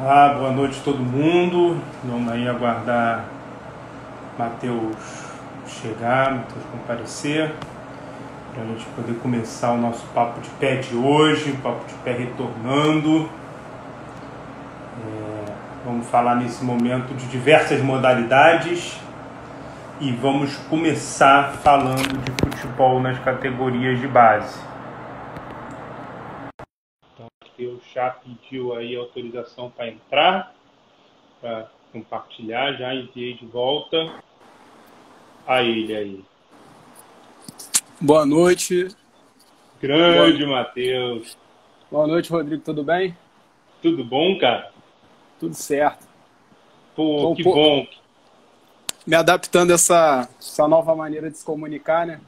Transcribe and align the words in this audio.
Olá, 0.00 0.28
boa 0.34 0.52
noite 0.52 0.78
a 0.78 0.84
todo 0.84 1.00
mundo. 1.00 1.76
Vamos 2.04 2.30
aí 2.30 2.48
aguardar 2.48 3.24
Matheus 4.38 4.94
chegar, 5.66 6.36
Matheus 6.36 6.64
comparecer, 6.70 7.52
para 8.54 8.62
a 8.62 8.66
gente 8.66 8.86
poder 8.94 9.14
começar 9.14 9.72
o 9.72 9.76
nosso 9.76 10.06
papo 10.14 10.40
de 10.40 10.48
pé 10.50 10.76
de 10.76 10.94
hoje, 10.94 11.50
papo 11.60 11.84
de 11.84 11.94
pé 11.94 12.12
retornando. 12.12 13.28
É, 15.02 15.52
vamos 15.84 16.06
falar 16.06 16.36
nesse 16.36 16.64
momento 16.64 17.12
de 17.16 17.26
diversas 17.26 17.82
modalidades 17.82 19.00
e 20.00 20.12
vamos 20.12 20.56
começar 20.70 21.54
falando 21.54 22.22
de 22.22 22.30
futebol 22.44 23.00
nas 23.00 23.18
categorias 23.18 23.98
de 23.98 24.06
base. 24.06 24.60
Matheus 27.58 27.87
já 27.98 28.10
pediu 28.10 28.76
aí 28.76 28.94
autorização 28.94 29.68
para 29.68 29.88
entrar, 29.88 30.54
para 31.40 31.68
compartilhar, 31.92 32.74
já 32.74 32.94
enviei 32.94 33.34
de 33.34 33.44
volta 33.44 34.22
a 35.44 35.64
ele 35.64 35.96
aí. 35.96 36.24
Boa 38.00 38.24
noite. 38.24 38.86
Grande 39.80 40.46
Boa... 40.46 40.58
Matheus. 40.58 41.36
Boa 41.90 42.06
noite, 42.06 42.30
Rodrigo, 42.30 42.62
tudo 42.62 42.84
bem? 42.84 43.18
Tudo 43.82 44.04
bom, 44.04 44.38
cara? 44.38 44.70
Tudo 45.40 45.54
certo. 45.54 46.06
Pô, 46.94 47.16
Tô 47.20 47.34
que 47.34 47.48
um 47.48 47.52
bom. 47.52 47.86
Me 49.04 49.16
adaptando 49.16 49.72
a 49.72 49.74
essa, 49.74 50.28
essa 50.38 50.68
nova 50.68 50.94
maneira 50.94 51.28
de 51.28 51.36
se 51.36 51.44
comunicar, 51.44 52.06
né? 52.06 52.20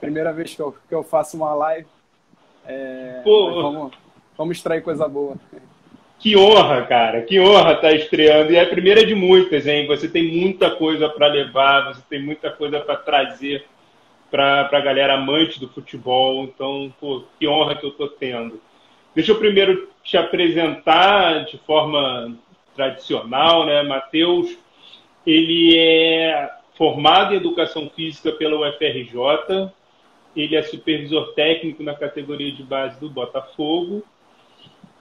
Primeira 0.00 0.32
vez 0.32 0.54
que 0.54 0.62
eu, 0.62 0.74
que 0.88 0.94
eu 0.94 1.02
faço 1.02 1.36
uma 1.36 1.52
live. 1.52 1.86
É, 2.64 3.20
Pô, 3.22 3.60
vamos, 3.60 3.92
Vamos 4.42 4.56
extrair 4.56 4.82
coisa 4.82 5.06
boa. 5.06 5.36
Que 6.18 6.36
honra, 6.36 6.82
cara. 6.82 7.22
Que 7.22 7.38
honra 7.38 7.74
estar 7.74 7.90
tá 7.90 7.92
estreando. 7.92 8.50
E 8.50 8.56
é 8.56 8.62
a 8.62 8.68
primeira 8.68 9.06
de 9.06 9.14
muitas, 9.14 9.68
hein? 9.68 9.86
Você 9.86 10.08
tem 10.08 10.36
muita 10.36 10.72
coisa 10.72 11.08
para 11.08 11.28
levar, 11.28 11.94
você 11.94 12.02
tem 12.10 12.20
muita 12.20 12.50
coisa 12.50 12.80
para 12.80 12.96
trazer 12.96 13.64
para 14.32 14.68
a 14.68 14.80
galera 14.80 15.14
amante 15.14 15.60
do 15.60 15.68
futebol. 15.68 16.42
Então, 16.42 16.92
pô, 16.98 17.22
que 17.38 17.46
honra 17.46 17.76
que 17.76 17.86
eu 17.86 17.90
estou 17.90 18.08
tendo. 18.08 18.60
Deixa 19.14 19.30
eu 19.30 19.38
primeiro 19.38 19.88
te 20.02 20.16
apresentar 20.16 21.44
de 21.44 21.56
forma 21.58 22.36
tradicional, 22.74 23.64
né? 23.64 23.84
Matheus, 23.84 24.58
ele 25.24 25.78
é 25.78 26.50
formado 26.76 27.32
em 27.32 27.36
Educação 27.36 27.88
Física 27.94 28.32
pela 28.32 28.68
UFRJ, 28.68 29.70
ele 30.34 30.56
é 30.56 30.62
supervisor 30.62 31.32
técnico 31.34 31.84
na 31.84 31.94
categoria 31.94 32.50
de 32.50 32.64
base 32.64 32.98
do 32.98 33.08
Botafogo 33.08 34.02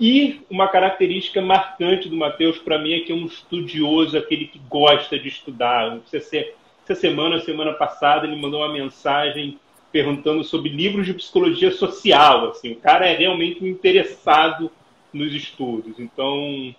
e 0.02 0.42
uma 0.50 0.68
característica 0.68 1.40
marcante 1.44 2.10
do 2.10 2.18
Matheus, 2.18 2.58
para 2.58 2.80
mim, 2.80 2.94
é 2.94 3.02
que 3.02 3.12
é 3.12 3.16
um 3.16 3.28
estudioso, 3.28 4.18
aquele 4.18 4.48
que 4.48 4.60
gosta 4.68 5.20
de 5.20 5.28
estudar. 5.28 6.00
Essa 6.12 6.96
semana, 6.96 7.40
semana 7.40 7.72
passada, 7.74 8.26
ele 8.26 8.36
mandou 8.36 8.62
uma 8.62 8.74
mensagem 8.74 9.60
perguntando 9.92 10.44
sobre 10.44 10.70
livros 10.72 11.06
de 11.06 11.14
psicologia 11.14 11.70
social. 11.70 12.50
Assim, 12.50 12.72
o 12.72 12.78
cara 12.78 13.06
é 13.06 13.16
realmente 13.16 13.64
interessado 13.64 14.72
nos 15.14 15.36
estudos. 15.36 16.00
Então, 16.00 16.74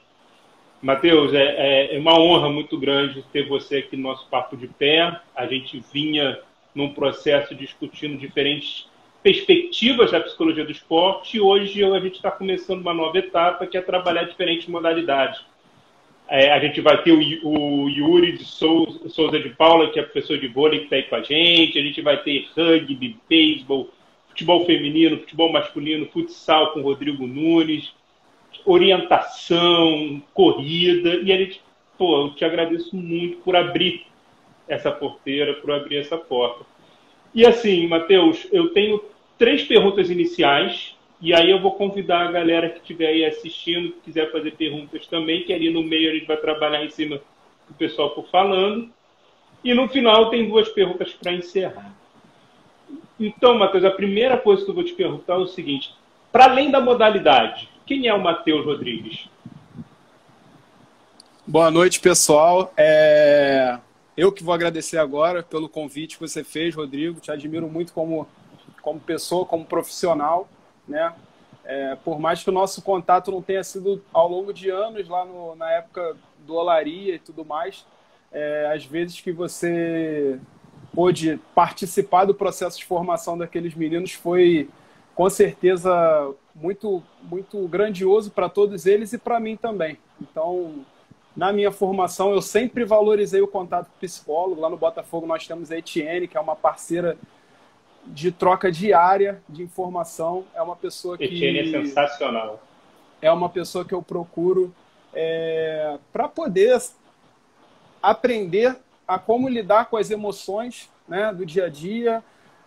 Matheus, 0.82 1.32
é, 1.32 1.94
é 1.94 1.98
uma 2.00 2.18
honra 2.18 2.48
muito 2.50 2.76
grande 2.76 3.24
ter 3.32 3.46
você 3.46 3.76
aqui 3.76 3.96
no 3.96 4.02
nosso 4.02 4.26
Papo 4.28 4.56
de 4.56 4.66
Pé. 4.66 5.20
A 5.36 5.46
gente 5.46 5.80
vinha 5.92 6.40
num 6.74 6.92
processo 6.92 7.54
discutindo 7.54 8.18
diferentes 8.18 8.88
perspectivas 9.22 10.10
da 10.10 10.20
psicologia 10.20 10.64
do 10.64 10.72
esporte 10.72 11.36
e 11.36 11.40
hoje 11.40 11.84
a 11.84 12.00
gente 12.00 12.16
está 12.16 12.30
começando 12.30 12.80
uma 12.80 12.92
nova 12.92 13.16
etapa 13.18 13.66
que 13.66 13.76
é 13.76 13.80
trabalhar 13.80 14.24
diferentes 14.24 14.66
modalidades. 14.66 15.40
É, 16.28 16.50
a 16.50 16.58
gente 16.58 16.80
vai 16.80 17.02
ter 17.02 17.12
o, 17.12 17.46
o 17.46 17.88
Yuri 17.88 18.32
de 18.32 18.44
Souza, 18.44 19.08
Souza, 19.08 19.38
de 19.38 19.50
Paula, 19.50 19.90
que 19.90 20.00
é 20.00 20.02
professor 20.02 20.38
de 20.38 20.48
vôlei, 20.48 20.80
que 20.80 20.84
está 20.84 20.96
aí 20.96 21.02
com 21.04 21.16
a 21.16 21.22
gente. 21.22 21.78
A 21.78 21.82
gente 21.82 22.00
vai 22.00 22.22
ter 22.22 22.48
rugby, 22.56 23.16
beisebol, 23.28 23.90
futebol 24.28 24.64
feminino, 24.64 25.18
futebol 25.18 25.52
masculino, 25.52 26.06
futsal 26.06 26.72
com 26.72 26.80
Rodrigo 26.80 27.26
Nunes, 27.26 27.92
orientação, 28.64 30.22
corrida. 30.32 31.16
E 31.16 31.32
a 31.32 31.36
gente, 31.36 31.60
pô, 31.98 32.26
eu 32.26 32.34
te 32.34 32.44
agradeço 32.44 32.96
muito 32.96 33.38
por 33.38 33.54
abrir 33.54 34.06
essa 34.66 34.90
porteira, 34.90 35.54
por 35.54 35.70
abrir 35.70 35.98
essa 35.98 36.16
porta. 36.16 36.64
E 37.34 37.46
assim, 37.46 37.86
Matheus, 37.86 38.46
eu 38.50 38.70
tenho 38.70 39.11
três 39.42 39.64
perguntas 39.64 40.08
iniciais, 40.08 40.94
e 41.20 41.34
aí 41.34 41.50
eu 41.50 41.60
vou 41.60 41.72
convidar 41.72 42.28
a 42.28 42.30
galera 42.30 42.70
que 42.70 42.78
estiver 42.78 43.08
aí 43.08 43.24
assistindo, 43.24 43.90
que 43.90 44.02
quiser 44.02 44.30
fazer 44.30 44.52
perguntas 44.52 45.04
também, 45.08 45.42
que 45.42 45.52
ali 45.52 45.68
no 45.68 45.82
meio 45.82 46.12
a 46.12 46.14
gente 46.14 46.26
vai 46.26 46.36
trabalhar 46.36 46.84
em 46.84 46.90
cima 46.90 47.20
do 47.66 47.74
pessoal 47.74 48.14
for 48.14 48.24
falando. 48.30 48.88
E 49.64 49.74
no 49.74 49.88
final 49.88 50.30
tem 50.30 50.48
duas 50.48 50.68
perguntas 50.68 51.12
para 51.14 51.32
encerrar. 51.32 51.92
Então, 53.18 53.58
Matheus, 53.58 53.84
a 53.84 53.90
primeira 53.90 54.36
coisa 54.36 54.64
que 54.64 54.70
eu 54.70 54.74
vou 54.76 54.84
te 54.84 54.92
perguntar 54.92 55.34
é 55.34 55.38
o 55.38 55.48
seguinte: 55.48 55.92
para 56.30 56.44
além 56.44 56.70
da 56.70 56.80
modalidade, 56.80 57.68
quem 57.84 58.06
é 58.06 58.14
o 58.14 58.22
Matheus 58.22 58.64
Rodrigues? 58.64 59.28
Boa 61.44 61.68
noite, 61.68 61.98
pessoal. 61.98 62.72
É... 62.76 63.76
Eu 64.16 64.30
que 64.30 64.44
vou 64.44 64.54
agradecer 64.54 64.98
agora 64.98 65.42
pelo 65.42 65.68
convite 65.68 66.16
que 66.16 66.28
você 66.28 66.44
fez, 66.44 66.76
Rodrigo. 66.76 67.18
Te 67.18 67.32
admiro 67.32 67.68
muito 67.68 67.92
como 67.92 68.28
como 68.82 69.00
pessoa, 69.00 69.46
como 69.46 69.64
profissional, 69.64 70.48
né? 70.86 71.14
É, 71.64 71.96
por 72.04 72.18
mais 72.18 72.42
que 72.42 72.50
o 72.50 72.52
nosso 72.52 72.82
contato 72.82 73.30
não 73.30 73.40
tenha 73.40 73.62
sido 73.62 74.02
ao 74.12 74.28
longo 74.28 74.52
de 74.52 74.68
anos, 74.68 75.08
lá 75.08 75.24
no, 75.24 75.54
na 75.54 75.70
época 75.70 76.16
do 76.40 76.54
Olaria 76.54 77.14
e 77.14 77.18
tudo 77.20 77.44
mais, 77.44 77.86
é, 78.32 78.72
às 78.74 78.84
vezes 78.84 79.20
que 79.20 79.30
você 79.30 80.40
pôde 80.92 81.40
participar 81.54 82.24
do 82.24 82.34
processo 82.34 82.78
de 82.78 82.84
formação 82.84 83.38
daqueles 83.38 83.74
meninos 83.74 84.12
foi, 84.12 84.68
com 85.14 85.30
certeza, 85.30 86.34
muito, 86.54 87.02
muito 87.22 87.66
grandioso 87.68 88.30
para 88.30 88.48
todos 88.48 88.84
eles 88.84 89.12
e 89.12 89.18
para 89.18 89.38
mim 89.38 89.56
também. 89.56 89.96
Então, 90.20 90.84
na 91.36 91.52
minha 91.52 91.70
formação, 91.70 92.32
eu 92.32 92.42
sempre 92.42 92.84
valorizei 92.84 93.40
o 93.40 93.48
contato 93.48 93.86
com 93.86 93.96
o 93.96 94.00
psicólogo. 94.00 94.60
Lá 94.60 94.68
no 94.68 94.76
Botafogo 94.76 95.26
nós 95.26 95.46
temos 95.46 95.70
a 95.70 95.78
Etienne, 95.78 96.28
que 96.28 96.36
é 96.36 96.40
uma 96.40 96.56
parceira 96.56 97.16
de 98.06 98.32
troca 98.32 98.70
diária 98.70 99.42
de 99.48 99.62
informação. 99.62 100.44
É 100.54 100.62
uma 100.62 100.76
pessoa 100.76 101.16
que. 101.16 101.24
Etienne 101.24 101.60
é 101.60 101.84
sensacional. 101.84 102.62
É 103.20 103.30
uma 103.30 103.48
pessoa 103.48 103.84
que 103.84 103.94
eu 103.94 104.02
procuro 104.02 104.74
é, 105.14 105.98
para 106.12 106.28
poder 106.28 106.80
aprender 108.02 108.76
a 109.06 109.18
como 109.18 109.48
lidar 109.48 109.86
com 109.86 109.96
as 109.96 110.10
emoções 110.10 110.90
né, 111.06 111.32
do 111.32 111.46
dia 111.46 111.66
a 111.66 111.68
dia, 111.68 112.22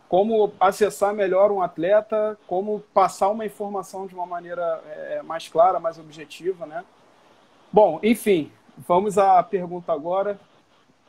como 0.07 0.53
acessar 0.59 1.13
melhor 1.13 1.51
um 1.51 1.62
atleta, 1.62 2.38
como 2.47 2.79
passar 2.94 3.29
uma 3.29 3.45
informação 3.45 4.07
de 4.07 4.13
uma 4.13 4.25
maneira 4.25 4.81
é, 4.88 5.22
mais 5.24 5.47
clara, 5.47 5.79
mais 5.79 6.00
objetiva. 6.00 6.66
Né? 6.66 6.84
Bom, 7.72 8.00
enfim, 8.01 8.51
vamos 8.78 9.18
à 9.18 9.41
pergunta 9.44 9.91
agora. 9.91 10.40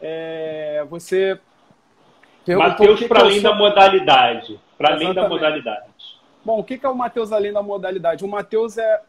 É, 0.00 0.84
você 0.88 1.38
Matheus 2.55 3.03
para 3.05 3.21
além 3.21 3.43
da 3.43 3.55
modalidade. 3.55 4.61
Para 4.79 4.95
além 4.95 5.12
da 5.12 5.29
modalidade. 5.29 5.87
Bom, 6.45 6.61
o 6.61 6.65
que 6.65 6.79
é 6.81 6.89
o 6.89 6.95
Matheus 6.95 7.33
além 7.33 7.53
da 7.53 7.62
modalidade? 7.62 8.25
O 8.25 8.29
Matheus 8.29 8.79
é, 8.79 9.03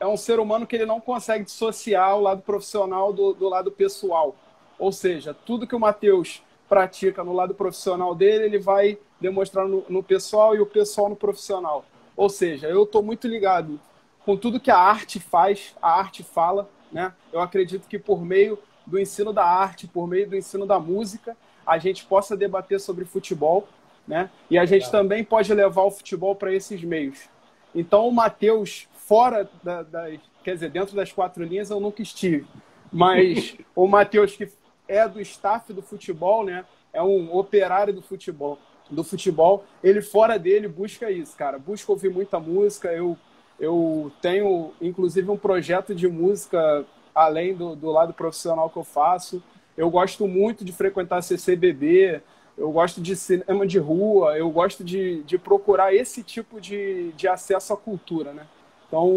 é 0.00 0.06
um 0.06 0.16
ser 0.16 0.40
humano 0.40 0.66
que 0.66 0.74
ele 0.74 0.86
não 0.86 1.00
consegue 1.00 1.44
dissociar 1.44 2.16
o 2.16 2.20
lado 2.20 2.42
profissional 2.42 3.12
do, 3.12 3.32
do 3.32 3.48
lado 3.48 3.70
pessoal. 3.70 4.34
Ou 4.78 4.90
seja, 4.90 5.32
tudo 5.32 5.66
que 5.66 5.76
o 5.76 5.80
Matheus 5.80 6.42
pratica 6.68 7.22
no 7.22 7.32
lado 7.32 7.54
profissional 7.54 8.14
dele, 8.14 8.46
ele 8.46 8.58
vai 8.58 8.98
demonstrar 9.20 9.68
no, 9.68 9.84
no 9.88 10.02
pessoal 10.02 10.56
e 10.56 10.60
o 10.60 10.66
pessoal 10.66 11.08
no 11.08 11.16
profissional. 11.16 11.84
Ou 12.16 12.28
seja, 12.28 12.66
eu 12.66 12.82
estou 12.82 13.02
muito 13.02 13.28
ligado 13.28 13.78
com 14.24 14.36
tudo 14.36 14.58
que 14.58 14.70
a 14.70 14.78
arte 14.78 15.20
faz, 15.20 15.76
a 15.80 15.98
arte 15.98 16.22
fala. 16.22 16.68
Né? 16.90 17.12
Eu 17.32 17.40
acredito 17.40 17.88
que 17.88 17.98
por 17.98 18.22
meio 18.22 18.58
do 18.86 18.98
ensino 18.98 19.32
da 19.32 19.44
arte, 19.44 19.86
por 19.86 20.06
meio 20.06 20.28
do 20.28 20.36
ensino 20.36 20.66
da 20.66 20.78
música, 20.78 21.36
a 21.66 21.78
gente 21.78 22.04
possa 22.04 22.36
debater 22.36 22.80
sobre 22.80 23.04
futebol, 23.04 23.66
né? 24.06 24.30
E 24.50 24.58
a 24.58 24.66
gente 24.66 24.90
também 24.90 25.24
pode 25.24 25.52
levar 25.52 25.82
o 25.82 25.90
futebol 25.90 26.34
para 26.34 26.52
esses 26.52 26.82
meios. 26.82 27.28
Então, 27.74 28.06
o 28.06 28.12
Matheus, 28.12 28.86
fora 28.94 29.48
da, 29.62 29.82
das, 29.82 30.20
quer 30.42 30.54
dizer, 30.54 30.70
dentro 30.70 30.94
das 30.94 31.10
quatro 31.10 31.42
linhas, 31.42 31.70
eu 31.70 31.80
nunca 31.80 32.02
estive. 32.02 32.46
Mas 32.92 33.56
o 33.74 33.86
Matheus, 33.86 34.36
que 34.36 34.48
é 34.86 35.08
do 35.08 35.20
staff 35.20 35.72
do 35.72 35.82
futebol, 35.82 36.44
né? 36.44 36.64
É 36.92 37.02
um 37.02 37.34
operário 37.34 37.92
do 37.92 38.02
futebol. 38.02 38.58
Do 38.90 39.02
futebol, 39.02 39.64
ele 39.82 40.02
fora 40.02 40.38
dele 40.38 40.68
busca 40.68 41.10
isso, 41.10 41.36
cara. 41.36 41.58
Busca 41.58 41.90
ouvir 41.90 42.10
muita 42.10 42.38
música. 42.38 42.92
Eu, 42.92 43.16
eu 43.58 44.12
tenho, 44.20 44.72
inclusive, 44.80 45.28
um 45.30 45.38
projeto 45.38 45.94
de 45.94 46.06
música 46.06 46.84
além 47.14 47.54
do, 47.54 47.74
do 47.74 47.90
lado 47.90 48.12
profissional 48.12 48.68
que 48.68 48.76
eu 48.76 48.84
faço. 48.84 49.42
Eu 49.76 49.90
gosto 49.90 50.26
muito 50.28 50.64
de 50.64 50.72
frequentar 50.72 51.22
CCBB, 51.22 52.22
eu 52.56 52.70
gosto 52.70 53.00
de 53.00 53.16
cinema 53.16 53.66
de 53.66 53.78
rua, 53.78 54.38
eu 54.38 54.48
gosto 54.50 54.84
de, 54.84 55.22
de 55.24 55.36
procurar 55.36 55.94
esse 55.94 56.22
tipo 56.22 56.60
de, 56.60 57.10
de 57.12 57.26
acesso 57.26 57.72
à 57.72 57.76
cultura, 57.76 58.32
né? 58.32 58.46
Então, 58.86 59.08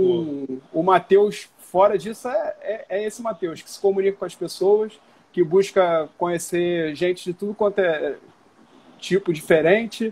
o 0.73 0.81
Matheus, 0.81 1.49
fora 1.59 1.97
disso, 1.97 2.27
é, 2.27 2.55
é, 2.61 2.85
é 2.89 3.05
esse 3.05 3.21
Matheus, 3.21 3.61
que 3.61 3.69
se 3.69 3.79
comunica 3.79 4.17
com 4.17 4.25
as 4.25 4.33
pessoas, 4.33 4.99
que 5.31 5.43
busca 5.43 6.09
conhecer 6.17 6.95
gente 6.95 7.23
de 7.23 7.33
tudo 7.33 7.53
quanto 7.53 7.79
é 7.79 8.15
tipo 8.97 9.31
diferente. 9.31 10.11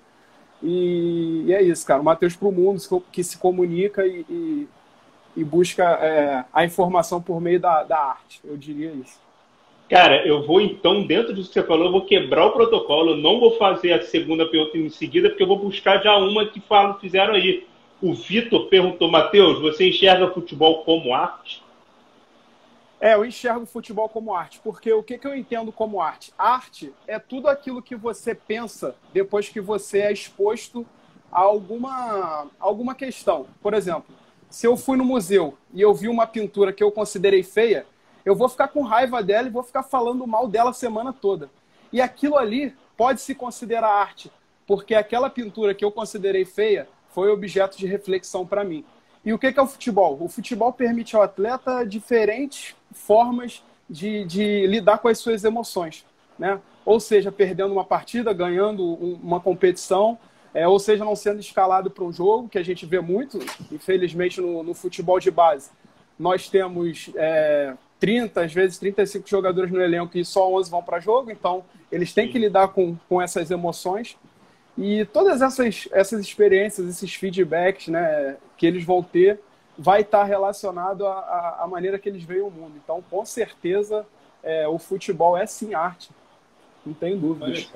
E, 0.61 1.45
e 1.47 1.53
é 1.53 1.63
isso, 1.63 1.85
cara. 1.85 2.01
O 2.01 2.05
Matheus 2.05 2.35
para 2.35 2.47
o 2.47 2.51
mundo, 2.51 2.79
que 3.11 3.23
se 3.23 3.37
comunica 3.37 4.05
e, 4.05 4.25
e, 4.29 4.67
e 5.35 5.43
busca 5.43 5.83
é, 5.83 6.45
a 6.53 6.63
informação 6.63 7.19
por 7.19 7.41
meio 7.41 7.59
da, 7.59 7.83
da 7.83 7.97
arte, 7.97 8.39
eu 8.43 8.55
diria 8.55 8.91
isso. 8.91 9.24
Cara, 9.89 10.25
eu 10.25 10.45
vou 10.45 10.59
então, 10.59 11.05
dentro 11.05 11.33
disso 11.33 11.49
que 11.49 11.53
você 11.53 11.65
falou, 11.65 11.85
eu 11.85 11.91
vou 11.91 12.05
quebrar 12.05 12.47
o 12.47 12.51
protocolo, 12.51 13.11
eu 13.11 13.17
não 13.17 13.39
vou 13.39 13.55
fazer 13.57 13.93
a 13.93 14.01
segunda 14.01 14.45
pergunta 14.47 14.77
em 14.77 14.89
seguida, 14.89 15.29
porque 15.29 15.43
eu 15.43 15.47
vou 15.47 15.59
buscar 15.59 16.01
já 16.01 16.17
uma 16.17 16.47
que 16.47 16.59
falam, 16.59 16.99
fizeram 16.99 17.35
aí. 17.35 17.67
O 18.01 18.13
Vitor 18.13 18.67
perguntou, 18.67 19.09
Matheus, 19.09 19.61
você 19.61 19.89
enxerga 19.89 20.31
futebol 20.31 20.83
como 20.83 21.13
arte? 21.13 21.63
É, 22.99 23.13
eu 23.13 23.23
enxergo 23.23 23.65
futebol 23.67 24.09
como 24.09 24.33
arte, 24.33 24.59
porque 24.63 24.91
o 24.91 25.03
que, 25.03 25.17
que 25.17 25.27
eu 25.27 25.35
entendo 25.35 25.71
como 25.71 26.01
arte? 26.01 26.33
Arte 26.37 26.91
é 27.05 27.19
tudo 27.19 27.47
aquilo 27.47 27.81
que 27.81 27.95
você 27.95 28.33
pensa 28.33 28.95
depois 29.13 29.49
que 29.49 29.61
você 29.61 29.99
é 29.99 30.11
exposto 30.11 30.85
a 31.31 31.41
alguma, 31.41 32.47
alguma 32.59 32.95
questão. 32.95 33.45
Por 33.61 33.75
exemplo, 33.75 34.05
se 34.49 34.65
eu 34.65 34.75
fui 34.75 34.97
no 34.97 35.05
museu 35.05 35.55
e 35.73 35.81
eu 35.81 35.93
vi 35.93 36.07
uma 36.07 36.25
pintura 36.25 36.73
que 36.73 36.83
eu 36.83 36.91
considerei 36.91 37.43
feia, 37.43 37.85
eu 38.25 38.35
vou 38.35 38.49
ficar 38.49 38.69
com 38.69 38.81
raiva 38.81 39.21
dela 39.21 39.47
e 39.47 39.51
vou 39.51 39.63
ficar 39.63 39.83
falando 39.83 40.25
mal 40.25 40.47
dela 40.47 40.71
a 40.71 40.73
semana 40.73 41.13
toda. 41.13 41.49
E 41.93 42.01
aquilo 42.01 42.37
ali 42.37 42.75
pode 42.97 43.21
se 43.21 43.35
considerar 43.35 43.89
arte, 43.89 44.31
porque 44.65 44.95
aquela 44.95 45.29
pintura 45.29 45.75
que 45.75 45.85
eu 45.85 45.91
considerei 45.91 46.43
feia 46.43 46.87
foi 47.09 47.29
objeto 47.29 47.77
de 47.77 47.85
reflexão 47.85 48.45
para 48.45 48.63
mim. 48.63 48.83
E 49.23 49.33
o 49.33 49.39
que 49.39 49.47
é 49.47 49.61
o 49.61 49.67
futebol? 49.67 50.17
O 50.19 50.27
futebol 50.27 50.73
permite 50.73 51.15
ao 51.15 51.21
atleta 51.21 51.85
diferentes 51.85 52.75
formas 52.91 53.63
de, 53.89 54.25
de 54.25 54.67
lidar 54.67 54.99
com 54.99 55.07
as 55.07 55.17
suas 55.17 55.43
emoções. 55.43 56.05
Né? 56.37 56.59
Ou 56.85 56.99
seja, 56.99 57.31
perdendo 57.31 57.71
uma 57.71 57.85
partida, 57.85 58.33
ganhando 58.33 58.83
uma 58.83 59.39
competição, 59.39 60.17
é, 60.53 60.67
ou 60.67 60.79
seja, 60.79 61.03
não 61.03 61.15
sendo 61.15 61.39
escalado 61.39 61.89
para 61.89 62.03
um 62.03 62.13
jogo, 62.13 62.49
que 62.49 62.57
a 62.57 62.63
gente 62.63 62.85
vê 62.85 62.99
muito, 62.99 63.39
infelizmente, 63.71 64.39
no, 64.39 64.63
no 64.63 64.73
futebol 64.73 65.19
de 65.19 65.31
base. 65.31 65.71
Nós 66.19 66.47
temos 66.47 67.09
é, 67.15 67.75
30, 67.99 68.41
às 68.41 68.53
vezes 68.53 68.77
35 68.77 69.27
jogadores 69.27 69.71
no 69.71 69.81
elenco 69.81 70.17
e 70.17 70.25
só 70.25 70.51
11 70.53 70.69
vão 70.69 70.83
para 70.83 70.99
jogo, 70.99 71.31
então 71.31 71.63
eles 71.91 72.13
têm 72.13 72.29
que 72.29 72.37
lidar 72.37 72.69
com, 72.69 72.95
com 73.07 73.21
essas 73.21 73.51
emoções. 73.51 74.17
E 74.77 75.05
todas 75.05 75.41
essas, 75.41 75.87
essas 75.91 76.19
experiências, 76.19 76.87
esses 76.87 77.13
feedbacks 77.13 77.87
né, 77.87 78.35
que 78.57 78.65
eles 78.65 78.83
vão 78.83 79.01
ter, 79.01 79.39
vai 79.77 80.01
estar 80.01 80.23
relacionado 80.23 81.05
à, 81.05 81.59
à 81.61 81.67
maneira 81.67 81.97
que 81.97 82.09
eles 82.09 82.23
veem 82.23 82.41
o 82.41 82.49
mundo. 82.49 82.73
Então, 82.83 83.03
com 83.09 83.25
certeza, 83.25 84.05
é, 84.43 84.67
o 84.67 84.77
futebol 84.77 85.37
é 85.37 85.45
sim 85.45 85.73
arte. 85.73 86.09
Não 86.85 86.93
tenho 86.93 87.17
dúvidas. 87.17 87.69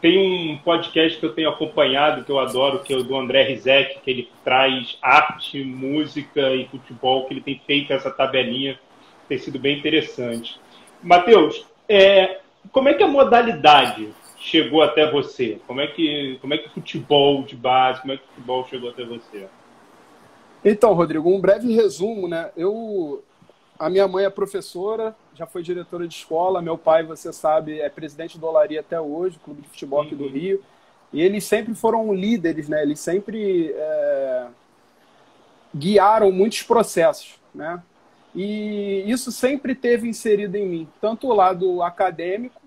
Tem 0.00 0.52
um 0.52 0.58
podcast 0.58 1.18
que 1.18 1.24
eu 1.24 1.34
tenho 1.34 1.48
acompanhado, 1.48 2.24
que 2.24 2.30
eu 2.30 2.38
adoro, 2.38 2.80
que 2.80 2.92
é 2.92 2.96
o 2.96 3.02
do 3.02 3.16
André 3.16 3.42
Rizek, 3.42 4.00
que 4.00 4.10
ele 4.10 4.30
traz 4.44 4.98
arte, 5.00 5.64
música 5.64 6.54
e 6.54 6.68
futebol, 6.68 7.26
que 7.26 7.32
ele 7.32 7.40
tem 7.40 7.58
feito 7.66 7.92
essa 7.92 8.10
tabelinha, 8.10 8.78
tem 9.28 9.38
sido 9.38 9.58
bem 9.58 9.78
interessante. 9.78 10.60
Matheus, 11.02 11.66
é, 11.88 12.40
como 12.72 12.88
é 12.88 12.94
que 12.94 13.02
a 13.02 13.08
modalidade 13.08 14.08
chegou 14.38 14.82
até 14.82 15.10
você? 15.10 15.58
Como 15.66 15.80
é 15.80 15.86
que 15.86 16.38
como 16.40 16.54
é 16.54 16.58
que 16.58 16.68
o 16.68 16.70
futebol 16.70 17.42
de 17.42 17.56
base, 17.56 18.00
como 18.00 18.12
é 18.12 18.16
que 18.16 18.24
o 18.24 18.28
futebol 18.28 18.66
chegou 18.68 18.90
até 18.90 19.04
você? 19.04 19.46
Então, 20.64 20.94
Rodrigo, 20.94 21.28
um 21.28 21.40
breve 21.40 21.72
resumo, 21.74 22.28
né? 22.28 22.50
Eu 22.56 23.22
a 23.78 23.90
minha 23.90 24.06
mãe 24.06 24.24
é 24.24 24.30
professora, 24.30 25.14
já 25.34 25.46
foi 25.46 25.62
diretora 25.62 26.06
de 26.06 26.14
escola, 26.14 26.62
meu 26.62 26.78
pai, 26.78 27.02
você 27.02 27.32
sabe, 27.32 27.80
é 27.80 27.88
presidente 27.88 28.38
do 28.38 28.46
Olaria 28.46 28.80
até 28.80 29.00
hoje, 29.00 29.38
clube 29.44 29.62
de 29.62 29.68
futebol 29.68 30.02
aqui 30.02 30.14
do 30.14 30.24
uhum. 30.24 30.30
Rio. 30.30 30.62
E 31.12 31.20
eles 31.20 31.44
sempre 31.44 31.74
foram 31.74 32.12
líderes, 32.14 32.68
né? 32.68 32.82
Eles 32.82 33.00
sempre 33.00 33.72
é, 33.72 34.46
guiaram 35.74 36.30
muitos 36.30 36.62
processos, 36.62 37.34
né? 37.54 37.82
E 38.34 39.04
isso 39.06 39.30
sempre 39.30 39.74
teve 39.74 40.08
inserido 40.08 40.56
em 40.56 40.66
mim, 40.66 40.88
tanto 41.00 41.28
o 41.28 41.34
lado 41.34 41.82
acadêmico 41.82 42.60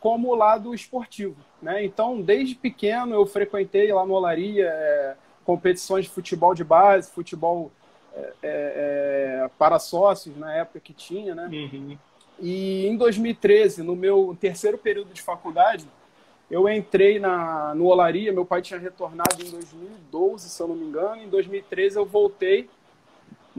como 0.00 0.28
o 0.28 0.34
lado 0.34 0.74
esportivo. 0.74 1.36
Né? 1.60 1.84
Então, 1.84 2.20
desde 2.22 2.54
pequeno, 2.54 3.14
eu 3.14 3.26
frequentei 3.26 3.92
lá 3.92 4.04
no 4.06 4.14
Olaria 4.14 4.66
é, 4.66 5.14
competições 5.44 6.06
de 6.06 6.10
futebol 6.10 6.54
de 6.54 6.64
base, 6.64 7.10
futebol 7.10 7.70
é, 8.14 8.20
é, 8.20 8.32
é, 8.42 9.50
para 9.58 9.78
sócios, 9.78 10.36
na 10.36 10.54
época 10.54 10.80
que 10.80 10.94
tinha. 10.94 11.34
Né? 11.34 11.48
Uhum. 11.52 11.98
E 12.40 12.86
em 12.86 12.96
2013, 12.96 13.82
no 13.82 13.94
meu 13.94 14.36
terceiro 14.40 14.78
período 14.78 15.12
de 15.12 15.20
faculdade, 15.20 15.86
eu 16.50 16.68
entrei 16.68 17.18
na, 17.20 17.74
no 17.74 17.86
Olaria, 17.86 18.32
meu 18.32 18.44
pai 18.44 18.60
tinha 18.62 18.80
retornado 18.80 19.40
em 19.40 19.50
2012, 19.50 20.48
se 20.48 20.60
eu 20.60 20.66
não 20.66 20.74
me 20.74 20.86
engano. 20.86 21.22
Em 21.22 21.28
2013 21.28 21.96
eu 21.96 22.06
voltei. 22.06 22.68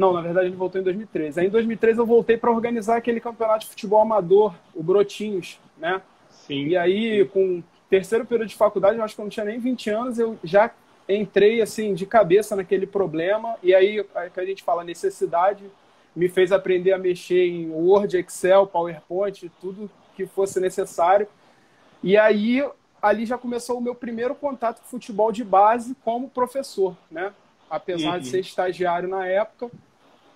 Não, 0.02 0.12
na 0.12 0.22
verdade 0.22 0.48
ele 0.48 0.56
voltou 0.56 0.82
em 0.82 0.84
2013. 0.84 1.40
Aí 1.40 1.46
em 1.46 1.50
2013 1.52 2.00
eu 2.00 2.08
voltei 2.08 2.36
para 2.36 2.50
organizar 2.50 2.98
aquele 2.98 3.20
campeonato 3.20 3.66
de 3.66 3.68
futebol 3.68 4.02
amador, 4.02 4.56
o 4.74 4.82
Brotinhos, 4.82 5.60
né? 5.78 6.02
Sim. 6.32 6.70
E 6.70 6.76
aí, 6.76 7.24
com 7.26 7.62
terceiro 7.88 8.26
período 8.26 8.50
de 8.50 8.56
faculdade, 8.56 8.98
eu 8.98 9.04
acho 9.04 9.14
que 9.14 9.22
eu 9.22 9.26
não 9.26 9.30
tinha 9.30 9.46
nem 9.46 9.60
20 9.60 9.90
anos, 9.92 10.18
eu 10.18 10.40
já 10.44 10.72
entrei 11.08 11.62
assim 11.62 11.94
de 11.94 12.08
cabeça 12.08 12.56
naquele 12.56 12.88
problema. 12.88 13.56
E 13.62 13.76
aí, 13.76 14.04
que 14.34 14.40
a 14.40 14.46
gente 14.46 14.64
fala 14.64 14.84
necessidade, 14.84 15.64
me 16.16 16.28
fez 16.28 16.52
aprender 16.52 16.94
a 16.94 16.98
mexer 16.98 17.46
em 17.46 17.70
Word, 17.70 18.18
Excel, 18.18 18.66
PowerPoint, 18.66 19.52
tudo 19.62 19.88
que 20.16 20.26
fosse 20.26 20.60
necessário. 20.60 21.28
E 22.02 22.18
aí, 22.18 22.68
ali 23.00 23.28
já 23.28 23.38
começou 23.38 23.78
o 23.78 23.82
meu 23.82 23.94
primeiro 23.94 24.34
contato 24.34 24.82
com 24.82 24.88
futebol 24.88 25.32
de 25.32 25.44
base 25.44 25.96
como 26.04 26.28
professor, 26.28 26.98
né? 27.12 27.32
Apesar 27.70 28.14
uhum. 28.14 28.20
de 28.20 28.30
ser 28.30 28.40
estagiário 28.40 29.08
na 29.08 29.28
época, 29.28 29.70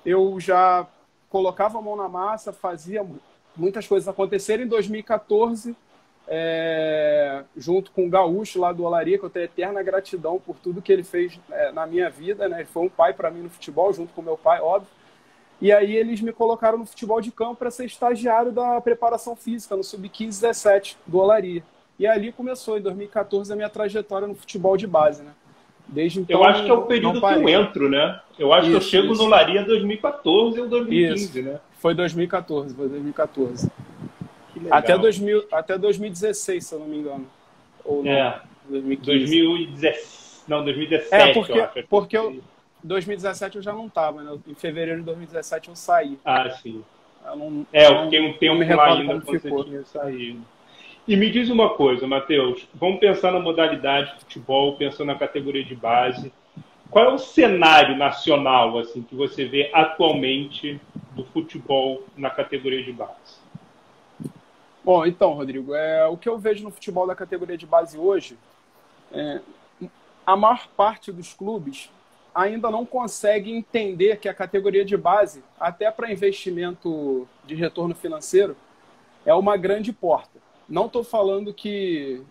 eu 0.05 0.39
já 0.39 0.87
colocava 1.29 1.79
a 1.79 1.81
mão 1.81 1.95
na 1.95 2.07
massa, 2.07 2.53
fazia 2.53 3.05
muitas 3.55 3.87
coisas 3.87 4.07
acontecerem. 4.07 4.65
Em 4.65 4.69
2014, 4.69 5.75
é, 6.27 7.43
junto 7.55 7.91
com 7.91 8.05
o 8.05 8.09
Gaúcho 8.09 8.59
lá 8.59 8.71
do 8.71 8.83
Olaria, 8.83 9.17
que 9.17 9.25
eu 9.25 9.29
tenho 9.29 9.45
eterna 9.45 9.83
gratidão 9.83 10.39
por 10.39 10.57
tudo 10.57 10.81
que 10.81 10.91
ele 10.91 11.03
fez 11.03 11.39
é, 11.51 11.71
na 11.71 11.85
minha 11.85 12.09
vida, 12.09 12.47
né? 12.47 12.59
Ele 12.59 12.69
foi 12.69 12.83
um 12.83 12.89
pai 12.89 13.13
para 13.13 13.31
mim 13.31 13.41
no 13.41 13.49
futebol, 13.49 13.91
junto 13.93 14.13
com 14.13 14.21
meu 14.21 14.37
pai, 14.37 14.59
óbvio. 14.61 14.89
E 15.61 15.71
aí 15.71 15.95
eles 15.95 16.19
me 16.21 16.33
colocaram 16.33 16.77
no 16.77 16.85
futebol 16.85 17.21
de 17.21 17.31
campo 17.31 17.55
para 17.55 17.71
ser 17.71 17.85
estagiário 17.85 18.51
da 18.51 18.79
preparação 18.81 19.35
física 19.35 19.75
no 19.75 19.83
sub-15 19.83 20.27
17 20.27 20.97
do 21.07 21.19
Olaria. 21.19 21.63
E 21.97 22.05
ali 22.05 22.31
começou 22.31 22.77
em 22.77 22.81
2014 22.81 23.53
a 23.53 23.55
minha 23.55 23.69
trajetória 23.69 24.27
no 24.27 24.35
futebol 24.35 24.75
de 24.75 24.85
base, 24.85 25.23
né? 25.23 25.31
Desde 25.87 26.19
então, 26.21 26.39
eu 26.39 26.43
acho 26.43 26.63
que 26.63 26.69
é 26.69 26.73
o 26.73 26.81
período 26.83 27.19
que 27.19 27.25
eu 27.25 27.49
entro, 27.49 27.89
né? 27.89 28.19
Eu 28.37 28.51
acho 28.51 28.69
isso, 28.69 28.71
que 28.71 28.85
eu 28.85 28.89
chego 28.89 29.13
isso. 29.13 29.21
no 29.21 29.27
Olaria 29.27 29.63
2014 29.63 30.61
ou 30.61 30.67
2015, 30.67 31.23
isso. 31.23 31.41
né? 31.41 31.59
Foi 31.79 31.93
2014, 31.93 32.75
foi 32.75 32.89
2014. 32.89 33.71
Até, 34.71 34.97
2000, 34.97 35.45
até 35.51 35.77
2016, 35.77 36.65
se 36.65 36.73
eu 36.73 36.79
não 36.79 36.87
me 36.87 36.97
engano. 36.97 37.27
Ou 37.83 38.03
não, 38.03 38.11
é. 38.11 38.41
2016. 38.69 40.43
Não, 40.47 40.63
2017. 40.63 41.13
É, 41.13 41.33
porque, 41.33 41.51
eu 41.51 41.63
acho. 41.63 41.83
porque 41.87 42.17
eu, 42.17 42.41
2017 42.83 43.57
eu 43.57 43.61
já 43.61 43.73
não 43.73 43.87
estava, 43.87 44.23
né? 44.23 44.37
Em 44.47 44.55
fevereiro 44.55 44.99
de 44.99 45.05
2017 45.05 45.69
eu 45.69 45.75
saí. 45.75 46.17
Ah, 46.25 46.49
sim. 46.49 46.83
Eu 47.25 47.35
não, 47.35 47.65
é, 47.73 47.87
eu 47.87 48.03
fiquei 48.03 48.21
um 48.21 48.33
tempo 48.33 48.75
lá 48.75 48.93
ainda 48.93 49.05
quando 49.05 49.39
ficou. 49.39 49.63
você 49.63 49.69
tinha 49.69 49.85
saído. 49.85 50.41
E 51.07 51.15
me 51.15 51.29
diz 51.29 51.51
uma 51.51 51.75
coisa, 51.75 52.07
Matheus. 52.07 52.67
Vamos 52.73 52.99
pensar 52.99 53.31
na 53.31 53.39
modalidade 53.39 54.11
de 54.13 54.19
futebol, 54.21 54.75
pensando 54.75 55.07
na 55.07 55.15
categoria 55.15 55.63
de 55.63 55.75
base. 55.75 56.33
Qual 56.89 57.05
é 57.05 57.13
o 57.13 57.19
cenário 57.19 57.95
nacional 57.95 58.79
assim 58.79 59.03
que 59.03 59.13
você 59.13 59.45
vê 59.45 59.69
atualmente 59.71 60.81
do 61.11 61.23
futebol 61.25 62.03
na 62.17 62.31
categoria 62.31 62.83
de 62.83 62.91
base? 62.91 63.37
Bom, 64.83 65.05
então, 65.05 65.33
Rodrigo, 65.33 65.75
é, 65.75 66.07
o 66.07 66.17
que 66.17 66.27
eu 66.27 66.39
vejo 66.39 66.63
no 66.63 66.71
futebol 66.71 67.05
da 67.05 67.15
categoria 67.15 67.57
de 67.57 67.67
base 67.67 67.99
hoje, 67.99 68.35
é, 69.11 69.41
a 70.25 70.35
maior 70.35 70.67
parte 70.75 71.11
dos 71.11 71.33
clubes 71.33 71.91
ainda 72.33 72.71
não 72.71 72.83
consegue 72.83 73.51
entender 73.51 74.17
que 74.17 74.27
a 74.27 74.33
categoria 74.33 74.83
de 74.83 74.97
base, 74.97 75.43
até 75.59 75.91
para 75.91 76.11
investimento 76.11 77.27
de 77.45 77.53
retorno 77.53 77.93
financeiro, 77.93 78.57
é 79.23 79.33
uma 79.35 79.55
grande 79.55 79.93
porta. 79.93 80.44
Não 80.67 80.87
estou 80.87 81.03
falando 81.03 81.53
que 81.53 82.21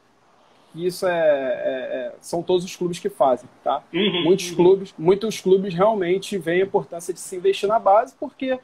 isso 0.75 1.07
é, 1.07 1.13
é, 1.13 1.17
é, 1.17 2.15
são 2.21 2.43
todos 2.43 2.65
os 2.65 2.75
clubes 2.75 2.99
que 2.99 3.09
fazem, 3.09 3.49
tá? 3.63 3.83
Uhum, 3.93 4.25
muitos 4.25 4.51
uhum. 4.51 4.57
clubes, 4.57 4.95
muitos 4.99 5.41
clubes 5.41 5.73
realmente 5.73 6.37
veem 6.37 6.63
a 6.63 6.65
importância 6.65 7.15
de 7.15 7.21
se 7.21 7.37
investir 7.37 7.69
na 7.69 7.79
base, 7.79 8.15
porque 8.19 8.59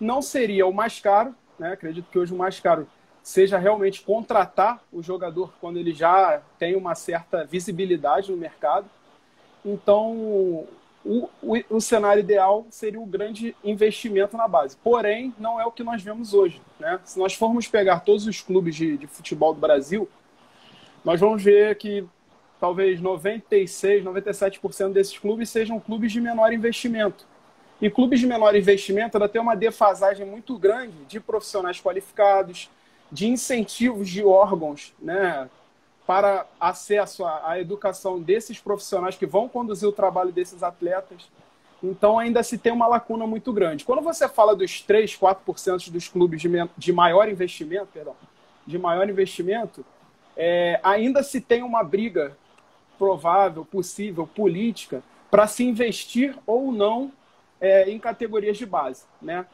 não 0.00 0.20
seria 0.20 0.66
o 0.66 0.72
mais 0.72 0.98
caro, 0.98 1.34
né? 1.58 1.72
Acredito 1.72 2.10
que 2.10 2.18
hoje 2.18 2.34
o 2.34 2.36
mais 2.36 2.58
caro 2.58 2.88
seja 3.22 3.56
realmente 3.56 4.02
contratar 4.02 4.82
o 4.92 5.02
jogador 5.02 5.54
quando 5.60 5.78
ele 5.78 5.94
já 5.94 6.42
tem 6.58 6.76
uma 6.76 6.94
certa 6.94 7.44
visibilidade 7.44 8.30
no 8.30 8.36
mercado. 8.36 8.86
Então, 9.64 10.66
o, 11.04 11.28
o, 11.42 11.76
o, 11.76 11.80
cenário 11.80 12.20
ideal 12.20 12.66
seria 12.70 13.00
o 13.00 13.04
grande 13.04 13.54
investimento 13.62 14.36
na 14.36 14.48
base. 14.48 14.76
Porém, 14.82 15.34
não 15.38 15.60
é 15.60 15.66
o 15.66 15.70
que 15.70 15.82
nós 15.82 16.02
vemos 16.02 16.32
hoje. 16.32 16.62
Né? 16.80 16.98
Se 17.04 17.18
nós 17.18 17.34
formos 17.34 17.68
pegar 17.68 18.00
todos 18.00 18.26
os 18.26 18.40
clubes 18.40 18.74
de, 18.74 18.96
de 18.96 19.06
futebol 19.06 19.52
do 19.52 19.60
Brasil, 19.60 20.08
nós 21.04 21.20
vamos 21.20 21.42
ver 21.42 21.76
que 21.76 22.06
talvez 22.58 23.00
96, 23.00 24.02
97% 24.02 24.92
desses 24.92 25.18
clubes 25.18 25.50
sejam 25.50 25.78
clubes 25.78 26.10
de 26.10 26.20
menor 26.20 26.52
investimento. 26.52 27.26
E 27.82 27.90
clubes 27.90 28.20
de 28.20 28.26
menor 28.26 28.56
investimento 28.56 29.18
ainda 29.18 29.28
tem 29.28 29.40
uma 29.42 29.54
defasagem 29.54 30.24
muito 30.24 30.56
grande 30.56 31.04
de 31.06 31.20
profissionais 31.20 31.80
qualificados, 31.80 32.70
de 33.12 33.28
incentivos 33.28 34.08
de 34.08 34.24
órgãos 34.24 34.94
né, 34.98 35.50
para 36.06 36.46
acesso 36.60 37.24
à, 37.24 37.50
à 37.50 37.60
educação 37.60 38.20
desses 38.20 38.58
profissionais 38.58 39.16
que 39.16 39.26
vão 39.26 39.48
conduzir 39.48 39.88
o 39.88 39.92
trabalho 39.92 40.32
desses 40.32 40.62
atletas. 40.62 41.28
Então 41.82 42.18
ainda 42.18 42.42
se 42.42 42.56
tem 42.58 42.72
uma 42.72 42.86
lacuna 42.86 43.26
muito 43.26 43.52
grande. 43.52 43.84
Quando 43.84 44.02
você 44.02 44.28
fala 44.28 44.54
dos 44.54 44.80
3, 44.80 45.16
4% 45.16 45.90
dos 45.90 46.08
clubes 46.08 46.40
de, 46.40 46.48
de 46.76 46.92
maior 46.92 47.28
investimento, 47.28 47.88
perdão, 47.92 48.14
de 48.66 48.78
maior 48.78 49.08
investimento, 49.08 49.84
é, 50.36 50.80
ainda 50.82 51.22
se 51.22 51.40
tem 51.40 51.62
uma 51.62 51.82
briga 51.82 52.36
provável, 52.98 53.64
possível, 53.64 54.26
política, 54.26 55.02
para 55.30 55.46
se 55.46 55.64
investir 55.64 56.36
ou 56.46 56.70
não 56.72 57.12
é, 57.60 57.90
em 57.90 57.98
categorias 57.98 58.56
de 58.56 58.66
base. 58.66 59.04
Né? 59.20 59.44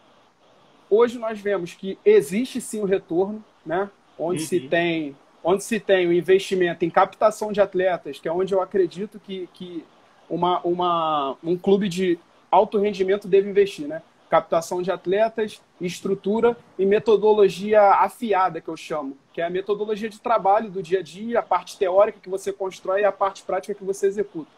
Hoje 0.89 1.19
nós 1.19 1.41
vemos 1.41 1.75
que 1.75 1.99
existe 2.05 2.61
sim 2.61 2.81
o 2.81 2.85
retorno, 2.85 3.43
né? 3.65 3.91
onde, 4.19 4.43
uhum. 4.43 4.49
se 4.49 4.61
tem, 4.61 5.17
onde 5.43 5.65
se 5.65 5.81
tem 5.81 6.07
o 6.07 6.13
investimento 6.13 6.85
em 6.85 6.91
captação 6.91 7.53
de 7.53 7.61
atletas, 7.61 8.19
que 8.19 8.29
é 8.29 8.33
onde 8.33 8.53
eu 8.55 8.61
acredito 8.61 9.19
que, 9.19 9.49
que 9.55 9.85
uma, 10.29 10.61
uma, 10.61 11.37
um 11.43 11.57
clube 11.57 11.89
de 11.89 12.19
alto 12.51 12.79
rendimento 12.79 13.27
deve 13.27 13.49
investir. 13.49 13.87
Né? 13.89 14.03
captação 14.31 14.81
de 14.81 14.93
atletas, 14.93 15.61
estrutura 15.81 16.57
e 16.79 16.87
metodologia 16.87 17.83
afiada, 17.95 18.61
que 18.61 18.69
eu 18.69 18.77
chamo, 18.77 19.19
que 19.33 19.41
é 19.41 19.45
a 19.45 19.51
metodologia 19.51 20.09
de 20.09 20.21
trabalho 20.21 20.71
do 20.71 20.81
dia 20.81 21.01
a 21.01 21.03
dia, 21.03 21.41
a 21.41 21.43
parte 21.43 21.77
teórica 21.77 22.21
que 22.23 22.31
você 22.31 22.53
constrói 22.53 23.01
e 23.01 23.05
a 23.05 23.11
parte 23.11 23.43
prática 23.43 23.75
que 23.75 23.83
você 23.83 24.07
executa. 24.07 24.49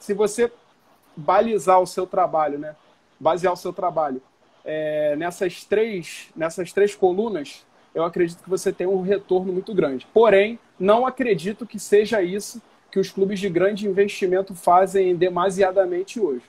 Se 0.00 0.14
você 0.14 0.50
balizar 1.14 1.78
o 1.78 1.86
seu 1.86 2.06
trabalho, 2.06 2.58
né, 2.58 2.74
basear 3.20 3.52
o 3.52 3.56
seu 3.56 3.72
trabalho 3.72 4.22
é, 4.64 5.14
nessas, 5.16 5.62
três, 5.62 6.30
nessas 6.34 6.72
três 6.72 6.94
colunas, 6.94 7.66
eu 7.98 8.04
acredito 8.04 8.42
que 8.42 8.48
você 8.48 8.72
tem 8.72 8.86
um 8.86 9.02
retorno 9.02 9.52
muito 9.52 9.74
grande. 9.74 10.06
Porém, 10.14 10.58
não 10.78 11.06
acredito 11.06 11.66
que 11.66 11.78
seja 11.78 12.22
isso 12.22 12.62
que 12.90 12.98
os 12.98 13.10
clubes 13.10 13.40
de 13.40 13.48
grande 13.48 13.86
investimento 13.86 14.54
fazem 14.54 15.14
demasiadamente 15.16 16.20
hoje. 16.20 16.44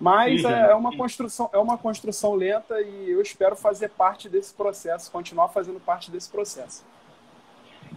Mas 0.00 0.44
é, 0.44 0.70
é 0.70 0.74
uma 0.74 0.96
construção, 0.96 1.48
é 1.52 1.58
uma 1.58 1.78
construção 1.78 2.34
lenta 2.34 2.80
e 2.80 3.10
eu 3.10 3.20
espero 3.20 3.54
fazer 3.54 3.90
parte 3.90 4.28
desse 4.28 4.52
processo, 4.52 5.12
continuar 5.12 5.48
fazendo 5.48 5.78
parte 5.78 6.10
desse 6.10 6.30
processo. 6.30 6.84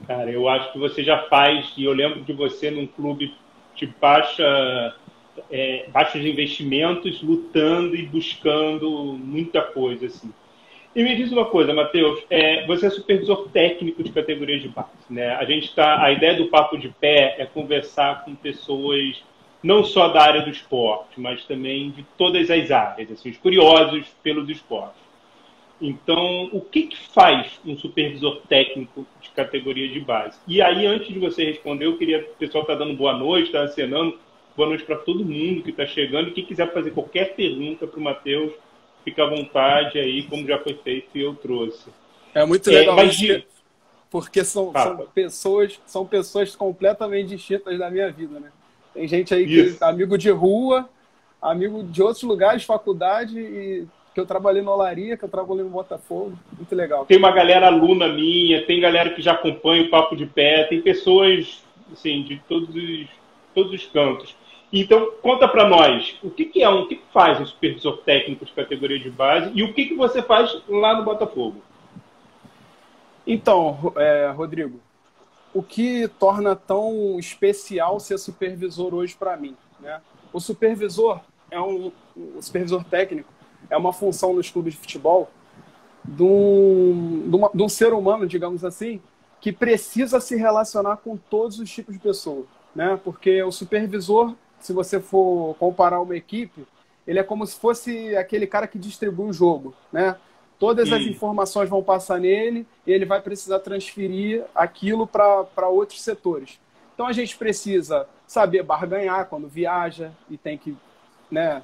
Cara, 0.05 0.29
eu 0.29 0.47
acho 0.49 0.73
que 0.73 0.79
você 0.79 1.03
já 1.03 1.23
faz, 1.29 1.73
e 1.77 1.85
eu 1.85 1.93
lembro 1.93 2.21
de 2.21 2.33
você 2.33 2.69
num 2.69 2.85
clube 2.85 3.33
de 3.75 3.87
baixa, 3.87 4.95
é, 5.49 5.87
baixos 5.89 6.25
investimentos, 6.25 7.21
lutando 7.23 7.95
e 7.95 8.05
buscando 8.05 8.89
muita 9.17 9.61
coisa, 9.61 10.05
assim. 10.05 10.31
E 10.95 11.03
me 11.03 11.15
diz 11.15 11.31
uma 11.31 11.45
coisa, 11.45 11.73
Matheus, 11.73 12.23
é, 12.29 12.67
você 12.67 12.85
é 12.85 12.89
supervisor 12.91 13.49
técnico 13.49 14.03
de 14.03 14.11
categorias 14.11 14.61
de 14.61 14.67
base, 14.67 14.89
né? 15.09 15.35
A 15.35 15.43
gente 15.43 15.73
tá, 15.73 16.03
a 16.03 16.11
ideia 16.11 16.35
do 16.35 16.49
papo 16.49 16.77
de 16.77 16.89
pé 16.89 17.35
é 17.39 17.45
conversar 17.45 18.23
com 18.23 18.35
pessoas 18.35 19.23
não 19.63 19.83
só 19.83 20.09
da 20.09 20.21
área 20.21 20.41
do 20.41 20.51
esporte, 20.51 21.19
mas 21.19 21.45
também 21.45 21.89
de 21.89 22.03
todas 22.17 22.51
as 22.51 22.69
áreas, 22.69 23.11
assim, 23.11 23.31
os 23.31 23.37
curiosos 23.37 24.05
pelos 24.21 24.47
esportes. 24.49 25.01
Então, 25.81 26.49
o 26.53 26.61
que, 26.61 26.83
que 26.83 26.97
faz 26.97 27.59
um 27.65 27.75
supervisor 27.75 28.41
técnico 28.47 29.05
de 29.21 29.29
categoria 29.31 29.89
de 29.89 29.99
base? 29.99 30.39
E 30.47 30.61
aí, 30.61 30.85
antes 30.85 31.07
de 31.07 31.19
você 31.19 31.43
responder, 31.43 31.85
eu 31.85 31.97
queria. 31.97 32.19
O 32.19 32.37
pessoal 32.37 32.61
está 32.61 32.75
dando 32.75 32.93
boa 32.93 33.13
noite, 33.13 33.47
está 33.47 33.63
acenando. 33.63 34.17
Boa 34.55 34.69
noite 34.69 34.83
para 34.83 34.97
todo 34.97 35.25
mundo 35.25 35.63
que 35.63 35.71
está 35.71 35.85
chegando. 35.85 36.31
Quem 36.31 36.45
quiser 36.45 36.71
fazer 36.71 36.91
qualquer 36.91 37.35
pergunta 37.35 37.87
para 37.87 37.99
o 37.99 38.03
Matheus, 38.03 38.53
fica 39.03 39.23
à 39.23 39.29
vontade 39.29 39.99
aí, 39.99 40.23
como 40.23 40.47
já 40.47 40.57
foi 40.59 40.73
feito 40.75 41.09
e 41.15 41.21
eu 41.21 41.35
trouxe. 41.35 41.89
É 42.33 42.45
muito 42.45 42.69
legal, 42.69 42.99
é, 42.99 43.05
mas... 43.05 43.17
porque, 43.17 43.45
porque 44.09 44.43
são, 44.43 44.71
são, 44.71 45.07
pessoas, 45.13 45.81
são 45.85 46.05
pessoas 46.05 46.55
completamente 46.55 47.29
distintas 47.29 47.77
da 47.77 47.89
minha 47.89 48.11
vida, 48.11 48.39
né? 48.39 48.51
Tem 48.93 49.07
gente 49.07 49.33
aí 49.33 49.45
que 49.45 49.77
é 49.81 49.85
amigo 49.85 50.17
de 50.17 50.29
rua, 50.29 50.87
amigo 51.41 51.83
de 51.83 52.01
outros 52.01 52.23
lugares, 52.23 52.63
faculdade, 52.63 53.39
e 53.39 53.87
que 54.13 54.19
eu 54.19 54.25
trabalhei 54.25 54.61
na 54.61 54.71
Olaria, 54.71 55.17
que 55.17 55.25
eu 55.25 55.29
trabalhei 55.29 55.63
no 55.63 55.69
Botafogo. 55.71 56.37
Muito 56.55 56.75
legal. 56.75 57.05
Tem 57.05 57.17
uma 57.17 57.31
galera 57.31 57.67
aluna 57.67 58.07
minha, 58.07 58.63
tem 58.65 58.79
galera 58.79 59.09
que 59.09 59.21
já 59.21 59.31
acompanha 59.31 59.83
o 59.83 59.89
Papo 59.89 60.15
de 60.15 60.25
Pé, 60.27 60.65
tem 60.65 60.81
pessoas 60.81 61.63
assim, 61.91 62.21
de 62.23 62.41
todos 62.47 62.69
os, 62.75 63.07
todos 63.53 63.73
os 63.73 63.85
cantos. 63.87 64.35
Então, 64.75 65.11
conta 65.21 65.47
para 65.47 65.69
nós, 65.69 66.17
o 66.23 66.31
que, 66.31 66.45
que, 66.45 66.63
é 66.63 66.67
o 66.67 66.87
que, 66.87 66.99
faz 67.13 67.39
um 67.39 67.45
supervisor 67.45 67.97
técnico 67.99 68.43
de 68.43 68.51
categoria 68.51 68.99
de 68.99 69.11
base 69.11 69.51
e 69.53 69.61
o 69.61 69.71
que, 69.71 69.85
que 69.85 69.95
você 69.95 70.19
faz 70.23 70.51
lá 70.67 70.97
no 70.97 71.03
Botafogo? 71.03 71.61
Então, 73.25 73.93
é, 73.95 74.33
Rodrigo, 74.35 74.79
o 75.53 75.61
que 75.61 76.07
torna 76.19 76.55
tão 76.55 77.19
especial 77.19 77.99
ser 77.99 78.17
supervisor 78.17 78.95
hoje 78.95 79.15
para 79.15 79.37
mim. 79.37 79.55
Né? 79.79 80.01
O 80.33 80.39
supervisor 80.39 81.21
é 81.51 81.61
um 81.61 81.91
supervisor 82.41 82.83
técnico 82.83 83.31
é 83.69 83.77
uma 83.77 83.93
função 83.93 84.33
nos 84.33 84.49
clubes 84.49 84.73
de 84.73 84.79
futebol 84.79 85.29
de 86.03 86.23
um, 86.23 87.49
de 87.53 87.63
um 87.63 87.69
ser 87.69 87.93
humano, 87.93 88.27
digamos 88.27 88.65
assim, 88.65 89.01
que 89.39 89.51
precisa 89.51 90.19
se 90.19 90.35
relacionar 90.35 90.97
com 90.97 91.15
todos 91.15 91.59
os 91.59 91.71
tipos 91.71 91.93
de 91.93 91.99
pessoas, 91.99 92.45
né? 92.75 92.99
Porque 93.03 93.41
o 93.41 93.51
supervisor, 93.51 94.35
se 94.63 94.71
você 94.71 94.97
for 95.01 95.55
comparar 95.55 95.99
uma 95.99 96.15
equipe, 96.15 96.65
ele 97.05 97.19
é 97.19 97.23
como 97.23 97.45
se 97.45 97.59
fosse 97.59 98.15
aquele 98.15 98.47
cara 98.47 98.65
que 98.65 98.79
distribui 98.79 99.29
o 99.29 99.33
jogo, 99.33 99.75
né? 99.91 100.15
Todas 100.57 100.89
as 100.93 101.01
informações 101.01 101.69
vão 101.69 101.83
passar 101.83 102.17
nele 102.17 102.65
e 102.87 102.91
ele 102.93 103.05
vai 103.05 103.19
precisar 103.19 103.59
transferir 103.59 104.45
aquilo 104.55 105.05
para 105.05 105.67
outros 105.67 106.01
setores. 106.01 106.57
Então 106.93 107.05
a 107.05 107.11
gente 107.11 107.35
precisa 107.35 108.07
saber 108.25 108.63
barganhar 108.63 109.25
quando 109.25 109.49
viaja 109.49 110.13
e 110.29 110.37
tem 110.37 110.57
que 110.57 110.77
né, 111.29 111.61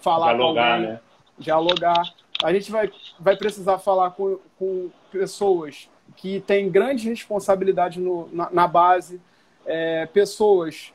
falar 0.00 0.34
dialogar, 0.34 0.62
com 0.62 0.72
alguém, 0.74 0.88
né? 0.90 1.00
dialogar. 1.36 2.14
A 2.44 2.52
gente 2.52 2.70
vai, 2.70 2.88
vai 3.18 3.36
precisar 3.36 3.78
falar 3.78 4.12
com, 4.12 4.38
com 4.56 4.90
pessoas 5.10 5.90
que 6.14 6.38
têm 6.42 6.70
grande 6.70 7.08
responsabilidade 7.08 7.98
no, 7.98 8.28
na, 8.32 8.48
na 8.50 8.68
base, 8.68 9.20
é, 9.66 10.06
pessoas 10.06 10.92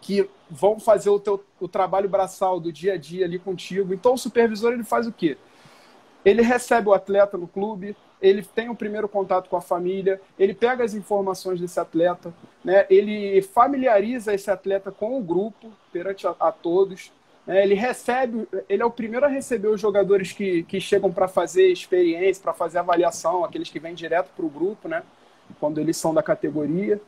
que 0.00 0.28
vão 0.50 0.80
fazer 0.80 1.10
o, 1.10 1.20
teu, 1.20 1.42
o 1.60 1.68
trabalho 1.68 2.08
braçal 2.08 2.58
do 2.58 2.72
dia 2.72 2.94
a 2.94 2.96
dia 2.96 3.24
ali 3.24 3.38
contigo. 3.38 3.94
Então 3.94 4.14
o 4.14 4.18
supervisor 4.18 4.72
ele 4.72 4.84
faz 4.84 5.06
o 5.06 5.12
quê? 5.12 5.36
Ele 6.24 6.42
recebe 6.42 6.88
o 6.88 6.92
atleta 6.92 7.38
no 7.38 7.46
clube, 7.46 7.96
ele 8.20 8.42
tem 8.42 8.68
o 8.68 8.74
primeiro 8.74 9.08
contato 9.08 9.48
com 9.48 9.56
a 9.56 9.60
família, 9.60 10.20
ele 10.38 10.52
pega 10.52 10.84
as 10.84 10.94
informações 10.94 11.60
desse 11.60 11.80
atleta, 11.80 12.34
né? 12.62 12.84
ele 12.90 13.40
familiariza 13.40 14.34
esse 14.34 14.50
atleta 14.50 14.90
com 14.90 15.18
o 15.18 15.22
grupo 15.22 15.70
perante 15.90 16.26
a, 16.26 16.34
a 16.38 16.52
todos. 16.52 17.10
Né? 17.46 17.62
Ele 17.62 17.74
recebe, 17.74 18.46
ele 18.68 18.82
é 18.82 18.84
o 18.84 18.90
primeiro 18.90 19.24
a 19.24 19.28
receber 19.28 19.68
os 19.68 19.80
jogadores 19.80 20.32
que, 20.32 20.62
que 20.64 20.78
chegam 20.78 21.10
para 21.10 21.26
fazer 21.26 21.68
experiência, 21.68 22.42
para 22.42 22.52
fazer 22.52 22.78
avaliação, 22.78 23.42
aqueles 23.44 23.70
que 23.70 23.80
vêm 23.80 23.94
direto 23.94 24.28
para 24.36 24.44
o 24.44 24.50
grupo, 24.50 24.86
né? 24.86 25.02
quando 25.58 25.78
eles 25.78 25.96
são 25.96 26.12
da 26.12 26.22
categoria. 26.22 27.00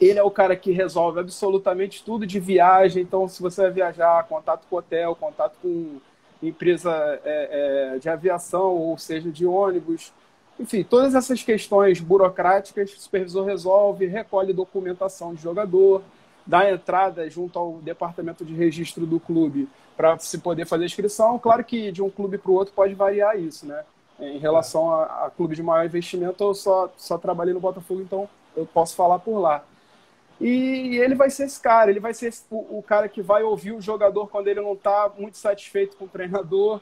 Ele 0.00 0.18
é 0.18 0.22
o 0.22 0.30
cara 0.30 0.56
que 0.56 0.72
resolve 0.72 1.20
absolutamente 1.20 2.02
tudo 2.02 2.26
de 2.26 2.40
viagem. 2.40 3.02
Então, 3.02 3.28
se 3.28 3.42
você 3.42 3.62
vai 3.62 3.70
viajar, 3.70 4.26
contato 4.26 4.66
com 4.68 4.76
hotel, 4.76 5.14
contato 5.14 5.56
com 5.60 5.98
empresa 6.42 6.90
é, 7.24 7.94
é, 7.94 7.98
de 7.98 8.08
aviação, 8.08 8.74
ou 8.74 8.96
seja, 8.96 9.30
de 9.30 9.44
ônibus. 9.44 10.12
Enfim, 10.58 10.82
todas 10.82 11.14
essas 11.14 11.42
questões 11.42 12.00
burocráticas, 12.00 12.92
o 12.92 13.00
supervisor 13.00 13.44
resolve, 13.44 14.06
recolhe 14.06 14.52
documentação 14.52 15.34
de 15.34 15.42
jogador, 15.42 16.02
dá 16.46 16.70
entrada 16.70 17.28
junto 17.28 17.58
ao 17.58 17.72
departamento 17.74 18.44
de 18.44 18.54
registro 18.54 19.06
do 19.06 19.20
clube 19.20 19.68
para 19.96 20.18
se 20.18 20.38
poder 20.38 20.66
fazer 20.66 20.86
inscrição. 20.86 21.38
Claro 21.38 21.62
que 21.62 21.92
de 21.92 22.02
um 22.02 22.10
clube 22.10 22.38
para 22.38 22.50
o 22.50 22.54
outro 22.54 22.74
pode 22.74 22.94
variar 22.94 23.38
isso, 23.38 23.66
né? 23.66 23.84
Em 24.18 24.38
relação 24.38 24.92
a, 24.92 25.26
a 25.26 25.30
clube 25.30 25.54
de 25.54 25.62
maior 25.62 25.84
investimento, 25.84 26.42
eu 26.42 26.54
só, 26.54 26.90
só 26.96 27.16
trabalhei 27.16 27.54
no 27.54 27.60
Botafogo, 27.60 28.02
então 28.02 28.28
eu 28.56 28.66
posso 28.66 28.94
falar 28.94 29.18
por 29.18 29.38
lá. 29.38 29.64
E 30.40 30.96
ele 30.96 31.14
vai 31.14 31.28
ser 31.28 31.44
esse 31.44 31.60
cara, 31.60 31.90
ele 31.90 32.00
vai 32.00 32.14
ser 32.14 32.32
o, 32.50 32.78
o 32.78 32.82
cara 32.82 33.08
que 33.08 33.20
vai 33.20 33.42
ouvir 33.42 33.72
o 33.72 33.80
jogador 33.80 34.28
quando 34.28 34.48
ele 34.48 34.60
não 34.60 34.72
está 34.72 35.12
muito 35.18 35.36
satisfeito 35.36 35.96
com 35.96 36.06
o 36.06 36.08
treinador. 36.08 36.80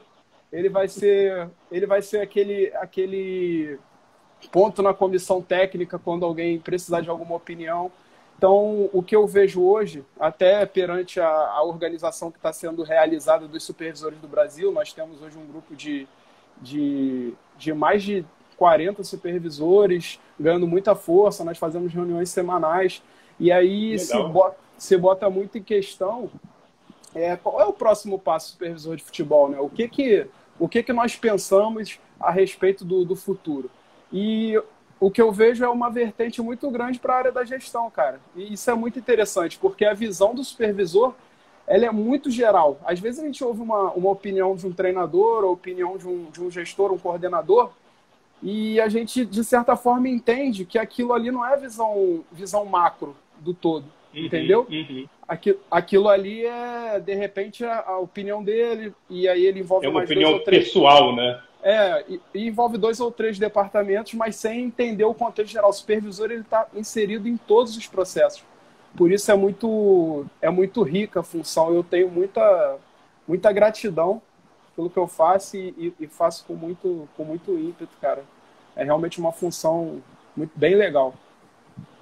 Ele 0.51 0.69
vai 0.69 0.87
ser, 0.87 1.49
ele 1.69 1.85
vai 1.85 2.01
ser 2.01 2.21
aquele, 2.21 2.71
aquele 2.75 3.77
ponto 4.51 4.81
na 4.81 4.93
comissão 4.93 5.41
técnica 5.41 5.99
quando 5.99 6.25
alguém 6.25 6.57
precisar 6.59 7.01
de 7.01 7.09
alguma 7.09 7.35
opinião. 7.35 7.91
Então, 8.37 8.89
o 8.93 9.03
que 9.03 9.13
eu 9.13 9.27
vejo 9.27 9.61
hoje, 9.61 10.05
até 10.17 10.65
perante 10.65 11.19
a, 11.19 11.27
a 11.27 11.61
organização 11.61 12.31
que 12.31 12.37
está 12.37 12.53
sendo 12.53 12.83
realizada 12.83 13.45
dos 13.45 13.65
supervisores 13.65 14.17
do 14.19 14.29
Brasil, 14.29 14.71
nós 14.71 14.93
temos 14.93 15.21
hoje 15.21 15.37
um 15.37 15.45
grupo 15.45 15.75
de, 15.75 16.07
de, 16.61 17.33
de 17.57 17.73
mais 17.73 18.01
de 18.01 18.25
40 18.55 19.03
supervisores, 19.03 20.21
ganhando 20.39 20.65
muita 20.65 20.95
força, 20.95 21.43
nós 21.43 21.57
fazemos 21.57 21.93
reuniões 21.93 22.29
semanais, 22.29 23.03
e 23.39 23.51
aí 23.51 23.97
se 23.97 24.21
bota, 24.23 24.57
se 24.77 24.97
bota 24.97 25.29
muito 25.29 25.57
em 25.57 25.63
questão 25.63 26.29
é, 27.13 27.35
qual 27.35 27.59
é 27.59 27.65
o 27.65 27.73
próximo 27.73 28.19
passo 28.19 28.47
do 28.47 28.51
supervisor 28.51 28.95
de 28.95 29.03
futebol, 29.03 29.49
né? 29.49 29.59
O 29.59 29.69
que 29.69 29.87
que, 29.87 30.27
o 30.59 30.67
que, 30.67 30.83
que 30.83 30.93
nós 30.93 31.15
pensamos 31.15 31.99
a 32.19 32.31
respeito 32.31 32.85
do, 32.85 33.03
do 33.03 33.15
futuro? 33.15 33.69
E 34.11 34.61
o 34.99 35.09
que 35.09 35.21
eu 35.21 35.31
vejo 35.31 35.63
é 35.63 35.69
uma 35.69 35.89
vertente 35.89 36.41
muito 36.41 36.69
grande 36.69 36.99
para 36.99 37.13
a 37.13 37.17
área 37.17 37.31
da 37.31 37.43
gestão, 37.43 37.89
cara. 37.89 38.19
E 38.35 38.53
isso 38.53 38.69
é 38.69 38.75
muito 38.75 38.99
interessante, 38.99 39.57
porque 39.57 39.85
a 39.85 39.93
visão 39.93 40.35
do 40.35 40.43
supervisor 40.43 41.15
ela 41.65 41.85
é 41.85 41.91
muito 41.91 42.29
geral. 42.29 42.79
Às 42.83 42.99
vezes 42.99 43.19
a 43.19 43.25
gente 43.25 43.43
ouve 43.43 43.61
uma, 43.61 43.91
uma 43.91 44.09
opinião 44.09 44.55
de 44.55 44.67
um 44.67 44.73
treinador, 44.73 45.43
ou 45.43 45.53
opinião 45.53 45.97
de 45.97 46.07
um, 46.07 46.25
de 46.25 46.41
um 46.41 46.49
gestor, 46.49 46.91
um 46.91 46.97
coordenador, 46.97 47.71
e 48.41 48.79
a 48.79 48.89
gente, 48.89 49.25
de 49.25 49.43
certa 49.43 49.75
forma, 49.75 50.07
entende 50.07 50.65
que 50.65 50.79
aquilo 50.79 51.13
ali 51.13 51.29
não 51.29 51.45
é 51.45 51.55
visão, 51.57 52.23
visão 52.31 52.65
macro 52.65 53.15
do 53.39 53.53
todo, 53.53 53.85
uhum, 54.13 54.25
entendeu? 54.25 54.67
Uhum. 54.69 55.07
Aquilo, 55.27 55.59
aquilo 55.69 56.09
ali 56.09 56.45
é, 56.45 56.99
de 56.99 57.13
repente, 57.13 57.63
a, 57.63 57.81
a, 57.81 57.99
opinião 57.99 58.43
dele, 58.43 58.93
e 59.09 59.27
aí 59.27 59.45
ele 59.45 59.59
envolve 59.59 59.85
é 59.85 59.89
uma 59.89 59.99
mais 59.99 60.09
opinião 60.09 60.39
pessoal, 60.39 61.15
né? 61.15 61.41
É, 61.61 62.05
e, 62.07 62.21
e, 62.33 62.47
envolve 62.47 62.77
dois 62.77 62.99
ou 62.99 63.11
três 63.11 63.37
departamentos, 63.37 64.13
mas 64.13 64.35
sem 64.37 64.63
entender 64.63 65.03
o 65.03 65.13
contexto 65.13 65.51
geral. 65.51 65.69
O 65.69 65.73
supervisor 65.73 66.31
ele 66.31 66.41
está 66.41 66.67
inserido 66.73 67.27
em 67.27 67.35
todos 67.35 67.75
os 67.75 67.85
processos. 67.85 68.43
Por 68.95 69.11
isso 69.11 69.31
é 69.31 69.35
muito 69.35 70.25
é 70.41 70.49
muito 70.49 70.81
rica 70.83 71.19
a 71.19 71.23
função. 71.23 71.73
Eu 71.73 71.83
tenho 71.83 72.09
muita 72.09 72.77
muita 73.27 73.51
gratidão 73.51 74.21
pelo 74.75 74.89
que 74.89 74.97
eu 74.97 75.07
faço 75.07 75.57
e, 75.57 75.93
e, 75.99 76.07
faço 76.07 76.45
com 76.45 76.53
muito 76.53 77.07
com 77.15 77.23
muito 77.25 77.51
ímpeto, 77.51 77.91
cara. 78.01 78.23
É 78.75 78.83
realmente 78.83 79.19
uma 79.19 79.31
função 79.31 80.01
muito 80.35 80.51
bem 80.55 80.75
legal. 80.75 81.13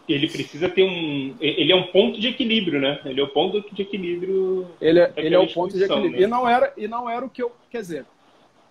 Ele 0.08 0.28
precisa 0.30 0.70
ter 0.70 0.84
um 0.84 1.36
ele 1.40 1.72
é 1.72 1.76
um 1.76 1.88
ponto 1.88 2.20
de 2.20 2.28
equilíbrio, 2.28 2.80
né? 2.80 3.00
Ele 3.06 3.20
é 3.20 3.24
o 3.24 3.28
ponto 3.28 3.62
de 3.74 3.82
equilíbrio. 3.82 4.68
Ele 4.80 5.00
é, 5.00 5.14
ele 5.18 5.36
é 5.36 5.40
o 5.40 5.48
ponto 5.48 5.78
de 5.78 5.84
equilíbrio. 5.84 6.12
Né? 6.12 6.22
E 6.22 6.28
não 6.28 6.48
era 6.48 6.74
e 6.78 6.88
não 6.88 7.10
era 7.10 7.26
o 7.26 7.30
que 7.30 7.44
eu 7.44 7.52
quer 7.70 7.82
dizer 7.82 8.06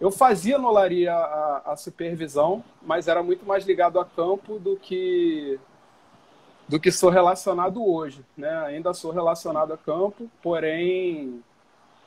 eu 0.00 0.11
fazia 0.11 0.59
no 0.59 0.76
a, 0.76 1.62
a, 1.64 1.76
supervisão, 1.76 2.62
mas 2.83 3.09
era 3.09 3.23
muito 3.23 3.47
mais 3.47 3.66
ligado 3.66 3.99
a 3.99 4.05
campo 4.05 4.59
do 4.59 4.76
que 4.76 5.59
do 6.69 6.81
que 6.81 6.90
sou 6.90 7.11
relacionado 7.11 7.85
hoje, 7.87 8.25
né? 8.37 8.50
Ainda 8.66 8.93
sou 8.93 9.12
relacionado 9.12 9.73
a 9.73 9.78
campo, 9.78 10.28
porém 10.43 11.43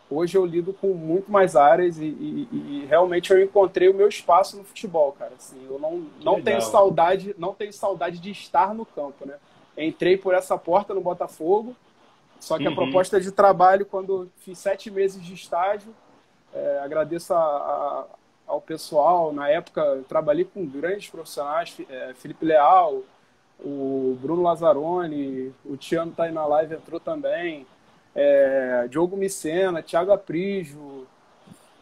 hoje 0.10 0.38
eu 0.38 0.46
lido 0.46 0.74
com 0.74 0.94
muito 0.94 1.32
mais 1.32 1.56
áreas 1.56 1.98
e, 2.00 2.06
e, 2.06 2.48
e 2.52 2.86
realmente 2.88 3.32
eu 3.32 3.42
encontrei 3.42 3.90
o 3.90 3.94
meu 3.94 4.08
espaço 4.08 4.58
no 4.58 4.64
futebol, 4.64 5.12
cara. 5.14 5.34
Assim, 5.38 5.64
eu 5.70 5.78
não, 5.80 6.06
não 6.24 6.42
tenho 6.42 6.62
saudade, 6.62 7.36
não 7.38 7.54
tenho 7.54 7.72
saudade 7.72 8.20
de 8.20 8.32
estar 8.32 8.74
no 8.74 8.86
campo, 8.86 9.26
né? 9.26 9.36
Entrei 9.78 10.18
por 10.18 10.34
essa 10.34 10.58
porta 10.58 10.94
no 10.94 11.02
Botafogo, 11.02 11.76
só 12.40 12.58
que 12.58 12.66
uhum. 12.68 12.74
a 12.74 12.76
proposta 12.76 13.20
de 13.20 13.32
trabalho 13.32 13.86
quando 13.86 14.30
fiz 14.38 14.58
sete 14.58 14.90
meses 14.90 15.24
de 15.24 15.34
estágio 15.34 15.94
é, 16.54 16.80
agradeço 16.84 17.34
a, 17.34 17.38
a, 17.38 18.06
ao 18.48 18.62
pessoal. 18.62 19.32
Na 19.32 19.50
época, 19.50 20.04
trabalhei 20.08 20.46
com 20.46 20.66
grandes 20.66 21.10
profissionais, 21.10 21.76
é, 21.90 22.14
Felipe 22.16 22.46
Leal, 22.46 23.04
o 23.60 24.18
Bruno 24.22 24.42
Lazzaroni, 24.42 25.54
o 25.66 25.76
Tiano 25.78 26.12
está 26.12 26.24
aí 26.24 26.32
na 26.32 26.46
live, 26.46 26.76
entrou 26.76 27.00
também, 27.00 27.68
é, 28.16 28.88
Diogo 28.90 29.16
Micena, 29.16 29.82
Thiago 29.82 30.12
Aprijo. 30.12 31.08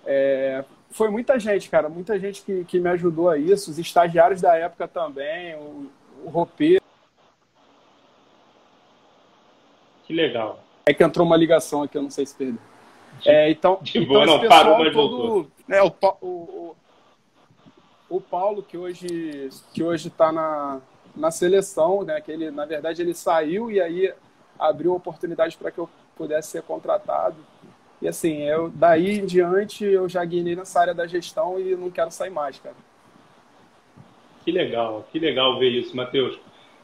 É, 0.05 0.63
foi 0.91 1.09
muita 1.09 1.39
gente, 1.39 1.69
cara, 1.69 1.89
muita 1.89 2.19
gente 2.19 2.41
que, 2.41 2.63
que 2.65 2.79
me 2.79 2.89
ajudou 2.89 3.29
a 3.29 3.37
isso, 3.37 3.69
os 3.69 3.77
estagiários 3.77 4.41
da 4.41 4.55
época 4.55 4.87
também, 4.87 5.55
o, 5.55 5.91
o. 6.25 6.47
Que 10.03 10.13
legal. 10.13 10.59
É 10.85 10.93
que 10.93 11.03
entrou 11.03 11.25
uma 11.25 11.35
ligação 11.35 11.83
aqui, 11.83 11.97
eu 11.97 12.01
não 12.01 12.09
sei 12.09 12.25
se 12.25 12.33
perdeu. 12.33 12.59
É, 13.25 13.49
então, 13.49 13.79
de 13.81 13.97
então 13.97 14.07
boa, 14.07 14.25
não 14.25 14.47
parou, 14.47 14.79
mas 14.79 14.93
todo, 14.93 15.17
voltou. 15.17 15.51
Né, 15.67 15.81
o, 15.81 15.91
o, 16.21 16.75
o, 18.09 18.21
Paulo, 18.21 18.63
que 18.63 18.77
hoje 18.77 19.49
que 19.73 19.83
hoje 19.83 20.07
está 20.07 20.31
na, 20.31 20.79
na 21.15 21.31
seleção, 21.31 22.03
né, 22.03 22.21
que 22.21 22.31
ele, 22.31 22.51
na 22.51 22.65
verdade, 22.65 23.01
ele 23.01 23.13
saiu 23.13 23.69
e 23.69 23.81
aí 23.81 24.13
abriu 24.57 24.95
oportunidade 24.95 25.57
para 25.57 25.71
que 25.71 25.79
eu 25.79 25.89
pudesse 26.17 26.49
ser 26.49 26.63
contratado. 26.63 27.35
E 28.01 28.07
assim, 28.07 28.43
eu 28.43 28.69
daí 28.73 29.19
em 29.19 29.25
diante 29.25 29.83
eu 29.83 30.07
já 30.07 30.23
guinei 30.23 30.55
nessa 30.55 30.79
área 30.79 30.93
da 30.93 31.07
gestão 31.07 31.59
e 31.59 31.75
não 31.75 31.89
quero 31.89 32.11
sair 32.11 32.29
mais, 32.29 32.59
cara. 32.59 32.75
Que 34.43 34.51
legal, 34.51 35.07
que 35.11 35.19
legal 35.19 35.59
ver 35.59 35.69
isso, 35.69 35.95
Matheus. 35.95 36.37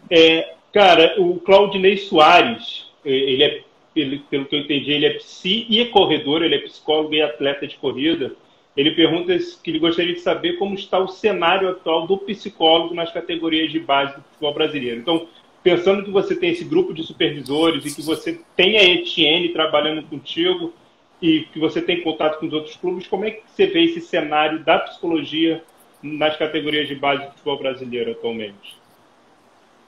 É, 0.10 0.56
cara, 0.74 1.16
o 1.20 1.40
Claudinei 1.40 1.98
Soares, 1.98 2.92
ele 3.06 3.44
é 3.44 3.64
pelo, 3.94 4.20
pelo 4.22 4.46
que 4.46 4.56
eu 4.56 4.60
entendi, 4.60 4.92
ele 4.92 5.06
é 5.06 5.14
psi 5.14 5.68
e 5.70 5.86
corredor, 5.86 6.42
ele 6.42 6.56
é 6.56 6.60
psicólogo 6.60 7.14
e 7.14 7.22
atleta 7.22 7.68
de 7.68 7.78
corrida. 7.78 8.36
Ele 8.76 8.92
pergunta 8.92 9.38
que 9.64 9.70
ele 9.70 9.78
gostaria 9.78 10.14
de 10.14 10.20
saber 10.20 10.54
como 10.54 10.74
está 10.74 10.98
o 10.98 11.08
cenário 11.08 11.70
atual 11.70 12.08
do 12.08 12.18
psicólogo 12.18 12.96
nas 12.96 13.12
categorias 13.12 13.72
de 13.72 13.80
base 13.80 14.16
do 14.16 14.24
futebol 14.24 14.54
brasileiro. 14.54 15.00
Então, 15.00 15.28
pensando 15.64 16.04
que 16.04 16.12
você 16.12 16.36
tem 16.36 16.52
esse 16.52 16.66
grupo 16.66 16.94
de 16.94 17.04
supervisores 17.04 17.86
e 17.86 17.96
que 17.96 18.02
você 18.02 18.40
tem 18.56 18.78
a 18.78 18.84
Etienne 18.84 19.50
trabalhando 19.50 20.04
contigo 20.08 20.74
e 21.22 21.46
que 21.54 21.58
você 21.58 21.82
tem 21.82 22.02
contato 22.02 22.38
com 22.38 22.48
os 22.48 22.54
outros 22.54 22.76
clubes, 22.76 23.08
como 23.08 23.24
é 23.24 23.32
que 23.32 23.44
você 23.48 23.66
vê 23.66 23.86
esse 23.86 24.02
cenário 24.02 24.64
da 24.64 24.78
psicologia 24.80 25.64
nas 26.02 26.36
categorias 26.36 26.88
de 26.88 26.96
base 26.96 27.24
do 27.24 27.32
futebol 27.32 27.58
brasileiro 27.58 28.12
atualmente? 28.12 28.78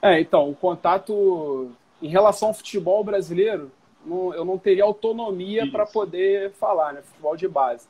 É, 0.00 0.18
então, 0.18 0.48
o 0.48 0.54
contato 0.54 1.70
em 2.00 2.08
relação 2.08 2.48
ao 2.48 2.54
futebol 2.54 3.04
brasileiro, 3.04 3.70
não, 4.04 4.32
eu 4.32 4.44
não 4.44 4.56
teria 4.56 4.84
autonomia 4.84 5.66
para 5.70 5.84
poder 5.84 6.52
falar, 6.52 6.94
né? 6.94 7.02
Futebol 7.02 7.36
de 7.36 7.48
base. 7.48 7.86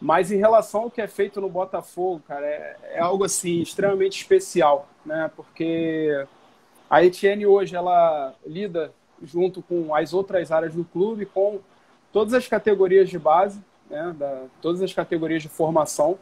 Mas 0.00 0.30
em 0.30 0.38
relação 0.38 0.82
ao 0.82 0.90
que 0.90 1.00
é 1.00 1.06
feito 1.06 1.40
no 1.40 1.48
Botafogo, 1.48 2.22
cara, 2.26 2.46
é, 2.46 2.76
é 2.94 3.00
algo 3.00 3.24
assim 3.24 3.60
extremamente 3.60 4.18
especial, 4.18 4.88
né? 5.04 5.30
Porque 5.34 6.24
a 6.90 7.02
Etienne 7.02 7.46
hoje 7.46 7.74
ela 7.76 8.34
lida 8.44 8.92
junto 9.22 9.62
com 9.62 9.94
as 9.94 10.12
outras 10.12 10.50
áreas 10.50 10.74
do 10.74 10.84
clube 10.84 11.24
com 11.24 11.60
todas 12.12 12.34
as 12.34 12.46
categorias 12.46 13.08
de 13.08 13.18
base, 13.18 13.62
né? 13.88 14.14
Da, 14.18 14.44
todas 14.60 14.82
as 14.82 14.92
categorias 14.92 15.42
de 15.42 15.48
formação 15.48 16.18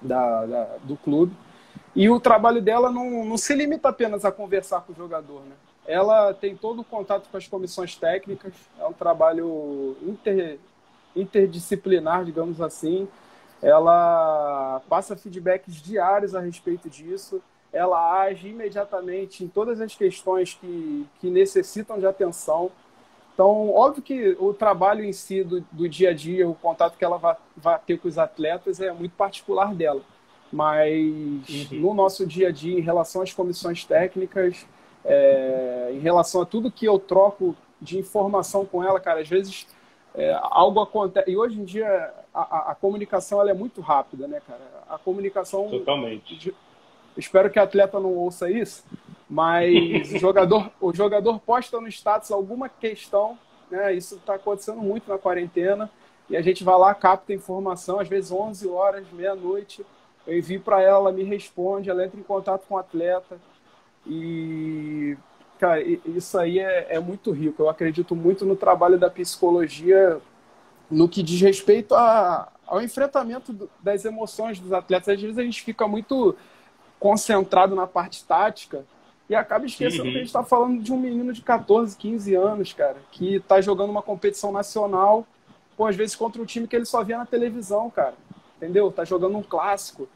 da, 0.00 0.46
da, 0.46 0.64
do 0.84 0.96
clube. 0.96 1.34
E 1.94 2.10
o 2.10 2.20
trabalho 2.20 2.60
dela 2.60 2.90
não, 2.90 3.24
não 3.24 3.38
se 3.38 3.54
limita 3.54 3.88
apenas 3.88 4.24
a 4.24 4.30
conversar 4.30 4.82
com 4.82 4.92
o 4.92 4.96
jogador, 4.96 5.40
né? 5.40 5.56
ela 5.86 6.34
tem 6.34 6.56
todo 6.56 6.80
o 6.80 6.84
contato 6.84 7.28
com 7.30 7.36
as 7.36 7.46
comissões 7.46 7.94
técnicas, 7.94 8.52
é 8.78 8.86
um 8.86 8.92
trabalho 8.92 9.96
inter, 10.02 10.58
interdisciplinar, 11.14 12.24
digamos 12.24 12.60
assim. 12.60 13.08
Ela 13.62 14.82
passa 14.88 15.16
feedbacks 15.16 15.76
diários 15.76 16.34
a 16.34 16.40
respeito 16.40 16.90
disso, 16.90 17.40
ela 17.76 18.22
age 18.22 18.48
imediatamente 18.48 19.44
em 19.44 19.48
todas 19.48 19.80
as 19.80 19.94
questões 19.94 20.54
que, 20.54 21.06
que 21.20 21.28
necessitam 21.28 21.98
de 21.98 22.06
atenção. 22.06 22.70
Então, 23.34 23.70
óbvio 23.70 24.02
que 24.02 24.36
o 24.40 24.54
trabalho 24.54 25.04
em 25.04 25.12
si 25.12 25.44
do, 25.44 25.60
do 25.70 25.88
dia 25.88 26.10
a 26.10 26.14
dia, 26.14 26.48
o 26.48 26.54
contato 26.54 26.96
que 26.96 27.04
ela 27.04 27.18
vai, 27.18 27.36
vai 27.54 27.78
ter 27.86 27.98
com 27.98 28.08
os 28.08 28.16
atletas 28.16 28.80
é 28.80 28.90
muito 28.92 29.12
particular 29.12 29.74
dela. 29.74 30.00
Mas 30.50 31.70
uhum. 31.70 31.80
no 31.80 31.94
nosso 31.94 32.26
dia 32.26 32.48
a 32.48 32.50
dia, 32.50 32.78
em 32.78 32.80
relação 32.80 33.20
às 33.20 33.32
comissões 33.32 33.84
técnicas, 33.84 34.66
é, 35.04 35.90
em 35.92 35.98
relação 35.98 36.40
a 36.40 36.46
tudo 36.46 36.70
que 36.70 36.86
eu 36.86 36.98
troco 36.98 37.54
de 37.80 37.98
informação 37.98 38.64
com 38.64 38.82
ela, 38.82 38.98
cara, 38.98 39.20
às 39.20 39.28
vezes 39.28 39.66
é, 40.14 40.34
algo 40.42 40.80
acontece. 40.80 41.30
E 41.30 41.36
hoje 41.36 41.60
em 41.60 41.64
dia 41.64 41.86
a, 42.32 42.40
a, 42.40 42.70
a, 42.72 42.74
comunicação 42.74 43.38
ela 43.40 43.50
é 43.50 43.54
muito 43.54 43.82
rápida, 43.82 44.26
né, 44.26 44.40
cara? 44.46 44.62
A 44.88 44.98
comunicação. 44.98 45.68
Totalmente. 45.68 46.36
De, 46.36 46.54
espero 47.16 47.50
que 47.50 47.58
a 47.58 47.62
atleta 47.62 47.98
não 47.98 48.14
ouça 48.14 48.50
isso, 48.50 48.84
mas 49.28 50.12
o 50.14 50.18
jogador, 50.18 50.70
o 50.80 50.94
jogador 50.94 51.38
posta 51.40 51.80
no 51.80 51.88
status 51.88 52.30
alguma 52.30 52.68
questão, 52.68 53.38
né? 53.70 53.94
Isso 53.94 54.16
está 54.16 54.34
acontecendo 54.34 54.80
muito 54.80 55.08
na 55.08 55.18
quarentena. 55.18 55.90
E 56.28 56.36
a 56.36 56.42
gente 56.42 56.64
vai 56.64 56.76
lá, 56.76 56.94
capta 56.94 57.32
informação, 57.32 58.00
às 58.00 58.08
vezes 58.08 58.32
11 58.32 58.68
horas, 58.68 59.06
meia-noite. 59.12 59.84
Eu 60.26 60.36
envio 60.36 60.60
para 60.60 60.82
ela, 60.82 60.98
ela 60.98 61.12
me 61.12 61.22
responde, 61.22 61.88
ela 61.88 62.04
entra 62.04 62.18
em 62.18 62.22
contato 62.22 62.66
com 62.66 62.74
o 62.74 62.78
atleta. 62.78 63.38
E, 64.04 65.16
cara, 65.58 65.80
isso 65.82 66.36
aí 66.38 66.58
é, 66.58 66.96
é 66.96 67.00
muito 67.00 67.30
rico. 67.30 67.62
Eu 67.62 67.68
acredito 67.68 68.14
muito 68.16 68.44
no 68.44 68.56
trabalho 68.56 68.98
da 68.98 69.08
psicologia 69.08 70.20
no 70.90 71.08
que 71.08 71.22
diz 71.22 71.40
respeito 71.40 71.94
a, 71.94 72.52
ao 72.66 72.82
enfrentamento 72.82 73.68
das 73.80 74.04
emoções 74.04 74.58
dos 74.58 74.72
atletas. 74.72 75.08
Às 75.08 75.20
vezes 75.20 75.38
a 75.38 75.42
gente 75.42 75.62
fica 75.62 75.86
muito 75.86 76.36
concentrado 76.98 77.74
na 77.74 77.86
parte 77.86 78.24
tática 78.24 78.84
E 79.28 79.34
acaba 79.34 79.66
esquecendo 79.66 80.04
uhum. 80.04 80.10
que 80.10 80.16
a 80.16 80.20
gente 80.20 80.28
está 80.28 80.42
falando 80.42 80.82
de 80.82 80.92
um 80.92 80.98
menino 80.98 81.32
de 81.32 81.42
14, 81.42 81.96
15 81.96 82.34
anos, 82.34 82.72
cara, 82.72 82.96
que 83.12 83.36
está 83.36 83.60
jogando 83.60 83.90
uma 83.90 84.02
competição 84.02 84.52
nacional, 84.52 85.26
pô, 85.76 85.86
às 85.86 85.96
vezes 85.96 86.14
contra 86.14 86.40
um 86.40 86.46
time 86.46 86.66
que 86.66 86.76
ele 86.76 86.84
só 86.84 87.02
via 87.02 87.18
na 87.18 87.26
televisão, 87.26 87.90
cara. 87.90 88.14
Entendeu? 88.56 88.90
Tá 88.90 89.04
jogando 89.04 89.36
um 89.36 89.42
clássico. 89.42 90.08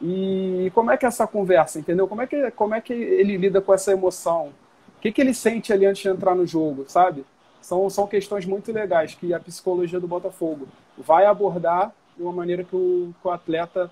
E 0.00 0.70
como 0.74 0.90
é 0.90 0.96
que 0.96 1.04
é 1.04 1.08
essa 1.08 1.26
conversa, 1.26 1.78
entendeu? 1.78 2.06
Como 2.06 2.22
é 2.22 2.26
que, 2.26 2.50
como 2.52 2.74
é 2.74 2.80
que 2.80 2.92
ele 2.92 3.36
lida 3.36 3.60
com 3.60 3.74
essa 3.74 3.92
emoção? 3.92 4.52
O 4.96 5.00
que, 5.00 5.12
que 5.12 5.20
ele 5.20 5.34
sente 5.34 5.72
ali 5.72 5.86
antes 5.86 6.02
de 6.02 6.08
entrar 6.08 6.34
no 6.34 6.46
jogo, 6.46 6.84
sabe? 6.88 7.24
São, 7.60 7.88
são 7.90 8.06
questões 8.06 8.46
muito 8.46 8.72
legais 8.72 9.14
que 9.14 9.34
a 9.34 9.40
psicologia 9.40 10.00
do 10.00 10.08
Botafogo 10.08 10.68
vai 10.96 11.26
abordar 11.26 11.92
de 12.16 12.22
uma 12.22 12.32
maneira 12.32 12.64
que 12.64 12.74
o, 12.74 13.14
que 13.20 13.28
o 13.28 13.30
atleta 13.30 13.90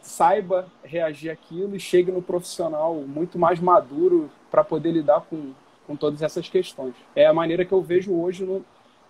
saiba 0.00 0.66
reagir 0.82 1.30
aquilo 1.30 1.76
e 1.76 1.80
chegue 1.80 2.10
no 2.10 2.22
profissional 2.22 2.94
muito 2.94 3.38
mais 3.38 3.60
maduro 3.60 4.30
para 4.50 4.64
poder 4.64 4.92
lidar 4.92 5.22
com, 5.22 5.52
com 5.86 5.96
todas 5.96 6.22
essas 6.22 6.48
questões. 6.48 6.94
É 7.14 7.26
a 7.26 7.34
maneira 7.34 7.64
que 7.64 7.72
eu 7.72 7.82
vejo 7.82 8.14
hoje 8.14 8.44
no, 8.44 8.64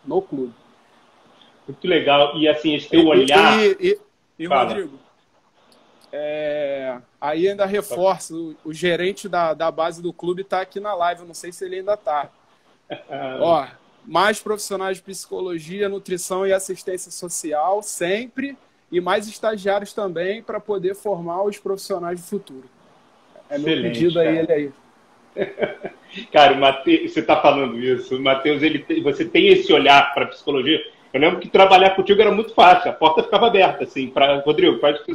no 0.05 0.21
clube. 0.21 0.55
Muito 1.67 1.87
legal. 1.87 2.37
E 2.37 2.49
assim, 2.49 2.75
esse 2.75 2.89
teu 2.89 3.07
olhar. 3.07 3.59
E, 3.61 3.77
e, 3.81 3.99
e 4.39 4.47
Rodrigo, 4.47 4.99
é, 6.11 6.99
aí 7.21 7.49
ainda 7.49 7.67
reforço, 7.67 8.57
o, 8.65 8.71
o, 8.71 8.73
gerente 8.73 9.29
da, 9.29 9.53
da 9.53 9.71
base 9.71 10.01
do 10.01 10.13
clube 10.13 10.43
está 10.43 10.63
aqui 10.63 10.81
na 10.81 10.95
live, 10.95 11.21
eu 11.21 11.27
não 11.27 11.35
sei 11.35 11.53
se 11.53 11.65
ele 11.65 11.77
ainda 11.77 11.95
está. 11.95 12.31
Ó, 13.41 13.67
mais 14.07 14.41
profissionais 14.41 14.97
de 14.97 15.03
psicologia, 15.03 15.89
nutrição 15.89 16.47
e 16.47 16.53
assistência 16.53 17.11
social, 17.11 17.83
sempre 17.83 18.57
e 18.91 19.01
mais 19.01 19.29
estagiários 19.29 19.93
também 19.93 20.43
para 20.43 20.61
poder 20.61 20.95
formar 20.95 21.43
os 21.43 21.59
profissionais 21.59 22.21
do 22.21 22.27
futuro. 22.27 22.65
É 23.51 23.59
meu 23.59 23.69
Excelente, 23.69 23.93
pedido 23.93 24.19
a 24.19 24.25
ele 24.25 24.53
aí. 24.53 24.71
Cara, 26.33 26.55
o 26.55 26.61
Mateus, 26.61 27.13
você 27.13 27.21
está 27.21 27.41
falando 27.41 27.79
isso. 27.79 28.17
O 28.17 28.21
Matheus, 28.21 28.63
ele, 28.63 28.85
você 29.03 29.25
tem 29.25 29.49
esse 29.49 29.73
olhar 29.73 30.13
para 30.15 30.27
psicologia. 30.27 30.83
Eu 31.13 31.21
lembro 31.21 31.41
que 31.41 31.49
trabalhar 31.49 31.91
contigo 31.91 32.21
era 32.21 32.31
muito 32.31 32.55
fácil, 32.55 32.91
a 32.91 32.95
porta 32.95 33.23
ficava 33.23 33.47
aberta, 33.47 33.85
assim, 33.85 34.09
para 34.09 34.41
Rodrigo, 34.41 34.79
faz 34.79 35.01
o 35.01 35.05
que 35.05 35.15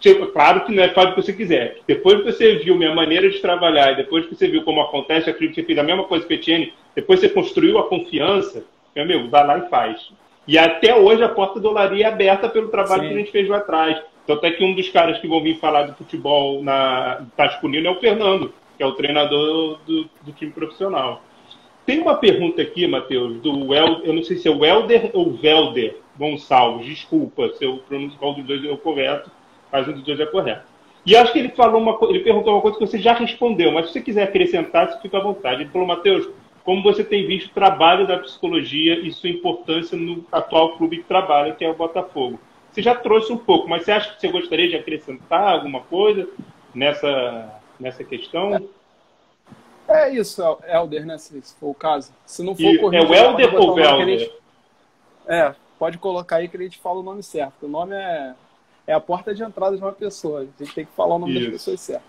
você, 0.00 0.14
claro 0.32 0.64
que 0.64 0.74
não 0.74 0.82
é 0.82 0.88
faz 0.88 1.10
o 1.10 1.14
que 1.14 1.22
você 1.22 1.32
quiser. 1.32 1.78
Depois 1.86 2.18
que 2.18 2.32
você 2.32 2.56
viu 2.56 2.76
minha 2.76 2.94
maneira 2.94 3.28
de 3.30 3.38
trabalhar 3.40 3.92
e 3.92 3.96
depois 3.96 4.26
que 4.26 4.34
você 4.34 4.48
viu 4.48 4.64
como 4.64 4.80
acontece, 4.80 5.30
acredito 5.30 5.54
que 5.54 5.60
você 5.60 5.66
fez 5.66 5.78
a 5.78 5.82
mesma 5.82 6.04
coisa 6.04 6.26
que 6.26 6.32
a 6.32 6.36
Etienne, 6.36 6.72
depois 6.94 7.20
você 7.20 7.28
construiu 7.28 7.78
a 7.78 7.88
confiança, 7.88 8.64
meu 8.94 9.04
amigo, 9.04 9.28
vai 9.28 9.46
lá 9.46 9.58
e 9.58 9.68
faz. 9.68 10.10
E 10.46 10.56
até 10.56 10.94
hoje 10.94 11.22
a 11.22 11.28
porta 11.28 11.58
do 11.58 11.68
Olaria 11.68 12.06
é 12.06 12.08
aberta 12.08 12.48
pelo 12.48 12.68
trabalho 12.68 13.02
Sim. 13.02 13.08
que 13.08 13.14
a 13.14 13.18
gente 13.18 13.32
fez 13.32 13.48
lá 13.48 13.58
atrás. 13.58 14.00
Tanto 14.26 14.44
é 14.46 14.50
que 14.50 14.64
um 14.64 14.74
dos 14.74 14.88
caras 14.88 15.18
que 15.18 15.28
vão 15.28 15.42
vir 15.42 15.58
falar 15.58 15.84
de 15.84 15.94
futebol 15.94 16.62
na 16.62 17.24
Tasculino 17.36 17.86
é 17.86 17.90
o 17.90 18.00
Fernando, 18.00 18.52
que 18.76 18.82
é 18.82 18.86
o 18.86 18.92
treinador 18.92 19.78
do, 19.86 20.08
do 20.22 20.32
time 20.32 20.52
profissional. 20.52 21.22
Tem 21.84 22.00
uma 22.00 22.16
pergunta 22.16 22.60
aqui, 22.60 22.86
Matheus, 22.86 23.40
do 23.40 23.72
El, 23.72 24.00
eu 24.02 24.12
não 24.12 24.22
sei 24.22 24.36
se 24.36 24.48
é 24.48 24.50
o 24.50 24.64
Helder 24.64 25.10
ou 25.12 25.32
Velder 25.32 25.96
Gonçalves, 26.18 26.86
desculpa 26.86 27.50
se 27.50 27.64
eu 27.64 27.78
pronuncio 27.88 28.18
qual 28.18 28.34
dos 28.34 28.44
dois 28.44 28.64
é 28.64 28.70
o 28.70 28.76
correto, 28.76 29.30
mas 29.70 29.86
um 29.86 29.92
dos 29.92 30.02
dois 30.02 30.18
é 30.18 30.26
correto. 30.26 30.66
E 31.04 31.14
acho 31.14 31.32
que 31.32 31.38
ele 31.38 31.50
falou 31.50 31.80
uma 31.80 31.96
ele 32.10 32.20
perguntou 32.20 32.54
uma 32.54 32.60
coisa 32.60 32.76
que 32.76 32.84
você 32.84 32.98
já 32.98 33.12
respondeu, 33.12 33.70
mas 33.70 33.86
se 33.86 33.92
você 33.92 34.00
quiser 34.00 34.24
acrescentar, 34.24 34.90
você 34.90 35.00
fica 35.00 35.18
à 35.18 35.22
vontade. 35.22 35.62
Ele 35.62 35.70
falou, 35.70 35.86
Matheus, 35.86 36.28
como 36.66 36.82
você 36.82 37.04
tem 37.04 37.24
visto 37.24 37.46
o 37.46 37.54
trabalho 37.54 38.08
da 38.08 38.18
psicologia 38.18 38.98
e 38.98 39.12
sua 39.12 39.30
importância 39.30 39.96
no 39.96 40.26
atual 40.32 40.76
clube 40.76 40.96
que 40.96 41.04
trabalha, 41.04 41.54
que 41.54 41.64
é 41.64 41.70
o 41.70 41.76
Botafogo. 41.76 42.40
Você 42.72 42.82
já 42.82 42.92
trouxe 42.92 43.32
um 43.32 43.38
pouco, 43.38 43.68
mas 43.68 43.84
você 43.84 43.92
acha 43.92 44.12
que 44.12 44.20
você 44.20 44.28
gostaria 44.28 44.68
de 44.68 44.74
acrescentar 44.74 45.54
alguma 45.54 45.82
coisa 45.82 46.28
nessa, 46.74 47.60
nessa 47.78 48.02
questão? 48.02 48.68
É, 49.86 50.12
isso, 50.12 50.42
Helder, 50.66 51.06
né? 51.06 51.16
Se 51.18 51.40
for 51.54 51.68
o 51.68 51.74
caso. 51.74 52.12
Se 52.26 52.42
não 52.42 52.56
for 52.56 52.78
corrigido, 52.80 52.96
É 52.96 53.00
o 53.00 53.14
Helder 53.14 53.54
ou 53.54 53.74
o 53.74 53.78
Helder? 53.78 54.34
É, 55.24 55.54
pode 55.78 55.98
colocar 55.98 56.36
aí 56.36 56.48
que 56.48 56.56
a 56.56 56.60
gente 56.60 56.78
fala 56.78 56.98
o 56.98 57.04
nome 57.04 57.22
certo. 57.22 57.66
O 57.66 57.68
nome 57.68 57.94
é, 57.94 58.34
é 58.88 58.92
a 58.92 59.00
porta 59.00 59.32
de 59.32 59.44
entrada 59.44 59.76
de 59.76 59.82
uma 59.82 59.92
pessoa. 59.92 60.40
A 60.40 60.64
gente 60.64 60.74
tem 60.74 60.84
que 60.84 60.92
falar 60.96 61.14
o 61.14 61.18
nome 61.20 61.34
isso. 61.34 61.42
das 61.44 61.52
pessoas 61.52 61.80
certo. 61.80 62.04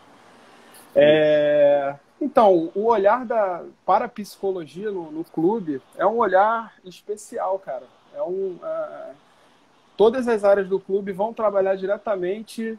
É, 0.95 1.95
então, 2.19 2.71
o 2.73 2.85
olhar 2.85 3.25
da, 3.25 3.63
para 3.85 4.05
a 4.05 4.09
psicologia 4.09 4.91
no, 4.91 5.11
no 5.11 5.23
clube 5.23 5.81
é 5.95 6.05
um 6.05 6.17
olhar 6.17 6.73
especial, 6.83 7.59
cara. 7.59 7.83
É 8.15 8.21
um, 8.23 8.57
é, 8.63 9.11
todas 9.95 10.27
as 10.27 10.43
áreas 10.43 10.67
do 10.67 10.79
clube 10.79 11.11
vão 11.11 11.31
trabalhar 11.31 11.75
diretamente 11.75 12.77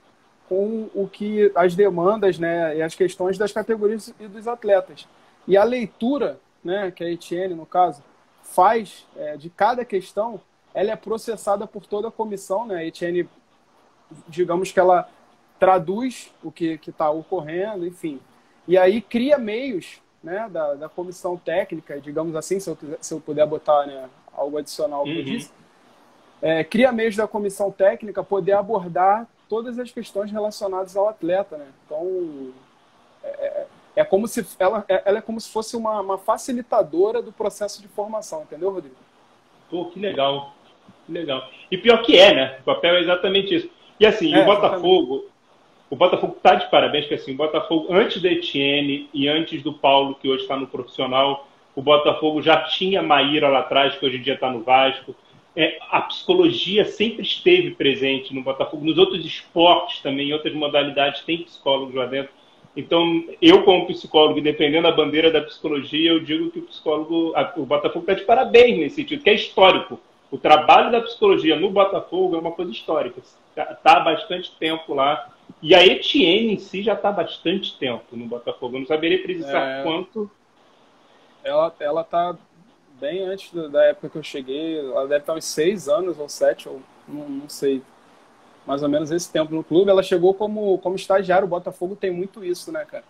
com 0.49 0.89
o 0.95 1.07
que 1.07 1.53
as 1.55 1.77
demandas 1.77 2.39
né, 2.39 2.79
e 2.79 2.83
as 2.83 2.95
questões 2.95 3.39
das 3.39 3.53
categorias 3.53 4.13
e 4.19 4.27
dos 4.27 4.49
atletas. 4.49 5.07
E 5.47 5.57
a 5.57 5.63
leitura, 5.63 6.41
né, 6.65 6.91
que 6.91 7.05
a 7.05 7.11
Etienne, 7.11 7.55
no 7.55 7.67
caso, 7.67 8.03
faz 8.43 9.07
é, 9.17 9.37
de 9.37 9.51
cada 9.51 9.85
questão, 9.85 10.41
ela 10.75 10.91
é 10.91 10.97
processada 10.97 11.67
por 11.67 11.87
toda 11.87 12.09
a 12.09 12.13
comissão. 12.13 12.67
Né? 12.67 12.77
A 12.77 12.85
Etienne, 12.85 13.29
digamos 14.27 14.73
que 14.73 14.81
ela 14.81 15.09
traduz 15.61 16.33
o 16.43 16.51
que 16.51 16.81
está 16.87 17.11
ocorrendo, 17.11 17.87
enfim. 17.87 18.21
E 18.69 18.77
aí 18.77 19.01
cria 19.01 19.39
meios 19.39 19.99
né, 20.23 20.47
da, 20.51 20.75
da 20.75 20.89
comissão 20.91 21.39
técnica, 21.39 21.99
digamos 21.99 22.37
assim, 22.37 22.61
se 22.61 22.69
eu, 22.69 22.79
se 23.01 23.15
eu 23.15 23.21
puder 23.21 23.47
botar 23.47 23.87
né, 23.87 24.09
algo 24.33 24.59
adicional 24.59 25.05
que 25.05 25.19
uhum. 25.19 25.25
disse, 25.25 25.51
é, 26.43 26.63
cria 26.63 26.93
meios 26.93 27.17
da 27.17 27.27
comissão 27.27 27.71
técnica 27.71 28.23
poder 28.23 28.53
abordar 28.53 29.27
todas 29.49 29.79
as 29.79 29.91
questões 29.91 30.31
relacionadas 30.31 30.97
ao 30.97 31.09
atleta. 31.09 31.57
Né? 31.57 31.67
Então, 31.87 32.53
é, 33.25 33.29
é, 33.29 33.67
é 33.97 34.05
como 34.05 34.29
se 34.29 34.47
ela, 34.59 34.85
é, 34.87 35.03
ela 35.05 35.19
é 35.19 35.23
como 35.23 35.41
se 35.41 35.51
fosse 35.51 35.75
uma, 35.75 36.01
uma 36.03 36.19
facilitadora 36.19 37.23
do 37.23 37.33
processo 37.33 37.81
de 37.81 37.89
formação, 37.89 38.43
entendeu, 38.43 38.71
Rodrigo? 38.71 38.95
Pô, 39.71 39.87
que 39.87 39.99
legal. 39.99 40.55
Que 41.07 41.13
legal. 41.13 41.49
E 41.71 41.79
pior 41.79 42.03
que 42.03 42.19
é, 42.19 42.35
né? 42.35 42.59
O 42.61 42.65
papel 42.65 42.97
é 42.97 43.01
exatamente 43.01 43.55
isso. 43.55 43.71
E 43.99 44.07
assim, 44.07 44.35
é, 44.35 44.43
o 44.43 44.45
Botafogo, 44.45 45.15
exatamente. 45.17 45.38
O 45.91 45.97
Botafogo 45.97 46.35
está 46.37 46.55
de 46.55 46.71
parabéns, 46.71 47.07
que 47.07 47.15
assim, 47.15 47.33
o 47.33 47.37
Botafogo, 47.37 47.87
antes 47.91 48.21
da 48.21 48.31
Etienne 48.31 49.09
e 49.13 49.27
antes 49.27 49.63
do 49.63 49.73
Paulo, 49.73 50.15
que 50.15 50.29
hoje 50.29 50.43
está 50.43 50.55
no 50.55 50.67
profissional, 50.67 51.49
o 51.75 51.81
Botafogo 51.81 52.43
já 52.43 52.63
tinha 52.65 53.03
Maíra 53.03 53.49
lá 53.49 53.61
atrás, 53.61 53.97
que 53.97 54.05
hoje 54.05 54.19
em 54.19 54.23
dia 54.23 54.35
está 54.35 54.51
no 54.51 54.63
Vasco. 54.63 55.15
É, 55.57 55.79
a 55.91 56.03
psicologia 56.03 56.85
sempre 56.85 57.23
esteve 57.23 57.71
presente 57.71 58.35
no 58.35 58.43
Botafogo. 58.43 58.85
Nos 58.85 58.99
outros 58.99 59.25
esportes 59.25 60.01
também, 60.01 60.29
em 60.29 60.33
outras 60.33 60.55
modalidades, 60.55 61.23
tem 61.23 61.39
psicólogos 61.43 61.95
lá 61.95 62.05
dentro. 62.05 62.33
Então, 62.77 63.25
eu, 63.41 63.63
como 63.63 63.87
psicólogo, 63.87 64.41
defendendo 64.43 64.87
a 64.87 64.93
bandeira 64.93 65.31
da 65.31 65.41
psicologia, 65.41 66.11
eu 66.11 66.21
digo 66.21 66.51
que 66.51 66.59
o 66.59 66.63
psicólogo, 66.63 67.33
a, 67.35 67.55
o 67.57 67.65
Botafogo 67.65 68.01
está 68.01 68.15
de 68.15 68.25
parabéns 68.25 68.79
nesse 68.79 68.97
sentido, 68.97 69.23
que 69.23 69.31
é 69.31 69.35
histórico. 69.35 69.99
O 70.31 70.37
trabalho 70.37 70.93
da 70.93 71.01
psicologia 71.01 71.57
no 71.57 71.71
Botafogo 71.71 72.37
é 72.37 72.39
uma 72.39 72.53
coisa 72.53 72.71
histórica. 72.71 73.23
Está 73.51 73.65
tá 73.65 73.97
há 73.97 74.01
bastante 74.01 74.53
tempo 74.59 74.95
lá 74.95 75.33
e 75.61 75.75
a 75.75 75.85
Etienne 75.85 76.55
em 76.55 76.59
si 76.59 76.83
já 76.83 76.95
está 76.95 77.09
há 77.09 77.13
bastante 77.13 77.77
tempo 77.79 78.17
no 78.17 78.27
Botafogo. 78.27 78.77
Eu 78.77 78.81
não 78.81 78.87
saberia 78.87 79.23
precisar 79.23 79.61
é... 79.61 79.83
quanto. 79.83 80.31
Ela, 81.43 81.75
ela 81.81 82.05
tá 82.05 82.37
bem 83.01 83.23
antes 83.25 83.53
da 83.71 83.85
época 83.85 84.09
que 84.09 84.19
eu 84.19 84.23
cheguei. 84.23 84.79
Ela 84.79 85.07
deve 85.07 85.21
estar 85.21 85.35
uns 85.35 85.45
seis 85.45 85.89
anos 85.89 86.19
ou 86.19 86.29
sete, 86.29 86.69
ou 86.69 86.81
não, 87.07 87.29
não 87.29 87.49
sei. 87.49 87.83
Mais 88.67 88.83
ou 88.83 88.89
menos 88.89 89.11
esse 89.11 89.31
tempo 89.33 89.55
no 89.55 89.65
clube. 89.65 89.91
Ela 89.91 90.03
chegou 90.03 90.33
como, 90.33 90.79
como 90.79 90.95
estagiário. 90.95 91.47
O 91.47 91.51
Botafogo 91.51 91.97
tem 91.97 92.11
muito 92.11 92.45
isso, 92.45 92.71
né, 92.71 92.85
cara? 92.85 93.05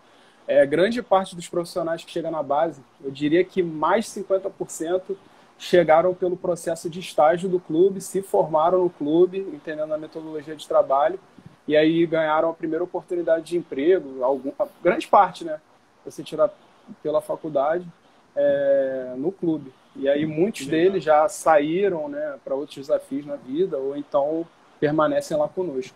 É, 0.46 0.64
grande 0.64 1.03
parte 1.03 1.37
dos 1.37 1.48
profissionais 1.48 2.03
que 2.03 2.11
chegam 2.11 2.31
na 2.31 2.42
base, 2.42 2.81
eu 3.05 3.11
diria 3.11 3.44
que 3.44 3.62
mais 3.62 4.07
50% 4.07 5.14
chegaram 5.59 6.14
pelo 6.14 6.38
processo 6.38 6.88
de 6.88 7.01
estágio 7.01 7.51
do 7.51 7.61
clube, 7.61 8.01
se 8.01 8.22
formaram 8.22 8.85
no 8.85 8.88
clube, 8.88 9.40
entendendo 9.40 9.92
a 9.92 9.98
metodologia 9.98 10.57
de 10.57 10.66
trabalho 10.66 11.20
e 11.68 11.76
aí 11.76 12.07
ganharam 12.07 12.48
a 12.48 12.54
primeira 12.54 12.83
oportunidade 12.83 13.44
de 13.44 13.59
emprego, 13.59 14.24
algum, 14.24 14.50
grande 14.83 15.07
parte, 15.07 15.44
né? 15.44 15.61
Você 16.02 16.24
tirar 16.24 16.50
pela 17.02 17.20
faculdade 17.20 17.87
é, 18.35 19.12
no 19.18 19.31
clube. 19.31 19.70
E 19.94 20.09
aí 20.09 20.24
muitos 20.24 20.66
deles 20.66 21.04
já 21.04 21.28
saíram 21.28 22.09
né, 22.09 22.38
para 22.42 22.54
outros 22.54 22.78
desafios 22.78 23.26
na 23.26 23.37
vida 23.37 23.76
ou 23.76 23.94
então 23.94 24.46
permanecem 24.81 25.37
lá 25.37 25.46
conosco. 25.46 25.94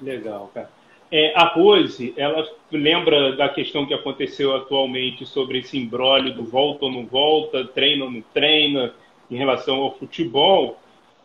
Legal, 0.00 0.50
cara. 0.54 0.70
É, 1.10 1.32
a 1.34 1.46
Rose, 1.46 2.14
ela 2.16 2.46
lembra 2.70 3.34
da 3.34 3.48
questão 3.48 3.86
que 3.86 3.94
aconteceu 3.94 4.54
atualmente 4.54 5.24
sobre 5.26 5.58
esse 5.58 5.76
embrólio 5.78 6.34
do 6.34 6.44
volta 6.44 6.84
ou 6.84 6.92
não 6.92 7.06
volta, 7.06 7.64
treina 7.64 8.04
ou 8.04 8.10
não 8.10 8.20
treina, 8.32 8.92
em 9.30 9.36
relação 9.36 9.76
ao 9.76 9.96
futebol. 9.96 10.78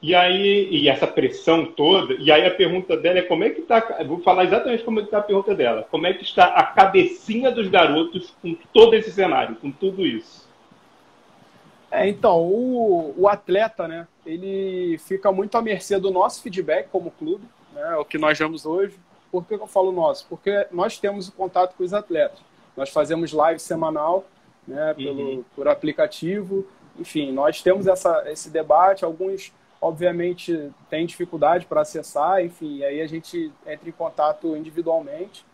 E 0.03 0.13
aí, 0.13 0.67
e 0.69 0.89
essa 0.89 1.07
pressão 1.07 1.65
toda, 1.65 2.15
e 2.15 2.29
aí 2.29 2.45
a 2.45 2.53
pergunta 2.53 2.97
dela 2.97 3.19
é 3.19 3.21
como 3.21 3.45
é 3.45 3.49
que 3.51 3.61
está, 3.61 3.79
vou 4.05 4.19
falar 4.19 4.43
exatamente 4.43 4.83
como 4.83 4.99
é 4.99 5.01
que 5.01 5.07
está 5.07 5.19
a 5.19 5.23
pergunta 5.23 5.55
dela, 5.55 5.87
como 5.89 6.05
é 6.05 6.13
que 6.13 6.25
está 6.25 6.47
a 6.47 6.61
cabecinha 6.61 7.49
dos 7.49 7.69
garotos 7.69 8.35
com 8.41 8.53
todo 8.73 8.93
esse 8.95 9.13
cenário, 9.13 9.55
com 9.55 9.71
tudo 9.71 10.05
isso? 10.05 10.45
É, 11.89 12.05
então, 12.09 12.37
o, 12.41 13.13
o 13.17 13.29
atleta, 13.29 13.87
né, 13.87 14.05
ele 14.25 14.97
fica 14.97 15.31
muito 15.31 15.57
à 15.57 15.61
mercê 15.61 15.97
do 15.97 16.11
nosso 16.11 16.41
feedback 16.41 16.89
como 16.89 17.09
clube, 17.09 17.45
né, 17.71 17.95
o 17.95 18.03
que 18.03 18.17
nós 18.17 18.37
vemos 18.37 18.65
hoje. 18.65 18.97
Por 19.31 19.45
que 19.45 19.53
eu 19.53 19.67
falo 19.67 19.93
nosso? 19.93 20.27
Porque 20.27 20.67
nós 20.69 20.97
temos 20.97 21.29
o 21.29 21.31
contato 21.31 21.75
com 21.77 21.83
os 21.83 21.93
atletas. 21.93 22.39
Nós 22.75 22.89
fazemos 22.89 23.31
live 23.31 23.59
semanal, 23.59 24.25
né, 24.67 24.93
pelo, 24.95 25.21
uhum. 25.21 25.43
por 25.55 25.67
aplicativo. 25.69 26.67
Enfim, 26.99 27.31
nós 27.31 27.61
temos 27.61 27.87
essa, 27.87 28.23
esse 28.29 28.49
debate. 28.49 29.05
Alguns, 29.05 29.53
obviamente, 29.83 30.71
têm 30.89 31.05
dificuldade 31.05 31.65
para 31.65 31.81
acessar, 31.81 32.41
enfim, 32.41 32.81
aí 32.83 33.01
a 33.01 33.07
gente 33.07 33.51
entra 33.67 33.89
em 33.89 33.91
contato 33.91 34.55
individualmente. 34.55 35.45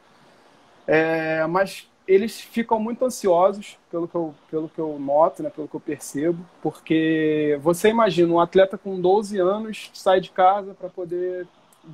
É, 0.86 1.48
mas 1.48 1.90
eles 2.08 2.40
ficam 2.40 2.80
muito 2.80 3.04
ansiosos, 3.04 3.80
pelo 3.90 4.08
que, 4.08 4.14
eu, 4.14 4.36
pelo 4.52 4.70
que 4.70 4.80
eu 4.80 5.00
noto, 5.00 5.42
né, 5.42 5.50
pelo 5.50 5.68
que 5.68 5.76
eu 5.76 5.80
percebo, 5.80 6.46
porque 6.62 7.60
você 7.64 7.90
imagina 7.90 8.32
um 8.32 8.40
atleta 8.40 8.78
com 8.78 9.02
12 9.02 9.40
anos 9.40 9.90
sai 9.96 10.22
de 10.22 10.30
casa 10.30 10.76
para 10.76 10.90
poder 10.90 11.48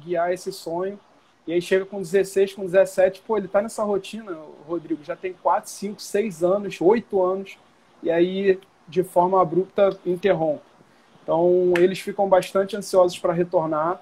guiar 0.04 0.34
esse 0.34 0.52
sonho, 0.52 1.00
e 1.48 1.54
aí 1.54 1.62
chega 1.62 1.86
com 1.86 2.02
16, 2.02 2.54
com 2.54 2.66
17, 2.66 3.22
pô, 3.26 3.38
ele 3.38 3.46
está 3.46 3.62
nessa 3.62 3.84
rotina, 3.84 4.38
Rodrigo, 4.68 5.04
já 5.06 5.16
tem 5.16 5.34
4, 5.34 5.70
5, 5.70 6.02
6 6.02 6.44
anos, 6.44 6.82
8 6.82 7.22
anos, 7.24 7.58
e 8.04 8.12
aí 8.12 8.60
de 8.88 9.04
forma 9.04 9.42
abrupta 9.42 9.98
interrompe. 10.06 10.75
Então 11.26 11.74
eles 11.78 12.00
ficam 12.00 12.30
bastante 12.30 12.78
ansiosos 12.78 13.18
para 13.18 13.34
retornar, 13.34 14.00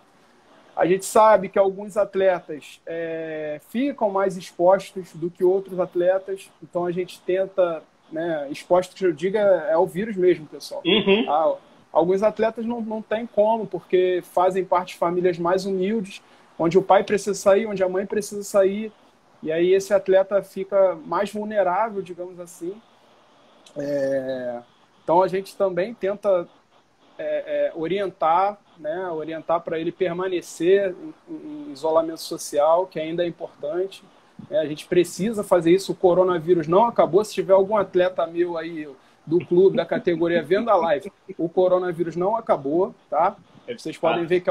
a 0.76 0.86
gente 0.86 1.06
sabe 1.06 1.50
que 1.50 1.60
alguns 1.60 1.98
atletas 1.98 2.82
é, 2.86 3.62
ficam 3.70 4.10
mais 4.10 4.36
expostos 4.36 5.14
do 5.14 5.30
que 5.30 5.44
outros 5.44 5.80
atletas, 5.80 6.50
então 6.62 6.86
a 6.86 6.92
gente 6.92 7.22
tenta, 7.22 7.84
né, 8.12 8.48
expostos 8.50 8.98
que 8.98 9.06
eu 9.06 9.14
diga 9.14 9.40
é 9.40 9.78
o 9.78 9.86
vírus 9.86 10.16
mesmo, 10.16 10.48
pessoal. 10.48 10.82
Uhum. 10.84 11.32
Ah, 11.32 11.56
alguns 11.92 12.24
atletas 12.24 12.66
não, 12.66 12.82
não 12.82 13.02
tem 13.02 13.28
como, 13.28 13.68
porque 13.68 14.24
fazem 14.34 14.66
parte 14.66 14.90
de 14.90 14.98
famílias 14.98 15.38
mais 15.38 15.66
humildes, 15.66 16.22
onde 16.58 16.78
o 16.78 16.82
pai 16.82 17.04
precisa 17.04 17.36
sair, 17.36 17.68
onde 17.68 17.84
a 17.84 17.90
mãe 17.90 18.06
precisa 18.06 18.44
sair, 18.44 18.92
e 19.44 19.52
aí 19.52 19.74
esse 19.74 19.94
atleta 19.94 20.42
fica 20.42 20.98
mais 21.06 21.32
vulnerável, 21.32 22.02
digamos 22.02 22.40
assim. 22.40 22.74
É, 23.78 24.60
então 25.04 25.22
a 25.22 25.28
gente 25.28 25.56
também 25.56 25.94
tenta 25.94 26.48
é, 27.17 27.67
é, 27.67 27.71
orientar, 27.76 28.58
né, 28.78 29.08
orientar 29.10 29.62
para 29.62 29.80
ele 29.80 29.91
permanecer 29.91 30.95
em, 31.30 31.34
em, 31.34 31.71
isolamento 31.71 32.21
social, 32.21 32.88
que 32.88 32.99
ainda 32.99 33.23
é 33.23 33.28
importante. 33.28 34.04
É, 34.49 34.58
a 34.60 34.65
gente 34.65 34.88
precisa 34.88 35.43
fazer 35.43 35.71
isso. 35.71 35.91
O 35.91 35.95
coronavírus 35.95 36.67
não 36.67 36.86
acabou. 36.86 37.23
Se 37.23 37.34
tiver 37.34 37.54
algum 37.54 37.78
atleta 37.78 38.26
meu 38.26 38.58
aí 38.58 38.88
do 39.26 39.39
clube, 39.45 39.78
da 39.78 39.86
categoria 39.86 40.43
vendo 40.43 40.69
a 40.69 40.76
live, 40.76 41.12
o 41.38 41.47
coronavírus 41.47 42.15
não 42.15 42.36
acabou, 42.36 42.93
tá? 43.10 43.36
Vocês 43.78 43.97
podem 43.97 44.26
ver 44.26 44.41
que 44.41 44.49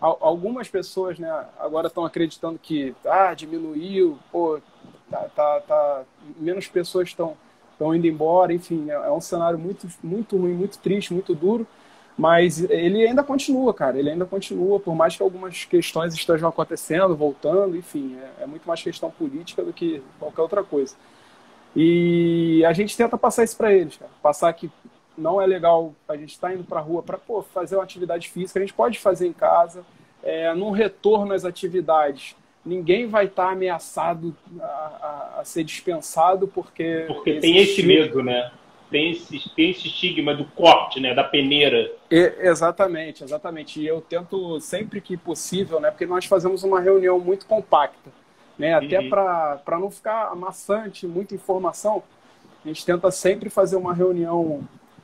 algumas 0.00 0.68
pessoas, 0.68 1.18
né, 1.18 1.46
agora 1.58 1.88
estão 1.88 2.04
acreditando 2.04 2.58
que 2.58 2.94
ah, 3.04 3.34
diminuiu, 3.34 4.18
pô, 4.32 4.58
tá, 5.10 5.28
tá, 5.34 5.60
tá 5.60 6.02
menos 6.38 6.66
pessoas 6.68 7.08
estão 7.08 7.36
estão 7.72 7.92
indo 7.92 8.06
embora, 8.06 8.52
enfim, 8.52 8.88
é, 8.88 8.94
é 8.94 9.10
um 9.10 9.20
cenário 9.20 9.58
muito 9.58 9.88
muito 10.02 10.36
ruim, 10.36 10.54
muito 10.54 10.78
triste, 10.78 11.12
muito 11.12 11.34
duro. 11.34 11.66
Mas 12.16 12.62
ele 12.70 13.06
ainda 13.06 13.24
continua, 13.24 13.74
cara. 13.74 13.98
Ele 13.98 14.10
ainda 14.10 14.24
continua, 14.24 14.78
por 14.78 14.94
mais 14.94 15.16
que 15.16 15.22
algumas 15.22 15.64
questões 15.64 16.14
estejam 16.14 16.48
acontecendo, 16.48 17.16
voltando, 17.16 17.76
enfim, 17.76 18.16
é, 18.38 18.44
é, 18.44 18.46
muito 18.46 18.66
mais 18.66 18.82
questão 18.82 19.10
política 19.10 19.62
do 19.62 19.72
que 19.72 20.00
qualquer 20.18 20.42
outra 20.42 20.62
coisa. 20.62 20.94
E 21.74 22.64
a 22.64 22.72
gente 22.72 22.96
tenta 22.96 23.18
passar 23.18 23.42
isso 23.42 23.56
para 23.56 23.72
eles, 23.72 23.96
cara. 23.96 24.10
Passar 24.22 24.52
que 24.52 24.70
não 25.18 25.40
é 25.40 25.46
legal 25.46 25.92
a 26.08 26.16
gente 26.16 26.30
estar 26.30 26.48
tá 26.48 26.54
indo 26.54 26.62
para 26.62 26.78
a 26.78 26.82
rua 26.82 27.02
para 27.02 27.18
fazer 27.52 27.76
uma 27.76 27.82
atividade 27.82 28.28
física, 28.28 28.60
a 28.60 28.62
gente 28.62 28.74
pode 28.74 28.98
fazer 28.98 29.26
em 29.26 29.32
casa. 29.32 29.84
É, 30.22 30.54
num 30.54 30.70
retorno 30.70 31.34
às 31.34 31.44
atividades, 31.44 32.36
ninguém 32.64 33.08
vai 33.08 33.26
estar 33.26 33.46
tá 33.46 33.52
ameaçado 33.52 34.34
a, 34.60 34.64
a, 34.64 35.40
a, 35.40 35.44
ser 35.44 35.64
dispensado 35.64 36.46
porque. 36.46 37.04
Porque 37.08 37.34
tem 37.40 37.58
esse 37.58 37.82
medo, 37.82 38.22
né? 38.22 38.52
Tem 38.94 39.10
esse, 39.10 39.50
tem 39.56 39.70
esse 39.70 39.88
estigma 39.88 40.32
do 40.32 40.44
corte, 40.44 41.00
né, 41.00 41.12
da 41.12 41.24
peneira. 41.24 41.90
Exatamente, 42.08 43.24
exatamente. 43.24 43.80
E 43.80 43.86
eu 43.88 44.00
tento 44.00 44.60
sempre 44.60 45.00
que 45.00 45.16
possível, 45.16 45.80
né, 45.80 45.90
porque 45.90 46.06
nós 46.06 46.26
fazemos 46.26 46.62
uma 46.62 46.78
reunião 46.78 47.18
muito 47.18 47.44
compacta, 47.44 48.12
né, 48.56 48.72
até 48.72 49.00
uhum. 49.00 49.10
para 49.10 49.78
não 49.80 49.90
ficar 49.90 50.28
amassante, 50.28 51.08
muita 51.08 51.34
informação, 51.34 52.04
a 52.64 52.68
gente 52.68 52.86
tenta 52.86 53.10
sempre 53.10 53.50
fazer 53.50 53.74
uma 53.74 53.92
reunião 53.92 54.62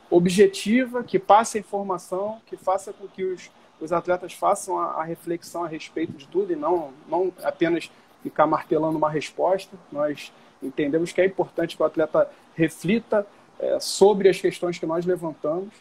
objetiva, 0.08 1.02
que 1.02 1.18
passe 1.18 1.58
a 1.58 1.60
informação, 1.60 2.40
que 2.46 2.56
faça 2.56 2.92
com 2.92 3.08
que 3.08 3.24
os, 3.24 3.50
os 3.80 3.92
atletas 3.92 4.32
façam 4.32 4.78
a, 4.78 5.00
a 5.00 5.02
reflexão 5.02 5.64
a 5.64 5.68
respeito 5.68 6.12
de 6.12 6.28
tudo 6.28 6.52
e 6.52 6.56
não, 6.56 6.92
não 7.08 7.32
apenas 7.42 7.90
ficar 8.22 8.46
martelando 8.46 8.96
uma 8.96 9.10
resposta. 9.10 9.76
Nós 9.90 10.32
entendemos 10.62 11.10
que 11.10 11.20
é 11.20 11.26
importante 11.26 11.76
que 11.76 11.82
o 11.82 11.86
atleta 11.86 12.30
reflita 12.54 13.26
é, 13.60 13.78
sobre 13.78 14.28
as 14.28 14.40
questões 14.40 14.78
que 14.78 14.86
nós 14.86 15.04
levantamos. 15.04 15.72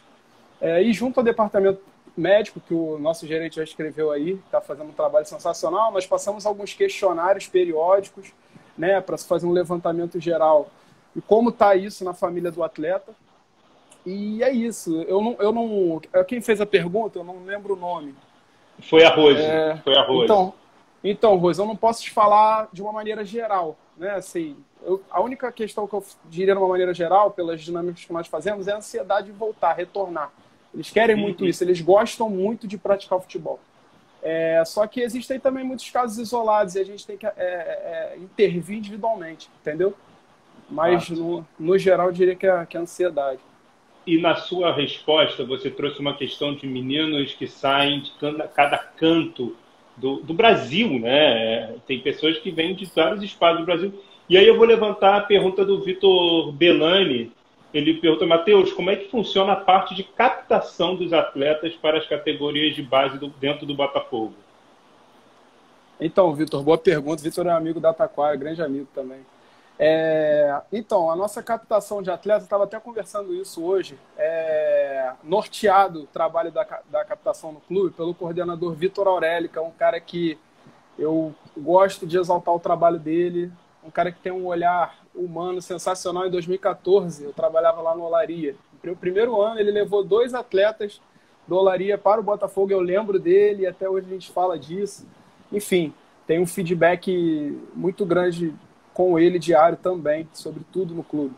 É, 0.60 0.82
e 0.82 0.92
junto 0.92 1.18
ao 1.18 1.24
departamento 1.24 1.80
médico, 2.16 2.60
que 2.60 2.74
o 2.74 2.98
nosso 2.98 3.26
gerente 3.26 3.56
já 3.56 3.64
escreveu 3.64 4.10
aí, 4.10 4.32
está 4.44 4.60
fazendo 4.60 4.90
um 4.90 4.92
trabalho 4.92 5.26
sensacional, 5.26 5.90
nós 5.90 6.06
passamos 6.06 6.44
alguns 6.44 6.74
questionários 6.74 7.46
periódicos 7.46 8.32
né, 8.76 9.00
para 9.00 9.16
fazer 9.16 9.46
um 9.46 9.52
levantamento 9.52 10.20
geral 10.20 10.70
e 11.14 11.20
como 11.20 11.50
está 11.50 11.74
isso 11.74 12.04
na 12.04 12.14
família 12.14 12.50
do 12.50 12.62
atleta. 12.62 13.12
E 14.04 14.42
é 14.42 14.50
isso. 14.50 15.02
Eu 15.02 15.20
não, 15.20 15.36
eu 15.38 15.52
não. 15.52 16.00
Quem 16.26 16.40
fez 16.40 16.60
a 16.60 16.66
pergunta, 16.66 17.18
eu 17.18 17.24
não 17.24 17.44
lembro 17.44 17.74
o 17.74 17.76
nome. 17.76 18.14
Foi 18.88 19.04
a 19.04 19.10
Rose. 19.10 19.40
É, 19.40 19.76
Foi 19.84 19.94
a 19.94 20.02
Rose. 20.02 20.24
Então, 20.24 20.54
então, 21.02 21.36
Rose, 21.36 21.60
eu 21.60 21.66
não 21.66 21.76
posso 21.76 22.02
te 22.02 22.10
falar 22.10 22.68
de 22.72 22.80
uma 22.80 22.92
maneira 22.92 23.24
geral, 23.24 23.76
né? 23.96 24.12
Assim, 24.12 24.56
eu, 24.84 25.02
a 25.10 25.20
única 25.20 25.50
questão 25.52 25.86
que 25.86 25.94
eu 25.94 26.04
diria 26.28 26.54
de 26.54 26.60
uma 26.60 26.68
maneira 26.68 26.92
geral, 26.94 27.30
pelas 27.30 27.60
dinâmicas 27.60 28.04
que 28.04 28.12
nós 28.12 28.26
fazemos, 28.26 28.68
é 28.68 28.72
a 28.72 28.76
ansiedade 28.76 29.26
de 29.26 29.32
voltar, 29.32 29.74
retornar. 29.74 30.32
Eles 30.72 30.90
querem 30.90 31.16
uhum. 31.16 31.22
muito 31.22 31.46
isso, 31.46 31.64
eles 31.64 31.80
gostam 31.80 32.30
muito 32.30 32.66
de 32.66 32.78
praticar 32.78 33.18
o 33.18 33.20
futebol. 33.20 33.58
É, 34.22 34.62
só 34.66 34.86
que 34.86 35.00
existem 35.00 35.40
também 35.40 35.64
muitos 35.64 35.88
casos 35.88 36.18
isolados 36.18 36.74
e 36.74 36.80
a 36.80 36.84
gente 36.84 37.06
tem 37.06 37.16
que 37.16 37.26
é, 37.26 37.32
é, 37.36 38.14
é 38.14 38.18
intervir 38.18 38.78
individualmente, 38.78 39.48
entendeu? 39.60 39.94
Mas, 40.70 41.08
no, 41.08 41.44
no, 41.58 41.76
geral, 41.76 42.08
eu 42.08 42.12
diria 42.12 42.36
que 42.36 42.46
é, 42.46 42.66
que 42.66 42.76
é 42.76 42.80
ansiedade. 42.80 43.40
E 44.06 44.20
na 44.20 44.36
sua 44.36 44.72
resposta, 44.72 45.44
você 45.44 45.70
trouxe 45.70 45.98
uma 46.00 46.16
questão 46.16 46.54
de 46.54 46.66
meninos 46.66 47.34
que 47.34 47.46
saem 47.46 48.00
de 48.00 48.12
cada, 48.20 48.48
cada 48.48 48.78
canto 48.78 49.56
do, 49.96 50.16
do 50.16 50.32
Brasil, 50.32 50.98
né? 50.98 51.74
Tem 51.86 52.00
pessoas 52.00 52.38
que 52.38 52.50
vêm 52.50 52.74
de 52.74 52.86
vários 52.86 53.22
espaços 53.22 53.60
do 53.60 53.66
Brasil. 53.66 53.92
E 54.30 54.38
aí 54.38 54.46
eu 54.46 54.56
vou 54.56 54.64
levantar 54.64 55.16
a 55.16 55.20
pergunta 55.22 55.64
do 55.64 55.82
Vitor 55.82 56.52
Belani. 56.52 57.32
Ele 57.74 57.94
pergunta, 57.94 58.24
Matheus, 58.24 58.72
como 58.72 58.88
é 58.88 58.94
que 58.94 59.10
funciona 59.10 59.54
a 59.54 59.56
parte 59.56 59.92
de 59.92 60.04
captação 60.04 60.94
dos 60.94 61.12
atletas 61.12 61.74
para 61.74 61.98
as 61.98 62.06
categorias 62.06 62.76
de 62.76 62.80
base 62.80 63.18
do, 63.18 63.30
dentro 63.30 63.66
do 63.66 63.74
Botafogo? 63.74 64.34
Então, 66.00 66.32
Vitor, 66.32 66.62
boa 66.62 66.78
pergunta. 66.78 67.20
Vitor 67.20 67.44
é 67.48 67.52
um 67.52 67.56
amigo 67.56 67.80
da 67.80 67.92
Taquara, 67.92 68.36
grande 68.36 68.62
amigo 68.62 68.86
também. 68.94 69.18
É, 69.76 70.60
então, 70.72 71.10
a 71.10 71.16
nossa 71.16 71.42
captação 71.42 72.00
de 72.00 72.12
atletas, 72.12 72.44
estava 72.44 72.62
até 72.62 72.78
conversando 72.78 73.34
isso 73.34 73.64
hoje, 73.64 73.98
é, 74.16 75.10
norteado 75.24 76.02
o 76.02 76.06
trabalho 76.06 76.52
da, 76.52 76.64
da 76.88 77.04
captação 77.04 77.50
no 77.50 77.60
clube 77.62 77.96
pelo 77.96 78.14
coordenador 78.14 78.74
Vitor 78.74 79.08
Aurélio, 79.08 79.48
que 79.48 79.58
é 79.58 79.60
um 79.60 79.72
cara 79.72 79.98
que 79.98 80.38
eu 80.96 81.34
gosto 81.58 82.06
de 82.06 82.16
exaltar 82.16 82.54
o 82.54 82.60
trabalho 82.60 82.98
dele, 82.98 83.50
um 83.84 83.90
cara 83.90 84.12
que 84.12 84.20
tem 84.20 84.32
um 84.32 84.46
olhar 84.46 84.98
humano 85.14 85.60
sensacional. 85.60 86.26
Em 86.26 86.30
2014, 86.30 87.24
eu 87.24 87.32
trabalhava 87.32 87.80
lá 87.80 87.94
no 87.94 88.04
Olaria. 88.04 88.54
No 88.82 88.96
primeiro 88.96 89.40
ano, 89.40 89.60
ele 89.60 89.70
levou 89.70 90.04
dois 90.04 90.34
atletas 90.34 91.00
do 91.46 91.56
Olaria 91.56 91.98
para 91.98 92.20
o 92.20 92.24
Botafogo, 92.24 92.70
eu 92.70 92.80
lembro 92.80 93.18
dele, 93.18 93.62
e 93.62 93.66
até 93.66 93.88
hoje 93.88 94.06
a 94.06 94.10
gente 94.12 94.30
fala 94.30 94.58
disso. 94.58 95.06
Enfim, 95.52 95.92
tem 96.26 96.38
um 96.38 96.46
feedback 96.46 97.58
muito 97.74 98.06
grande 98.06 98.54
com 98.94 99.18
ele 99.18 99.38
diário 99.38 99.76
também, 99.76 100.28
sobre 100.32 100.62
tudo 100.72 100.94
no 100.94 101.02
clube. 101.02 101.34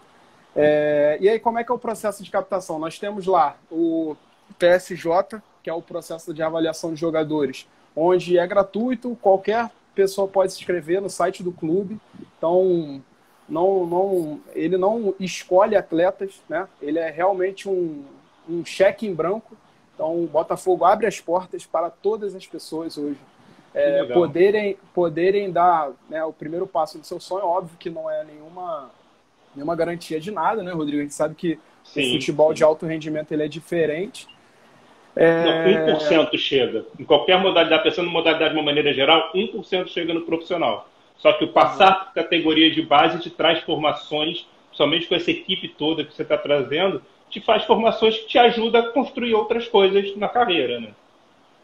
É, 0.55 1.17
e 1.21 1.29
aí, 1.29 1.39
como 1.39 1.59
é 1.59 1.65
que 1.65 1.73
é 1.73 1.75
o 1.75 1.79
processo 1.79 2.23
de 2.23 2.31
captação? 2.31 2.79
Nós 2.79 2.99
temos 2.99 3.27
lá 3.27 3.57
o 3.71 4.17
PSJ, 4.59 5.41
que 5.63 5.71
é 5.71 5.73
o 5.73 5.81
processo 5.81 6.35
de 6.35 6.43
avaliação 6.43 6.93
de 6.93 7.01
jogadores, 7.01 7.67
onde 7.97 8.37
é 8.37 8.47
gratuito, 8.47 9.17
qualquer 9.21 9.71
pessoa 9.95 10.29
pode 10.29 10.53
se 10.53 10.61
inscrever 10.61 11.01
no 11.01 11.11
site 11.11 11.43
do 11.43 11.53
clube. 11.53 11.99
Então, 12.37 13.03
não, 13.49 13.87
não, 13.87 14.41
ele 14.55 14.77
não 14.77 15.15
escolhe 15.19 15.77
atletas, 15.77 16.41
né? 16.49 16.69
Ele 16.81 16.99
é 16.99 17.11
realmente 17.11 17.69
um, 17.69 18.05
um 18.49 18.65
cheque 18.65 19.07
em 19.07 19.15
branco. 19.15 19.57
Então, 19.95 20.25
o 20.25 20.27
Botafogo 20.27 20.85
abre 20.85 21.07
as 21.07 21.21
portas 21.21 21.67
para 21.67 21.91
todas 21.91 22.35
as 22.35 22.47
pessoas 22.47 22.97
hoje 22.97 23.19
é, 23.75 24.05
poderem, 24.05 24.77
poderem 24.95 25.51
dar 25.51 25.91
né, 26.09 26.23
o 26.25 26.33
primeiro 26.33 26.67
passo 26.67 26.99
do 26.99 27.07
seu 27.07 27.19
sonho. 27.19 27.45
Óbvio 27.45 27.77
que 27.79 27.91
não 27.91 28.11
é 28.11 28.25
nenhuma, 28.25 28.91
nenhuma 29.55 29.75
garantia 29.75 30.21
de 30.21 30.31
nada, 30.31 30.63
né, 30.63 30.73
Rodrigo? 30.73 31.01
A 31.01 31.03
gente 31.03 31.15
sabe 31.15 31.35
que 31.35 31.59
sim, 31.85 32.11
o 32.11 32.13
futebol 32.15 32.49
sim. 32.49 32.55
de 32.55 32.65
alto 32.65 32.87
rendimento 32.87 33.33
ele 33.33 33.45
é 33.45 33.49
diferente. 33.49 34.27
É... 35.15 35.45
Não, 35.87 35.97
1% 35.97 36.37
chega. 36.39 36.87
Em 36.99 37.05
qualquer 37.05 37.39
modalidade, 37.39 37.83
pensando 37.83 38.09
em 38.09 38.13
modalidade 38.13 38.55
de 38.55 38.59
uma 38.59 38.65
maneira 38.65 38.93
geral, 38.93 39.31
1% 39.35 39.89
chega 39.89 40.15
no 40.15 40.23
profissional. 40.23 40.89
Só 41.19 41.33
que 41.35 41.45
o 41.45 41.49
passar 41.49 42.07
por 42.07 42.15
categoria 42.15 42.71
de 42.71 42.83
base 42.83 43.21
te 43.21 43.31
traz 43.31 43.61
formações, 43.61 44.47
somente 44.73 45.07
com 45.07 45.15
essa 45.15 45.31
equipe 45.31 45.69
toda 45.69 46.05
que 46.05 46.15
você 46.15 46.23
está 46.23 46.37
trazendo, 46.37 47.03
te 47.31 47.41
faz 47.41 47.65
formações 47.65 48.19
que 48.19 48.27
te 48.27 48.39
ajudam 48.39 48.83
a 48.83 48.93
construir 48.93 49.35
outras 49.35 49.69
coisas 49.69 50.17
na 50.17 50.29
carreira, 50.29 50.81
né? 50.81 50.91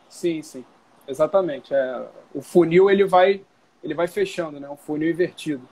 Sim, 0.09 0.43
sim. 0.43 0.65
Exatamente. 1.07 1.75
É, 1.75 2.07
o 2.35 2.41
funil 2.41 2.91
ele 2.91 3.05
vai, 3.05 3.41
ele 3.83 3.95
vai 3.95 4.07
fechando, 4.07 4.61
né? 4.61 4.69
Um 4.69 4.77
funil 4.77 5.11
invertido, 5.11 5.67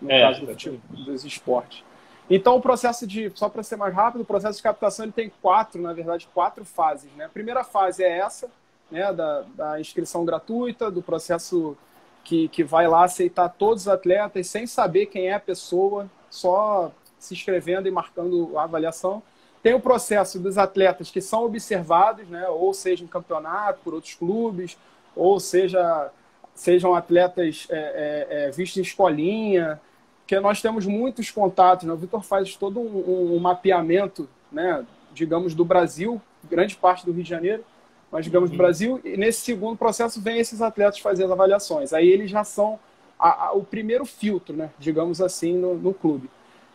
no 0.00 0.10
é, 0.10 0.20
caso 0.20 0.44
do 0.44 1.04
dos 1.04 1.24
esportes. 1.24 1.84
Então, 2.30 2.56
o 2.56 2.60
processo 2.60 3.06
de, 3.06 3.32
só 3.34 3.48
para 3.48 3.62
ser 3.62 3.76
mais 3.76 3.94
rápido, 3.94 4.20
o 4.20 4.24
processo 4.24 4.58
de 4.58 4.62
captação 4.62 5.04
ele 5.04 5.12
tem 5.12 5.32
quatro, 5.40 5.80
na 5.80 5.92
verdade, 5.92 6.28
quatro 6.34 6.64
fases. 6.64 7.10
Né? 7.16 7.24
A 7.24 7.28
primeira 7.28 7.64
fase 7.64 8.04
é 8.04 8.18
essa, 8.18 8.50
né, 8.90 9.12
da, 9.12 9.44
da 9.54 9.80
inscrição 9.80 10.24
gratuita, 10.24 10.90
do 10.90 11.02
processo 11.02 11.76
que, 12.24 12.48
que 12.48 12.62
vai 12.62 12.86
lá 12.86 13.04
aceitar 13.04 13.48
todos 13.48 13.84
os 13.84 13.88
atletas 13.88 14.46
sem 14.46 14.66
saber 14.66 15.06
quem 15.06 15.28
é 15.28 15.34
a 15.34 15.40
pessoa, 15.40 16.10
só 16.28 16.92
se 17.18 17.32
inscrevendo 17.32 17.88
e 17.88 17.90
marcando 17.90 18.58
a 18.58 18.64
avaliação. 18.64 19.22
Tem 19.62 19.74
o 19.74 19.80
processo 19.80 20.38
dos 20.38 20.58
atletas 20.58 21.10
que 21.10 21.20
são 21.20 21.44
observados, 21.44 22.28
né, 22.28 22.46
ou 22.48 22.74
seja 22.74 23.02
em 23.02 23.08
campeonato 23.08 23.80
por 23.82 23.94
outros 23.94 24.14
clubes, 24.14 24.76
ou 25.16 25.40
seja 25.40 26.10
sejam 26.54 26.92
atletas 26.92 27.68
é, 27.70 27.76
é, 27.76 28.26
é, 28.46 28.50
vistos 28.50 28.78
em 28.78 28.82
escolinha, 28.82 29.80
porque 30.28 30.38
nós 30.40 30.60
temos 30.60 30.84
muitos 30.84 31.30
contatos. 31.30 31.86
Né? 31.86 31.92
O 31.94 31.96
Vitor 31.96 32.22
faz 32.22 32.54
todo 32.54 32.78
um, 32.78 33.34
um, 33.34 33.38
mapeamento, 33.38 34.28
né, 34.52 34.84
digamos, 35.14 35.54
do 35.54 35.64
Brasil, 35.64 36.20
grande 36.44 36.76
parte 36.76 37.06
do 37.06 37.12
Rio 37.12 37.22
de 37.22 37.30
Janeiro, 37.30 37.64
mas 38.12 38.26
digamos 38.26 38.50
do 38.50 38.52
uhum. 38.52 38.58
Brasil, 38.58 39.00
e 39.02 39.16
nesse 39.16 39.40
segundo 39.40 39.78
processo 39.78 40.20
vem 40.20 40.38
esses 40.38 40.60
atletas 40.60 40.98
fazer 40.98 41.24
as 41.24 41.30
avaliações. 41.30 41.94
Aí 41.94 42.06
eles 42.06 42.30
já 42.30 42.44
são 42.44 42.78
a, 43.18 43.46
a, 43.46 43.52
o 43.52 43.64
primeiro 43.64 44.04
filtro, 44.04 44.54
né, 44.54 44.68
digamos 44.78 45.22
assim, 45.22 45.56
no, 45.56 45.74
no 45.74 45.94
clube. 45.94 46.28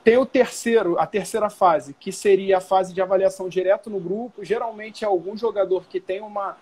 Tem 0.04 0.18
o 0.18 0.26
terceiro, 0.26 0.98
a 0.98 1.06
terceira 1.06 1.48
fase, 1.48 1.94
que 1.94 2.12
seria 2.12 2.58
a 2.58 2.62
fase 2.62 2.92
de 2.92 3.04
avaliação 3.04 3.48
direto 3.48 3.88
no 3.88 4.00
grupo. 4.00 4.44
Geralmente 4.44 5.06
é 5.06 5.08
algum 5.08 5.38
jogador 5.38 5.86
que 5.86 6.00
tem 6.00 6.22
uma, 6.22 6.58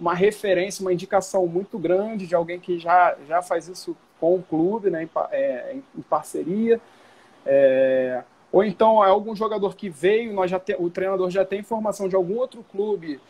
uma 0.00 0.14
referência, 0.14 0.80
uma 0.80 0.92
indicação 0.92 1.46
muito 1.46 1.78
grande 1.78 2.26
de 2.26 2.34
alguém 2.34 2.58
que 2.58 2.78
já, 2.78 3.14
já 3.28 3.42
faz 3.42 3.68
isso 3.68 3.94
com 4.20 4.34
o 4.34 4.42
clube, 4.42 4.90
né, 4.90 5.04
em, 5.04 5.10
é, 5.32 5.76
em 5.96 6.02
parceria. 6.02 6.80
É, 7.46 8.22
ou 8.52 8.64
então 8.64 9.04
é 9.04 9.08
algum 9.08 9.34
jogador 9.34 9.74
que 9.76 9.88
veio, 9.88 10.32
nós 10.32 10.50
já 10.50 10.58
te, 10.58 10.76
o 10.78 10.90
treinador 10.90 11.30
já 11.30 11.44
tem 11.44 11.60
informação 11.60 12.08
de 12.08 12.16
algum 12.16 12.36
outro 12.36 12.64
clube 12.70 13.20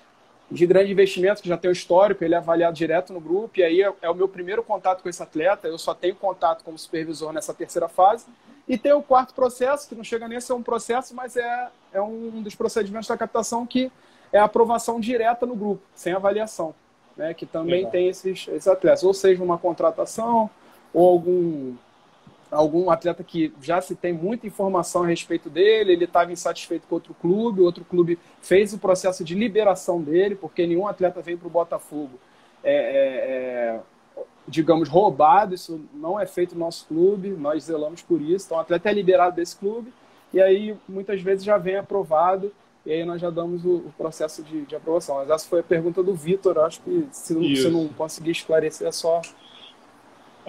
de 0.51 0.67
grande 0.67 0.91
investimento 0.91 1.41
que 1.41 1.49
já 1.49 1.57
tem 1.57 1.71
o 1.71 1.73
histórico, 1.73 2.25
ele 2.25 2.35
é 2.35 2.39
avaliado 2.39 2.75
direto 2.75 3.13
no 3.13 3.21
grupo, 3.21 3.61
e 3.61 3.63
aí 3.63 3.83
é, 3.83 3.93
é, 4.03 4.11
o 4.11 4.15
meu 4.15 4.29
primeiro 4.29 4.63
contato 4.63 5.03
com 5.03 5.09
esse 5.09 5.23
atleta, 5.23 5.69
eu 5.69 5.79
só 5.79 5.95
tenho 5.95 6.17
contato 6.17 6.65
como 6.65 6.77
supervisor 6.77 7.33
nessa 7.33 7.55
terceira 7.55 7.89
fase. 7.89 8.27
E 8.67 8.77
tem 8.77 8.93
o 8.93 9.03
quarto 9.03 9.35
processo, 9.35 9.89
que 9.89 9.95
não 9.95 10.05
chega 10.05 10.27
nem 10.27 10.39
a 10.39 10.41
ser 10.41 10.53
um 10.53 10.63
processo, 10.63 11.15
mas 11.15 11.37
é, 11.37 11.69
é 11.93 12.01
um 12.01 12.43
dos 12.43 12.55
procedimentos 12.55 13.09
da 13.09 13.17
captação 13.17 13.67
que 13.67 13.91
é 14.33 14.39
a 14.39 14.45
aprovação 14.45 15.01
direta 15.01 15.47
no 15.47 15.55
grupo, 15.55 15.83
sem 15.95 16.13
avaliação, 16.13 16.75
né? 17.17 17.35
que 17.35 17.47
também 17.47 17.79
Legal. 17.79 17.91
tem 17.93 18.09
esses, 18.09 18.49
esses 18.49 18.69
atletas, 18.69 19.03
ou 19.03 19.15
seja, 19.15 19.43
uma 19.43 19.59
contratação, 19.59 20.51
ou 20.93 21.09
algum 21.09 21.75
algum 22.51 22.91
atleta 22.91 23.23
que 23.23 23.53
já 23.63 23.81
se 23.81 23.95
tem 23.95 24.13
muita 24.13 24.47
informação 24.47 25.05
a 25.05 25.07
respeito 25.07 25.49
dele, 25.49 25.93
ele 25.93 26.05
estava 26.05 26.33
insatisfeito 26.33 26.87
com 26.89 26.97
outro 26.97 27.15
clube, 27.15 27.61
outro 27.61 27.85
clube 27.85 28.19
fez 28.43 28.75
o 28.75 28.79
processo 28.79 29.23
de 29.23 29.35
liberação 29.35 30.03
dele, 30.03 30.35
porque 30.35 30.67
nenhum 30.67 30.87
atleta 30.87 31.23
veio 31.23 31.39
para 31.39 31.47
o 31.47 31.51
Botafogo, 31.51 32.19
é, 32.65 32.75
é, 32.75 34.21
é, 34.21 34.23
digamos, 34.49 34.89
roubado, 34.89 35.55
isso 35.55 35.81
não 35.95 36.19
é 36.19 36.27
feito 36.27 36.55
no 36.55 36.61
nosso 36.61 36.87
clube, 36.87 37.29
nós 37.31 37.65
zelamos 37.65 38.03
por 38.03 38.21
isso, 38.21 38.47
então 38.47 38.59
o 38.59 38.61
atleta 38.61 38.91
é 38.91 38.93
liberado 38.93 39.37
desse 39.37 39.57
clube, 39.57 39.93
e 40.33 40.41
aí 40.41 40.77
muitas 40.89 41.23
vezes 41.23 41.45
já 41.45 41.57
vem 41.57 41.77
aprovado, 41.77 42.53
e 42.85 42.93
aí 42.93 43.05
nós 43.05 43.21
já 43.21 43.31
damos 43.31 43.65
o, 43.65 43.77
o 43.77 43.95
processo 43.97 44.43
de, 44.43 44.63
de, 44.63 44.75
aprovação. 44.75 45.17
Mas 45.17 45.29
essa 45.29 45.47
foi 45.47 45.61
a 45.61 45.63
pergunta 45.63 46.03
do 46.03 46.15
Vitor, 46.15 46.59
acho 46.61 46.81
que 46.81 47.07
se, 47.13 47.57
se 47.57 47.69
não 47.69 47.89
conseguir 47.89 48.31
esclarecer 48.31 48.89
é 48.89 48.93
só 48.93 49.21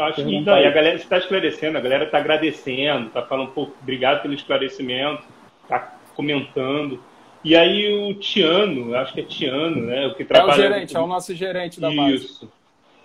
Acho 0.01 0.25
que 0.25 0.41
não, 0.41 0.57
e 0.57 0.65
a 0.65 0.71
galera 0.71 0.95
está 0.95 1.17
esclarecendo, 1.17 1.77
a 1.77 1.81
galera 1.81 2.05
está 2.05 2.17
agradecendo, 2.17 3.07
está 3.07 3.21
falando, 3.21 3.51
pô, 3.51 3.69
obrigado 3.81 4.21
pelo 4.21 4.33
esclarecimento, 4.33 5.23
está 5.63 5.97
comentando. 6.15 7.01
E 7.43 7.55
aí 7.55 7.91
o 7.91 8.13
Tiano, 8.15 8.95
acho 8.95 9.13
que 9.13 9.21
é 9.21 9.23
Tiano, 9.23 9.85
né? 9.87 10.07
O 10.07 10.13
que 10.13 10.23
trabalha... 10.23 10.51
É 10.51 10.53
o 10.53 10.73
gerente, 10.73 10.95
é 10.95 10.99
o 10.99 11.07
nosso 11.07 11.33
gerente 11.33 11.79
da 11.79 11.89
base. 11.89 12.15
Isso. 12.15 12.51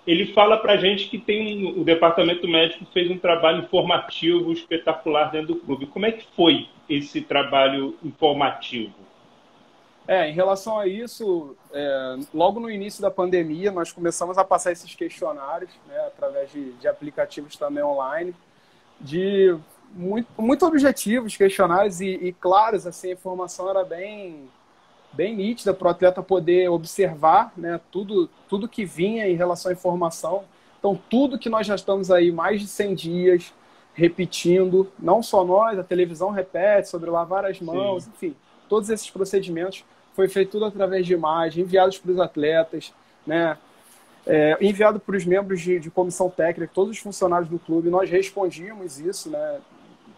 Ele 0.07 0.27
fala 0.27 0.59
para 0.59 0.77
gente 0.77 1.09
que 1.09 1.19
tem 1.19 1.67
o 1.67 1.83
departamento 1.83 2.47
médico 2.47 2.87
fez 2.93 3.11
um 3.11 3.19
trabalho 3.19 3.65
informativo 3.65 4.53
espetacular 4.53 5.33
dentro 5.33 5.55
do 5.55 5.57
clube. 5.57 5.87
Como 5.87 6.07
é 6.07 6.13
que 6.13 6.25
foi 6.37 6.69
esse 6.89 7.21
trabalho 7.21 7.97
informativo? 8.05 8.95
É, 10.09 10.29
em 10.29 10.33
relação 10.33 10.79
a 10.79 10.87
isso, 10.87 11.57
é, 11.73 12.17
logo 12.33 12.61
no 12.61 12.71
início 12.71 13.03
da 13.03 13.11
pandemia, 13.11 13.73
nós 13.73 13.91
começamos 13.91 14.39
a 14.39 14.45
passar 14.45 14.71
esses 14.71 14.95
questionários, 14.95 15.71
né, 15.89 15.99
através 16.07 16.51
de, 16.53 16.73
de 16.75 16.87
aplicativos 16.87 17.57
também 17.57 17.83
online, 17.83 18.35
de 19.01 19.57
muito, 19.93 20.29
muito 20.39 20.65
objetivos, 20.65 21.37
questionários 21.37 22.01
e, 22.01 22.07
e 22.07 22.33
claros, 22.33 22.87
assim, 22.87 23.11
a 23.11 23.13
informação 23.15 23.69
era 23.69 23.85
bem, 23.85 24.49
bem 25.13 25.35
nítida 25.35 25.75
para 25.75 25.89
o 25.89 25.91
atleta 25.91 26.23
poder 26.23 26.69
observar 26.69 27.53
né, 27.57 27.81
tudo, 27.91 28.31
tudo 28.49 28.69
que 28.69 28.85
vinha 28.85 29.29
em 29.29 29.35
relação 29.35 29.71
à 29.71 29.75
informação. 29.75 30.45
Então, 30.79 30.99
tudo 31.11 31.39
que 31.39 31.49
nós 31.49 31.67
já 31.67 31.75
estamos 31.75 32.13
aí 32.13 32.31
mais 32.31 32.61
de 32.61 32.69
100 32.69 32.95
dias 32.95 33.53
repetindo, 33.93 34.93
não 34.99 35.23
só 35.23 35.43
nós, 35.43 35.79
a 35.79 35.83
televisão 35.83 36.31
repete 36.31 36.89
sobre 36.89 37.09
lavar 37.09 37.47
as 37.47 37.61
mãos, 37.61 38.05
Sim. 38.05 38.11
enfim, 38.15 38.37
todos 38.69 38.91
esses 38.91 39.11
procedimentos 39.11 39.85
foi 40.15 40.29
feito 40.29 40.53
tudo 40.53 40.65
através 40.65 41.07
de 41.07 41.13
imagem, 41.13 41.63
enviados 41.63 41.99
para 41.99 42.11
os 42.11 42.19
atletas, 42.19 42.93
né? 43.27 43.59
É, 44.27 44.57
enviado 44.61 44.99
para 44.99 45.17
os 45.17 45.25
membros 45.25 45.61
de, 45.61 45.79
de, 45.79 45.89
comissão 45.89 46.29
técnica, 46.29 46.73
todos 46.75 46.97
os 46.97 46.99
funcionários 46.99 47.49
do 47.49 47.61
clube, 47.61 47.91
nós 47.91 48.11
respondíamos 48.11 48.99
isso, 48.99 49.31
né? 49.31 49.61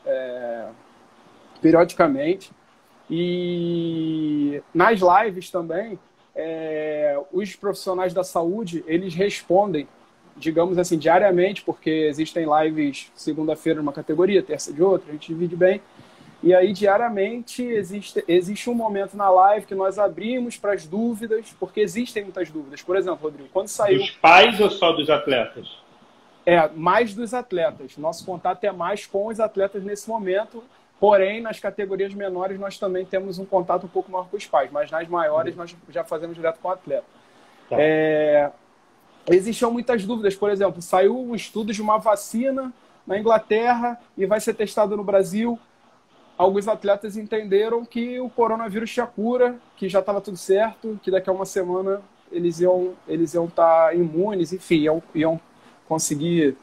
É, 0.06 0.68
periodicamente. 1.60 2.50
E 3.10 4.62
nas 4.72 5.00
lives 5.00 5.50
também, 5.50 5.98
é, 6.34 7.20
os 7.32 7.56
profissionais 7.56 8.14
da 8.14 8.22
saúde, 8.22 8.84
eles 8.86 9.14
respondem, 9.14 9.88
digamos 10.36 10.78
assim, 10.78 10.96
diariamente, 10.96 11.62
porque 11.62 11.90
existem 11.90 12.46
lives 12.62 13.10
segunda-feira 13.14 13.80
numa 13.80 13.92
categoria, 13.92 14.42
terça 14.42 14.72
de 14.72 14.82
outra, 14.82 15.10
a 15.10 15.12
gente 15.12 15.28
divide 15.28 15.56
bem. 15.56 15.82
E 16.40 16.54
aí, 16.54 16.72
diariamente, 16.72 17.62
existe, 17.62 18.24
existe 18.28 18.70
um 18.70 18.74
momento 18.74 19.16
na 19.16 19.28
live 19.28 19.66
que 19.66 19.74
nós 19.74 19.98
abrimos 19.98 20.56
para 20.56 20.72
as 20.72 20.86
dúvidas, 20.86 21.54
porque 21.58 21.80
existem 21.80 22.22
muitas 22.22 22.48
dúvidas. 22.48 22.80
Por 22.80 22.96
exemplo, 22.96 23.18
Rodrigo, 23.22 23.48
quando 23.52 23.68
saiu. 23.68 23.98
Dos 23.98 24.10
pais 24.12 24.60
ou 24.60 24.70
só 24.70 24.92
dos 24.92 25.10
atletas? 25.10 25.68
É, 26.46 26.68
mais 26.68 27.12
dos 27.12 27.34
atletas. 27.34 27.96
Nosso 27.96 28.24
contato 28.24 28.62
é 28.64 28.70
mais 28.70 29.04
com 29.04 29.26
os 29.26 29.40
atletas 29.40 29.82
nesse 29.82 30.08
momento. 30.08 30.62
Porém, 31.00 31.40
nas 31.40 31.58
categorias 31.58 32.14
menores, 32.14 32.58
nós 32.58 32.78
também 32.78 33.04
temos 33.04 33.38
um 33.38 33.44
contato 33.44 33.86
um 33.86 33.88
pouco 33.88 34.10
maior 34.10 34.28
com 34.28 34.36
os 34.36 34.46
pais, 34.46 34.70
mas 34.70 34.90
nas 34.90 35.06
maiores, 35.08 35.54
nós 35.54 35.74
já 35.90 36.02
fazemos 36.04 36.36
direto 36.36 36.58
com 36.60 36.68
o 36.68 36.70
atleta. 36.72 37.04
Tá. 37.68 37.76
É, 37.78 38.50
existiam 39.28 39.70
muitas 39.72 40.04
dúvidas. 40.04 40.36
Por 40.36 40.50
exemplo, 40.50 40.80
saiu 40.80 41.18
um 41.18 41.34
estudo 41.34 41.72
de 41.72 41.82
uma 41.82 41.98
vacina 41.98 42.72
na 43.06 43.18
Inglaterra 43.18 44.00
e 44.16 44.24
vai 44.24 44.40
ser 44.40 44.54
testado 44.54 44.96
no 44.96 45.04
Brasil 45.04 45.58
alguns 46.38 46.68
atletas 46.68 47.16
entenderam 47.16 47.84
que 47.84 48.20
o 48.20 48.30
coronavírus 48.30 48.90
tinha 48.90 49.06
cura, 49.06 49.56
que 49.76 49.88
já 49.88 49.98
estava 49.98 50.20
tudo 50.20 50.36
certo, 50.36 50.98
que 51.02 51.10
daqui 51.10 51.28
a 51.28 51.32
uma 51.32 51.44
semana 51.44 52.00
eles 52.30 52.60
iam 52.60 52.94
eles 53.08 53.34
iam 53.34 53.46
estar 53.46 53.88
tá 53.88 53.94
imunes, 53.94 54.52
enfim, 54.52 54.76
iam, 54.76 55.02
iam 55.14 55.40
conseguir 55.88 56.56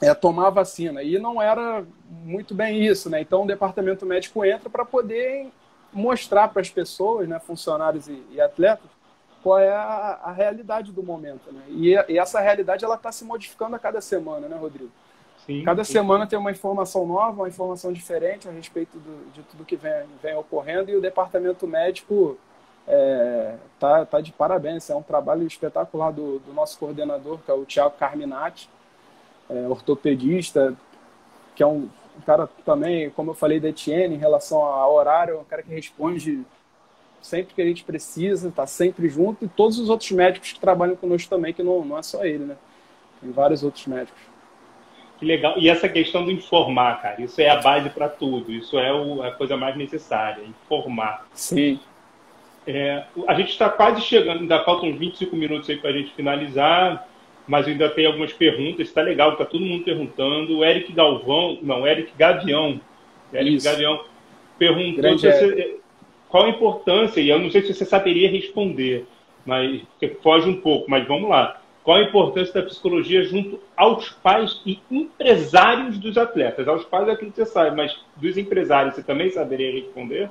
é, 0.00 0.14
tomar 0.14 0.46
a 0.46 0.50
vacina. 0.50 1.02
E 1.02 1.18
não 1.18 1.40
era 1.40 1.84
muito 2.08 2.54
bem 2.54 2.84
isso, 2.84 3.10
né? 3.10 3.20
Então 3.20 3.44
o 3.44 3.46
departamento 3.46 4.06
médico 4.06 4.44
entra 4.44 4.70
para 4.70 4.84
poder 4.84 5.48
mostrar 5.92 6.48
para 6.48 6.62
as 6.62 6.70
pessoas, 6.70 7.28
né, 7.28 7.40
funcionários 7.40 8.08
e, 8.08 8.22
e, 8.30 8.40
atletas, 8.40 8.88
qual 9.42 9.58
é 9.58 9.72
a, 9.72 10.20
a 10.22 10.32
realidade 10.32 10.92
do 10.92 11.02
momento, 11.02 11.52
né? 11.52 11.62
E, 11.68 11.94
e 12.08 12.18
essa 12.18 12.40
realidade 12.40 12.84
ela 12.84 12.94
está 12.94 13.10
se 13.10 13.24
modificando 13.24 13.74
a 13.76 13.78
cada 13.78 14.00
semana, 14.00 14.48
né, 14.48 14.56
Rodrigo? 14.56 14.90
Sim, 15.50 15.64
Cada 15.64 15.82
sim. 15.82 15.92
semana 15.94 16.28
tem 16.28 16.38
uma 16.38 16.52
informação 16.52 17.04
nova, 17.04 17.42
uma 17.42 17.48
informação 17.48 17.92
diferente 17.92 18.48
a 18.48 18.52
respeito 18.52 18.96
do, 18.98 19.32
de 19.32 19.42
tudo 19.42 19.64
que 19.64 19.74
vem, 19.74 20.04
vem 20.22 20.36
ocorrendo 20.36 20.92
e 20.92 20.96
o 20.96 21.00
departamento 21.00 21.66
médico 21.66 22.38
é, 22.86 23.56
tá, 23.80 24.06
tá 24.06 24.20
de 24.20 24.30
parabéns. 24.30 24.88
É 24.88 24.94
um 24.94 25.02
trabalho 25.02 25.44
espetacular 25.44 26.12
do, 26.12 26.38
do 26.38 26.52
nosso 26.52 26.78
coordenador, 26.78 27.40
que 27.44 27.50
é 27.50 27.54
o 27.54 27.64
Tiago 27.64 27.96
Carminati, 27.98 28.70
é, 29.48 29.66
ortopedista, 29.66 30.72
que 31.56 31.64
é 31.64 31.66
um, 31.66 31.88
um 32.16 32.20
cara 32.24 32.48
também, 32.64 33.10
como 33.10 33.32
eu 33.32 33.34
falei 33.34 33.58
da 33.58 33.70
Etienne, 33.70 34.14
em 34.14 34.18
relação 34.18 34.62
ao 34.62 34.94
horário, 34.94 35.34
é 35.34 35.38
um 35.38 35.44
cara 35.44 35.64
que 35.64 35.74
responde 35.74 36.44
sempre 37.20 37.54
que 37.54 37.60
a 37.60 37.66
gente 37.66 37.82
precisa, 37.82 38.50
está 38.50 38.68
sempre 38.68 39.08
junto, 39.08 39.44
e 39.44 39.48
todos 39.48 39.80
os 39.80 39.90
outros 39.90 40.12
médicos 40.12 40.52
que 40.52 40.60
trabalham 40.60 40.94
conosco 40.94 41.28
também, 41.28 41.52
que 41.52 41.62
não, 41.62 41.84
não 41.84 41.98
é 41.98 42.02
só 42.04 42.24
ele, 42.24 42.44
né? 42.44 42.56
Tem 43.20 43.32
vários 43.32 43.64
outros 43.64 43.86
médicos. 43.88 44.29
Que 45.20 45.26
legal. 45.26 45.54
E 45.58 45.68
essa 45.68 45.86
questão 45.86 46.24
do 46.24 46.32
informar, 46.32 47.02
cara, 47.02 47.20
isso 47.20 47.38
é 47.42 47.50
a 47.50 47.56
base 47.56 47.90
para 47.90 48.08
tudo. 48.08 48.50
Isso 48.50 48.78
é 48.78 48.90
o, 48.90 49.22
a 49.22 49.30
coisa 49.30 49.54
mais 49.54 49.76
necessária, 49.76 50.42
informar. 50.42 51.26
Sim. 51.34 51.78
É, 52.66 53.04
a 53.28 53.34
gente 53.34 53.50
está 53.50 53.68
quase 53.68 54.00
chegando, 54.00 54.40
ainda 54.40 54.64
faltam 54.64 54.88
uns 54.88 54.98
25 54.98 55.36
minutos 55.36 55.68
aí 55.68 55.76
para 55.76 55.90
a 55.90 55.92
gente 55.92 56.10
finalizar, 56.12 57.06
mas 57.46 57.68
ainda 57.68 57.90
tem 57.90 58.06
algumas 58.06 58.32
perguntas. 58.32 58.88
Está 58.88 59.02
legal, 59.02 59.32
está 59.32 59.44
todo 59.44 59.62
mundo 59.62 59.84
perguntando. 59.84 60.56
O 60.56 60.64
Eric 60.64 60.90
Galvão, 60.90 61.58
não, 61.60 61.86
Eric 61.86 62.12
Gavião. 62.18 62.80
Eric 63.30 63.56
Isso. 63.56 63.66
Gavião 63.66 64.02
perguntou 64.58 65.18
você, 65.18 65.80
qual 66.30 66.44
a 66.44 66.48
importância, 66.48 67.20
e 67.20 67.28
eu 67.28 67.38
não 67.38 67.50
sei 67.50 67.60
se 67.60 67.74
você 67.74 67.84
saberia 67.84 68.30
responder, 68.30 69.06
mas 69.44 69.82
foge 70.22 70.48
um 70.48 70.60
pouco, 70.60 70.90
mas 70.90 71.06
vamos 71.06 71.28
lá. 71.28 71.59
Qual 71.82 71.96
a 71.96 72.02
importância 72.02 72.52
da 72.52 72.62
psicologia 72.62 73.24
junto 73.24 73.58
aos 73.76 74.10
pais 74.10 74.60
e 74.66 74.78
empresários 74.90 75.98
dos 75.98 76.18
atletas? 76.18 76.68
Aos 76.68 76.84
pais 76.84 77.08
é 77.08 77.12
aquilo 77.12 77.30
que 77.30 77.38
você 77.38 77.46
sabe, 77.46 77.76
mas 77.76 77.98
dos 78.16 78.36
empresários 78.36 78.94
você 78.94 79.02
também 79.02 79.30
saberia 79.30 79.72
responder? 79.72 80.30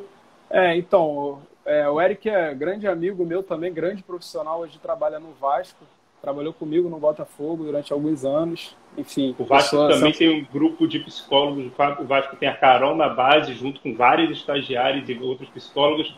É, 0.50 0.76
então, 0.76 1.41
é, 1.66 1.89
o 1.89 2.00
Eric 2.00 2.30
é 2.30 2.54
grande 2.54 2.88
amigo 2.88 3.26
meu 3.26 3.41
também, 3.41 3.74
grande 3.74 4.04
profissional, 4.04 4.62
hoje 4.62 4.80
trabalha 4.80 5.20
no 5.20 5.32
Vasco, 5.39 5.84
trabalhou 6.22 6.54
comigo 6.54 6.89
no 6.89 7.00
Botafogo 7.00 7.64
durante 7.64 7.93
alguns 7.93 8.26
anos, 8.26 8.76
enfim. 8.97 9.36
O 9.38 9.43
Vasco 9.43 9.76
também 9.88 10.12
tem 10.12 10.30
um 10.30 10.45
grupo 10.45 10.88
de 10.88 11.00
psicólogos, 11.00 11.72
o 12.00 12.06
Vasco 12.06 12.36
tem 12.36 12.50
a 12.50 12.56
Carol 12.56 12.95
na 12.95 13.10
base, 13.10 13.54
junto 13.54 13.80
com 13.82 13.95
vários 13.95 14.32
estagiários 14.38 15.08
e 15.10 15.18
outros 15.20 15.50
psicólogos, 15.50 16.14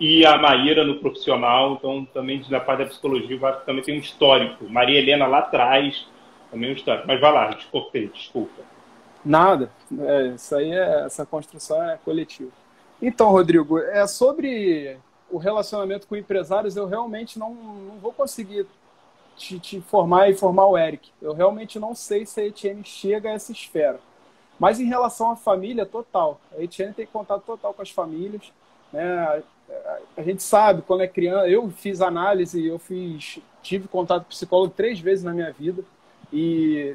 e 0.00 0.24
a 0.24 0.38
Maíra 0.38 0.82
no 0.82 0.98
profissional, 0.98 1.74
então 1.74 2.06
também 2.06 2.42
na 2.48 2.58
parte 2.58 2.80
da 2.80 2.86
psicologia, 2.86 3.36
o 3.36 3.38
Vasco 3.38 3.66
também 3.66 3.84
tem 3.84 3.96
um 3.96 4.00
histórico. 4.00 4.64
Maria 4.66 4.98
Helena 4.98 5.26
lá 5.26 5.40
atrás, 5.40 6.08
também 6.50 6.70
um 6.70 6.72
histórico. 6.72 7.06
Mas 7.06 7.20
vai 7.20 7.30
lá, 7.30 7.52
te 7.52 7.68
desculpa. 8.08 8.62
Nada, 9.22 9.70
é, 9.98 10.28
isso 10.28 10.56
aí 10.56 10.72
é, 10.72 11.04
essa 11.04 11.26
construção 11.26 11.82
é 11.82 11.98
coletiva. 12.02 12.50
Então, 13.02 13.30
Rodrigo, 13.30 13.78
é 13.78 14.06
sobre 14.06 14.96
o 15.30 15.36
relacionamento 15.36 16.06
com 16.06 16.16
empresários, 16.16 16.76
eu 16.76 16.86
realmente 16.86 17.38
não, 17.38 17.54
não 17.54 17.98
vou 17.98 18.12
conseguir 18.12 18.66
te, 19.36 19.58
te 19.58 19.76
informar 19.76 20.28
e 20.28 20.32
informar 20.32 20.66
o 20.66 20.78
Eric. 20.78 21.10
Eu 21.20 21.34
realmente 21.34 21.78
não 21.78 21.94
sei 21.94 22.24
se 22.24 22.40
a 22.40 22.46
Etienne 22.46 22.84
chega 22.84 23.28
a 23.28 23.32
essa 23.32 23.52
esfera. 23.52 24.00
Mas 24.58 24.80
em 24.80 24.86
relação 24.86 25.30
à 25.30 25.36
família, 25.36 25.84
total. 25.84 26.40
A 26.56 26.62
Etienne 26.62 26.94
tem 26.94 27.06
contato 27.06 27.42
total 27.42 27.74
com 27.74 27.82
as 27.82 27.90
famílias. 27.90 28.52
Né? 28.92 29.42
A 30.16 30.22
gente 30.22 30.42
sabe 30.42 30.82
quando 30.82 31.02
é 31.02 31.08
criança. 31.08 31.48
Eu 31.48 31.70
fiz 31.70 32.00
análise, 32.00 32.64
eu 32.64 32.78
fiz, 32.78 33.38
tive 33.62 33.88
contato 33.88 34.24
com 34.24 34.28
psicólogo 34.28 34.74
três 34.76 35.00
vezes 35.00 35.24
na 35.24 35.32
minha 35.32 35.52
vida 35.52 35.82
e 36.32 36.94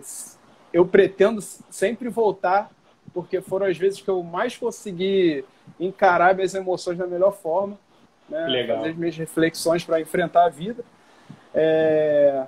eu 0.74 0.86
pretendo 0.86 1.42
sempre 1.42 2.10
voltar 2.10 2.70
porque 3.14 3.40
foram 3.42 3.66
as 3.66 3.78
vezes 3.78 4.02
que 4.02 4.10
eu 4.10 4.22
mais 4.22 4.58
consegui 4.58 5.46
encarar 5.80 6.36
minhas 6.36 6.54
emoções 6.54 6.98
da 6.98 7.08
melhor 7.08 7.32
forma, 7.32 7.78
né? 8.28 8.46
Legal. 8.48 8.78
fazer 8.78 8.90
as 8.90 8.98
minhas 8.98 9.16
reflexões 9.16 9.86
para 9.86 10.02
enfrentar 10.02 10.46
a 10.46 10.50
vida. 10.50 10.84
É... 11.54 12.46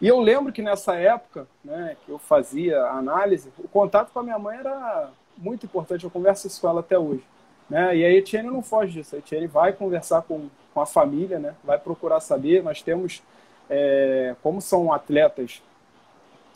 E 0.00 0.08
eu 0.08 0.18
lembro 0.20 0.52
que 0.52 0.62
nessa 0.62 0.94
época, 0.96 1.46
né, 1.64 1.96
que 2.04 2.10
eu 2.10 2.18
fazia 2.18 2.82
análise, 2.84 3.50
o 3.58 3.68
contato 3.68 4.10
com 4.12 4.18
a 4.18 4.22
minha 4.22 4.38
mãe 4.38 4.58
era 4.58 5.10
muito 5.36 5.66
importante. 5.66 6.04
Eu 6.04 6.10
converso 6.10 6.46
isso 6.46 6.60
com 6.60 6.68
ela 6.68 6.80
até 6.80 6.98
hoje. 6.98 7.22
Né? 7.68 7.96
E 7.96 8.04
a 8.04 8.10
Etienne 8.10 8.48
não 8.48 8.62
foge 8.62 8.92
disso. 8.92 9.14
A 9.14 9.18
Etienne 9.18 9.46
vai 9.46 9.72
conversar 9.72 10.22
com, 10.22 10.48
com 10.72 10.80
a 10.80 10.86
família, 10.86 11.38
né? 11.38 11.54
vai 11.64 11.78
procurar 11.78 12.20
saber. 12.20 12.62
Nós 12.62 12.82
temos, 12.82 13.22
é, 13.68 14.34
como 14.42 14.60
são 14.60 14.92
atletas 14.92 15.62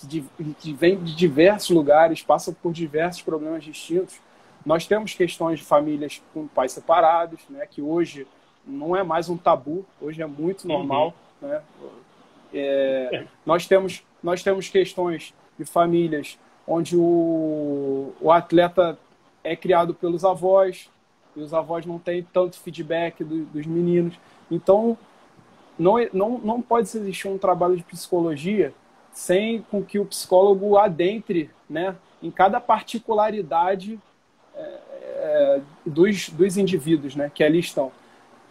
que, 0.09 0.25
que 0.59 0.73
vêm 0.73 0.97
de 0.99 1.15
diversos 1.15 1.71
lugares, 1.71 2.23
passam 2.23 2.55
por 2.55 2.73
diversos 2.73 3.23
problemas 3.23 3.65
distintos, 3.65 4.21
nós 4.65 4.87
temos 4.87 5.15
questões 5.15 5.59
de 5.59 5.65
famílias 5.65 6.23
com 6.33 6.47
pais 6.47 6.73
separados, 6.73 7.41
né? 7.49 7.67
que 7.67 7.83
hoje 7.83 8.27
não 8.67 8.95
é 8.95 9.03
mais 9.03 9.29
um 9.29 9.37
tabu, 9.37 9.85
hoje 10.01 10.23
é 10.23 10.27
muito 10.27 10.63
uhum. 10.63 10.79
normal. 10.79 11.15
Uhum. 11.41 11.49
Né? 11.49 11.63
É, 12.53 13.25
nós, 13.45 13.67
temos, 13.67 14.03
nós 14.23 14.43
temos 14.43 14.69
questões 14.69 15.35
de 15.59 15.65
famílias 15.65 16.39
onde 16.67 16.97
o, 16.97 18.13
o 18.21 18.31
atleta 18.31 18.99
é 19.43 19.57
criado 19.57 19.95
pelos 19.95 20.25
avós, 20.25 20.91
e 21.37 21.41
os 21.41 21.55
avós 21.55 21.87
não 21.87 21.99
têm 21.99 22.27
tanto 22.33 22.59
feedback 22.59 23.23
do, 23.23 23.45
dos 23.47 23.67
meninos. 23.67 24.15
Então, 24.51 24.97
não, 25.79 25.95
não, 26.13 26.39
não 26.39 26.63
pode 26.63 26.89
existir 26.89 27.29
um 27.29 27.39
trabalho 27.39 27.77
de 27.77 27.83
psicologia 27.83 28.75
sem 29.13 29.63
com 29.63 29.83
que 29.83 29.99
o 29.99 30.07
psicólogo 30.07 30.77
adentre 30.77 31.51
né, 31.69 31.97
em 32.23 32.31
cada 32.31 32.61
particularidade 32.61 33.99
é, 34.55 34.79
é, 35.03 35.61
dos, 35.85 36.29
dos 36.29 36.57
indivíduos 36.57 37.15
né, 37.17 37.31
que 37.35 37.43
ali 37.43 37.59
estão. 37.59 37.93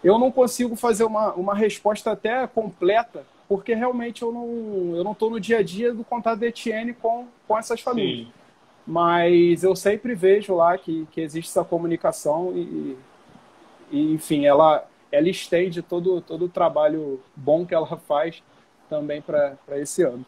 Eu 0.03 0.17
não 0.17 0.31
consigo 0.31 0.75
fazer 0.75 1.03
uma, 1.03 1.33
uma 1.33 1.53
resposta 1.53 2.11
até 2.11 2.47
completa, 2.47 3.25
porque 3.47 3.73
realmente 3.73 4.21
eu 4.21 4.31
não 4.31 4.95
eu 4.95 5.03
não 5.03 5.11
estou 5.11 5.29
no 5.29 5.39
dia 5.39 5.59
a 5.59 5.63
dia 5.63 5.93
do 5.93 6.03
contato 6.03 6.39
de 6.39 6.47
Etienne 6.47 6.93
com, 6.93 7.27
com 7.47 7.57
essas 7.57 7.81
famílias. 7.81 8.27
Sim. 8.27 8.38
Mas 8.85 9.63
eu 9.63 9.75
sempre 9.75 10.15
vejo 10.15 10.55
lá 10.55 10.77
que, 10.77 11.07
que 11.11 11.21
existe 11.21 11.49
essa 11.49 11.63
comunicação 11.63 12.53
e, 12.55 12.97
e 13.91 14.13
enfim, 14.13 14.45
ela, 14.45 14.87
ela 15.11 15.29
estende 15.29 15.81
todo, 15.81 16.21
todo 16.21 16.45
o 16.45 16.49
trabalho 16.49 17.19
bom 17.35 17.65
que 17.65 17.75
ela 17.75 17.97
faz 17.97 18.41
também 18.89 19.21
para 19.21 19.57
esse 19.73 20.03
ano. 20.03 20.25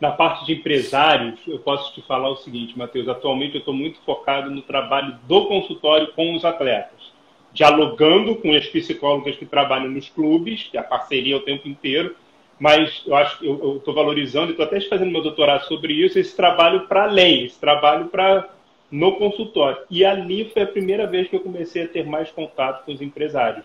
Na 0.00 0.12
parte 0.12 0.46
de 0.46 0.54
empresários, 0.54 1.38
eu 1.46 1.58
posso 1.58 1.92
te 1.92 2.00
falar 2.00 2.30
o 2.30 2.36
seguinte, 2.36 2.78
Matheus. 2.78 3.06
Atualmente 3.06 3.56
eu 3.56 3.58
estou 3.58 3.74
muito 3.74 4.00
focado 4.00 4.50
no 4.50 4.62
trabalho 4.62 5.18
do 5.28 5.46
consultório 5.46 6.12
com 6.14 6.34
os 6.34 6.42
atletas, 6.42 7.12
dialogando 7.52 8.36
com 8.36 8.54
as 8.54 8.66
psicólogas 8.66 9.36
que 9.36 9.44
trabalham 9.44 9.90
nos 9.90 10.08
clubes, 10.08 10.62
que 10.62 10.78
é 10.78 10.80
a 10.80 10.84
parceria 10.84 11.36
o 11.36 11.40
tempo 11.40 11.68
inteiro, 11.68 12.16
mas 12.60 13.02
eu 13.06 13.16
acho 13.16 13.38
que 13.38 13.46
eu 13.46 13.78
estou 13.78 13.94
valorizando, 13.94 14.48
e 14.48 14.50
estou 14.50 14.66
até 14.66 14.80
fazendo 14.82 15.10
meu 15.10 15.22
doutorado 15.22 15.64
sobre 15.64 15.94
isso, 15.94 16.18
esse 16.18 16.36
trabalho 16.36 16.86
para 16.86 17.04
além, 17.04 17.46
esse 17.46 17.58
trabalho 17.58 18.06
para 18.06 18.48
no 18.90 19.16
consultório. 19.16 19.78
E 19.88 20.04
ali 20.04 20.50
foi 20.50 20.62
a 20.62 20.66
primeira 20.66 21.06
vez 21.06 21.26
que 21.28 21.36
eu 21.36 21.40
comecei 21.40 21.84
a 21.84 21.88
ter 21.88 22.04
mais 22.04 22.30
contato 22.30 22.84
com 22.84 22.92
os 22.92 23.00
empresários. 23.00 23.64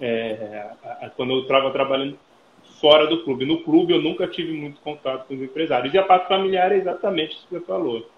É, 0.00 0.66
quando 1.16 1.34
eu 1.34 1.42
estava 1.42 1.70
trabalhando 1.70 2.18
fora 2.80 3.06
do 3.06 3.22
clube. 3.24 3.44
No 3.44 3.62
clube 3.62 3.92
eu 3.92 4.00
nunca 4.00 4.26
tive 4.26 4.52
muito 4.52 4.80
contato 4.80 5.26
com 5.26 5.34
os 5.34 5.42
empresários. 5.42 5.92
E 5.92 5.98
a 5.98 6.02
parte 6.02 6.28
familiar 6.28 6.72
é 6.72 6.76
exatamente 6.76 7.36
isso 7.36 7.46
que 7.48 7.58
você 7.58 7.64
falou. 7.64 8.08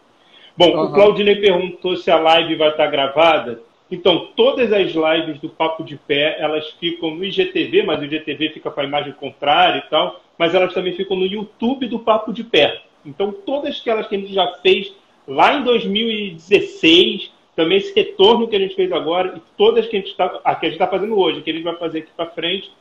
Bom, 0.56 0.70
uhum. 0.70 0.84
o 0.84 0.92
Claudinei 0.92 1.36
perguntou 1.36 1.96
se 1.96 2.10
a 2.10 2.18
live 2.18 2.56
vai 2.56 2.70
estar 2.70 2.86
gravada. 2.86 3.60
Então, 3.90 4.28
todas 4.34 4.72
as 4.72 4.92
lives 4.92 5.40
do 5.40 5.48
Papo 5.48 5.84
de 5.84 5.96
Pé, 5.96 6.36
elas 6.40 6.70
ficam 6.80 7.14
no 7.14 7.24
IGTV, 7.24 7.84
mas 7.84 8.00
o 8.00 8.04
IGTV 8.04 8.50
fica 8.50 8.70
com 8.70 8.80
a 8.80 8.84
imagem 8.84 9.12
contrária 9.12 9.78
e 9.78 9.88
tal, 9.88 10.20
mas 10.36 10.54
elas 10.54 10.74
também 10.74 10.94
ficam 10.94 11.16
no 11.16 11.26
YouTube 11.26 11.86
do 11.86 12.00
Papo 12.00 12.32
de 12.32 12.42
Pé. 12.42 12.82
Então, 13.04 13.30
todas 13.30 13.78
aquelas 13.80 14.08
que 14.08 14.16
a 14.16 14.18
gente 14.18 14.34
já 14.34 14.54
fez 14.60 14.92
lá 15.26 15.54
em 15.54 15.62
2016, 15.62 17.32
também 17.54 17.78
esse 17.78 17.94
retorno 17.94 18.48
que 18.48 18.56
a 18.56 18.58
gente 18.58 18.74
fez 18.74 18.90
agora, 18.90 19.36
e 19.36 19.42
todas 19.56 19.86
que 19.86 19.96
a 19.96 20.00
gente 20.00 20.10
está 20.10 20.28
tá 20.28 20.86
fazendo 20.88 21.16
hoje, 21.16 21.40
que 21.42 21.50
a 21.50 21.54
gente 21.54 21.62
vai 21.62 21.76
fazer 21.76 22.00
aqui 22.00 22.10
para 22.16 22.26
frente, 22.26 22.72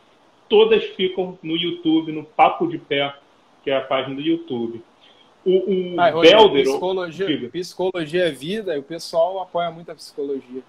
todas 0.50 0.84
ficam 0.84 1.38
no 1.44 1.56
YouTube, 1.56 2.12
no 2.12 2.24
Papo 2.24 2.68
de 2.68 2.80
Pé, 2.80 3.14
que 3.64 3.70
é 3.70 3.78
a 3.78 3.82
página 3.82 4.16
do 4.16 4.22
YouTube. 4.22 4.82
O, 5.46 5.52
o 5.52 6.00
ah, 6.00 6.12
Belder... 6.12 6.64
Psicologia, 6.64 7.50
psicologia 7.50 8.24
é 8.26 8.32
vida 8.32 8.76
e 8.76 8.80
o 8.80 8.84
pessoal 8.84 9.40
apoia 9.40 9.70
muito 9.70 9.92
a 9.92 9.96
psicologia. 9.96 10.64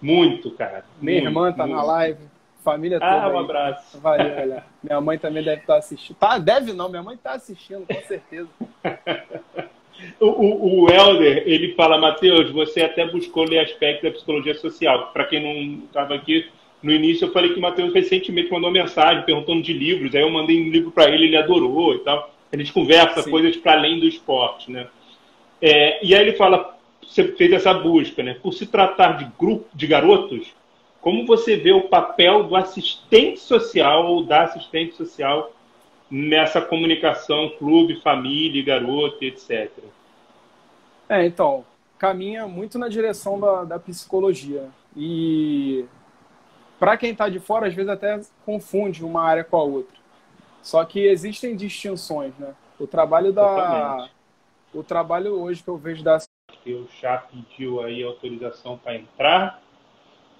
Muito, 0.00 0.50
cara. 0.52 0.84
Minha 1.00 1.22
muito, 1.22 1.28
irmã 1.28 1.52
tá 1.52 1.66
muito. 1.66 1.76
na 1.76 1.82
live. 1.84 2.20
Família 2.64 2.98
toda. 3.00 3.12
Ah, 3.12 3.28
um 3.28 3.38
aí. 3.38 3.44
abraço. 3.44 4.00
Valeu, 4.00 4.32
olha. 4.36 4.64
Minha 4.82 5.00
mãe 5.00 5.18
também 5.18 5.42
deve 5.42 5.62
estar 5.62 5.76
assistindo. 5.76 6.16
Tá, 6.16 6.38
deve 6.38 6.72
não, 6.72 6.88
minha 6.88 7.02
mãe 7.02 7.14
está 7.14 7.32
assistindo, 7.32 7.86
com 7.86 8.02
certeza. 8.02 8.48
o, 10.20 10.26
o, 10.26 10.82
o 10.82 10.90
Helder, 10.90 11.44
ele 11.46 11.74
fala, 11.74 11.98
Matheus, 11.98 12.50
você 12.50 12.82
até 12.82 13.06
buscou 13.06 13.44
ler 13.44 13.60
aspectos 13.60 14.02
da 14.02 14.14
psicologia 14.14 14.54
social. 14.54 15.12
Para 15.12 15.24
quem 15.24 15.42
não 15.42 15.84
estava 15.86 16.14
aqui, 16.14 16.46
no 16.82 16.92
início 16.92 17.26
eu 17.26 17.32
falei 17.32 17.52
que 17.52 17.58
o 17.58 17.62
Matheus 17.62 17.92
recentemente 17.92 18.52
mandou 18.52 18.68
uma 18.68 18.82
mensagem 18.82 19.24
perguntando 19.24 19.62
de 19.62 19.72
livros. 19.72 20.14
Aí 20.14 20.22
eu 20.22 20.30
mandei 20.30 20.60
um 20.60 20.70
livro 20.70 20.90
para 20.90 21.08
ele, 21.10 21.26
ele 21.26 21.36
adorou 21.36 21.94
e 21.94 22.00
tal. 22.00 22.30
A 22.52 22.56
gente 22.56 22.72
conversa 22.72 23.22
Sim. 23.22 23.30
coisas 23.30 23.56
para 23.56 23.72
além 23.72 23.98
do 23.98 24.06
esporte, 24.06 24.70
né? 24.70 24.88
É, 25.60 26.04
e 26.04 26.14
aí 26.14 26.22
ele 26.22 26.36
fala, 26.36 26.77
você 27.08 27.32
fez 27.32 27.52
essa 27.52 27.72
busca, 27.72 28.22
né? 28.22 28.34
Por 28.34 28.52
se 28.52 28.66
tratar 28.66 29.16
de 29.16 29.30
grupo 29.38 29.66
de 29.74 29.86
garotos, 29.86 30.52
como 31.00 31.26
você 31.26 31.56
vê 31.56 31.72
o 31.72 31.88
papel 31.88 32.44
do 32.44 32.54
assistente 32.54 33.40
social 33.40 34.06
ou 34.06 34.24
da 34.24 34.44
assistente 34.44 34.94
social 34.94 35.52
nessa 36.10 36.60
comunicação 36.60 37.50
clube, 37.58 38.00
família, 38.00 38.64
garoto, 38.64 39.24
etc. 39.24 39.70
É, 41.08 41.24
então, 41.24 41.64
caminha 41.98 42.46
muito 42.46 42.78
na 42.78 42.88
direção 42.88 43.40
da, 43.40 43.64
da 43.64 43.78
psicologia. 43.78 44.68
E 44.96 45.84
para 46.78 46.96
quem 46.96 47.10
está 47.10 47.28
de 47.28 47.38
fora, 47.38 47.66
às 47.66 47.74
vezes 47.74 47.90
até 47.90 48.20
confunde 48.44 49.04
uma 49.04 49.22
área 49.22 49.44
com 49.44 49.56
a 49.56 49.62
outra. 49.62 49.96
Só 50.62 50.84
que 50.84 51.00
existem 51.00 51.56
distinções, 51.56 52.36
né? 52.38 52.54
O 52.78 52.86
trabalho 52.86 53.32
da, 53.32 54.08
o 54.72 54.82
trabalho 54.82 55.40
hoje 55.40 55.62
que 55.62 55.68
eu 55.68 55.76
vejo 55.76 56.02
da. 56.02 56.18
Eu 56.68 56.86
já 57.00 57.16
pediu 57.16 57.82
aí 57.82 58.02
autorização 58.02 58.76
para 58.76 58.94
entrar, 58.94 59.62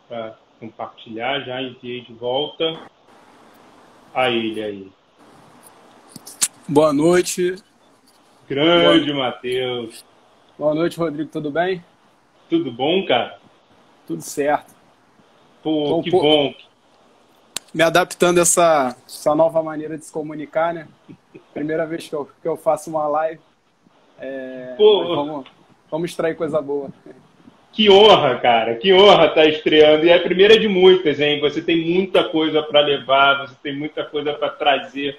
para 0.07 0.37
compartilhar, 0.61 1.41
já 1.41 1.63
enviei 1.63 2.03
de 2.03 2.13
volta 2.13 2.79
a 4.13 4.29
ele 4.29 4.63
aí. 4.63 4.93
Boa 6.69 6.93
noite. 6.93 7.57
Grande 8.47 9.11
Matheus. 9.15 10.05
Boa 10.59 10.75
noite, 10.75 10.99
Rodrigo. 10.99 11.31
Tudo 11.31 11.51
bem? 11.51 11.83
Tudo 12.51 12.71
bom, 12.71 13.07
cara? 13.07 13.41
Tudo 14.07 14.21
certo. 14.21 14.75
Pô, 15.63 15.89
Bom, 15.89 16.03
que 16.03 16.11
pô, 16.11 16.21
bom. 16.21 16.55
Me 17.73 17.83
adaptando 17.83 18.37
a 18.37 18.43
essa, 18.43 18.95
essa 19.07 19.35
nova 19.35 19.63
maneira 19.63 19.97
de 19.97 20.05
se 20.05 20.13
comunicar, 20.13 20.75
né? 20.75 20.89
Primeira 21.55 21.87
vez 21.87 22.07
que 22.07 22.15
eu, 22.15 22.29
que 22.43 22.47
eu 22.47 22.59
faço 22.59 22.91
uma 22.91 23.09
live. 23.09 23.41
É, 24.19 24.75
pô. 24.77 25.17
Vamos, 25.17 25.58
vamos 25.91 26.11
extrair 26.11 26.35
coisa 26.37 26.61
boa. 26.61 26.91
Que 27.73 27.91
honra, 27.91 28.37
cara. 28.37 28.75
Que 28.75 28.93
honra 28.93 29.27
estar 29.27 29.43
tá 29.43 29.47
estreando. 29.47 30.05
E 30.05 30.11
é 30.11 30.15
a 30.15 30.23
primeira 30.23 30.59
de 30.59 30.69
muitas, 30.69 31.21
hein? 31.21 31.41
Você 31.41 31.63
tem 31.63 31.85
muita 31.85 32.25
coisa 32.25 32.63
para 32.63 32.81
levar, 32.81 33.47
você 33.47 33.55
tem 33.63 33.77
muita 33.77 34.05
coisa 34.05 34.33
para 34.33 34.51
trazer 34.51 35.19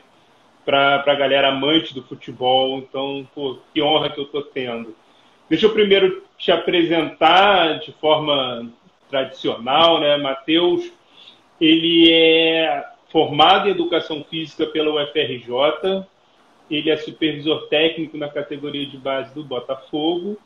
para 0.66 1.04
a 1.06 1.16
galera 1.16 1.50
amante 1.50 1.94
do 1.94 2.04
futebol. 2.04 2.80
Então, 2.80 3.28
pô, 3.34 3.58
que 3.74 3.82
honra 3.82 4.10
que 4.10 4.20
eu 4.20 4.26
estou 4.26 4.44
tendo. 4.44 4.96
Deixa 5.50 5.66
eu 5.66 5.74
primeiro 5.74 6.24
te 6.38 6.52
apresentar 6.52 7.80
de 7.80 7.92
forma 7.94 8.72
tradicional, 9.10 10.00
né? 10.00 10.16
Matheus, 10.18 10.92
ele 11.60 12.12
é 12.12 12.86
formado 13.12 13.68
em 13.68 13.72
Educação 13.72 14.24
Física 14.30 14.68
pela 14.68 15.04
UFRJ, 15.04 16.06
ele 16.70 16.92
é 16.92 16.98
supervisor 16.98 17.68
técnico 17.68 18.16
na 18.18 18.30
categoria 18.30 18.86
de 18.86 18.98
base 18.98 19.34
do 19.34 19.44
Botafogo, 19.44 20.38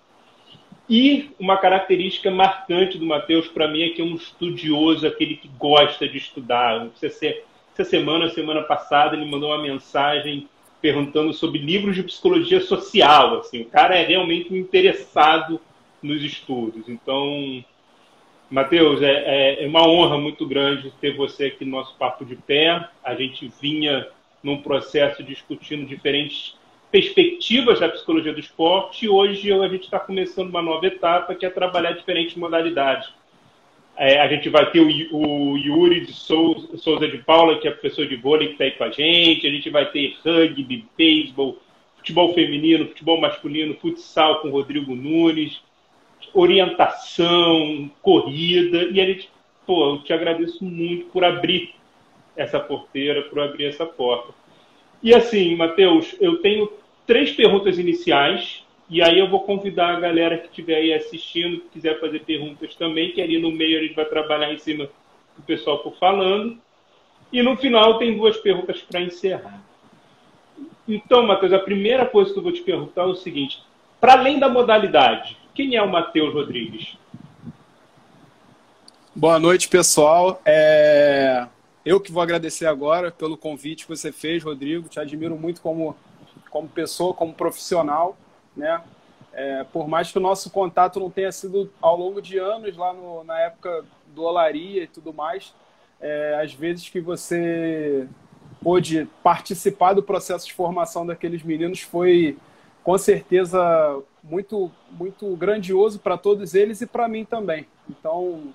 e 0.89 1.31
uma 1.39 1.57
característica 1.57 2.29
marcante 2.29 2.97
do 2.97 3.05
Matheus, 3.05 3.47
para 3.47 3.67
mim, 3.67 3.83
é 3.83 3.89
que 3.89 4.01
é 4.01 4.05
um 4.05 4.15
estudioso, 4.15 5.07
aquele 5.07 5.37
que 5.37 5.47
gosta 5.57 6.07
de 6.07 6.17
estudar. 6.17 6.89
Essa 7.01 7.83
semana, 7.83 8.29
semana 8.29 8.61
passada, 8.63 9.15
ele 9.15 9.25
mandou 9.25 9.49
uma 9.49 9.61
mensagem 9.61 10.47
perguntando 10.81 11.33
sobre 11.33 11.59
livros 11.59 11.95
de 11.95 12.03
psicologia 12.03 12.59
social. 12.59 13.39
Assim, 13.39 13.61
o 13.61 13.65
cara 13.65 13.95
é 13.95 14.05
realmente 14.05 14.53
interessado 14.53 15.59
nos 16.01 16.21
estudos. 16.21 16.89
Então, 16.89 17.63
Matheus, 18.49 19.01
é, 19.01 19.63
é, 19.63 19.67
uma 19.67 19.87
honra 19.87 20.17
muito 20.17 20.45
grande 20.45 20.91
ter 20.99 21.15
você 21.15 21.45
aqui 21.45 21.63
no 21.63 21.71
nosso 21.71 21.95
Papo 21.97 22.25
de 22.25 22.35
Pé. 22.35 22.89
A 23.01 23.15
gente 23.15 23.49
vinha 23.61 24.05
num 24.43 24.61
processo 24.61 25.23
discutindo 25.23 25.85
diferentes 25.85 26.55
perspectivas 26.93 27.79
da 27.79 27.89
psicologia 27.89 28.31
do 28.31 28.39
esporte 28.39 29.05
e 29.05 29.09
hoje 29.09 29.51
a 29.51 29.67
gente 29.67 29.85
está 29.85 29.99
começando 29.99 30.49
uma 30.49 30.61
nova 30.61 30.85
etapa 30.85 31.33
que 31.33 31.43
é 31.43 31.49
trabalhar 31.49 31.93
diferentes 31.93 32.35
modalidades. 32.35 33.09
É, 33.97 34.21
a 34.21 34.27
gente 34.27 34.47
vai 34.47 34.69
ter 34.69 34.79
o, 34.79 35.15
o 35.15 35.57
Yuri 35.57 36.05
de 36.05 36.13
Souza, 36.13 36.77
Souza, 36.77 37.07
de 37.07 37.17
Paula, 37.17 37.57
que 37.57 37.67
é 37.67 37.71
professor 37.71 38.05
de 38.05 38.15
vôlei, 38.15 38.49
que 38.49 38.53
está 38.53 38.65
aí 38.65 38.71
com 38.73 38.83
a 38.83 38.91
gente. 38.91 39.47
A 39.47 39.49
gente 39.49 39.71
vai 39.71 39.89
ter 39.89 40.15
rugby, 40.23 40.85
beisebol, 40.95 41.57
futebol 41.97 42.31
feminino, 42.35 42.87
futebol 42.89 43.19
masculino, 43.19 43.73
futsal 43.81 44.41
com 44.41 44.51
Rodrigo 44.51 44.95
Nunes, 44.95 45.63
orientação, 46.31 47.89
corrida. 48.03 48.83
E 48.91 49.01
a 49.01 49.05
gente, 49.05 49.31
pô, 49.65 49.95
eu 49.95 50.03
te 50.03 50.13
agradeço 50.13 50.63
muito 50.63 51.07
por 51.07 51.23
abrir 51.23 51.73
essa 52.35 52.59
porteira, 52.59 53.23
por 53.23 53.39
abrir 53.39 53.65
essa 53.65 53.83
porta. 53.83 54.31
E 55.01 55.13
assim, 55.13 55.55
Matheus, 55.55 56.15
eu 56.21 56.37
tenho 56.37 56.69
três 57.05 57.31
perguntas 57.31 57.77
iniciais 57.77 58.63
e 58.89 59.01
aí 59.01 59.17
eu 59.17 59.29
vou 59.29 59.41
convidar 59.41 59.95
a 59.95 59.99
galera 59.99 60.37
que 60.37 60.47
estiver 60.47 60.75
aí 60.75 60.93
assistindo, 60.93 61.61
que 61.61 61.69
quiser 61.69 61.99
fazer 61.99 62.19
perguntas 62.19 62.75
também, 62.75 63.11
que 63.11 63.21
ali 63.21 63.39
no 63.39 63.51
meio 63.51 63.79
a 63.79 63.81
gente 63.81 63.95
vai 63.95 64.05
trabalhar 64.05 64.53
em 64.53 64.57
cima 64.57 64.89
do 65.35 65.43
pessoal 65.43 65.79
por 65.79 65.95
falando. 65.97 66.57
E 67.31 67.41
no 67.41 67.57
final 67.57 67.97
tem 67.97 68.15
duas 68.15 68.37
perguntas 68.37 68.81
para 68.81 69.01
encerrar. 69.01 69.63
Então, 70.87 71.25
Matheus, 71.25 71.53
a 71.53 71.59
primeira 71.59 72.05
coisa 72.05 72.31
que 72.31 72.37
eu 72.37 72.43
vou 72.43 72.51
te 72.51 72.61
perguntar 72.61 73.03
é 73.03 73.05
o 73.05 73.15
seguinte: 73.15 73.63
para 73.99 74.13
além 74.13 74.37
da 74.37 74.49
modalidade, 74.49 75.37
quem 75.55 75.75
é 75.75 75.81
o 75.81 75.89
Matheus 75.89 76.33
Rodrigues? 76.33 76.97
Boa 79.15 79.39
noite, 79.39 79.67
pessoal. 79.69 80.41
É... 80.45 81.47
Eu 81.85 81.99
que 81.99 82.11
vou 82.11 82.21
agradecer 82.21 82.65
agora 82.65 83.11
pelo 83.11 83.37
convite 83.37 83.85
que 83.85 83.95
você 83.95 84.11
fez, 84.11 84.43
Rodrigo. 84.43 84.87
Te 84.87 84.99
admiro 84.99 85.35
muito 85.35 85.61
como, 85.61 85.95
como 86.53 86.69
pessoa, 86.69 87.13
como 87.13 87.33
profissional 87.33 88.15
né? 88.55 88.81
É, 89.33 89.63
por 89.63 89.87
mais 89.87 90.11
que 90.11 90.17
o 90.17 90.21
nosso 90.21 90.49
contato 90.51 90.99
não 90.99 91.09
tenha 91.09 91.31
sido 91.31 91.71
ao 91.81 91.97
longo 91.97 92.21
de 92.21 92.37
anos, 92.37 92.77
lá 92.77 92.93
no, 92.93 93.23
na 93.23 93.39
época 93.39 93.83
do 94.07 94.21
Olaria 94.21 94.83
e 94.83 94.87
tudo 94.87 95.11
mais, 95.11 95.55
é, 95.99 96.39
às 96.43 96.53
vezes 96.53 96.87
que 96.87 97.01
você 97.01 98.07
pôde 98.61 99.09
participar 99.23 99.93
do 99.93 100.03
processo 100.03 100.45
de 100.45 100.53
formação 100.53 101.05
daqueles 101.05 101.41
meninos 101.41 101.81
foi, 101.81 102.37
com 102.83 102.95
certeza, 102.97 103.59
muito, 104.23 104.71
muito 104.91 105.35
grandioso 105.35 105.99
para 105.99 106.15
todos 106.15 106.53
eles 106.53 106.81
e 106.81 106.85
para 106.85 107.07
mim 107.07 107.25
também. 107.25 107.65
Então, 107.89 108.53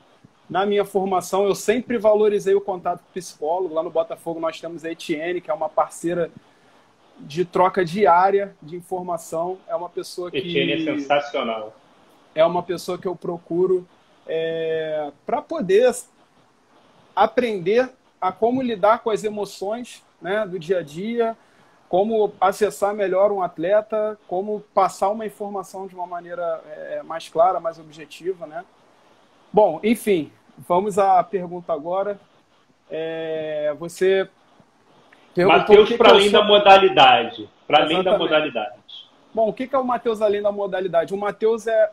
na 0.49 0.64
minha 0.64 0.84
formação, 0.84 1.44
eu 1.44 1.57
sempre 1.57 1.99
valorizei 1.99 2.55
o 2.55 2.61
contato 2.61 3.01
com 3.01 3.11
o 3.11 3.12
psicólogo. 3.12 3.74
Lá 3.74 3.82
no 3.82 3.90
Botafogo 3.90 4.38
nós 4.38 4.61
temos 4.61 4.84
a 4.84 4.92
Etienne, 4.92 5.40
que 5.40 5.51
é 5.51 5.55
uma 5.55 5.68
parceira 5.68 6.30
de 7.20 7.44
troca 7.44 7.84
diária 7.84 8.54
de 8.62 8.76
informação. 8.76 9.58
É 9.66 9.74
uma 9.74 9.88
pessoa 9.88 10.30
que. 10.30 10.38
Etienne 10.38 10.72
é 10.72 10.78
sensacional. 10.96 11.74
É 12.34 12.44
uma 12.44 12.62
pessoa 12.62 12.98
que 12.98 13.06
eu 13.06 13.16
procuro 13.16 13.86
é, 14.26 15.10
para 15.26 15.42
poder 15.42 15.94
aprender 17.16 17.90
a 18.20 18.30
como 18.30 18.62
lidar 18.62 19.00
com 19.00 19.10
as 19.10 19.24
emoções 19.24 20.04
né, 20.20 20.46
do 20.46 20.58
dia 20.58 20.78
a 20.78 20.82
dia, 20.82 21.36
como 21.88 22.32
acessar 22.40 22.94
melhor 22.94 23.32
um 23.32 23.42
atleta, 23.42 24.18
como 24.28 24.60
passar 24.74 25.08
uma 25.08 25.24
informação 25.24 25.86
de 25.86 25.94
uma 25.94 26.06
maneira 26.06 26.62
é, 26.66 27.02
mais 27.02 27.28
clara, 27.28 27.58
mais 27.58 27.78
objetiva. 27.78 28.46
Né? 28.46 28.64
Bom, 29.52 29.80
enfim, 29.82 30.30
vamos 30.58 30.98
à 30.98 31.22
pergunta 31.24 31.72
agora. 31.72 32.20
É, 32.90 33.74
você 33.78 34.28
Matheus 35.47 35.93
para 35.93 36.11
além 36.11 36.30
da 36.30 36.43
modalidade. 36.43 37.49
Para 37.66 37.82
além 37.82 38.03
da 38.03 38.16
modalidade. 38.16 38.78
Bom, 39.34 39.49
o 39.49 39.53
que 39.53 39.68
é 39.70 39.78
o 39.78 39.84
Matheus 39.84 40.22
além 40.22 40.43
da 40.43 40.51
modalidade? 40.51 41.14
O 41.14 41.16
Matheus 41.16 41.66
é, 41.66 41.91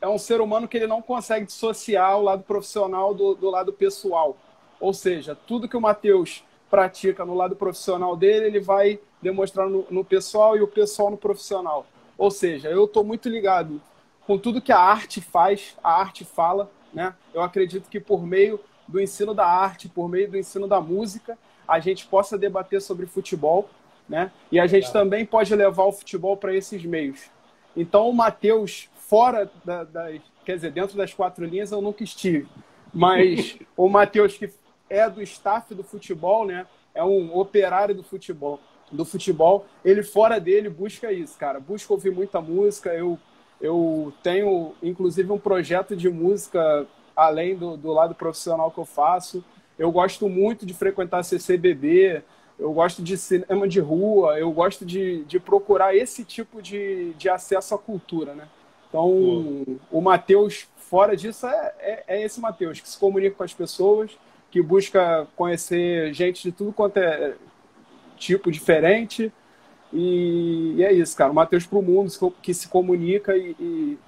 é 0.00 0.08
um 0.08 0.18
ser 0.18 0.40
humano 0.40 0.68
que 0.68 0.76
ele 0.76 0.86
não 0.86 1.00
consegue 1.00 1.46
dissociar 1.46 2.18
o 2.18 2.22
lado 2.22 2.42
profissional 2.42 3.14
do, 3.14 3.34
do 3.34 3.50
lado 3.50 3.72
pessoal. 3.72 4.36
Ou 4.78 4.92
seja, 4.92 5.34
tudo 5.34 5.68
que 5.68 5.76
o 5.76 5.80
Matheus 5.80 6.44
pratica 6.70 7.24
no 7.24 7.34
lado 7.34 7.56
profissional 7.56 8.14
dele, 8.16 8.46
ele 8.46 8.60
vai 8.60 9.00
demonstrar 9.20 9.68
no, 9.68 9.86
no 9.90 10.04
pessoal 10.04 10.56
e 10.56 10.62
o 10.62 10.68
pessoal 10.68 11.10
no 11.10 11.16
profissional. 11.16 11.86
Ou 12.16 12.30
seja, 12.30 12.68
eu 12.68 12.84
estou 12.84 13.02
muito 13.02 13.28
ligado 13.28 13.80
com 14.26 14.36
tudo 14.36 14.60
que 14.60 14.72
a 14.72 14.78
arte 14.78 15.20
faz, 15.20 15.76
a 15.82 16.00
arte 16.00 16.24
fala. 16.24 16.70
Né? 16.92 17.14
Eu 17.32 17.42
acredito 17.42 17.88
que 17.88 17.98
por 17.98 18.24
meio 18.24 18.60
do 18.86 19.00
ensino 19.00 19.34
da 19.34 19.46
arte, 19.46 19.88
por 19.88 20.08
meio 20.08 20.30
do 20.30 20.36
ensino 20.36 20.68
da 20.68 20.80
música, 20.80 21.38
a 21.68 21.78
gente 21.78 22.06
possa 22.06 22.38
debater 22.38 22.80
sobre 22.80 23.04
futebol, 23.04 23.68
né? 24.08 24.32
E 24.50 24.58
a 24.58 24.66
gente 24.66 24.90
também 24.90 25.26
pode 25.26 25.54
levar 25.54 25.84
o 25.84 25.92
futebol 25.92 26.34
para 26.36 26.54
esses 26.54 26.82
meios. 26.82 27.30
Então, 27.76 28.08
o 28.08 28.12
Matheus, 28.14 28.88
fora 28.94 29.50
da, 29.62 29.84
das, 29.84 30.20
quer 30.44 30.56
dizer, 30.56 30.72
dentro 30.72 30.96
das 30.96 31.12
quatro 31.12 31.44
linhas, 31.44 31.70
eu 31.70 31.82
nunca 31.82 32.02
estive. 32.02 32.48
Mas 32.92 33.58
o 33.76 33.86
Matheus, 33.88 34.38
que 34.38 34.50
é 34.88 35.08
do 35.10 35.22
staff 35.22 35.74
do 35.74 35.84
futebol, 35.84 36.46
né? 36.46 36.66
É 36.94 37.04
um 37.04 37.36
operário 37.36 37.94
do 37.94 38.02
futebol. 38.02 38.58
Do 38.90 39.04
futebol, 39.04 39.66
ele 39.84 40.02
fora 40.02 40.40
dele 40.40 40.70
busca 40.70 41.12
isso, 41.12 41.36
cara. 41.36 41.60
Busca 41.60 41.92
ouvir 41.92 42.10
muita 42.10 42.40
música. 42.40 42.94
Eu, 42.94 43.18
eu 43.60 44.10
tenho, 44.22 44.74
inclusive, 44.82 45.30
um 45.30 45.38
projeto 45.38 45.94
de 45.94 46.08
música 46.08 46.86
além 47.14 47.54
do, 47.54 47.76
do 47.76 47.92
lado 47.92 48.14
profissional 48.14 48.70
que 48.70 48.78
eu 48.78 48.86
faço. 48.86 49.44
Eu 49.78 49.92
gosto 49.92 50.28
muito 50.28 50.66
de 50.66 50.74
frequentar 50.74 51.22
CCBB, 51.22 52.22
eu 52.58 52.72
gosto 52.72 53.02
de 53.02 53.16
cinema 53.16 53.68
de 53.68 53.78
rua, 53.78 54.38
eu 54.38 54.50
gosto 54.50 54.84
de, 54.84 55.24
de 55.24 55.38
procurar 55.38 55.94
esse 55.94 56.24
tipo 56.24 56.60
de, 56.60 57.12
de 57.14 57.28
acesso 57.28 57.74
à 57.74 57.78
cultura, 57.78 58.34
né? 58.34 58.48
Então, 58.88 59.06
o 59.92 60.00
Matheus, 60.00 60.66
fora 60.76 61.16
disso, 61.16 61.46
é, 61.46 61.74
é, 61.78 62.04
é 62.08 62.24
esse 62.24 62.40
Matheus, 62.40 62.80
que 62.80 62.88
se 62.88 62.98
comunica 62.98 63.36
com 63.36 63.44
as 63.44 63.52
pessoas, 63.52 64.18
que 64.50 64.62
busca 64.62 65.28
conhecer 65.36 66.12
gente 66.14 66.42
de 66.42 66.50
tudo 66.50 66.72
quanto 66.72 66.96
é 66.96 67.34
tipo 68.16 68.50
diferente. 68.50 69.32
E, 69.92 70.74
e 70.76 70.84
é 70.84 70.92
isso, 70.92 71.16
cara. 71.16 71.30
O 71.30 71.34
Matheus 71.34 71.66
para 71.66 71.78
o 71.78 71.82
mundo, 71.82 72.10
que 72.42 72.52
se 72.54 72.68
comunica 72.68 73.36
e, 73.36 73.54
e, 73.60 73.98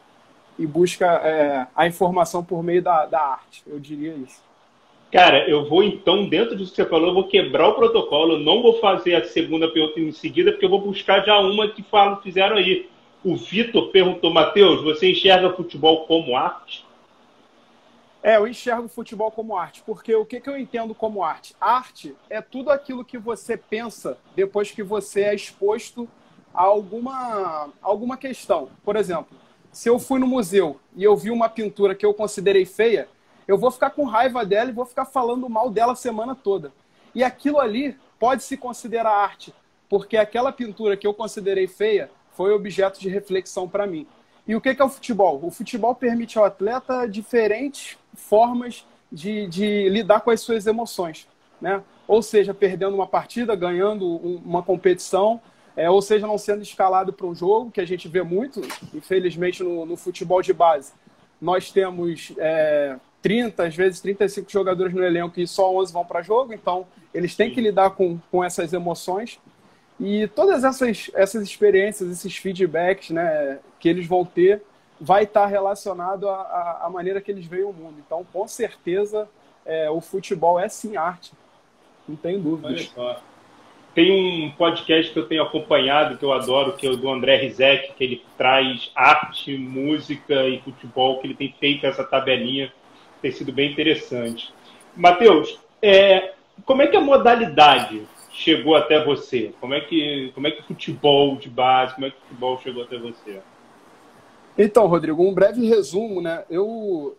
e 0.59 0.66
busca 0.66 1.07
é, 1.07 1.66
a 1.77 1.87
informação 1.87 2.43
por 2.43 2.62
meio 2.62 2.83
da, 2.83 3.07
da 3.07 3.21
arte, 3.21 3.62
eu 3.66 3.79
diria 3.79 4.14
isso. 4.14 4.43
Cara, 5.12 5.48
eu 5.48 5.68
vou 5.68 5.82
então, 5.82 6.28
dentro 6.28 6.56
disso 6.56 6.70
que 6.70 6.76
você 6.76 6.88
falou, 6.88 7.08
eu 7.08 7.14
vou 7.14 7.26
quebrar 7.26 7.68
o 7.68 7.74
protocolo. 7.74 8.34
Eu 8.34 8.38
não 8.38 8.62
vou 8.62 8.78
fazer 8.78 9.16
a 9.16 9.24
segunda 9.24 9.68
pergunta 9.68 9.98
em 9.98 10.12
seguida, 10.12 10.52
porque 10.52 10.64
eu 10.64 10.70
vou 10.70 10.80
buscar 10.80 11.24
já 11.24 11.38
uma 11.40 11.68
que 11.68 11.82
falam, 11.82 12.20
fizeram 12.20 12.56
aí. 12.56 12.88
O 13.24 13.36
Vitor 13.36 13.88
perguntou, 13.88 14.32
Matheus, 14.32 14.82
você 14.82 15.11
enxerga 15.11 15.52
futebol 15.52 16.06
como 16.06 16.36
arte? 16.36 16.86
É, 18.22 18.36
eu 18.36 18.46
enxergo 18.46 18.86
futebol 18.86 19.30
como 19.30 19.56
arte, 19.56 19.82
porque 19.84 20.14
o 20.14 20.26
que, 20.26 20.40
que 20.40 20.48
eu 20.48 20.56
entendo 20.56 20.94
como 20.94 21.24
arte? 21.24 21.56
Arte 21.61 22.14
é 22.28 22.40
tudo 22.40 22.70
aquilo 22.70 23.04
que 23.04 23.18
você 23.18 23.56
pensa 23.56 24.18
depois 24.36 24.70
que 24.70 24.82
você 24.82 25.22
é 25.22 25.34
exposto 25.34 26.08
a 26.52 26.62
alguma, 26.62 27.70
alguma 27.82 28.16
questão. 28.16 28.68
Por 28.84 28.94
exemplo, 28.94 29.36
se 29.72 29.88
eu 29.88 29.98
fui 29.98 30.20
no 30.20 30.26
museu 30.26 30.78
e 30.94 31.02
eu 31.02 31.16
vi 31.16 31.30
uma 31.30 31.48
pintura 31.48 31.94
que 31.94 32.04
eu 32.04 32.12
considerei 32.12 32.66
feia, 32.66 33.08
eu 33.51 33.59
vou 33.59 33.72
ficar 33.72 33.90
com 33.90 34.05
raiva 34.05 34.46
dela 34.46 34.70
e 34.70 34.72
vou 34.72 34.86
ficar 34.86 35.05
falando 35.05 35.48
mal 35.48 35.70
dela 35.70 35.94
a 35.94 35.96
semana 35.96 36.36
toda. 36.36 36.72
E 37.12 37.24
aquilo 37.24 37.59
ali 37.59 37.98
pode 38.16 38.44
se 38.44 38.57
considerar 38.57 39.11
arte, 39.11 39.53
porque 39.88 40.16
aquela 40.16 40.53
pintura 40.53 40.96
que 40.96 41.05
eu 41.05 41.12
considerei 41.12 41.66
feia 41.66 42.09
foi 42.30 42.53
objeto 42.53 43.01
de 43.01 43.09
reflexão 43.09 43.68
para 43.68 43.88
mim. 43.88 44.07
E 44.46 44.55
o 44.55 44.61
que 44.61 44.68
é 44.68 44.84
o 44.84 44.88
futebol? 44.88 45.40
O 45.42 45.51
futebol 45.51 45.96
permite 45.96 46.38
ao 46.38 46.44
atleta 46.44 47.09
diferentes 47.09 47.98
formas 48.14 48.86
de, 49.11 49.48
de 49.48 49.88
lidar 49.88 50.20
com 50.20 50.30
as 50.30 50.40
suas 50.40 50.64
emoções. 50.68 51.26
Né? 51.61 51.82
Ou 52.07 52.22
seja, 52.22 52.55
perdendo 52.55 52.94
uma 52.94 53.07
partida, 53.07 53.57
ganhando 53.57 54.07
uma 54.07 54.62
competição, 54.62 55.40
é, 55.76 55.90
ou 55.90 56.01
seja, 56.01 56.24
não 56.24 56.38
sendo 56.38 56.62
escalado 56.62 57.12
para 57.12 57.26
um 57.26 57.34
jogo, 57.34 57.72
que 57.72 57.80
a 57.80 57.84
gente 57.84 58.07
vê 58.07 58.22
muito, 58.22 58.61
infelizmente, 58.94 59.61
no, 59.64 59.84
no 59.84 59.96
futebol 59.96 60.40
de 60.40 60.53
base. 60.53 60.92
Nós 61.40 61.72
temos 61.72 62.32
é, 62.38 62.96
30, 63.23 63.64
às 63.64 63.75
vezes 63.75 64.01
35 64.01 64.51
jogadores 64.51 64.95
no 64.95 65.05
elenco 65.05 65.39
e 65.39 65.47
só 65.47 65.75
11 65.77 65.93
vão 65.93 66.05
para 66.05 66.23
jogo, 66.23 66.53
então 66.53 66.87
eles 67.12 67.35
têm 67.35 67.51
que 67.51 67.61
lidar 67.61 67.91
com, 67.91 68.18
com 68.31 68.43
essas 68.43 68.73
emoções. 68.73 69.39
E 69.99 70.27
todas 70.29 70.64
essas, 70.64 71.11
essas 71.14 71.43
experiências, 71.43 72.11
esses 72.11 72.37
feedbacks 72.37 73.11
né, 73.11 73.59
que 73.79 73.89
eles 73.89 74.07
vão 74.07 74.25
ter, 74.25 74.62
vai 74.99 75.25
estar 75.25 75.47
relacionado 75.47 76.29
à, 76.29 76.83
à 76.85 76.91
maneira 76.91 77.21
que 77.21 77.31
eles 77.31 77.47
veem 77.47 77.64
o 77.64 77.73
mundo. 77.73 77.97
Então, 78.05 78.25
com 78.33 78.47
certeza, 78.49 79.29
é, 79.64 79.91
o 79.91 80.01
futebol 80.01 80.59
é 80.59 80.68
sim 80.68 80.97
arte. 80.97 81.33
Não 82.09 82.16
tem 82.16 82.41
dúvidas. 82.41 82.93
Tem 83.95 84.47
um 84.47 84.51
podcast 84.53 85.12
que 85.12 85.18
eu 85.18 85.27
tenho 85.27 85.43
acompanhado, 85.43 86.16
que 86.16 86.25
eu 86.25 86.33
adoro, 86.33 86.75
que 86.75 86.87
é 86.87 86.91
o 86.91 86.97
do 86.97 87.11
André 87.11 87.37
Rizek, 87.37 87.93
que 87.95 88.05
ele 88.05 88.25
traz 88.39 88.91
arte, 88.95 89.57
música 89.57 90.47
e 90.49 90.61
futebol, 90.61 91.18
que 91.18 91.27
ele 91.27 91.35
tem 91.35 91.55
feito 91.59 91.87
essa 91.87 92.05
tabelinha. 92.05 92.73
Tem 93.21 93.31
sido 93.31 93.53
bem 93.53 93.71
interessante. 93.71 94.53
Matheus, 94.97 95.61
é, 95.83 96.33
como 96.64 96.83
é 96.83 96.87
que 96.87 96.97
a 96.97 97.01
modalidade 97.01 98.07
chegou 98.33 98.77
até 98.77 99.05
você? 99.05 99.53
Como 99.61 99.75
é 99.75 99.81
que 99.81 100.31
como 100.35 100.47
é 100.47 100.51
que 100.51 100.61
o 100.61 100.64
futebol 100.64 101.37
de 101.37 101.49
base, 101.49 101.95
como 101.95 102.07
é 102.07 102.11
que 102.11 102.16
o 102.16 102.21
futebol 102.21 102.61
chegou 102.62 102.83
até 102.83 102.99
você? 102.99 103.41
Então, 104.57 104.87
Rodrigo, 104.87 105.23
um 105.23 105.33
breve 105.33 105.66
resumo, 105.66 106.21
né? 106.21 106.45
Eu 106.51 107.16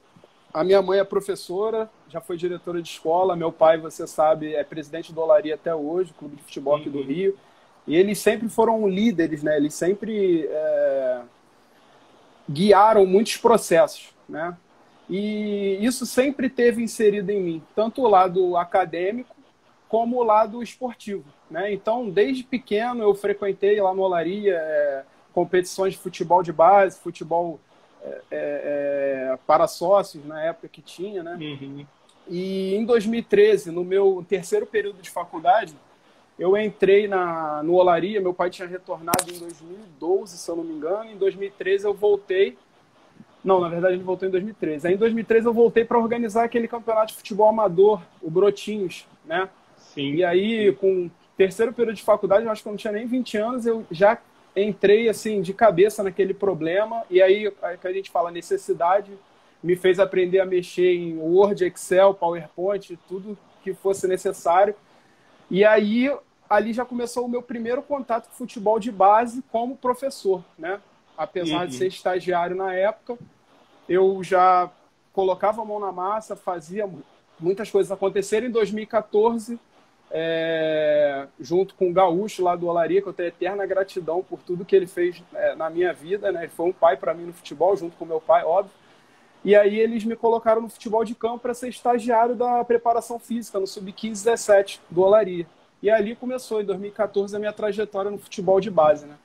a 0.53 0.63
minha 0.63 0.81
mãe 0.81 0.99
é 0.99 1.03
professora, 1.03 1.89
já 2.09 2.19
foi 2.19 2.35
diretora 2.35 2.81
de 2.81 2.89
escola, 2.89 3.37
meu 3.37 3.51
pai, 3.53 3.77
você 3.77 4.05
sabe, 4.05 4.53
é 4.53 4.63
presidente 4.63 5.13
do 5.13 5.21
Olaria 5.21 5.55
até 5.55 5.73
hoje, 5.73 6.13
clube 6.17 6.35
de 6.35 6.43
futebol 6.43 6.75
aqui 6.75 6.89
do 6.89 6.99
uhum. 6.99 7.05
Rio. 7.05 7.37
E 7.87 7.95
eles 7.95 8.19
sempre 8.19 8.49
foram 8.49 8.87
líderes, 8.87 9.41
né? 9.41 9.55
Eles 9.55 9.73
sempre 9.73 10.45
é, 10.45 11.21
guiaram 12.49 13.05
muitos 13.05 13.37
processos, 13.37 14.13
né? 14.27 14.55
E 15.09 15.77
isso 15.81 16.05
sempre 16.05 16.49
teve 16.49 16.81
inserido 16.81 17.29
em 17.31 17.41
mim, 17.41 17.63
tanto 17.75 18.01
o 18.01 18.07
lado 18.07 18.55
acadêmico 18.55 19.35
como 19.89 20.17
o 20.17 20.23
lado 20.23 20.63
esportivo. 20.63 21.25
Né? 21.49 21.73
Então, 21.73 22.09
desde 22.09 22.43
pequeno, 22.43 23.03
eu 23.03 23.13
frequentei 23.13 23.81
lá 23.81 23.93
no 23.93 24.03
Olaria 24.03 24.55
é, 24.55 25.03
competições 25.33 25.93
de 25.93 25.99
futebol 25.99 26.41
de 26.41 26.53
base, 26.53 26.97
futebol 26.97 27.59
é, 28.01 28.07
é, 28.07 28.21
é, 28.31 29.39
para 29.45 29.67
sócios, 29.67 30.25
na 30.25 30.41
época 30.41 30.69
que 30.69 30.81
tinha. 30.81 31.21
Né? 31.21 31.35
Uhum. 31.35 31.85
E 32.29 32.73
em 32.73 32.85
2013, 32.85 33.69
no 33.71 33.83
meu 33.83 34.25
terceiro 34.29 34.65
período 34.65 35.01
de 35.01 35.09
faculdade, 35.09 35.75
eu 36.39 36.55
entrei 36.57 37.07
na, 37.07 37.61
no 37.61 37.73
Olaria. 37.73 38.21
Meu 38.21 38.33
pai 38.33 38.49
tinha 38.49 38.67
retornado 38.67 39.29
em 39.29 39.37
2012, 39.37 40.37
se 40.37 40.49
eu 40.49 40.55
não 40.55 40.63
me 40.63 40.73
engano. 40.73 41.11
Em 41.11 41.17
2013, 41.17 41.85
eu 41.85 41.93
voltei 41.93 42.57
não, 43.43 43.59
na 43.59 43.69
verdade 43.69 43.95
ele 43.95 44.03
voltou 44.03 44.27
em 44.27 44.31
2013. 44.31 44.87
Aí 44.87 44.93
em 44.93 44.97
2013 44.97 45.45
eu 45.45 45.53
voltei 45.53 45.83
para 45.83 45.97
organizar 45.97 46.43
aquele 46.43 46.67
campeonato 46.67 47.07
de 47.07 47.17
futebol 47.17 47.49
amador, 47.49 48.01
o 48.21 48.29
Brotinhos, 48.29 49.07
né? 49.25 49.49
Sim. 49.77 50.15
E 50.15 50.23
aí, 50.23 50.71
com 50.73 51.05
o 51.05 51.11
terceiro 51.35 51.73
período 51.73 51.95
de 51.95 52.03
faculdade, 52.03 52.45
eu 52.45 52.51
acho 52.51 52.61
que 52.61 52.67
eu 52.67 52.71
não 52.71 52.77
tinha 52.77 52.93
nem 52.93 53.05
20 53.05 53.37
anos, 53.37 53.65
eu 53.65 53.85
já 53.89 54.17
entrei 54.55 55.09
assim 55.09 55.41
de 55.41 55.53
cabeça 55.53 56.03
naquele 56.03 56.33
problema. 56.33 57.03
E 57.09 57.21
aí, 57.21 57.51
que 57.79 57.87
a 57.87 57.93
gente 57.93 58.11
fala 58.11 58.31
necessidade, 58.31 59.11
me 59.63 59.75
fez 59.75 59.99
aprender 59.99 60.39
a 60.39 60.45
mexer 60.45 60.93
em 60.93 61.17
Word, 61.17 61.65
Excel, 61.65 62.13
PowerPoint, 62.13 62.97
tudo 63.07 63.37
que 63.63 63.73
fosse 63.73 64.07
necessário. 64.07 64.75
E 65.49 65.65
aí, 65.65 66.13
ali 66.49 66.73
já 66.73 66.85
começou 66.85 67.25
o 67.25 67.29
meu 67.29 67.41
primeiro 67.41 67.81
contato 67.81 68.27
com 68.29 68.35
futebol 68.35 68.79
de 68.79 68.91
base 68.91 69.43
como 69.51 69.75
professor, 69.75 70.43
né? 70.57 70.79
Apesar 71.17 71.61
uhum. 71.61 71.67
de 71.67 71.75
ser 71.75 71.87
estagiário 71.87 72.55
na 72.55 72.73
época, 72.73 73.17
eu 73.87 74.23
já 74.23 74.69
colocava 75.13 75.61
a 75.61 75.65
mão 75.65 75.79
na 75.79 75.91
massa, 75.91 76.35
fazia 76.35 76.89
muitas 77.39 77.69
coisas 77.69 77.91
acontecerem. 77.91 78.49
Em 78.49 78.51
2014, 78.51 79.59
é, 80.11 81.27
junto 81.39 81.75
com 81.75 81.89
o 81.89 81.93
Gaúcho 81.93 82.43
lá 82.43 82.55
do 82.55 82.67
Olaria, 82.67 83.01
que 83.01 83.07
eu 83.07 83.13
tenho 83.13 83.29
eterna 83.29 83.65
gratidão 83.65 84.21
por 84.21 84.39
tudo 84.41 84.65
que 84.65 84.75
ele 84.75 84.87
fez 84.87 85.23
é, 85.33 85.55
na 85.55 85.69
minha 85.69 85.93
vida, 85.93 86.31
né? 86.31 86.43
Ele 86.43 86.51
foi 86.51 86.67
um 86.67 86.73
pai 86.73 86.97
para 86.97 87.13
mim 87.13 87.25
no 87.25 87.33
futebol, 87.33 87.75
junto 87.75 87.95
com 87.97 88.05
meu 88.05 88.21
pai, 88.21 88.43
óbvio. 88.43 88.73
E 89.43 89.55
aí 89.55 89.79
eles 89.79 90.03
me 90.03 90.15
colocaram 90.15 90.61
no 90.61 90.69
futebol 90.69 91.03
de 91.03 91.15
campo 91.15 91.39
para 91.39 91.53
ser 91.53 91.69
estagiário 91.69 92.35
da 92.35 92.63
preparação 92.63 93.17
física 93.17 93.59
no 93.59 93.65
sub-15 93.65 94.09
17 94.23 94.81
do 94.89 95.01
Olaria. 95.01 95.47
E 95.81 95.89
ali 95.89 96.15
começou, 96.15 96.61
em 96.61 96.65
2014, 96.65 97.35
a 97.35 97.39
minha 97.39 97.51
trajetória 97.51 98.11
no 98.11 98.19
futebol 98.19 98.59
de 98.61 98.69
base, 98.69 99.07
né? 99.07 99.15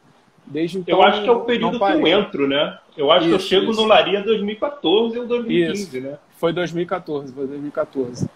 Desde 0.47 0.78
então, 0.78 0.99
eu 0.99 1.03
acho 1.03 1.22
que 1.22 1.28
é 1.28 1.32
o 1.32 1.40
período 1.40 1.78
que 1.78 1.84
eu 1.84 2.07
entro, 2.07 2.47
né? 2.47 2.78
Eu 2.97 3.11
acho 3.11 3.26
isso, 3.26 3.28
que 3.30 3.34
eu 3.34 3.49
chego 3.49 3.72
isso. 3.72 3.80
no 3.80 3.86
Laria 3.86 4.22
2014 4.22 5.18
ou 5.18 5.26
2015, 5.26 5.82
isso. 5.82 6.01
né? 6.01 6.18
Foi 6.36 6.53
2014, 6.53 7.32
foi 7.32 7.47
2014. 7.47 8.28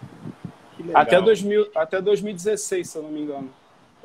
Até, 0.93 1.21
2000, 1.21 1.69
até 1.75 2.01
2016, 2.01 2.89
se 2.89 2.97
eu 2.97 3.03
não 3.03 3.11
me 3.11 3.21
engano. 3.21 3.49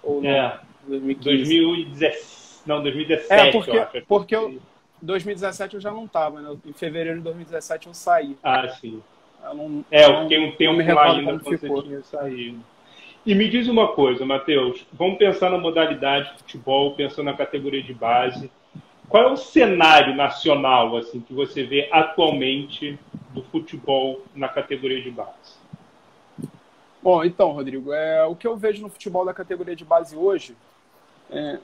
Ou 0.03 0.23
não, 0.23 0.31
é. 0.31 0.61
2015. 0.87 2.63
não, 2.67 2.83
2017, 2.83 3.33
é, 3.33 3.51
porque, 3.51 3.71
eu 3.71 3.83
acho. 3.83 4.03
Porque 4.07 4.37
eu, 4.37 4.59
2017 5.03 5.75
eu 5.75 5.81
já 5.81 5.91
não 5.91 6.05
estava, 6.05 6.41
né? 6.41 6.57
Em 6.65 6.73
fevereiro 6.73 7.19
de 7.19 7.25
2017 7.25 7.89
eu 7.89 7.95
saí. 7.95 8.37
Ah, 8.43 8.69
sim. 8.69 9.03
Eu 9.43 9.55
não, 9.55 9.85
é, 9.91 10.05
eu 10.05 10.23
fiquei 10.23 10.39
um 10.39 10.53
tempo 10.53 10.95
lá 10.95 11.13
ainda 11.13 11.39
quando 11.39 11.45
você 11.45 11.83
tinha 11.83 12.03
saído. 12.03 12.61
E 13.27 13.35
me 13.35 13.49
diz 13.51 13.67
uma 13.67 13.89
coisa, 13.89 14.25
Matheus, 14.25 14.87
vamos 14.93 15.19
pensar 15.19 15.51
na 15.51 15.59
modalidade 15.59 16.31
de 16.31 16.39
futebol, 16.39 16.95
pensando 16.95 17.25
na 17.25 17.37
categoria 17.37 17.83
de 17.83 17.93
base. 17.93 18.49
Qual 19.09 19.21
é 19.21 19.33
o 19.33 19.37
cenário 19.37 20.15
nacional 20.15 20.97
assim 20.97 21.19
que 21.19 21.35
você 21.35 21.65
vê 21.65 21.89
atualmente 21.91 22.97
do 23.31 23.43
futebol 23.43 24.23
na 24.33 24.49
categoria 24.49 25.03
de 25.03 25.11
base? 25.11 25.57
Bom, 27.03 27.25
então, 27.25 27.51
Rodrigo, 27.51 27.93
é, 27.93 28.25
o 28.25 28.37
que 28.37 28.47
eu 28.47 28.57
vejo 28.57 28.81
no 28.81 28.89
futebol 28.89 29.25
da 29.25 29.35
categoria 29.35 29.75
de 29.75 29.85
base 29.85 30.17
hoje, 30.17 30.57
é, 31.29 31.59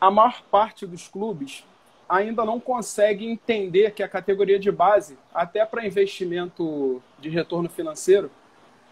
a 0.00 0.10
maior 0.10 0.42
parte 0.50 0.84
dos 0.84 1.06
clubes 1.06 1.64
ainda 2.08 2.44
não 2.44 2.58
consegue 2.58 3.24
entender 3.24 3.92
que 3.92 4.02
a 4.02 4.08
categoria 4.08 4.58
de 4.58 4.72
base, 4.72 5.16
até 5.32 5.64
para 5.64 5.86
investimento 5.86 7.00
de 7.20 7.28
retorno 7.28 7.68
financeiro, 7.68 8.32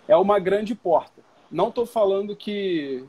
é 0.07 0.17
uma 0.17 0.39
grande 0.39 0.73
porta. 0.73 1.30
Não 1.51 1.69
estou 1.69 1.87
falando 1.87 2.37
que 2.37 3.05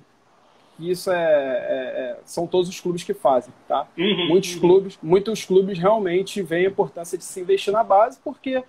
isso 0.80 1.12
é, 1.12 1.16
é, 1.16 1.20
é, 1.20 2.20
são 2.26 2.48
todos 2.48 2.68
os 2.68 2.80
clubes 2.80 3.04
que 3.04 3.14
fazem, 3.14 3.54
tá? 3.68 3.88
Uhum, 3.98 4.28
muitos 4.30 4.56
uhum. 4.56 4.62
clubes, 4.62 5.00
muitos 5.02 5.46
clubes 5.46 5.78
realmente 5.78 6.42
veem 6.42 6.66
a 6.66 6.70
importância 6.70 7.18
de 7.18 7.24
se 7.24 7.40
investir 7.40 7.72
na 7.72 7.84
base, 7.84 8.20
porque 8.24 8.64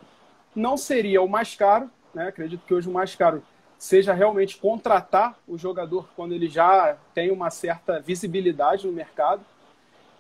não 0.55 0.77
seria 0.77 1.23
o 1.23 1.29
mais 1.29 1.55
caro, 1.55 1.91
né? 2.14 2.29
Acredito 2.29 2.64
que 2.66 2.75
hoje 2.75 2.89
o 2.89 2.93
mais 2.93 3.14
caro 3.14 3.43
seja 3.79 4.12
realmente 4.12 4.59
contratar 4.59 5.39
o 5.49 5.59
jogador 5.59 6.09
quando 6.14 6.33
ele 6.33 6.49
já 6.49 6.97
tem 7.14 7.31
uma 7.31 7.51
certa 7.51 7.99
visibilidade 8.01 8.87
no 8.87 8.93
mercado. 8.93 9.43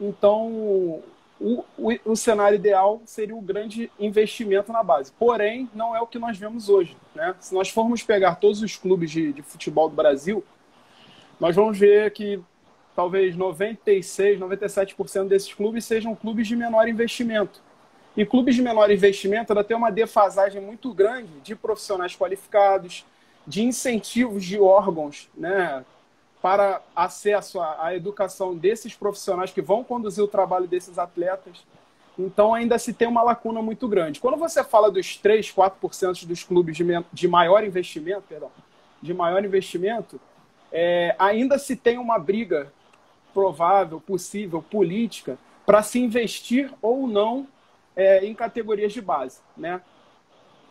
Então, 0.00 1.02
o, 1.42 1.64
o, 1.76 2.12
o, 2.12 2.16
cenário 2.16 2.54
ideal 2.54 3.02
seria 3.04 3.34
o 3.34 3.40
grande 3.40 3.90
investimento 3.98 4.72
na 4.72 4.82
base. 4.82 5.12
Porém, 5.18 5.68
não 5.74 5.94
é 5.94 6.00
o 6.00 6.06
que 6.06 6.18
nós 6.18 6.38
vemos 6.38 6.68
hoje. 6.68 6.96
Né? 7.14 7.34
Se 7.40 7.52
nós 7.52 7.68
formos 7.68 8.02
pegar 8.02 8.36
todos 8.36 8.62
os 8.62 8.76
clubes 8.76 9.10
de, 9.10 9.32
de 9.32 9.42
futebol 9.42 9.88
do 9.88 9.96
Brasil, 9.96 10.44
nós 11.40 11.56
vamos 11.56 11.76
ver 11.76 12.12
que 12.12 12.40
talvez 12.94 13.34
96, 13.34 14.38
97% 14.38 15.26
desses 15.26 15.52
clubes 15.52 15.84
sejam 15.84 16.14
clubes 16.14 16.46
de 16.46 16.54
menor 16.54 16.86
investimento. 16.88 17.60
E 18.16 18.24
clubes 18.24 18.54
de 18.54 18.62
menor 18.62 18.90
investimento 18.90 19.52
ainda 19.52 19.64
tem 19.64 19.76
uma 19.76 19.90
defasagem 19.90 20.60
muito 20.60 20.92
grande 20.94 21.32
de 21.42 21.56
profissionais 21.56 22.14
qualificados, 22.14 23.04
de 23.46 23.64
incentivos 23.64 24.44
de 24.44 24.60
órgãos, 24.60 25.28
né? 25.36 25.84
Para 26.42 26.82
acesso 26.94 27.60
à, 27.60 27.86
à 27.86 27.96
educação 27.96 28.54
desses 28.54 28.94
profissionais 28.94 29.52
que 29.52 29.62
vão 29.62 29.84
conduzir 29.84 30.22
o 30.22 30.28
trabalho 30.28 30.66
desses 30.66 30.98
atletas. 30.98 31.64
Então 32.18 32.52
ainda 32.52 32.78
se 32.78 32.92
tem 32.92 33.06
uma 33.06 33.22
lacuna 33.22 33.62
muito 33.62 33.86
grande. 33.88 34.20
Quando 34.20 34.36
você 34.36 34.62
fala 34.62 34.90
dos 34.90 35.16
3, 35.16 35.50
4% 35.52 36.26
dos 36.26 36.42
clubes 36.42 36.76
de, 36.76 36.84
de 37.12 37.28
maior 37.28 37.64
investimento, 37.64 38.24
perdão, 38.28 38.50
de 39.00 39.14
maior 39.14 39.44
investimento, 39.44 40.20
é, 40.72 41.14
ainda 41.18 41.58
se 41.58 41.76
tem 41.76 41.96
uma 41.96 42.18
briga 42.18 42.72
provável, 43.32 44.00
possível, 44.00 44.60
política, 44.60 45.38
para 45.64 45.82
se 45.82 45.98
investir 45.98 46.72
ou 46.82 47.06
não 47.06 47.46
é, 47.94 48.24
em 48.24 48.34
categorias 48.34 48.92
de 48.92 49.00
base. 49.00 49.40
Né? 49.56 49.80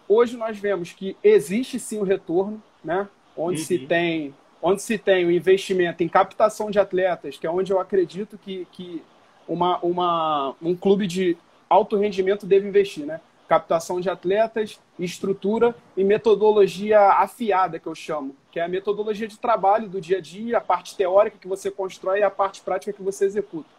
Hoje 0.07 0.36
nós 0.36 0.57
vemos 0.59 0.91
que 0.91 1.15
existe 1.24 1.80
sim 1.80 1.99
o 1.99 2.03
retorno, 2.03 2.61
né? 2.84 3.07
onde, 3.36 3.61
uhum. 3.61 3.65
se 3.65 3.80
tem, 3.80 4.36
onde 4.62 4.82
se 4.82 4.97
tem 4.97 5.26
o 5.26 5.32
investimento 5.32 6.03
em 6.03 6.07
captação 6.07 6.70
de 6.70 6.80
atletas, 6.80 7.38
que 7.38 7.47
é 7.47 7.49
onde 7.49 7.72
eu 7.72 7.80
acredito 7.80 8.38
que, 8.38 8.68
que 8.72 9.03
uma, 9.47 9.80
uma, 9.80 10.55
um 10.62 10.76
clube 10.76 11.07
de 11.07 11.38
alto 11.70 11.97
rendimento 11.97 12.45
deve 12.45 12.68
investir. 12.68 13.05
Né? 13.05 13.20
Captação 13.47 13.99
de 13.99 14.09
atletas, 14.09 14.80
estrutura 14.99 15.76
e 15.97 16.03
metodologia 16.03 16.99
afiada, 16.99 17.80
que 17.80 17.88
eu 17.88 17.95
chamo, 17.95 18.36
que 18.51 18.59
é 18.59 18.64
a 18.64 18.68
metodologia 18.68 19.28
de 19.28 19.38
trabalho 19.38 19.89
do 19.89 19.99
dia 19.99 20.20
a 20.20 20.22
dia, 20.22 20.57
a 20.57 20.62
parte 20.62 20.95
teórica 20.95 21.38
que 21.39 21.47
você 21.47 21.72
constrói 21.72 22.20
e 22.20 22.24
a 22.24 22.30
parte 22.30 22.62
prática 22.62 22.93
que 22.93 23.01
você 23.01 23.26
executa. 23.26 23.70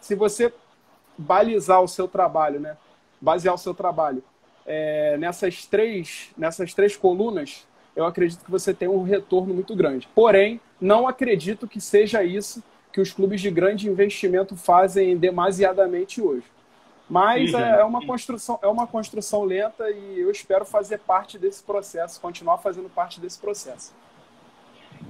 Se 0.00 0.14
você 0.14 0.52
balizar 1.16 1.80
o 1.80 1.88
seu 1.88 2.08
trabalho, 2.08 2.58
né? 2.58 2.76
basear 3.20 3.54
o 3.54 3.58
seu 3.58 3.72
trabalho 3.72 4.22
é, 4.66 5.16
nessas, 5.16 5.66
três, 5.66 6.30
nessas 6.36 6.74
três 6.74 6.96
colunas, 6.96 7.66
eu 7.94 8.04
acredito 8.04 8.44
que 8.44 8.50
você 8.50 8.72
tem 8.72 8.88
um 8.88 9.02
retorno 9.02 9.52
muito 9.52 9.74
grande. 9.74 10.08
Porém, 10.14 10.60
não 10.80 11.06
acredito 11.06 11.68
que 11.68 11.80
seja 11.80 12.24
isso 12.24 12.62
que 12.92 13.00
os 13.00 13.12
clubes 13.12 13.40
de 13.40 13.50
grande 13.50 13.88
investimento 13.88 14.56
fazem 14.56 15.16
demasiadamente 15.16 16.20
hoje. 16.20 16.44
Mas 17.08 17.52
é, 17.52 17.80
é, 17.80 17.84
uma 17.84 18.04
construção, 18.06 18.58
é 18.62 18.66
uma 18.66 18.86
construção 18.86 19.44
lenta 19.44 19.90
e 19.90 20.20
eu 20.20 20.30
espero 20.30 20.64
fazer 20.64 20.98
parte 20.98 21.38
desse 21.38 21.62
processo, 21.62 22.20
continuar 22.20 22.58
fazendo 22.58 22.88
parte 22.88 23.20
desse 23.20 23.38
processo. 23.38 23.94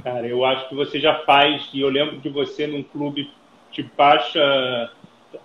Cara, 0.02 0.26
eu 0.26 0.44
acho 0.44 0.68
que 0.68 0.74
você 0.74 0.98
já 0.98 1.20
faz, 1.20 1.68
e 1.72 1.80
eu 1.80 1.88
lembro 1.88 2.18
de 2.18 2.28
você 2.28 2.66
num 2.66 2.82
clube 2.82 3.30
de 3.70 3.82
baixa 3.82 4.90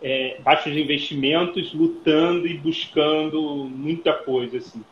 é, 0.02 0.40
baixos 0.42 0.76
investimentos, 0.76 1.74
lutando 1.74 2.48
e 2.48 2.58
buscando 2.58 3.42
muita 3.66 4.14
coisa. 4.14 4.58
Assim. 4.58 4.84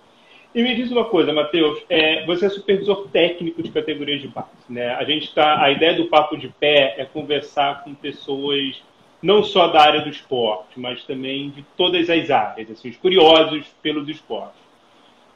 E 0.55 0.63
me 0.63 0.73
diz 0.73 0.89
uma 0.89 1.03
coisa, 1.03 1.33
Matheus, 1.33 1.83
é, 1.89 2.25
você 2.25 2.45
é 2.45 2.49
supervisor 2.49 3.09
técnico 3.09 3.61
de 3.61 3.69
categorias 3.71 4.21
de 4.21 4.29
base. 4.29 4.47
Né? 4.69 4.87
A 4.95 5.03
gente 5.03 5.35
tá, 5.35 5.61
a 5.61 5.69
ideia 5.69 5.95
do 5.95 6.05
papo 6.05 6.37
de 6.37 6.47
pé 6.47 6.95
é 6.97 7.03
conversar 7.03 7.83
com 7.83 7.93
pessoas 7.93 8.81
não 9.21 9.43
só 9.43 9.67
da 9.67 9.81
área 9.81 9.99
do 9.99 10.09
esporte, 10.09 10.79
mas 10.79 11.03
também 11.03 11.49
de 11.49 11.61
todas 11.75 12.09
as 12.09 12.31
áreas, 12.31 12.71
assim, 12.71 12.87
os 12.87 12.95
curiosos 12.95 13.65
pelos 13.81 14.07
esportes. 14.07 14.61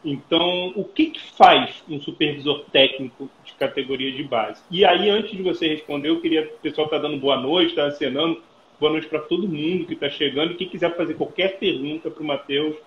Então, 0.06 0.72
o 0.78 0.86
que, 0.86 1.08
que 1.08 1.20
faz 1.20 1.84
um 1.90 2.00
supervisor 2.00 2.64
técnico 2.72 3.30
de 3.44 3.52
categoria 3.56 4.14
de 4.14 4.24
base? 4.24 4.64
E 4.72 4.86
aí, 4.86 5.10
antes 5.10 5.32
de 5.32 5.44
você 5.44 5.68
responder, 5.68 6.10
eu 6.10 6.22
queria. 6.22 6.44
O 6.44 6.62
pessoal 6.62 6.86
está 6.86 6.98
dando 6.98 7.18
boa 7.18 7.36
noite, 7.36 7.72
está 7.72 7.88
acenando. 7.88 8.42
Boa 8.80 8.94
noite 8.94 9.08
para 9.08 9.20
todo 9.20 9.50
mundo 9.50 9.86
que 9.86 9.96
está 9.96 10.10
chegando. 10.10 10.54
E 10.54 10.56
quem 10.56 10.70
quiser 10.70 10.96
fazer 10.96 11.16
qualquer 11.16 11.60
pergunta 11.60 12.10
para 12.10 12.24
o 12.24 12.26
Matheus, 12.26 12.78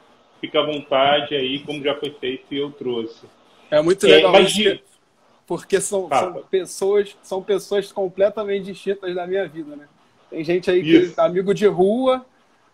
fica 0.43 0.59
à 0.59 0.67
vontade 0.67 1.37
aí, 1.37 1.61
como 1.61 1.83
já 1.83 1.95
foi 1.95 2.11
feito 2.11 2.45
e 2.51 2.59
eu 2.59 2.73
trouxe. 2.73 3.25
É 3.71 3.81
muito 3.81 4.05
legal, 4.05 4.35
é, 4.35 4.43
mas 4.43 4.53
de... 4.53 4.83
porque 5.47 5.81
são, 5.81 6.09
são, 6.09 6.43
pessoas, 6.51 7.17
são 7.23 7.43
pessoas 7.43 7.93
completamente 7.93 8.65
distintas 8.65 9.15
da 9.15 9.25
minha 9.25 9.47
vida, 9.47 9.77
né? 9.77 9.87
Tem 10.29 10.43
gente 10.43 10.69
aí 10.69 10.83
que 10.83 11.15
é 11.17 11.23
amigo 11.23 11.55
de 11.55 11.67
rua, 11.67 12.27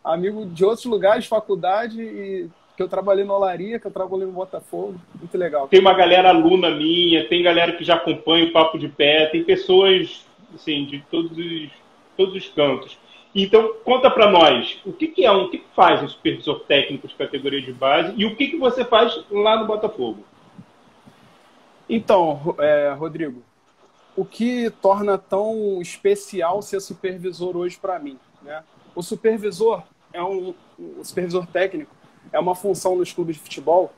amigo 0.02 0.46
de 0.46 0.64
outros 0.64 0.86
lugares, 0.86 1.26
faculdade, 1.26 2.00
e 2.00 2.48
que 2.74 2.82
eu 2.82 2.88
trabalhei 2.88 3.24
no 3.24 3.34
Olaria, 3.34 3.78
que 3.78 3.86
eu 3.86 3.90
trabalhei 3.90 4.24
no 4.24 4.32
Botafogo. 4.32 4.98
Muito 5.16 5.36
legal. 5.36 5.68
Tem 5.68 5.80
uma 5.80 5.92
galera 5.92 6.30
aluna 6.30 6.70
minha, 6.70 7.28
tem 7.28 7.42
galera 7.42 7.72
que 7.72 7.84
já 7.84 7.96
acompanha 7.96 8.46
o 8.46 8.52
Papo 8.52 8.78
de 8.78 8.88
Pé, 8.88 9.26
tem 9.26 9.44
pessoas 9.44 10.24
assim, 10.54 10.86
de 10.86 11.00
todos 11.10 11.36
os, 11.36 11.70
todos 12.16 12.34
os 12.34 12.48
cantos. 12.48 12.96
Então, 13.40 13.72
conta 13.84 14.10
para 14.10 14.28
nós, 14.28 14.80
o 14.84 14.92
que, 14.92 15.06
que, 15.06 15.24
é 15.24 15.30
o 15.30 15.48
que, 15.48 15.62
faz 15.72 16.02
um 16.02 16.08
supervisor 16.08 16.58
técnico 16.64 17.06
de 17.06 17.14
categoria 17.14 17.62
de 17.62 17.72
base 17.72 18.12
e 18.16 18.26
o 18.26 18.34
que, 18.34 18.48
que 18.48 18.56
você 18.56 18.84
faz 18.84 19.24
lá 19.30 19.60
no 19.60 19.64
Botafogo? 19.64 20.24
Então, 21.88 22.56
é, 22.58 22.92
Rodrigo, 22.98 23.40
o 24.16 24.24
que 24.24 24.70
torna 24.82 25.16
tão 25.16 25.80
especial 25.80 26.60
ser 26.62 26.80
supervisor 26.80 27.56
hoje 27.56 27.78
para 27.78 28.00
mim? 28.00 28.18
Né? 28.42 28.60
O 28.92 29.04
supervisor 29.04 29.84
é 30.12 30.20
um 30.20 30.52
supervisor 31.04 31.46
técnico 31.46 31.94
é 32.32 32.40
uma 32.40 32.56
função 32.56 32.96
nos 32.96 33.12
clubes 33.12 33.36
de 33.36 33.42
futebol 33.42 33.92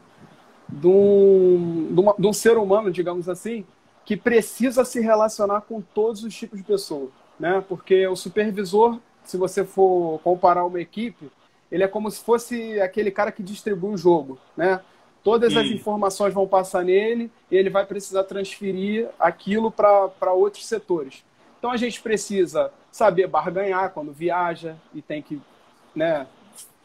de 0.68 0.86
um, 0.86 1.88
de, 1.94 2.00
uma, 2.00 2.14
de 2.18 2.26
um 2.26 2.32
ser 2.32 2.58
humano, 2.58 2.92
digamos 2.92 3.26
assim, 3.26 3.64
que 4.04 4.18
precisa 4.18 4.84
se 4.84 5.00
relacionar 5.00 5.62
com 5.62 5.80
todos 5.80 6.22
os 6.24 6.34
tipos 6.34 6.58
de 6.58 6.64
pessoas, 6.64 7.08
né? 7.38 7.64
Porque 7.66 8.06
o 8.06 8.14
supervisor 8.14 9.00
se 9.24 9.36
você 9.36 9.64
for 9.64 10.20
comparar 10.22 10.64
uma 10.64 10.80
equipe, 10.80 11.30
ele 11.70 11.84
é 11.84 11.88
como 11.88 12.10
se 12.10 12.22
fosse 12.22 12.80
aquele 12.80 13.10
cara 13.10 13.30
que 13.30 13.42
distribui 13.42 13.94
o 13.94 13.96
jogo, 13.96 14.38
né? 14.56 14.80
Todas 15.22 15.54
as 15.54 15.66
informações 15.66 16.32
vão 16.32 16.48
passar 16.48 16.82
nele 16.82 17.30
e 17.50 17.56
ele 17.56 17.68
vai 17.68 17.84
precisar 17.84 18.24
transferir 18.24 19.08
aquilo 19.18 19.70
para 19.70 20.32
outros 20.32 20.64
setores. 20.66 21.22
Então 21.58 21.70
a 21.70 21.76
gente 21.76 22.00
precisa 22.00 22.72
saber 22.90 23.26
barganhar 23.26 23.90
quando 23.90 24.12
viaja 24.12 24.76
e 24.94 25.02
tem 25.02 25.20
que 25.20 25.38
né, 25.94 26.26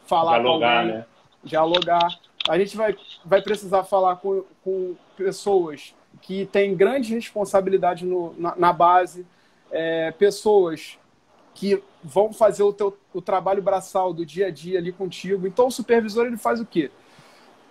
falar 0.06 0.38
dialogar, 0.38 0.68
com 0.68 0.78
alguém, 0.78 0.94
né? 0.96 1.06
dialogar. 1.42 2.08
A 2.46 2.58
gente 2.58 2.76
vai, 2.76 2.94
vai 3.24 3.40
precisar 3.40 3.84
falar 3.84 4.16
com, 4.16 4.44
com 4.62 4.94
pessoas 5.16 5.94
que 6.20 6.44
têm 6.46 6.76
grande 6.76 7.14
responsabilidade 7.14 8.04
no, 8.04 8.34
na, 8.38 8.54
na 8.54 8.72
base, 8.72 9.26
é, 9.70 10.10
pessoas 10.12 10.98
que 11.56 11.82
vão 12.04 12.34
fazer 12.34 12.62
o, 12.62 12.72
teu, 12.72 12.96
o 13.14 13.22
trabalho 13.22 13.62
braçal 13.62 14.12
do 14.12 14.26
dia 14.26 14.48
a 14.48 14.50
dia 14.50 14.78
ali 14.78 14.92
contigo. 14.92 15.46
Então, 15.46 15.68
o 15.68 15.70
supervisor 15.70 16.26
ele 16.26 16.36
faz 16.36 16.60
o 16.60 16.66
quê? 16.66 16.90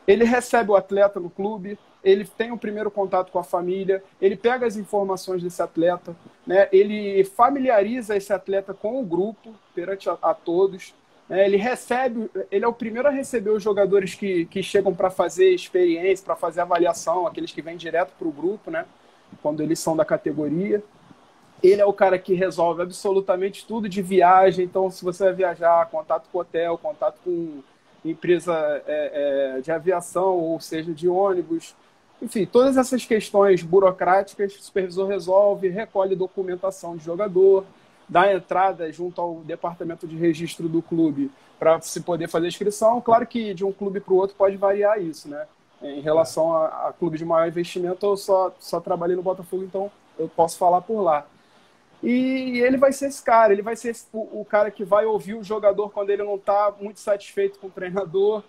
Ele 0.07 0.25
recebe 0.25 0.71
o 0.71 0.75
atleta 0.75 1.19
no 1.19 1.29
clube, 1.29 1.77
ele 2.03 2.25
tem 2.25 2.51
o 2.51 2.57
primeiro 2.57 2.89
contato 2.89 3.31
com 3.31 3.37
a 3.37 3.43
família, 3.43 4.03
ele 4.19 4.35
pega 4.35 4.65
as 4.65 4.75
informações 4.75 5.43
desse 5.43 5.61
atleta, 5.61 6.15
né? 6.45 6.67
ele 6.71 7.23
familiariza 7.23 8.17
esse 8.17 8.33
atleta 8.33 8.73
com 8.73 8.99
o 8.99 9.05
grupo 9.05 9.53
perante 9.75 10.09
a, 10.09 10.17
a 10.19 10.33
todos. 10.33 10.95
Né? 11.29 11.45
Ele 11.45 11.57
recebe, 11.57 12.29
ele 12.49 12.65
é 12.65 12.67
o 12.67 12.73
primeiro 12.73 13.07
a 13.07 13.11
receber 13.11 13.51
os 13.51 13.61
jogadores 13.61 14.15
que, 14.15 14.45
que 14.45 14.63
chegam 14.63 14.95
para 14.95 15.11
fazer 15.11 15.51
experiência, 15.51 16.25
para 16.25 16.35
fazer 16.35 16.61
avaliação, 16.61 17.27
aqueles 17.27 17.51
que 17.51 17.61
vêm 17.61 17.77
direto 17.77 18.13
para 18.17 18.27
o 18.27 18.31
grupo, 18.31 18.71
né? 18.71 18.85
quando 19.43 19.61
eles 19.61 19.77
são 19.77 19.95
da 19.95 20.05
categoria. 20.05 20.83
Ele 21.63 21.81
é 21.81 21.85
o 21.85 21.93
cara 21.93 22.19
que 22.19 22.33
resolve 22.33 22.81
absolutamente 22.81 23.65
tudo 23.65 23.89
de 23.89 24.01
viagem. 24.01 24.65
Então, 24.65 24.89
se 24.91 25.03
você 25.03 25.25
vai 25.25 25.33
viajar, 25.33 25.89
contato 25.89 26.27
com 26.31 26.39
hotel, 26.39 26.77
contato 26.77 27.17
com 27.23 27.61
empresa 28.03 28.53
é, 28.85 29.55
é, 29.57 29.61
de 29.61 29.71
aviação, 29.71 30.37
ou 30.37 30.59
seja, 30.59 30.93
de 30.93 31.07
ônibus. 31.07 31.75
Enfim, 32.21 32.45
todas 32.45 32.77
essas 32.77 33.05
questões 33.05 33.61
burocráticas, 33.63 34.55
o 34.55 34.61
supervisor 34.61 35.07
resolve, 35.07 35.67
recolhe 35.69 36.15
documentação 36.15 36.95
de 36.95 37.03
jogador, 37.03 37.65
dá 38.07 38.31
entrada 38.33 38.91
junto 38.91 39.19
ao 39.19 39.35
departamento 39.41 40.07
de 40.07 40.15
registro 40.15 40.69
do 40.69 40.81
clube 40.81 41.31
para 41.59 41.79
se 41.81 42.01
poder 42.01 42.29
fazer 42.29 42.47
inscrição. 42.47 43.01
Claro 43.01 43.25
que 43.25 43.53
de 43.53 43.65
um 43.65 43.71
clube 43.71 43.99
para 43.99 44.13
o 44.13 44.17
outro 44.17 44.35
pode 44.35 44.55
variar 44.55 45.01
isso, 45.01 45.27
né? 45.27 45.45
Em 45.81 46.01
relação 46.01 46.55
a, 46.55 46.87
a 46.87 46.93
clube 46.93 47.17
de 47.17 47.25
maior 47.25 47.47
investimento, 47.47 48.05
eu 48.05 48.15
só, 48.15 48.53
só 48.59 48.79
trabalhei 48.79 49.15
no 49.15 49.21
Botafogo, 49.21 49.63
então 49.63 49.91
eu 50.17 50.29
posso 50.29 50.57
falar 50.57 50.81
por 50.81 51.01
lá. 51.01 51.25
E 52.03 52.59
ele 52.59 52.77
vai 52.77 52.91
ser 52.91 53.07
esse 53.07 53.23
cara, 53.23 53.53
ele 53.53 53.61
vai 53.61 53.75
ser 53.75 53.95
o, 54.13 54.41
o 54.41 54.45
cara 54.45 54.69
que 54.69 54.83
vai 54.83 55.05
ouvir 55.05 55.33
o 55.35 55.43
jogador 55.43 55.89
quando 55.89 56.09
ele 56.09 56.23
não 56.23 56.35
está 56.35 56.73
muito 56.79 56.99
satisfeito 56.99 57.59
com 57.59 57.67
o 57.67 57.71
treinador. 57.71 58.43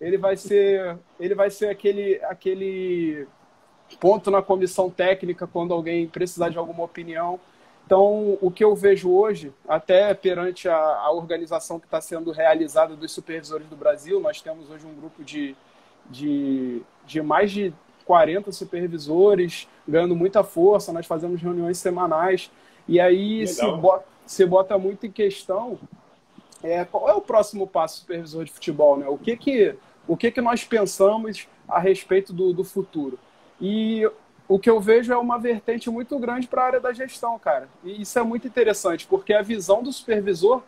Ele 0.00 0.16
vai 0.16 0.36
ser, 0.36 0.96
ele 1.18 1.34
vai 1.34 1.50
ser 1.50 1.68
aquele, 1.68 2.20
aquele 2.24 3.26
ponto 3.98 4.30
na 4.30 4.40
comissão 4.40 4.90
técnica 4.90 5.46
quando 5.46 5.74
alguém 5.74 6.06
precisar 6.06 6.48
de 6.48 6.58
alguma 6.58 6.84
opinião. 6.84 7.40
Então, 7.84 8.38
o 8.40 8.52
que 8.52 8.62
eu 8.62 8.76
vejo 8.76 9.10
hoje, 9.10 9.52
até 9.68 10.14
perante 10.14 10.68
a, 10.68 10.76
a 10.76 11.10
organização 11.10 11.80
que 11.80 11.86
está 11.86 12.00
sendo 12.00 12.30
realizada 12.30 12.94
dos 12.94 13.10
supervisores 13.10 13.66
do 13.66 13.74
Brasil, 13.74 14.20
nós 14.20 14.40
temos 14.40 14.70
hoje 14.70 14.86
um 14.86 14.94
grupo 14.94 15.24
de, 15.24 15.56
de, 16.08 16.82
de 17.04 17.20
mais 17.20 17.50
de 17.50 17.74
40 18.04 18.52
supervisores, 18.52 19.68
ganhando 19.88 20.14
muita 20.14 20.44
força, 20.44 20.92
nós 20.92 21.04
fazemos 21.06 21.42
reuniões 21.42 21.78
semanais. 21.78 22.50
E 22.90 22.98
aí 22.98 23.46
se 23.46 23.64
bota, 23.76 24.04
se 24.26 24.44
bota 24.44 24.76
muito 24.76 25.06
em 25.06 25.12
questão 25.12 25.78
é, 26.60 26.84
qual 26.84 27.08
é 27.08 27.14
o 27.14 27.20
próximo 27.20 27.64
passo 27.64 27.98
do 27.98 28.00
supervisor 28.00 28.44
de 28.44 28.50
futebol, 28.50 28.96
né? 28.96 29.06
O 29.06 29.16
que 29.16 29.36
que, 29.36 29.76
o 30.08 30.16
que, 30.16 30.28
que 30.32 30.40
nós 30.40 30.64
pensamos 30.64 31.46
a 31.68 31.78
respeito 31.78 32.32
do, 32.32 32.52
do 32.52 32.64
futuro? 32.64 33.16
E 33.60 34.10
o 34.48 34.58
que 34.58 34.68
eu 34.68 34.80
vejo 34.80 35.12
é 35.12 35.16
uma 35.16 35.38
vertente 35.38 35.88
muito 35.88 36.18
grande 36.18 36.48
para 36.48 36.62
a 36.62 36.66
área 36.66 36.80
da 36.80 36.92
gestão, 36.92 37.38
cara. 37.38 37.68
E 37.84 38.02
isso 38.02 38.18
é 38.18 38.24
muito 38.24 38.48
interessante, 38.48 39.06
porque 39.06 39.32
a 39.32 39.40
visão 39.40 39.84
do 39.84 39.92
supervisor 39.92 40.60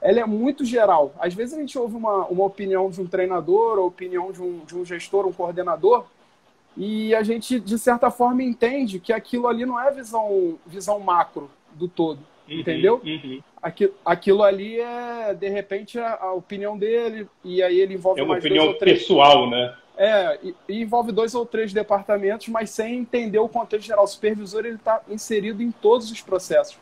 ela 0.00 0.20
é 0.20 0.24
muito 0.24 0.64
geral. 0.64 1.12
Às 1.18 1.34
vezes 1.34 1.58
a 1.58 1.60
gente 1.60 1.78
ouve 1.78 1.94
uma, 1.94 2.24
uma 2.24 2.44
opinião 2.46 2.88
de 2.88 3.02
um 3.02 3.06
treinador, 3.06 3.78
ou 3.78 3.86
opinião 3.86 4.32
de 4.32 4.40
um, 4.40 4.64
de 4.64 4.74
um 4.74 4.82
gestor, 4.82 5.26
um 5.26 5.32
coordenador, 5.32 6.06
e 6.74 7.14
a 7.14 7.22
gente, 7.22 7.60
de 7.60 7.78
certa 7.78 8.10
forma, 8.10 8.42
entende 8.42 8.98
que 8.98 9.12
aquilo 9.12 9.46
ali 9.46 9.66
não 9.66 9.78
é 9.78 9.90
visão, 9.90 10.58
visão 10.66 10.98
macro 11.00 11.50
do 11.76 11.88
todo, 11.88 12.18
uhum, 12.48 12.60
entendeu? 12.60 13.00
Uhum. 13.04 13.40
Aquilo, 13.62 13.94
aquilo 14.04 14.42
ali 14.42 14.80
é, 14.80 15.34
de 15.34 15.48
repente, 15.48 15.98
a, 15.98 16.14
a, 16.20 16.32
opinião 16.32 16.78
dele, 16.78 17.28
e 17.44 17.62
aí 17.62 17.80
ele 17.80 17.94
envolve 17.94 18.20
é 18.20 18.24
uma 18.24 18.34
mais 18.34 18.44
opinião 18.44 18.72
pessoal, 18.74 19.48
né? 19.48 19.74
É, 19.96 20.38
e, 20.42 20.54
e, 20.68 20.82
envolve 20.82 21.10
dois 21.10 21.34
ou 21.34 21.46
três 21.46 21.72
departamentos, 21.72 22.48
mas 22.48 22.70
sem 22.70 22.98
entender 22.98 23.38
o 23.38 23.48
contexto 23.48 23.86
geral. 23.86 24.04
O 24.04 24.08
supervisor 24.08 24.64
ele 24.66 24.76
está 24.76 25.00
inserido 25.08 25.62
em 25.62 25.70
todos 25.70 26.10
os 26.10 26.20
processos. 26.20 26.78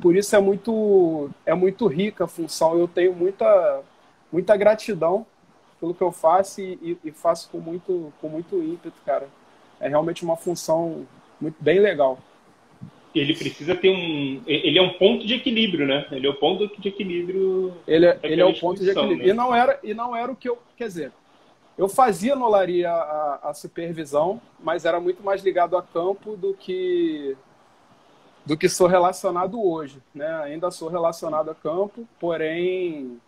Por 0.00 0.16
isso 0.16 0.34
é 0.34 0.40
muito, 0.40 1.30
é 1.44 1.54
muito 1.54 1.86
rica 1.86 2.24
a 2.24 2.28
função. 2.28 2.76
Eu 2.76 2.88
tenho 2.88 3.14
muita, 3.14 3.82
muita 4.32 4.56
gratidão 4.56 5.24
pelo 5.80 5.94
que 5.94 6.02
eu 6.02 6.10
faço 6.10 6.60
e, 6.60 6.98
e, 7.04 7.10
faço 7.12 7.48
com 7.50 7.58
muito, 7.58 8.12
com 8.20 8.28
muito 8.28 8.56
ímpeto, 8.62 8.96
cara. 9.04 9.28
É 9.78 9.88
realmente 9.88 10.24
uma 10.24 10.36
função 10.36 11.06
muito, 11.40 11.56
bem 11.60 11.78
legal. 11.78 12.18
Ele 13.18 13.34
precisa 13.34 13.74
ter 13.74 13.90
um. 13.90 14.42
Ele 14.46 14.78
é 14.78 14.82
um 14.82 14.94
ponto 14.94 15.26
de 15.26 15.34
equilíbrio, 15.34 15.86
né? 15.86 16.06
Ele 16.12 16.26
é 16.26 16.30
o 16.30 16.34
ponto 16.34 16.68
de 16.80 16.88
equilíbrio. 16.88 17.74
Ele 17.86 18.06
é, 18.06 18.18
ele 18.22 18.40
é 18.40 18.44
o 18.44 18.54
ponto 18.54 18.82
de 18.82 18.90
equilíbrio. 18.90 19.18
Né? 19.18 19.28
E, 19.28 19.32
não 19.32 19.54
era, 19.54 19.78
e 19.82 19.94
não 19.94 20.14
era 20.14 20.30
o 20.30 20.36
que 20.36 20.48
eu. 20.48 20.58
Quer 20.76 20.86
dizer, 20.88 21.12
eu 21.78 21.88
fazia 21.88 22.34
no 22.36 22.48
Laria 22.48 22.90
a, 22.90 23.50
a 23.50 23.54
supervisão, 23.54 24.40
mas 24.62 24.84
era 24.84 25.00
muito 25.00 25.22
mais 25.22 25.42
ligado 25.42 25.76
a 25.76 25.82
campo 25.82 26.36
do 26.36 26.54
que 26.54 27.36
do 28.44 28.56
que 28.56 28.68
sou 28.68 28.86
relacionado 28.86 29.60
hoje, 29.60 30.00
né? 30.14 30.28
Ainda 30.44 30.70
sou 30.70 30.88
relacionado 30.88 31.50
a 31.50 31.54
campo, 31.54 32.06
porém 32.20 33.18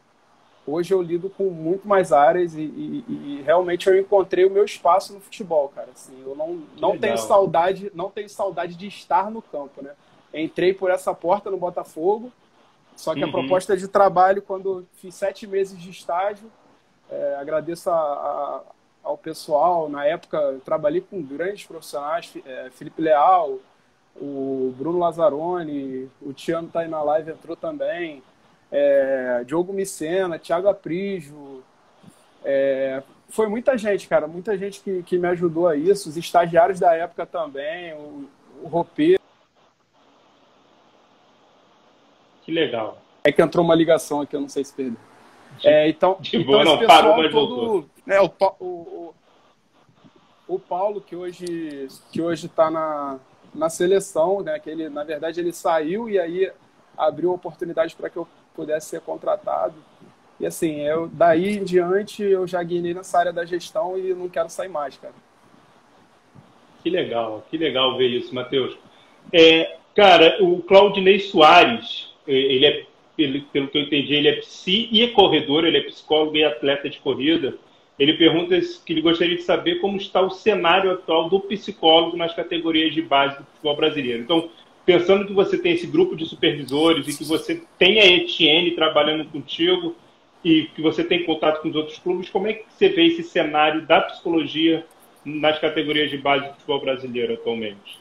hoje 0.71 0.93
eu 0.93 1.01
lido 1.01 1.31
com 1.31 1.45
muito 1.45 1.89
mais 1.89 2.12
áreas 2.12 2.55
e, 2.55 2.61
e, 2.61 3.05
e, 3.09 3.43
realmente 3.45 3.89
eu 3.89 3.99
encontrei 3.99 4.45
o 4.45 4.51
meu 4.51 4.64
espaço 4.64 5.12
no 5.12 5.21
futebol, 5.21 5.69
cara. 5.75 5.89
Assim, 5.93 6.21
eu 6.25 6.35
não, 6.37 6.62
não 6.79 6.99
tenho 6.99 7.16
saudade, 7.19 7.91
não 7.95 8.11
tenho 8.11 8.29
saudade 8.29 8.75
de 8.75 8.87
estar 8.87 9.31
no 9.31 9.41
campo, 9.43 9.83
né? 9.83 9.93
Entrei 10.33 10.75
por 10.75 10.91
essa 10.91 11.14
porta 11.14 11.51
no 11.51 11.57
Botafogo, 11.57 12.31
só 12.95 13.14
que 13.14 13.23
uhum. 13.23 13.29
a 13.29 13.33
proposta 13.33 13.77
de 13.77 13.89
trabalho, 13.89 14.43
quando 14.43 14.87
fiz 14.95 15.14
sete 15.14 15.47
meses 15.47 15.81
de 15.81 15.91
estágio, 15.91 16.51
é, 17.11 17.37
agradeço 17.41 17.91
a, 17.91 17.95
a, 17.95 18.62
ao 19.03 19.16
pessoal. 19.16 19.89
Na 19.89 20.05
época, 20.05 20.37
eu 20.37 20.61
trabalhei 20.61 21.01
com 21.01 21.23
grandes 21.23 21.64
profissionais, 21.64 22.33
é, 22.45 22.69
Felipe 22.71 23.01
Leal, 23.01 23.59
o 24.16 24.75
Bruno 24.77 24.99
Lazzaroni, 24.99 26.11
o 26.21 26.33
Tiano 26.33 26.66
está 26.66 26.81
aí 26.81 26.89
na 26.89 27.03
live, 27.03 27.31
entrou 27.31 27.57
também 27.57 28.23
é, 28.71 29.43
Diogo 29.47 29.73
Micena, 29.73 30.39
Thiago 30.39 30.69
Aprijo. 30.69 31.62
É, 32.45 33.03
foi 33.29 33.49
muita 33.49 33.77
gente, 33.77 34.09
cara, 34.09 34.27
muita 34.27 34.57
gente 34.57 34.81
que, 34.81 35.03
que 35.03 35.19
me 35.19 35.29
ajudou 35.29 35.69
a 35.69 35.77
isso, 35.77 36.09
os 36.09 36.16
estagiários 36.16 36.81
da 36.81 36.95
época 36.95 37.27
também, 37.27 37.95
o, 37.95 38.29
o 38.62 38.69
roupeiro. 38.69 39.21
Que 42.43 42.53
legal. 42.53 42.99
É 43.23 43.31
que 43.31 43.43
entrou 43.43 43.64
uma 43.64 43.75
ligação 43.75 44.23
aqui, 44.23 44.35
eu 44.35 44.41
não 44.41 44.49
sei 44.49 44.64
se 44.64 44.73
perdeu. 44.73 44.97
É, 45.62 45.89
então, 45.89 46.16
de 46.21 46.37
então 46.37 46.47
boa, 46.47 46.64
não 46.64 46.87
parou, 46.87 47.16
mas 47.16 47.33
todo, 47.33 47.91
né, 48.07 48.21
o, 48.21 48.31
o, 48.61 49.14
o, 50.47 50.59
Paulo, 50.59 51.01
que 51.01 51.16
hoje 51.16 51.89
que 52.12 52.23
hoje 52.23 52.47
está 52.47 52.71
na, 52.71 53.19
na 53.55 53.69
seleção, 53.69 54.43
né, 54.43 54.59
que 54.59 54.71
ele, 54.71 54.89
na 54.89 55.05
verdade, 55.05 55.41
ele 55.41 55.53
saiu 55.53 56.09
e 56.09 56.19
aí 56.19 56.51
abriu 56.97 57.33
oportunidade 57.33 57.97
para 57.97 58.09
que 58.09 58.16
eu 58.16 58.29
pudesse 58.59 58.89
ser 58.89 59.01
contratado. 59.03 59.75
E 60.41 60.45
assim, 60.45 60.81
eu 60.81 61.09
daí 61.13 61.59
em 61.59 61.63
diante 61.63 62.25
eu 62.25 62.45
já 62.45 62.61
guinei 62.61 62.93
nessa 62.93 63.17
área 63.17 63.33
da 63.33 63.45
gestão 63.45 63.97
e 63.97 64.13
não 64.13 64.29
quero 64.29 64.51
sair 64.51 64.69
mais, 64.69 64.97
cara. 64.97 65.15
Que 66.83 66.91
legal, 66.91 67.47
que 67.49 67.57
legal 67.57 67.97
ver 67.97 68.09
isso, 68.09 68.35
Matheus. 68.35 68.77
É, 69.33 69.77
cara, 69.95 70.43
o 70.43 70.61
Claudinei 70.63 71.21
Soares, 71.21 72.13
é, 72.27 72.33
ele 72.33 72.67
é, 72.67 72.87
ele, 73.17 73.41
pelo 73.53 73.69
que 73.69 73.79
eu 73.79 73.83
entendi, 73.83 74.15
ele 74.15 74.29
é 74.29 74.37
psi 74.37 74.89
e 74.91 75.03
é 75.03 75.09
corredor, 75.09 75.65
ele 75.65 75.79
é 75.79 75.83
psicólogo 75.83 76.37
e 76.37 76.45
atleta 76.45 76.91
de 76.91 76.99
corrida. 76.99 77.55
Ele 77.97 78.15
pergunta 78.15 78.59
que 78.85 78.93
ele 78.93 79.03
gostaria 79.03 79.37
de 79.37 79.43
saber 79.43 79.81
como 79.81 79.97
está 79.97 80.21
o 80.21 80.31
cenário 80.31 80.91
atual 80.91 81.29
do 81.29 81.41
psicólogo 81.41 82.17
nas 82.17 82.35
categorias 82.35 82.93
de 82.95 83.03
base 83.03 83.39
do 83.39 83.45
futebol 83.45 83.77
brasileiro. 83.77 84.23
Então, 84.23 84.51
pensando 84.89 85.26
que 85.26 85.34
você 85.34 85.59
tem 85.59 85.74
esse 85.74 85.86
grupo 85.86 86.16
de 86.16 86.24
supervisores 86.24 87.07
e 87.07 87.18
que 87.18 87.22
você 87.22 87.62
tem 87.78 88.01
a 88.01 88.07
Etienne 88.07 88.70
trabalhando 88.70 89.30
contigo 89.30 89.95
e 90.43 90.64
que 90.74 90.80
você 90.80 91.05
tem 91.05 91.26
contato 91.26 91.61
com 91.61 91.68
os 91.68 91.76
outros 91.76 91.99
clubes, 91.99 92.30
como 92.30 92.47
é 92.47 92.55
que 92.55 92.64
você 92.72 92.89
vê 92.89 93.09
esse 93.09 93.22
cenário 93.22 93.86
da 93.86 94.01
psicologia 94.01 94.86
nas 95.22 95.59
categorias 95.59 96.09
de 96.09 96.16
base 96.16 96.47
do 96.47 96.55
futebol 96.55 96.80
brasileiro 96.80 97.34
atualmente? 97.34 98.01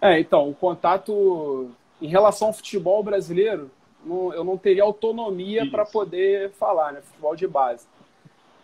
É, 0.00 0.18
então, 0.18 0.48
o 0.48 0.54
contato 0.54 1.70
em 2.02 2.08
relação 2.08 2.48
ao 2.48 2.54
futebol 2.54 3.00
brasileiro, 3.04 3.70
eu 4.04 4.42
não 4.42 4.58
teria 4.58 4.82
autonomia 4.82 5.64
para 5.70 5.84
poder 5.84 6.50
falar, 6.54 6.92
né? 6.92 7.02
Futebol 7.02 7.36
de 7.36 7.46
base. 7.46 7.86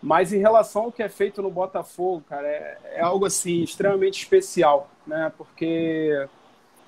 Mas 0.02 0.32
em 0.32 0.38
relação 0.38 0.86
ao 0.86 0.92
que 0.92 1.02
é 1.02 1.08
feito 1.08 1.40
no 1.40 1.50
Botafogo, 1.50 2.24
cara, 2.28 2.48
é, 2.48 2.78
é 2.96 3.00
algo 3.02 3.24
assim 3.24 3.62
extremamente 3.62 4.18
especial, 4.18 4.90
né? 5.06 5.32
Porque 5.38 6.26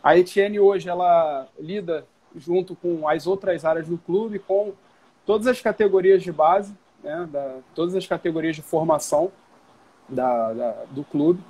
a 0.07 0.16
Etienne 0.16 0.61
hoje 0.61 0.88
ela 0.88 1.48
lida 1.59 2.07
junto 2.36 2.76
com 2.76 3.09
as 3.09 3.26
outras 3.26 3.64
áreas 3.64 3.88
do 3.88 3.98
clube 3.98 4.38
com 4.38 4.72
todas 5.26 5.48
as 5.48 5.61
categorias 5.61 6.22
de 6.22 6.30
base, 6.30 6.72
né, 7.02 7.28
da, 7.28 7.57
todas 7.74 7.92
as 7.96 8.07
categorias 8.07 8.54
de 8.54 8.62
formação 8.62 9.32
da, 10.09 10.52
da, 10.52 10.70
do 10.92 11.02
clube. 11.02 11.42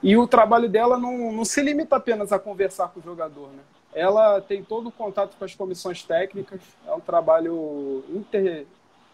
E 0.00 0.16
o 0.16 0.24
trabalho 0.24 0.68
dela 0.68 0.96
não, 0.96 1.32
não 1.32 1.44
se 1.44 1.60
limita 1.60 1.96
apenas 1.96 2.30
a 2.30 2.38
conversar 2.38 2.90
com 2.90 3.00
o 3.00 3.02
jogador. 3.02 3.48
Né? 3.48 3.62
Ela 3.92 4.40
tem 4.40 4.62
todo 4.62 4.88
o 4.90 4.92
contato 4.92 5.36
com 5.36 5.44
as 5.44 5.56
comissões 5.56 6.04
técnicas, 6.04 6.60
é 6.86 6.94
um 6.94 7.00
trabalho 7.00 8.04
inter, 8.08 8.66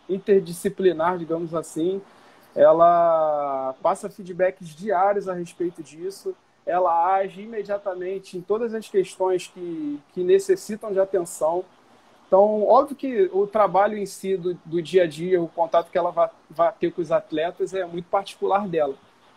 interdisciplinar, 0.07 1.17
digamos 1.17 1.55
assim. 1.55 2.03
Ela 2.55 3.75
passa 3.81 4.11
feedbacks 4.11 4.69
diários 4.77 5.31
a 5.31 5.33
respeito 5.33 5.83
disso 5.83 6.37
ela 6.67 7.15
age 7.17 7.43
imediatamente 7.43 8.39
em 8.39 8.41
todas 8.41 8.73
as 8.75 8.89
questões 8.89 9.49
que, 9.49 9.99
que 10.13 10.23
necessitam 10.23 10.93
de 10.93 11.01
atenção. 11.01 11.65
Então, 12.27 12.65
óbvio 12.67 12.97
que 12.97 13.29
o 13.33 13.47
trabalho 13.47 13.99
em 13.99 14.07
si 14.07 14.37
do, 14.37 14.55
do 14.65 14.81
dia 14.81 15.03
a 15.03 15.07
dia, 15.07 15.43
o 15.43 15.49
contato 15.49 15.91
que 15.91 15.99
ela 15.99 16.11
vai, 16.11 16.31
vai 16.49 16.73
ter 16.73 16.93
com 16.93 17.03
os 17.03 17.13
atletas 17.13 17.75
é 17.75 17.85
muito 17.85 18.09
particular 18.09 18.67
dela. 18.69 18.95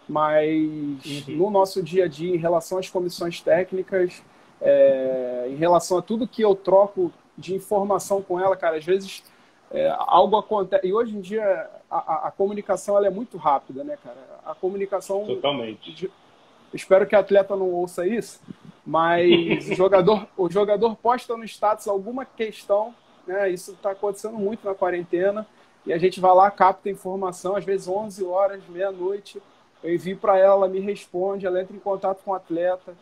Mas 0.08 1.28
uhum. 1.28 1.36
no 1.36 1.50
nosso 1.50 1.82
dia 1.82 2.06
a 2.06 2.08
dia, 2.08 2.34
em 2.34 2.38
relação 2.38 2.78
às 2.78 2.90
comissões 2.90 3.42
técnicas, 3.42 4.24
é, 4.62 5.48
em 5.50 5.56
relação 5.56 5.98
a 5.98 6.02
tudo 6.02 6.28
que 6.28 6.42
eu 6.42 6.56
troco 6.56 7.12
de 7.38 7.54
informação 7.54 8.22
com 8.22 8.40
ela, 8.40 8.56
cara, 8.56 8.78
às 8.78 8.86
vezes 8.86 9.24
é, 9.72 9.94
algo 9.98 10.38
acontece. 10.38 10.88
E 10.88 10.94
hoje 10.94 11.16
em 11.16 11.22
dia 11.22 11.70
a, 11.90 11.98
a, 11.98 12.28
a, 12.28 12.32
comunicação 12.32 12.96
ela 12.96 13.08
é 13.08 13.10
muito 13.10 13.38
rápida, 13.38 13.84
né, 13.84 13.98
cara? 14.02 14.18
A 14.46 14.56
comunicação. 14.56 15.26
Totalmente. 15.26 15.92
De, 15.94 16.12
Espero 16.76 17.08
que 17.08 17.16
o 17.16 17.20
atleta 17.20 17.56
não 17.56 17.70
ouça 17.72 18.06
isso, 18.06 18.40
mas 18.86 19.68
o 19.72 19.76
jogador, 19.76 20.28
o 20.38 20.50
jogador 20.50 20.96
posta 20.96 21.36
no 21.38 21.46
status 21.46 21.88
alguma 21.88 22.26
questão, 22.26 22.94
né? 23.26 23.50
Isso 23.50 23.72
está 23.72 23.92
acontecendo 23.92 24.38
muito 24.38 24.66
na 24.66 24.76
quarentena 24.76 25.48
e 25.86 25.94
a 25.94 25.98
gente 25.98 26.20
vai 26.20 26.34
lá, 26.34 26.50
capta 26.52 26.90
informação, 26.90 27.56
às 27.56 27.64
vezes 27.64 27.88
11 27.88 28.24
horas, 28.26 28.62
meia-noite, 28.68 29.42
eu 29.84 29.94
envio 29.94 30.18
para 30.18 30.38
ela, 30.38 30.66
ela 30.66 30.68
me 30.68 30.80
responde, 30.80 31.46
ela 31.46 31.62
entra 31.62 31.76
em 31.76 31.80
contato 31.80 32.24
com 32.24 32.32
o 32.32 32.34
atleta 32.34 32.94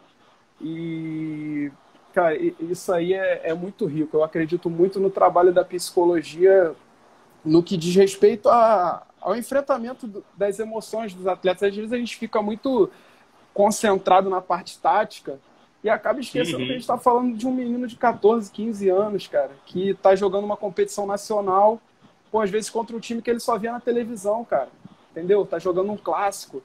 e 0.61 1.71
cara, 2.13 2.35
isso 2.37 2.93
aí 2.93 3.13
é, 3.13 3.41
é 3.49 3.53
muito 3.53 3.85
rico. 3.85 4.17
Eu 4.17 4.23
acredito 4.23 4.69
muito 4.69 4.99
no 4.99 5.09
trabalho 5.09 5.51
da 5.51 5.65
psicologia 5.65 6.75
no 7.43 7.63
que 7.63 7.75
diz 7.75 7.95
respeito 7.95 8.47
a, 8.49 9.05
ao 9.19 9.35
enfrentamento 9.35 10.23
das 10.37 10.59
emoções 10.59 11.13
dos 11.13 11.25
atletas. 11.25 11.63
Às 11.63 11.75
vezes 11.75 11.91
a 11.91 11.97
gente 11.97 12.15
fica 12.15 12.41
muito 12.41 12.89
concentrado 13.53 14.29
na 14.29 14.41
parte 14.41 14.79
tática 14.79 15.39
e 15.83 15.89
acaba 15.89 16.19
esquecendo 16.19 16.59
uhum. 16.59 16.65
que 16.65 16.69
a 16.71 16.73
gente 16.73 16.81
está 16.81 16.97
falando 16.97 17.35
de 17.35 17.45
um 17.45 17.53
menino 17.53 17.85
de 17.87 17.95
14, 17.95 18.49
15 18.51 18.89
anos, 18.89 19.27
cara, 19.27 19.51
que 19.65 19.89
está 19.89 20.15
jogando 20.15 20.45
uma 20.45 20.55
competição 20.55 21.05
nacional, 21.05 21.81
pô, 22.31 22.39
às 22.39 22.49
vezes 22.49 22.69
contra 22.69 22.95
um 22.95 22.99
time 22.99 23.21
que 23.21 23.29
ele 23.29 23.39
só 23.39 23.57
via 23.57 23.71
na 23.71 23.79
televisão, 23.79 24.45
cara. 24.45 24.69
Entendeu? 25.11 25.45
Tá 25.45 25.59
jogando 25.59 25.91
um 25.91 25.97
clássico. 25.97 26.63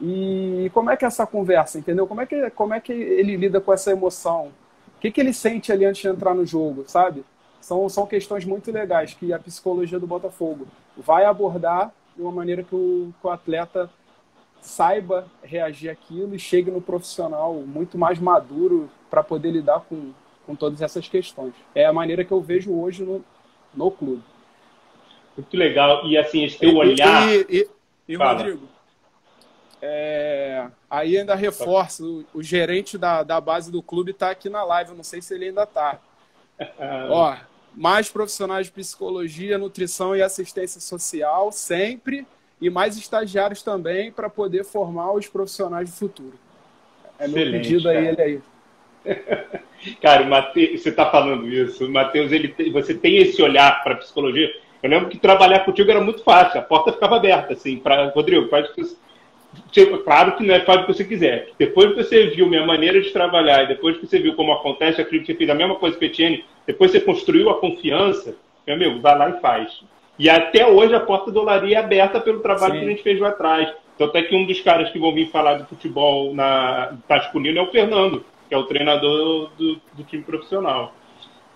E 0.00 0.70
como 0.74 0.90
é 0.90 0.96
que 0.96 1.04
é 1.04 1.08
essa 1.08 1.26
conversa, 1.26 1.78
entendeu? 1.78 2.06
Como 2.06 2.20
é 2.20 2.26
que, 2.26 2.50
como 2.50 2.74
é 2.74 2.80
que 2.80 2.92
ele 2.92 3.36
lida 3.36 3.60
com 3.60 3.72
essa 3.72 3.92
emoção? 3.92 4.50
O 4.96 5.00
que, 5.00 5.10
que 5.10 5.20
ele 5.20 5.32
sente 5.32 5.70
ali 5.70 5.84
antes 5.84 6.02
de 6.02 6.08
entrar 6.08 6.34
no 6.34 6.44
jogo, 6.44 6.84
sabe? 6.86 7.24
São, 7.60 7.88
são 7.88 8.06
questões 8.06 8.44
muito 8.44 8.72
legais 8.72 9.14
que 9.14 9.32
a 9.32 9.38
psicologia 9.38 9.98
do 9.98 10.06
Botafogo 10.06 10.66
vai 10.96 11.24
abordar 11.24 11.92
de 12.16 12.22
uma 12.22 12.32
maneira 12.32 12.62
que 12.62 12.74
o, 12.74 13.12
que 13.20 13.26
o 13.26 13.30
atleta 13.30 13.90
saiba 14.60 15.26
reagir 15.42 15.88
àquilo 15.88 16.34
e 16.34 16.38
chegue 16.38 16.70
no 16.70 16.80
profissional 16.80 17.54
muito 17.54 17.96
mais 17.96 18.18
maduro 18.18 18.90
para 19.10 19.22
poder 19.22 19.50
lidar 19.50 19.80
com, 19.80 20.12
com 20.46 20.54
todas 20.54 20.82
essas 20.82 21.08
questões. 21.08 21.54
É 21.74 21.86
a 21.86 21.92
maneira 21.92 22.24
que 22.24 22.32
eu 22.32 22.40
vejo 22.40 22.72
hoje 22.72 23.02
no, 23.02 23.24
no 23.74 23.90
clube. 23.90 24.22
Muito 25.36 25.56
legal. 25.56 26.06
E 26.06 26.16
assim, 26.18 26.44
esse 26.44 26.58
teu 26.58 26.76
olhar. 26.76 27.28
E, 27.28 27.46
e, 27.48 27.68
e, 28.08 28.12
e 28.12 28.16
Rodrigo, 28.16 28.68
é, 29.82 30.66
aí 30.90 31.16
ainda 31.16 31.34
reforço, 31.34 32.26
o, 32.34 32.38
o, 32.38 32.42
gerente 32.42 32.98
da, 32.98 33.22
da 33.22 33.40
base 33.40 33.72
do 33.72 33.82
clube 33.82 34.10
está 34.10 34.30
aqui 34.30 34.50
na 34.50 34.62
live, 34.62 34.90
eu 34.90 34.96
não 34.96 35.04
sei 35.04 35.22
se 35.22 35.34
ele 35.34 35.46
ainda 35.46 35.62
está. 35.62 35.98
Ó, 37.08 37.34
mais 37.74 38.10
profissionais 38.10 38.66
de 38.66 38.72
psicologia, 38.72 39.56
nutrição 39.56 40.14
e 40.14 40.22
assistência 40.22 40.80
social, 40.80 41.50
sempre, 41.50 42.26
e 42.60 42.68
mais 42.68 42.96
estagiários 42.96 43.62
também, 43.62 44.12
para 44.12 44.28
poder 44.28 44.64
formar 44.64 45.12
os 45.12 45.26
profissionais 45.26 45.90
do 45.90 45.96
futuro. 45.96 46.34
É 47.18 47.26
meu 47.26 47.38
Excelente, 47.38 47.62
pedido 47.62 47.88
a 47.88 47.94
ele 47.94 48.22
aí. 48.22 48.40
Cara, 50.00 50.24
Mateus, 50.28 50.82
você 50.82 50.90
está 50.90 51.10
falando 51.10 51.48
isso. 51.48 51.86
O 51.86 51.90
Matheus, 51.90 52.32
ele, 52.32 52.54
você 52.70 52.94
tem 52.94 53.16
esse 53.16 53.42
olhar 53.42 53.82
para 53.82 53.96
psicologia. 53.96 54.50
Eu 54.82 54.90
lembro 54.90 55.08
que 55.08 55.18
trabalhar 55.18 55.60
contigo 55.60 55.90
era 55.90 56.00
muito 56.00 56.22
fácil, 56.22 56.58
a 56.58 56.62
porta 56.62 56.92
ficava 56.92 57.16
aberta, 57.16 57.52
assim, 57.52 57.76
para 57.76 58.08
Rodrigo, 58.10 58.48
faz 58.48 58.68
o 58.70 58.74
que 58.74 58.82
Claro 60.04 60.36
que 60.36 60.46
não 60.46 60.54
é 60.54 60.60
faz 60.60 60.82
o 60.82 60.86
que 60.86 60.94
você 60.94 61.04
quiser. 61.04 61.50
Depois 61.58 61.90
que 61.90 62.04
você 62.04 62.26
viu 62.28 62.46
minha 62.46 62.64
maneira 62.64 63.00
de 63.00 63.10
trabalhar 63.10 63.64
e 63.64 63.68
depois 63.68 63.96
que 63.96 64.06
você 64.06 64.18
viu 64.18 64.34
como 64.34 64.52
acontece, 64.52 65.00
acredito 65.00 65.26
que 65.26 65.32
você 65.32 65.38
fez 65.38 65.50
a 65.50 65.54
mesma 65.54 65.74
coisa 65.74 65.96
que 65.96 66.04
a 66.04 66.08
Etienne, 66.08 66.44
depois 66.66 66.92
você 66.92 67.00
construiu 67.00 67.50
a 67.50 67.58
confiança, 67.58 68.34
meu 68.66 68.76
amigo, 68.76 69.00
vai 69.00 69.18
lá 69.18 69.30
e 69.30 69.40
faz. 69.40 69.82
E 70.20 70.28
até 70.28 70.66
hoje 70.66 70.94
a 70.94 71.00
porta 71.00 71.30
do 71.30 71.40
Olaria 71.40 71.78
é 71.78 71.80
aberta 71.80 72.20
pelo 72.20 72.40
trabalho 72.40 72.74
Sim. 72.74 72.80
que 72.80 72.84
a 72.84 72.88
gente 72.90 73.02
fez 73.02 73.18
lá 73.18 73.30
atrás. 73.30 73.72
Então, 73.94 74.06
até 74.06 74.20
que 74.20 74.36
um 74.36 74.44
dos 74.44 74.60
caras 74.60 74.90
que 74.90 74.98
vão 74.98 75.14
vir 75.14 75.30
falar 75.30 75.54
de 75.54 75.64
futebol 75.64 76.34
na 76.34 76.92
Tascunino 77.08 77.58
é 77.58 77.62
o 77.62 77.70
Fernando, 77.70 78.22
que 78.46 78.54
é 78.54 78.58
o 78.58 78.64
treinador 78.64 79.48
do, 79.56 79.80
do 79.94 80.04
time 80.04 80.22
profissional. 80.22 80.92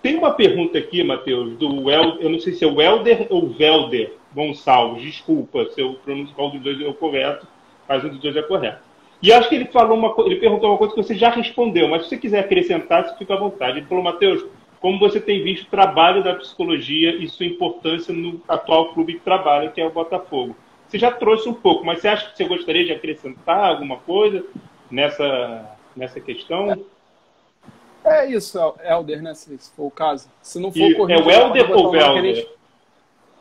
Tem 0.01 0.15
uma 0.15 0.31
pergunta 0.31 0.79
aqui, 0.79 1.03
Matheus, 1.03 1.55
do 1.57 1.91
El, 1.91 2.17
eu 2.19 2.27
não 2.27 2.39
sei 2.39 2.53
se 2.53 2.65
é 2.65 2.67
o 2.67 2.81
Helder 2.81 3.27
ou 3.29 3.49
Velder 3.49 4.13
Gonçalves, 4.33 5.03
desculpa 5.03 5.65
se 5.65 5.81
eu 5.81 5.99
pronuncio 6.03 6.33
qual 6.33 6.49
dos 6.49 6.61
dois 6.61 6.81
é 6.81 6.87
o 6.87 6.93
correto, 6.95 7.47
mas 7.87 8.03
um 8.03 8.09
dos 8.09 8.19
dois 8.19 8.35
é 8.35 8.41
correto. 8.41 8.81
E 9.21 9.31
acho 9.31 9.47
que 9.47 9.55
ele 9.55 9.65
falou 9.65 9.95
uma 9.95 10.11
ele 10.25 10.37
perguntou 10.37 10.71
uma 10.71 10.77
coisa 10.79 10.95
que 10.95 11.03
você 11.03 11.13
já 11.13 11.29
respondeu, 11.29 11.87
mas 11.87 12.01
se 12.03 12.09
você 12.09 12.17
quiser 12.17 12.39
acrescentar, 12.39 13.07
você 13.07 13.15
fica 13.15 13.35
à 13.35 13.37
vontade. 13.37 13.77
Ele 13.77 13.85
falou, 13.85 14.03
Matheus, 14.03 14.43
como 14.85 14.99
você 14.99 15.19
tem 15.19 15.41
visto 15.41 15.63
o 15.63 15.71
trabalho 15.71 16.23
da 16.23 16.35
psicologia 16.35 17.15
e 17.15 17.27
sua 17.27 17.47
importância 17.47 18.13
no 18.13 18.39
atual 18.47 18.93
clube 18.93 19.15
que 19.15 19.21
trabalha, 19.21 19.71
que 19.71 19.81
é 19.81 19.85
o 19.87 19.89
Botafogo. 19.89 20.55
Você 20.87 20.99
já 20.99 21.11
trouxe 21.11 21.49
um 21.49 21.55
pouco, 21.55 21.83
mas 21.83 22.01
você 22.01 22.07
acha 22.07 22.29
que 22.29 22.37
você 22.37 22.45
gostaria 22.45 22.85
de 22.85 22.91
acrescentar 22.91 23.71
alguma 23.71 23.97
coisa 23.97 24.45
nessa, 24.91 25.75
nessa 25.95 26.19
questão? 26.19 26.85
É 28.03 28.29
isso, 28.29 28.59
Helder, 28.83 29.23
né? 29.23 29.33
Se 29.33 29.57
for 29.75 29.87
o 29.87 29.89
caso. 29.89 30.29
Se 30.39 30.59
não 30.59 30.71
for 30.71 30.91
e, 30.91 30.93
corrido, 30.93 31.19
É 31.19 31.23
o 31.23 31.31
Helder 31.31 31.71
ou 31.71 31.87
o 31.87 31.89
Velder? 31.89 32.47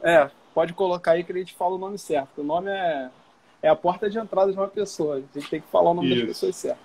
É, 0.03 0.31
pode 0.55 0.73
colocar 0.73 1.13
aí 1.13 1.25
que 1.25 1.33
a 1.33 1.37
gente 1.37 1.53
fala 1.53 1.75
o 1.75 1.79
nome 1.79 1.99
certo. 1.99 2.41
O 2.41 2.43
nome 2.43 2.71
é 2.71 3.11
é 3.61 3.69
a 3.69 3.77
porta 3.77 4.09
de 4.09 4.19
entrada 4.19 4.51
de 4.51 4.57
uma 4.57 4.69
pessoa. 4.69 5.17
A 5.17 5.39
gente 5.39 5.51
tem 5.51 5.61
que 5.61 5.69
falar 5.69 5.91
o 5.91 5.95
nome 5.95 6.09
Isso. 6.09 6.21
das 6.21 6.29
pessoas 6.29 6.57
certas. 6.57 6.85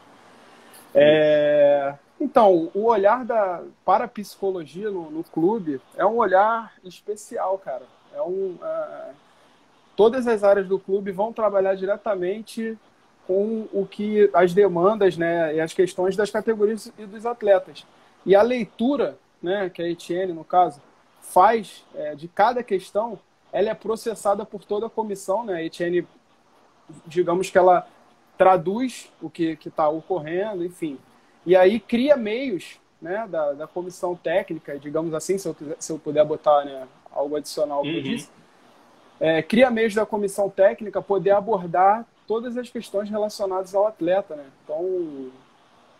É... 0.93 1.93
Então, 2.19 2.69
o 2.73 2.85
olhar 2.85 3.23
da 3.23 3.63
para 3.85 4.05
a 4.05 4.07
psicologia 4.07 4.91
no, 4.91 5.09
no, 5.09 5.23
clube 5.23 5.81
é 5.95 6.05
um 6.05 6.17
olhar 6.17 6.73
especial, 6.83 7.57
cara. 7.57 7.83
É 8.13 8.21
um, 8.21 8.57
uh... 8.61 9.13
todas 9.95 10.27
as 10.27 10.43
áreas 10.43 10.67
do 10.67 10.77
clube 10.77 11.11
vão 11.11 11.31
trabalhar 11.31 11.75
diretamente 11.75 12.77
com 13.25 13.67
o 13.71 13.85
que 13.85 14.29
as 14.33 14.53
demandas, 14.53 15.15
né, 15.15 15.55
e 15.55 15.61
as 15.61 15.71
questões 15.71 16.15
das 16.15 16.31
categorias 16.31 16.91
e 16.97 17.05
dos 17.05 17.25
atletas. 17.27 17.85
E 18.25 18.35
a 18.35 18.41
leitura, 18.41 19.17
né, 19.41 19.69
que 19.69 19.81
a 19.81 19.87
Etienne 19.87 20.33
no 20.33 20.43
caso 20.43 20.81
faz 21.21 21.85
é, 21.93 22.15
de 22.15 22.27
cada 22.27 22.63
questão, 22.63 23.19
ela 23.51 23.69
é 23.69 23.73
processada 23.75 24.43
por 24.45 24.65
toda 24.65 24.87
a 24.87 24.89
comissão, 24.89 25.45
né? 25.45 25.55
A 25.55 25.63
Etienne 25.63 26.07
digamos 27.05 27.49
que 27.49 27.57
ela 27.57 27.87
traduz 28.37 29.11
o 29.21 29.29
que 29.29 29.57
está 29.63 29.87
ocorrendo, 29.89 30.65
enfim. 30.65 30.97
E 31.49 31.55
aí 31.55 31.79
cria 31.79 32.15
meios 32.15 32.79
né, 33.01 33.25
da, 33.27 33.53
da 33.53 33.65
comissão 33.65 34.15
técnica, 34.15 34.77
digamos 34.77 35.15
assim, 35.15 35.35
se 35.35 35.47
eu, 35.47 35.55
se 35.79 35.91
eu 35.91 35.97
puder 35.97 36.23
botar 36.23 36.63
né, 36.63 36.87
algo 37.11 37.35
adicional 37.35 37.81
que 37.81 37.89
uhum. 37.89 37.95
eu 37.95 38.03
disse, 38.03 38.29
é, 39.19 39.41
cria 39.41 39.71
meios 39.71 39.95
da 39.95 40.05
comissão 40.05 40.47
técnica 40.47 41.01
poder 41.01 41.31
abordar 41.31 42.05
todas 42.27 42.55
as 42.55 42.69
questões 42.69 43.09
relacionadas 43.09 43.73
ao 43.73 43.87
atleta. 43.87 44.35
Né? 44.35 44.45
Então, 44.63 45.31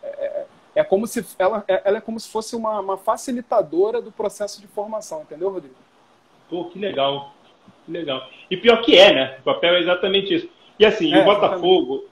é, 0.04 0.06
é, 0.06 0.46
é 0.76 0.84
como 0.84 1.04
se 1.08 1.26
ela, 1.36 1.64
é, 1.66 1.82
ela 1.84 1.98
é 1.98 2.00
como 2.00 2.20
se 2.20 2.28
fosse 2.30 2.54
uma, 2.54 2.78
uma 2.78 2.96
facilitadora 2.96 4.00
do 4.00 4.12
processo 4.12 4.60
de 4.60 4.68
formação, 4.68 5.22
entendeu, 5.22 5.50
Rodrigo? 5.50 5.74
Pô, 6.48 6.66
que 6.66 6.78
legal. 6.78 7.34
Que 7.86 7.90
legal. 7.90 8.24
E 8.48 8.56
pior 8.56 8.80
que 8.82 8.96
é, 8.96 9.12
né? 9.12 9.38
O 9.40 9.42
papel 9.42 9.74
é 9.74 9.80
exatamente 9.80 10.32
isso. 10.32 10.48
E 10.78 10.86
assim, 10.86 11.12
é, 11.12 11.20
o 11.20 11.24
Botafogo, 11.24 12.04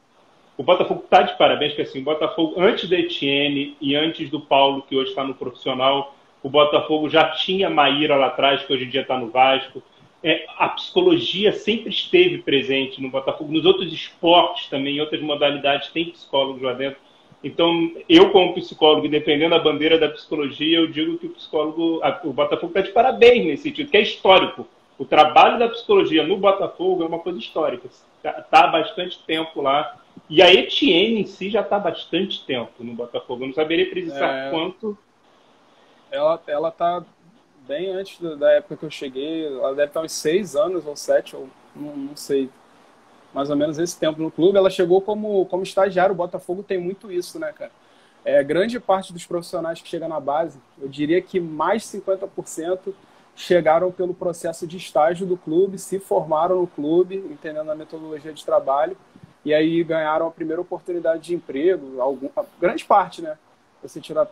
o 0.59 0.63
Botafogo 0.65 1.03
está 1.05 1.23
de 1.23 1.39
parabéns, 1.39 1.73
que 1.73 1.83
assim, 1.83 2.01
o 2.01 2.05
Botafogo, 2.05 2.55
antes 2.59 2.91
da 2.91 2.99
Etienne 2.99 3.77
e 3.81 3.95
antes 3.95 4.29
do 4.29 4.41
Paulo, 4.41 4.83
que 4.83 4.97
hoje 4.97 5.11
está 5.11 5.23
no 5.23 5.33
profissional, 5.33 6.17
o 6.43 6.49
Botafogo 6.49 7.09
já 7.09 7.31
tinha 7.31 7.71
Maíra 7.71 8.17
lá 8.17 8.27
atrás, 8.27 8.65
que 8.65 8.73
hoje 8.73 8.85
em 8.85 8.89
dia 8.89 9.03
está 9.03 9.17
no 9.17 9.31
Vasco. 9.31 9.81
É, 10.21 10.47
a 10.59 10.69
psicologia 10.71 11.53
sempre 11.53 11.91
esteve 11.91 12.39
presente 12.39 13.01
no 13.01 13.09
Botafogo. 13.09 13.53
Nos 13.53 13.65
outros 13.65 13.93
esportes 13.93 14.67
também, 14.69 14.97
em 14.97 15.01
outras 15.01 15.23
modalidades, 15.23 15.91
tem 15.91 16.11
psicólogos 16.11 16.61
lá 16.61 16.73
dentro. 16.73 16.99
Então, 17.43 17.93
eu, 18.09 18.31
como 18.31 18.55
psicólogo, 18.55 19.09
dependendo 19.09 19.51
da 19.51 19.61
bandeira 19.61 19.97
da 19.97 20.09
psicologia, 20.09 20.79
eu 20.79 20.89
digo 20.89 21.19
que 21.19 21.27
o 21.27 21.31
psicólogo, 21.31 22.01
a, 22.03 22.21
o 22.25 22.33
Botafogo 22.33 22.73
está 22.73 22.81
de 22.81 22.91
parabéns 22.91 23.47
nesse 23.47 23.63
sentido, 23.63 23.91
que 23.91 23.97
é 23.97 24.03
histórico. 24.03 24.67
O 24.99 25.05
trabalho 25.05 25.57
da 25.57 25.69
psicologia 25.69 26.27
no 26.27 26.37
Botafogo 26.37 27.05
é 27.05 27.07
uma 27.07 27.21
coisa 27.21 27.39
histórica. 27.39 27.89
Está 28.17 28.33
tá 28.33 28.65
há 28.65 28.67
bastante 28.67 29.21
tempo 29.25 29.63
lá. 29.63 29.97
E 30.29 30.43
a 30.43 30.53
Etienne 30.53 31.23
em 31.23 31.27
si 31.27 31.49
já 31.49 31.63
está 31.63 31.77
há 31.77 31.81
bastante 31.81 32.45
tempo 32.45 32.85
no 32.85 32.95
Botafogo. 32.95 33.45
Eu 33.45 33.49
não 33.49 33.55
saberia 33.55 33.89
precisar 33.89 34.27
é... 34.27 34.51
quanto. 34.51 34.97
Ela, 36.11 36.41
ela 36.47 36.71
tá 36.71 37.05
bem 37.67 37.91
antes 37.91 38.19
da 38.39 38.53
época 38.53 38.77
que 38.77 38.85
eu 38.85 38.91
cheguei. 38.91 39.47
Ela 39.47 39.75
deve 39.75 39.89
estar 39.89 40.03
uns 40.03 40.13
seis 40.13 40.55
anos 40.55 40.87
ou 40.87 40.97
sete, 40.97 41.35
ou 41.35 41.49
não, 41.75 41.97
não 41.97 42.17
sei. 42.17 42.51
Mais 43.33 43.49
ou 43.51 43.57
menos 43.57 43.79
esse 43.79 43.99
tempo 43.99 44.21
no 44.21 44.31
clube. 44.31 44.59
Ela 44.59 44.71
chegou 44.71 45.01
como, 45.01 45.47
como 45.47 45.63
estagiário. 45.63 46.13
O 46.13 46.17
Botafogo 46.17 46.63
tem 46.63 46.79
muito 46.79 47.11
isso, 47.11 47.39
né, 47.39 47.53
cara? 47.53 47.73
É, 48.25 48.43
grande 48.43 48.79
parte 48.79 49.13
dos 49.13 49.25
profissionais 49.25 49.81
que 49.81 49.89
chegam 49.89 50.09
na 50.09 50.21
base, 50.21 50.61
eu 50.79 50.89
diria 50.89 51.23
que 51.23 51.41
mais 51.41 51.85
50% 51.85 52.93
chegaram 53.35 53.93
pelo 53.93 54.13
processo 54.13 54.67
de 54.67 54.77
estágio 54.77 55.25
do 55.25 55.37
clube, 55.37 55.79
se 55.79 56.01
formaram 56.01 56.61
no 56.61 56.67
clube, 56.67 57.17
entendendo 57.17 57.71
a 57.71 57.75
metodologia 57.75 58.33
de 58.33 58.45
trabalho, 58.45 58.97
e 59.49 59.55
aí 59.55 59.83
ganharam 59.83 60.27
a 60.27 60.31
primeira 60.31 60.61
oportunidade 60.61 61.23
de 61.23 61.35
emprego, 61.35 62.03
algum, 62.03 62.29
grande 62.61 62.85
parte, 62.85 63.23
né? 63.23 63.39
Você 63.83 63.99
tirar 63.99 64.29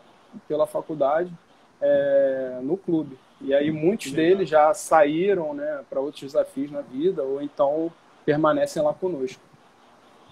pela 0.46 0.66
faculdade 0.66 1.32
é, 1.80 2.58
no 2.62 2.76
clube. 2.76 3.16
E 3.40 3.54
aí 3.54 3.70
muitos 3.70 4.12
deles 4.12 4.46
já 4.46 4.74
saíram 4.74 5.54
né, 5.54 5.82
para 5.88 6.00
outros 6.00 6.20
desafios 6.20 6.70
na 6.70 6.82
vida, 6.82 7.22
ou 7.22 7.40
então 7.40 7.90
permanecem 8.26 8.82
lá 8.82 8.92
conosco. 8.92 9.40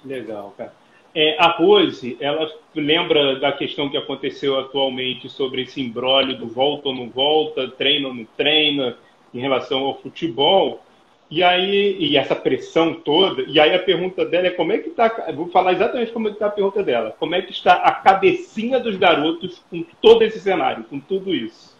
Legal, 0.05 0.53
cara. 0.55 0.75
É, 1.15 1.35
a 1.39 1.49
Rose, 1.53 2.19
ela 2.21 2.47
lembra 2.75 3.41
da 3.41 3.53
questão 3.53 3.89
que 3.89 3.97
aconteceu 3.97 4.61
atualmente 4.61 5.31
sobre 5.31 5.63
esse 5.63 5.81
embrólio 5.81 6.37
do 6.37 6.47
volta 6.47 6.89
ou 6.89 6.95
não 6.95 7.09
volta, 7.09 7.69
treina 7.69 8.09
ou 8.09 8.15
não 8.15 8.27
treina, 8.37 8.99
em 9.33 9.41
relação 9.41 9.85
ao 9.85 9.97
futebol. 9.97 10.84
E 11.35 11.43
aí, 11.43 11.97
e 11.99 12.17
essa 12.17 12.37
pressão 12.37 12.95
toda, 12.95 13.43
e 13.43 13.59
aí 13.59 13.75
a 13.75 13.83
pergunta 13.83 14.25
dela 14.25 14.47
é 14.47 14.53
como 14.53 14.71
é 14.71 14.79
que 14.79 14.91
está, 14.91 15.09
vou 15.35 15.49
falar 15.49 15.73
exatamente 15.73 16.13
como 16.13 16.29
é 16.29 16.31
que 16.31 16.37
está 16.37 16.47
a 16.47 16.51
pergunta 16.51 16.81
dela, 16.81 17.11
como 17.19 17.35
é 17.35 17.43
que 17.43 17.51
está 17.51 17.73
a 17.75 17.91
cabecinha 17.91 18.79
dos 18.79 18.97
garotos 18.97 19.61
com 19.69 19.85
todo 20.01 20.23
esse 20.23 20.39
cenário, 20.39 20.85
com 20.85 21.01
tudo 21.01 21.35
isso? 21.35 21.77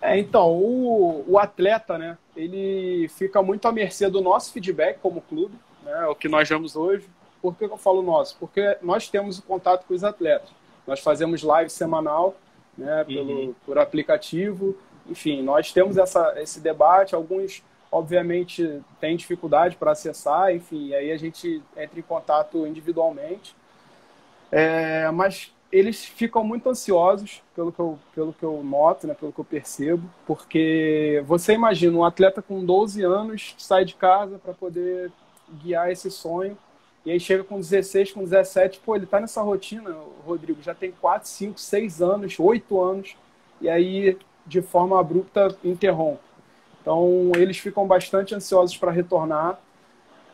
É, 0.00 0.18
então, 0.18 0.50
o, 0.50 1.26
o 1.28 1.38
atleta, 1.38 1.98
né, 1.98 2.16
ele 2.34 3.06
fica 3.08 3.42
muito 3.42 3.68
à 3.68 3.72
mercê 3.72 4.08
do 4.08 4.22
nosso 4.22 4.50
feedback 4.50 4.98
como 5.00 5.20
clube, 5.20 5.54
né, 5.82 6.06
o 6.06 6.14
que 6.14 6.26
nós 6.26 6.48
vemos 6.48 6.74
hoje, 6.74 7.04
por 7.42 7.54
que 7.54 7.66
eu 7.66 7.76
falo 7.76 8.00
nosso? 8.00 8.34
Porque 8.40 8.78
nós 8.80 9.10
temos 9.10 9.40
o 9.40 9.42
contato 9.42 9.84
com 9.86 9.92
os 9.92 10.02
atletas. 10.02 10.48
Nós 10.86 11.00
fazemos 11.00 11.42
live 11.42 11.68
semanal, 11.68 12.34
né, 12.78 13.04
pelo, 13.04 13.30
uhum. 13.30 13.54
por 13.66 13.78
aplicativo. 13.78 14.74
Enfim, 15.06 15.42
nós 15.42 15.70
temos 15.70 15.98
essa, 15.98 16.32
esse 16.40 16.60
debate. 16.60 17.14
Alguns, 17.14 17.62
obviamente, 17.90 18.82
têm 19.00 19.16
dificuldade 19.16 19.76
para 19.76 19.92
acessar. 19.92 20.54
Enfim, 20.54 20.92
aí 20.94 21.10
a 21.12 21.16
gente 21.16 21.62
entra 21.76 21.98
em 21.98 22.02
contato 22.02 22.66
individualmente. 22.66 23.54
É, 24.50 25.10
mas 25.10 25.52
eles 25.72 26.04
ficam 26.04 26.44
muito 26.44 26.68
ansiosos, 26.68 27.42
pelo 27.54 27.72
que 27.72 27.80
eu, 27.80 27.98
pelo 28.14 28.32
que 28.32 28.42
eu 28.44 28.62
noto, 28.62 29.06
né, 29.06 29.14
pelo 29.14 29.32
que 29.32 29.38
eu 29.40 29.44
percebo, 29.44 30.08
porque 30.26 31.22
você 31.26 31.54
imagina 31.54 31.96
um 31.98 32.04
atleta 32.04 32.40
com 32.40 32.64
12 32.64 33.02
anos 33.02 33.54
sai 33.58 33.84
de 33.84 33.94
casa 33.94 34.38
para 34.38 34.54
poder 34.54 35.12
guiar 35.62 35.90
esse 35.90 36.10
sonho 36.10 36.56
E 37.04 37.10
aí 37.12 37.20
chega 37.20 37.44
com 37.44 37.56
16, 37.60 38.12
com 38.12 38.24
17, 38.24 38.80
pô, 38.84 38.96
ele 38.96 39.06
tá 39.06 39.20
nessa 39.20 39.40
rotina, 39.42 39.96
Rodrigo, 40.24 40.60
já 40.62 40.74
tem 40.74 40.92
4, 40.92 41.28
5, 41.28 41.60
6 41.60 42.02
anos, 42.02 42.38
8 42.38 42.80
anos, 42.80 43.16
e 43.60 43.68
aí 43.68 44.18
de 44.46 44.62
forma 44.62 44.98
abrupta 44.98 45.56
interrompe. 45.64 46.20
Então 46.86 47.32
eles 47.34 47.58
ficam 47.58 47.84
bastante 47.84 48.32
ansiosos 48.32 48.76
para 48.76 48.92
retornar. 48.92 49.58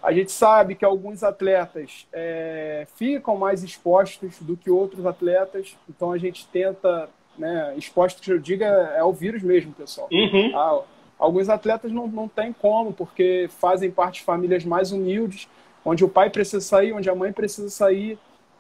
A 0.02 0.12
gente 0.12 0.30
sabe 0.30 0.74
que 0.74 0.84
alguns 0.84 1.22
atletas 1.22 2.06
é, 2.12 2.86
ficam 2.94 3.38
mais 3.38 3.64
expostos 3.64 4.38
do 4.38 4.54
que 4.54 4.70
outros 4.70 5.06
atletas, 5.06 5.78
então 5.88 6.12
a 6.12 6.18
gente 6.18 6.46
tenta, 6.48 7.08
né, 7.38 7.72
expostos 7.78 8.22
que 8.22 8.30
eu 8.30 8.38
diga 8.38 8.66
é 8.66 9.02
o 9.02 9.14
vírus 9.14 9.42
mesmo, 9.42 9.72
pessoal. 9.72 10.08
Uhum. 10.12 10.52
Ah, 10.54 10.82
alguns 11.18 11.48
atletas 11.48 11.90
não, 11.90 12.06
não 12.06 12.28
tem 12.28 12.52
como, 12.52 12.92
porque 12.92 13.48
fazem 13.58 13.90
parte 13.90 14.16
de 14.16 14.24
famílias 14.24 14.62
mais 14.62 14.92
humildes, 14.92 15.48
onde 15.82 16.04
o 16.04 16.08
pai 16.08 16.28
precisa 16.28 16.60
sair, 16.60 16.92
onde 16.92 17.08
a 17.08 17.14
mãe 17.14 17.32
precisa 17.32 17.70
sair, 17.70 18.18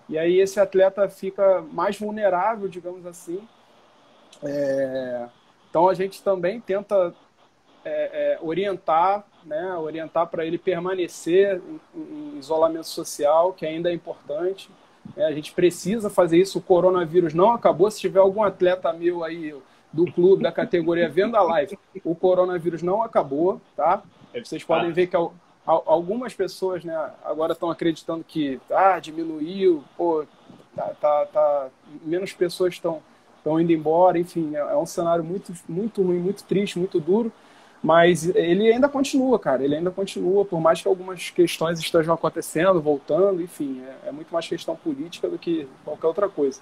e 0.08 0.16
aí 0.16 0.40
esse 0.40 0.58
atleta 0.58 1.10
fica 1.10 1.62
mais 1.72 1.98
vulnerável, 1.98 2.68
digamos 2.68 3.04
assim. 3.04 3.46
É... 4.42 5.26
Então 5.68 5.88
a 5.90 5.94
gente 5.94 6.22
também 6.22 6.58
tenta 6.58 7.14
é, 7.84 8.34
é, 8.34 8.38
orientar, 8.40 9.24
né, 9.44 9.74
orientar 9.76 10.26
para 10.26 10.46
ele 10.46 10.58
permanecer 10.58 11.60
em, 11.94 12.00
em, 12.00 12.38
isolamento 12.38 12.86
social, 12.86 13.52
que 13.52 13.66
ainda 13.66 13.90
é 13.90 13.94
importante. 13.94 14.70
É, 15.16 15.24
a 15.24 15.32
gente 15.32 15.52
precisa 15.52 16.08
fazer 16.08 16.38
isso. 16.38 16.58
O 16.58 16.62
coronavírus 16.62 17.34
não 17.34 17.50
acabou. 17.50 17.90
Se 17.90 18.00
tiver 18.00 18.20
algum 18.20 18.42
atleta 18.42 18.92
meu 18.92 19.24
aí 19.24 19.54
do 19.92 20.10
clube, 20.10 20.42
da 20.42 20.52
categoria 20.52 21.08
vendo 21.08 21.36
a 21.36 21.42
live, 21.42 21.78
o 22.04 22.14
coronavírus 22.14 22.82
não 22.82 23.02
acabou, 23.02 23.60
tá? 23.76 24.02
Vocês 24.32 24.64
podem 24.64 24.90
ver 24.90 25.08
que 25.08 25.16
algumas 25.66 26.32
pessoas, 26.34 26.82
né, 26.82 27.10
agora 27.24 27.52
estão 27.52 27.70
acreditando 27.70 28.24
que 28.24 28.58
ah, 28.70 28.98
diminuiu, 28.98 29.84
pô, 29.96 30.24
tá, 30.74 30.94
tá, 31.00 31.26
tá 31.26 31.68
menos 32.02 32.32
pessoas 32.32 32.74
estão 32.74 33.02
estão 33.36 33.60
indo 33.60 33.72
embora, 33.72 34.18
enfim, 34.20 34.54
é, 34.54 34.60
é 34.60 34.76
um 34.76 34.86
cenário 34.86 35.24
muito 35.24 35.52
muito 35.68 36.00
ruim, 36.00 36.18
muito 36.18 36.44
triste, 36.44 36.78
muito 36.78 37.00
duro, 37.00 37.32
mas 37.82 38.28
ele 38.36 38.72
ainda 38.72 38.88
continua, 38.88 39.38
cara, 39.38 39.64
ele 39.64 39.74
ainda 39.74 39.90
continua, 39.90 40.44
por 40.44 40.60
mais 40.60 40.80
que 40.80 40.86
algumas 40.86 41.30
questões 41.30 41.80
estejam 41.80 42.14
acontecendo, 42.14 42.80
voltando, 42.80 43.42
enfim, 43.42 43.82
é, 44.04 44.08
é 44.08 44.12
muito 44.12 44.32
mais 44.32 44.46
questão 44.46 44.76
política 44.76 45.28
do 45.28 45.36
que 45.36 45.66
qualquer 45.84 46.06
outra 46.06 46.28
coisa. 46.28 46.60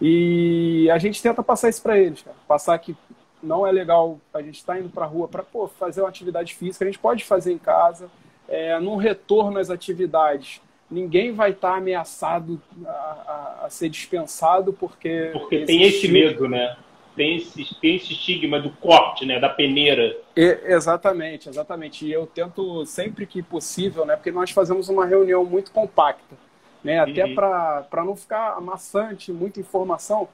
E 0.00 0.90
a 0.90 0.98
gente 0.98 1.22
tenta 1.22 1.44
passar 1.44 1.68
isso 1.68 1.80
para 1.80 1.96
eles, 1.96 2.22
cara. 2.22 2.36
Passar 2.48 2.76
que 2.78 2.96
não 3.40 3.64
é 3.64 3.70
legal 3.70 4.18
a 4.34 4.42
gente 4.42 4.56
estar 4.56 4.74
tá 4.74 4.80
indo 4.80 4.88
para 4.88 5.04
a 5.04 5.08
rua 5.08 5.28
para 5.28 5.44
fazer 5.78 6.00
uma 6.00 6.08
atividade 6.08 6.54
física, 6.54 6.84
a 6.84 6.88
gente 6.88 6.98
pode 6.98 7.24
fazer 7.24 7.52
em 7.52 7.58
casa. 7.58 8.10
É, 8.48 8.78
num 8.80 8.96
retorno 8.96 9.58
às 9.58 9.70
atividades, 9.70 10.60
ninguém 10.90 11.32
vai 11.32 11.50
estar 11.50 11.70
tá 11.70 11.76
ameaçado 11.76 12.60
a, 12.84 12.90
a, 12.90 13.66
a, 13.66 13.70
ser 13.70 13.88
dispensado 13.88 14.72
porque. 14.72 15.30
Porque 15.32 15.64
tem 15.64 15.82
esse 15.82 16.08
medo, 16.08 16.48
né? 16.48 16.76
Tem 17.14 17.36
esse, 17.36 17.74
tem 17.80 17.96
esse 17.96 18.12
estigma 18.12 18.58
do 18.58 18.70
corte, 18.70 19.26
né? 19.26 19.38
Da 19.38 19.48
peneira. 19.48 20.16
Exatamente, 20.34 21.48
exatamente. 21.48 22.06
E 22.06 22.12
eu 22.12 22.26
tento 22.26 22.86
sempre 22.86 23.26
que 23.26 23.42
possível, 23.42 24.06
né? 24.06 24.16
Porque 24.16 24.30
nós 24.30 24.50
fazemos 24.50 24.88
uma 24.88 25.04
reunião 25.04 25.44
muito 25.44 25.70
compacta, 25.72 26.36
né? 26.82 27.00
Até 27.00 27.26
uhum. 27.26 27.34
para 27.34 28.04
não 28.04 28.16
ficar 28.16 28.54
amassante, 28.54 29.32
muita 29.32 29.60
informação. 29.60 30.28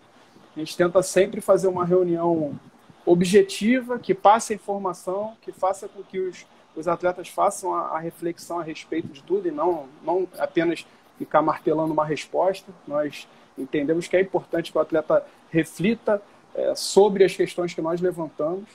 A 0.57 0.59
gente 0.61 0.76
tenta 0.76 1.03
sempre 1.03 1.41
fazer 1.41 1.68
uma 1.68 1.85
reunião 1.85 2.59
objetiva, 3.05 3.99
que 3.99 4.14
passe 4.14 4.53
a 4.53 4.57
informação, 4.57 5.37
que 5.41 5.51
faça 5.51 5.89
com 5.89 6.03
que 6.03 6.18
os, 6.18 6.47
os 6.76 6.87
atletas 6.87 7.29
façam 7.29 7.74
a, 7.74 7.97
a, 7.97 7.99
reflexão 7.99 8.59
a 8.59 8.62
respeito 8.62 9.09
de 9.09 9.22
tudo 9.22 9.49
e 9.49 9.51
não, 9.51 9.87
não 10.05 10.29
apenas 10.39 10.87
ficar 11.16 11.41
martelando 11.43 11.93
uma 11.93 12.05
resposta. 12.05 12.70
Nós 12.87 13.26
entendemos 13.57 14.07
que 14.07 14.16
é 14.16 14.20
importante 14.20 14.70
que 14.70 14.79
o 14.79 14.81
atleta 14.81 15.24
reflita 15.51 16.22
é, 16.59 16.75
sobre 16.75 17.25
as 17.25 17.35
questões 17.37 17.73
que 17.73 17.81
nós 17.81 18.01
levantamos. 18.01 18.69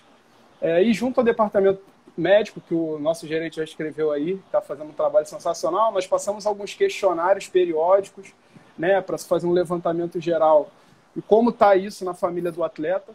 É, 0.61 0.81
e 0.81 0.93
junto 0.93 1.19
ao 1.19 1.23
departamento 1.23 1.81
médico, 2.17 2.61
que 2.61 2.73
o 2.73 2.97
nosso 2.99 3.27
gerente 3.27 3.57
já 3.57 3.63
escreveu 3.63 4.11
aí, 4.11 4.39
está 4.45 4.61
fazendo 4.61 4.89
um 4.89 4.93
trabalho 4.93 5.25
sensacional, 5.25 5.91
nós 5.91 6.07
passamos 6.07 6.45
alguns 6.45 6.73
questionários 6.73 7.47
periódicos 7.47 8.33
né, 8.77 9.01
para 9.01 9.17
se 9.17 9.27
fazer 9.27 9.47
um 9.47 9.51
levantamento 9.51 10.19
geral 10.21 10.69
e 11.15 11.21
como 11.21 11.49
está 11.49 11.75
isso 11.75 12.05
na 12.05 12.13
família 12.13 12.51
do 12.51 12.63
atleta. 12.63 13.13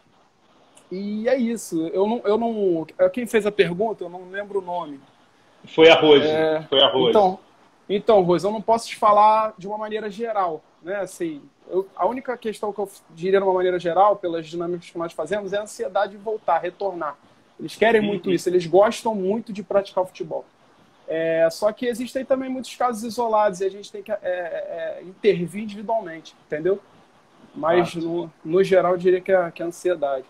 E 0.91 1.29
é 1.29 1.37
isso. 1.37 1.87
Eu 1.89 2.07
não, 2.07 2.23
eu 2.25 2.39
não. 2.39 2.87
Quem 3.13 3.27
fez 3.27 3.45
a 3.45 3.53
pergunta, 3.53 4.05
eu 4.05 4.09
não 4.09 4.31
lembro 4.31 4.61
o 4.61 4.63
nome. 4.63 5.01
Foi 5.75 5.91
a 5.91 5.95
Rose. 5.95 6.27
É... 6.27 6.63
Foi 6.63 6.81
a 6.81 6.89
Rose. 6.89 7.11
Então, 7.11 7.39
então, 7.89 8.23
Rose, 8.23 8.47
eu 8.47 8.53
não 8.53 8.63
posso 8.63 8.89
te 8.89 8.97
falar 8.97 9.55
de 9.59 9.67
uma 9.67 9.77
maneira 9.77 10.11
geral, 10.11 10.63
né? 10.83 10.97
Assim, 10.97 11.43
eu, 11.71 11.89
a 11.95 12.07
única 12.07 12.37
questão 12.37 12.73
que 12.73 12.79
eu 12.79 12.91
diria 13.11 13.39
de 13.39 13.45
uma 13.45 13.53
maneira 13.53 13.79
geral, 13.79 14.17
pelas 14.17 14.47
dinâmicas 14.47 14.91
que 14.91 14.99
nós 14.99 15.13
fazemos, 15.13 15.53
é 15.53 15.59
a 15.59 15.63
ansiedade 15.63 16.13
de 16.13 16.19
voltar, 16.19 16.59
retornar. 16.59 17.17
Eles 17.59 17.75
querem 17.77 18.01
muito 18.01 18.31
isso, 18.31 18.49
eles 18.49 18.67
gostam 18.67 19.15
muito 19.15 19.53
de 19.53 19.63
praticar 19.63 20.05
o 20.05 20.07
futebol. 20.07 20.45
É, 21.09 21.49
só 21.51 21.73
que 21.73 21.87
existem 21.87 22.25
também 22.25 22.51
muitos 22.51 22.75
casos 22.77 23.03
isolados 23.03 23.61
e 23.61 23.65
a 23.65 23.71
gente 23.71 23.91
tem 23.91 24.03
que 24.03 24.13
é, 24.13 24.19
é, 24.23 25.03
intervir 25.03 25.63
individualmente, 25.63 26.35
entendeu? 26.47 26.79
Mas, 27.55 27.97
ah. 27.97 28.01
no, 28.01 28.33
no 28.45 28.63
geral, 28.63 28.93
eu 28.93 28.99
diria 28.99 29.21
que 29.21 29.33
é, 29.33 29.51
que 29.51 29.63
é 29.63 29.65
a 29.65 29.69
ansiedade. 29.69 30.27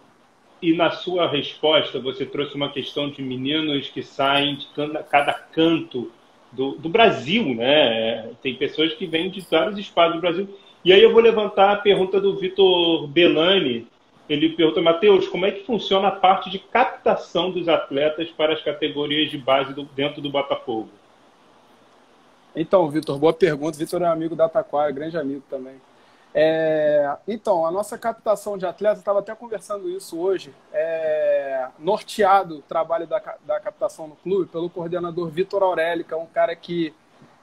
E 0.62 0.72
na 0.74 0.90
sua 0.90 1.28
resposta, 1.28 2.00
você 2.00 2.24
trouxe 2.24 2.54
uma 2.54 2.70
questão 2.70 3.10
de 3.10 3.22
meninos 3.22 3.88
que 3.88 4.02
saem 4.02 4.56
de 4.56 4.68
cada 5.10 5.32
canto 5.32 6.10
do, 6.50 6.72
do 6.72 6.88
Brasil, 6.88 7.54
né? 7.54 8.30
Tem 8.42 8.56
pessoas 8.56 8.94
que 8.94 9.06
vêm 9.06 9.30
de 9.30 9.40
vários 9.42 9.78
espaços 9.78 10.14
do 10.14 10.20
Brasil. 10.20 10.48
E 10.84 10.92
aí 10.92 11.02
eu 11.02 11.12
vou 11.12 11.20
levantar 11.20 11.72
a 11.72 11.76
pergunta 11.76 12.20
do 12.20 12.36
Vitor 12.36 13.06
Belani. 13.08 13.86
Ele 14.28 14.50
pergunta, 14.50 14.80
Matheus, 14.80 15.26
como 15.26 15.46
é 15.46 15.50
que 15.50 15.64
funciona 15.64 16.08
a 16.08 16.12
parte 16.12 16.50
de 16.50 16.58
captação 16.58 17.50
dos 17.50 17.68
atletas 17.68 18.28
para 18.30 18.52
as 18.52 18.62
categorias 18.62 19.30
de 19.30 19.38
base 19.38 19.72
do, 19.72 19.84
dentro 19.84 20.20
do 20.20 20.30
Botafogo? 20.30 20.88
Então, 22.54 22.88
Vitor, 22.88 23.18
boa 23.18 23.32
pergunta. 23.32 23.78
Vitor 23.78 24.02
é 24.02 24.08
um 24.08 24.12
amigo 24.12 24.36
da 24.36 24.48
Taquara, 24.48 24.90
grande 24.90 25.16
amigo 25.16 25.42
também. 25.48 25.76
É, 26.34 27.16
então, 27.26 27.64
a 27.64 27.70
nossa 27.70 27.96
captação 27.96 28.58
de 28.58 28.66
atletas, 28.66 28.98
estava 28.98 29.20
até 29.20 29.34
conversando 29.34 29.88
isso 29.88 30.18
hoje, 30.18 30.52
é, 30.72 31.66
norteado 31.78 32.58
o 32.58 32.62
trabalho 32.62 33.06
da, 33.06 33.20
da 33.44 33.58
captação 33.58 34.08
no 34.08 34.16
clube 34.16 34.46
pelo 34.50 34.68
coordenador 34.68 35.28
Vitor 35.28 35.62
Aurélio, 35.62 36.04
que 36.04 36.12
é 36.12 36.16
um 36.16 36.26
cara 36.26 36.54
que 36.54 36.92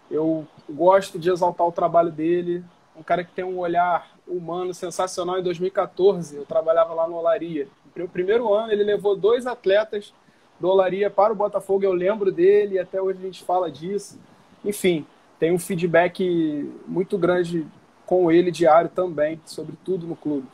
eu 0.10 0.48
gosto 0.70 1.18
de 1.18 1.32
exaltar 1.32 1.66
o 1.66 1.72
trabalho 1.72 2.12
dele, 2.12 2.64
um 2.98 3.04
cara 3.04 3.24
que 3.24 3.32
tem 3.32 3.44
um 3.44 3.60
olhar 3.60 4.16
humano 4.28 4.74
sensacional. 4.74 5.40
Em 5.40 5.44
2014, 5.44 6.36
eu 6.36 6.46
trabalhava 6.46 6.94
lá 6.94 7.08
no 7.08 7.16
Olaria. 7.16 7.68
No 7.96 8.08
primeiro 8.08 8.54
ano, 8.54 8.72
ele 8.72 8.84
levou 8.84 9.16
dois 9.16 9.46
atletas 9.46 10.14
do 10.60 10.70
Olaria 10.70 11.10
para 11.10 11.34
o 11.34 11.36
Botafogo, 11.36 11.84
eu 11.84 11.94
lembro 11.94 12.32
dele, 12.32 12.76
e 12.76 12.80
até 12.80 13.02
hoje 13.02 13.20
a 13.20 13.26
gente 13.26 13.44
fala 13.44 13.70
disso. 13.70 14.20
Enfim, 14.64 15.06
tem 15.40 15.52
um 15.52 15.60
feedback 15.60 16.72
muito 16.88 17.18
grande 17.18 17.68
com 18.06 18.32
ele 18.32 18.52
diário 18.52 18.90
também, 18.90 19.40
sobre 19.46 19.76
tudo 19.84 20.08
no 20.08 20.16
clube. 20.16 20.48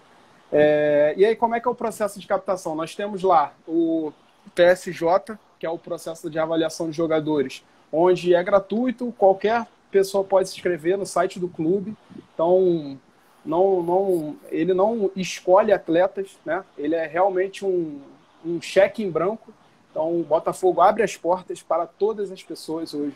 É, 0.52 1.14
e 1.16 1.26
aí, 1.26 1.36
como 1.36 1.56
é 1.56 1.60
que 1.60 1.68
é 1.68 1.72
o 1.72 1.76
processo 1.76 2.20
de 2.20 2.28
captação? 2.28 2.76
Nós 2.76 2.96
temos 2.96 3.22
lá 3.22 3.54
o 3.68 4.12
PSJ, 4.56 5.38
que 5.60 5.66
é 5.66 5.70
o 5.70 5.78
processo 5.78 6.30
de 6.30 6.40
avaliação 6.40 6.90
de 6.90 6.98
jogadores, 6.98 7.64
onde 7.92 8.34
é 8.34 8.44
gratuito, 8.44 9.14
qualquer 9.18 9.68
pessoa 9.92 10.24
pode 10.24 10.50
se 10.50 10.56
inscrever 10.56 10.98
no 10.98 11.06
site 11.06 11.40
do 11.40 11.48
clube. 11.48 11.96
Então, 12.34 12.98
não, 13.46 13.84
não, 13.84 14.36
ele 14.50 14.74
não 14.74 15.12
escolhe 15.16 15.72
atletas, 15.72 16.38
né? 16.46 16.64
Ele 16.78 16.96
é 16.96 17.06
realmente 17.06 17.66
um, 17.66 18.00
um 18.46 18.62
cheque 18.62 19.04
em 19.04 19.12
branco. 19.12 19.54
Então, 19.90 20.20
o 20.20 20.24
Botafogo 20.24 20.82
abre 20.82 21.04
as 21.04 21.18
portas 21.18 21.62
para 21.62 21.86
todas 21.86 22.32
as 22.32 22.42
pessoas 22.42 22.94
hoje 22.94 23.16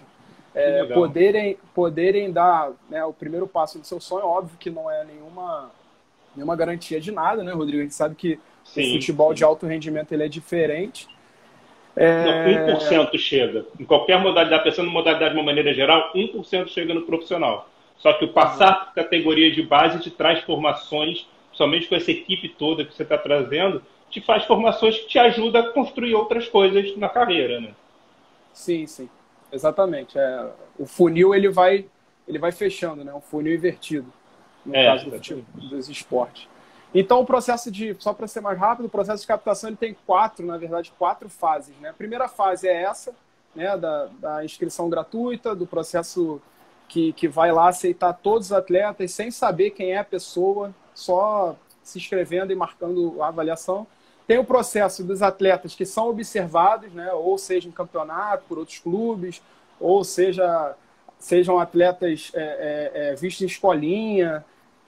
é, 0.56 0.86
poderem, 0.86 1.58
poderem 1.74 2.32
dar 2.32 2.72
né, 2.90 3.04
o 3.04 3.14
primeiro 3.14 3.46
passo 3.46 3.78
do 3.78 3.86
seu 3.86 4.00
sonho. 4.00 4.26
Óbvio 4.26 4.58
que 4.58 4.70
não 4.70 4.90
é 4.90 5.04
nenhuma, 5.04 5.70
nenhuma 6.36 6.56
garantia 6.56 7.00
de 7.00 7.12
nada, 7.12 7.44
né, 7.44 7.52
Rodrigo? 7.52 7.80
A 7.80 7.84
gente 7.84 7.94
sabe 7.94 8.16
que 8.16 8.40
sim, 8.64 8.92
o 8.92 8.94
futebol 8.94 9.30
sim. 9.30 9.36
de 9.36 9.44
alto 9.44 9.66
rendimento 9.66 10.14
ele 10.14 10.24
é 10.24 10.30
diferente. 10.30 11.08
É... 11.96 12.68
Não, 12.68 12.78
1% 12.78 13.18
chega. 13.18 13.66
Em 13.80 13.86
qualquer 13.86 14.20
modalidade, 14.20 14.64
pensando 14.64 14.90
em 14.90 14.94
modalidade 14.94 15.34
de 15.34 15.40
uma 15.40 15.46
maneira 15.46 15.74
geral, 15.74 16.12
1% 16.14 16.68
chega 16.68 16.94
no 16.94 17.04
profissional. 17.04 17.70
Só 17.98 18.14
que 18.14 18.26
o 18.26 18.34
passar 18.34 18.88
uhum. 18.88 18.94
categoria 18.94 19.52
de 19.52 19.64
base 19.64 20.00
te 20.00 20.12
traz 20.12 20.42
formações, 20.42 21.28
somente 21.54 21.88
com 21.88 21.96
essa 21.96 22.12
equipe 22.12 22.50
toda 22.50 22.84
que 22.84 22.94
você 22.94 23.04
está 23.04 23.18
trazendo, 23.18 23.82
te 24.10 24.22
faz 24.22 24.44
formações 24.46 24.98
que 24.98 25.08
te 25.08 25.20
ajudam 25.20 25.62
a 25.62 25.70
construir 25.72 26.14
outras 26.14 26.48
coisas 26.48 26.96
na 26.98 27.10
carreira, 27.10 27.60
né? 27.60 27.72
Sim, 28.54 28.86
sim. 28.86 29.10
Exatamente. 29.52 30.18
É, 30.18 30.50
o 30.78 30.86
funil 30.86 31.34
ele 31.34 31.50
vai, 31.50 31.86
ele 32.28 32.40
vai 32.40 32.52
fechando, 32.52 33.04
né? 33.04 33.14
Um 33.14 33.22
funil 33.22 33.54
invertido, 33.54 34.12
no 34.66 34.76
é, 34.76 34.86
caso 34.86 35.06
do 35.06 35.12
futebol, 35.12 35.44
dos 35.56 35.90
esportes. 35.90 36.48
Então, 36.98 37.20
o 37.20 37.26
processo 37.26 37.70
de, 37.70 37.94
só 38.00 38.14
para 38.14 38.26
ser 38.26 38.40
mais 38.40 38.58
rápido, 38.58 38.86
o 38.86 38.90
processo 38.90 39.20
de 39.20 39.28
captação 39.28 39.70
ele 39.70 39.76
tem 39.76 39.94
quatro, 40.08 40.46
na 40.46 40.58
verdade, 40.58 40.94
quatro 40.98 41.28
fases. 41.28 41.76
Né? 41.82 41.90
A 41.90 41.94
primeira 41.94 42.30
fase 42.30 42.70
é 42.70 42.84
essa, 42.84 43.14
né, 43.54 43.76
da, 43.76 44.06
da 44.18 44.46
inscrição 44.46 44.90
gratuita, 44.90 45.54
do 45.54 45.68
processo 45.68 46.42
que, 46.88 47.12
que 47.12 47.28
vai 47.28 47.52
lá 47.52 47.68
aceitar 47.68 48.14
todos 48.14 48.48
os 48.48 48.54
atletas 48.54 49.12
sem 49.12 49.30
saber 49.30 49.72
quem 49.72 49.92
é 49.92 49.98
a 49.98 50.06
pessoa, 50.06 50.74
só 50.94 51.58
se 51.84 51.98
inscrevendo 51.98 52.54
e 52.54 52.56
marcando 52.56 53.22
a 53.22 53.28
avaliação. 53.28 53.86
Tem 54.26 54.38
o 54.38 54.46
processo 54.46 55.04
dos 55.04 55.22
atletas 55.22 55.76
que 55.76 55.86
são 55.86 56.08
observados, 56.08 56.94
né, 56.94 57.12
ou 57.12 57.38
seja 57.38 57.68
em 57.68 57.74
campeonato, 57.74 58.46
por 58.48 58.58
outros 58.58 58.80
clubes, 58.80 59.42
ou 59.82 60.02
seja 60.06 60.74
sejam 61.20 61.60
atletas 61.60 62.32
é, 62.34 62.42
é, 62.42 62.92
é, 63.12 63.16
vistos 63.16 63.42
em 63.42 63.48
escolinha, 63.48 64.46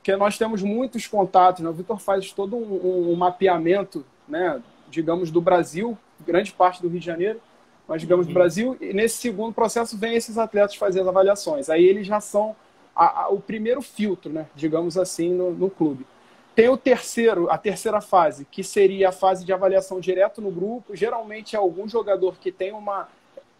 que 0.07 0.15
nós 0.15 0.38
temos 0.38 0.63
muitos 0.63 1.05
contatos. 1.05 1.61
Né? 1.61 1.69
O 1.69 1.73
Vitor 1.73 1.99
faz 1.99 2.31
todo 2.31 2.55
um, 2.55 3.11
um, 3.11 3.15
mapeamento, 3.17 4.05
né, 4.25 4.61
digamos, 4.89 5.29
do 5.29 5.41
Brasil, 5.41 5.97
grande 6.25 6.53
parte 6.53 6.81
do 6.81 6.88
Rio 6.88 7.01
de 7.01 7.05
Janeiro, 7.05 7.41
mas 7.85 7.99
digamos 7.99 8.25
do 8.25 8.29
uhum. 8.29 8.34
Brasil, 8.34 8.77
e 8.79 8.93
nesse 8.93 9.17
segundo 9.17 9.53
processo 9.53 9.97
vem 9.97 10.15
esses 10.15 10.38
atletas 10.38 10.77
fazer 10.77 11.01
as 11.01 11.07
avaliações. 11.09 11.69
Aí 11.69 11.84
eles 11.84 12.07
já 12.07 12.21
são 12.21 12.55
a, 12.95 13.23
a, 13.23 13.27
o 13.27 13.41
primeiro 13.41 13.81
filtro, 13.81 14.31
né, 14.31 14.47
digamos 14.55 14.97
assim, 14.97 15.34
no, 15.34 15.51
no 15.51 15.69
clube. 15.69 16.07
Tem 16.55 16.69
o 16.69 16.77
terceiro, 16.77 17.51
a 17.51 17.57
terceira 17.57 17.99
fase, 17.99 18.45
que 18.45 18.63
seria 18.63 19.09
a 19.09 19.11
fase 19.11 19.43
de 19.43 19.51
avaliação 19.51 19.99
direto 19.99 20.41
no 20.41 20.51
grupo. 20.51 20.95
Geralmente 20.95 21.53
é 21.53 21.59
algum 21.59 21.85
jogador 21.88 22.38
que 22.38 22.49
tem 22.49 22.71
uma, 22.71 23.09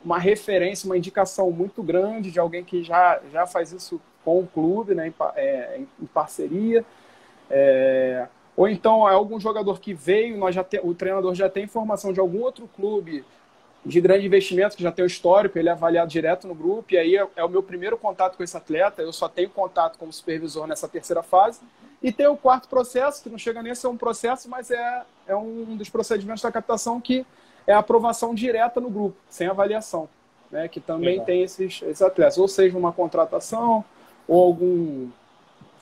uma 0.02 0.18
referência, 0.18 0.86
uma 0.86 0.98
indicação 0.98 1.52
muito 1.52 1.84
grande 1.84 2.32
de 2.32 2.40
alguém 2.40 2.64
que 2.64 2.86
já, 2.86 3.20
já 3.34 3.46
faz 3.46 3.74
isso 3.74 4.00
com 4.24 4.40
o 4.40 4.48
clube, 4.48 4.94
né, 4.94 5.08
em, 5.08 5.14
é, 5.36 5.80
em 6.02 6.06
parceria. 6.06 6.84
É, 7.50 8.28
ou 8.56 8.68
então 8.68 9.08
é 9.08 9.14
algum 9.14 9.40
jogador 9.40 9.80
que 9.80 9.94
veio, 9.94 10.38
nós 10.38 10.56
já 10.56 10.64
te, 10.64 10.80
o 10.84 10.94
treinador 10.96 11.36
já 11.36 11.48
tem 11.48 11.64
informação 11.64 12.12
de 12.12 12.20
algum 12.20 12.42
outro 12.42 12.68
clube 12.76 13.24
de 13.86 14.02
grande 14.02 14.26
investimento, 14.26 14.76
que 14.76 14.84
já 14.84 14.92
tem 14.92 15.06
o 15.06 15.08
histórico, 15.08 15.58
ele 15.58 15.70
é 15.70 15.72
avaliado 15.72 16.10
direto 16.10 16.48
no 16.48 16.54
grupo, 16.54 16.94
e 16.94 16.98
aí 16.98 17.16
é, 17.16 17.26
é, 17.36 17.44
o 17.44 17.50
meu 17.50 17.64
primeiro 17.64 17.98
contato 17.98 18.36
com 18.36 18.44
esse 18.44 18.58
atleta, 18.58 19.02
eu 19.02 19.14
só 19.14 19.30
tenho 19.30 19.50
contato 19.50 19.98
como 19.98 20.12
supervisor 20.12 20.68
nessa 20.68 20.88
terceira 20.88 21.24
fase. 21.24 21.62
E 22.02 22.12
tem 22.12 22.28
o 22.28 22.36
quarto 22.36 22.68
processo, 22.68 23.24
que 23.24 23.30
não 23.30 23.38
chega 23.38 23.62
nem 23.64 23.72
a 23.72 23.76
ser 23.76 23.88
um 23.88 23.98
processo, 23.98 24.50
mas 24.50 24.70
é, 24.70 25.04
é 25.26 25.36
um 25.36 25.78
dos 25.78 25.90
procedimentos 25.90 26.44
da 26.44 26.52
captação 26.52 27.00
que 27.00 27.26
é 27.66 27.74
a 27.74 27.80
aprovação 27.80 28.36
direta 28.36 28.80
no 28.80 28.90
grupo, 28.90 29.16
sem 29.30 29.48
avaliação, 29.48 30.10
né? 30.52 30.68
que 30.68 30.80
também 30.80 31.12
Legal. 31.12 31.26
tem 31.26 31.44
esses, 31.44 31.82
esses 31.82 32.02
atletas. 32.02 32.38
Ou 32.38 32.48
seja, 32.48 32.78
uma 32.78 32.92
contratação, 32.92 33.84
ou 34.28 34.44
algum 34.44 35.10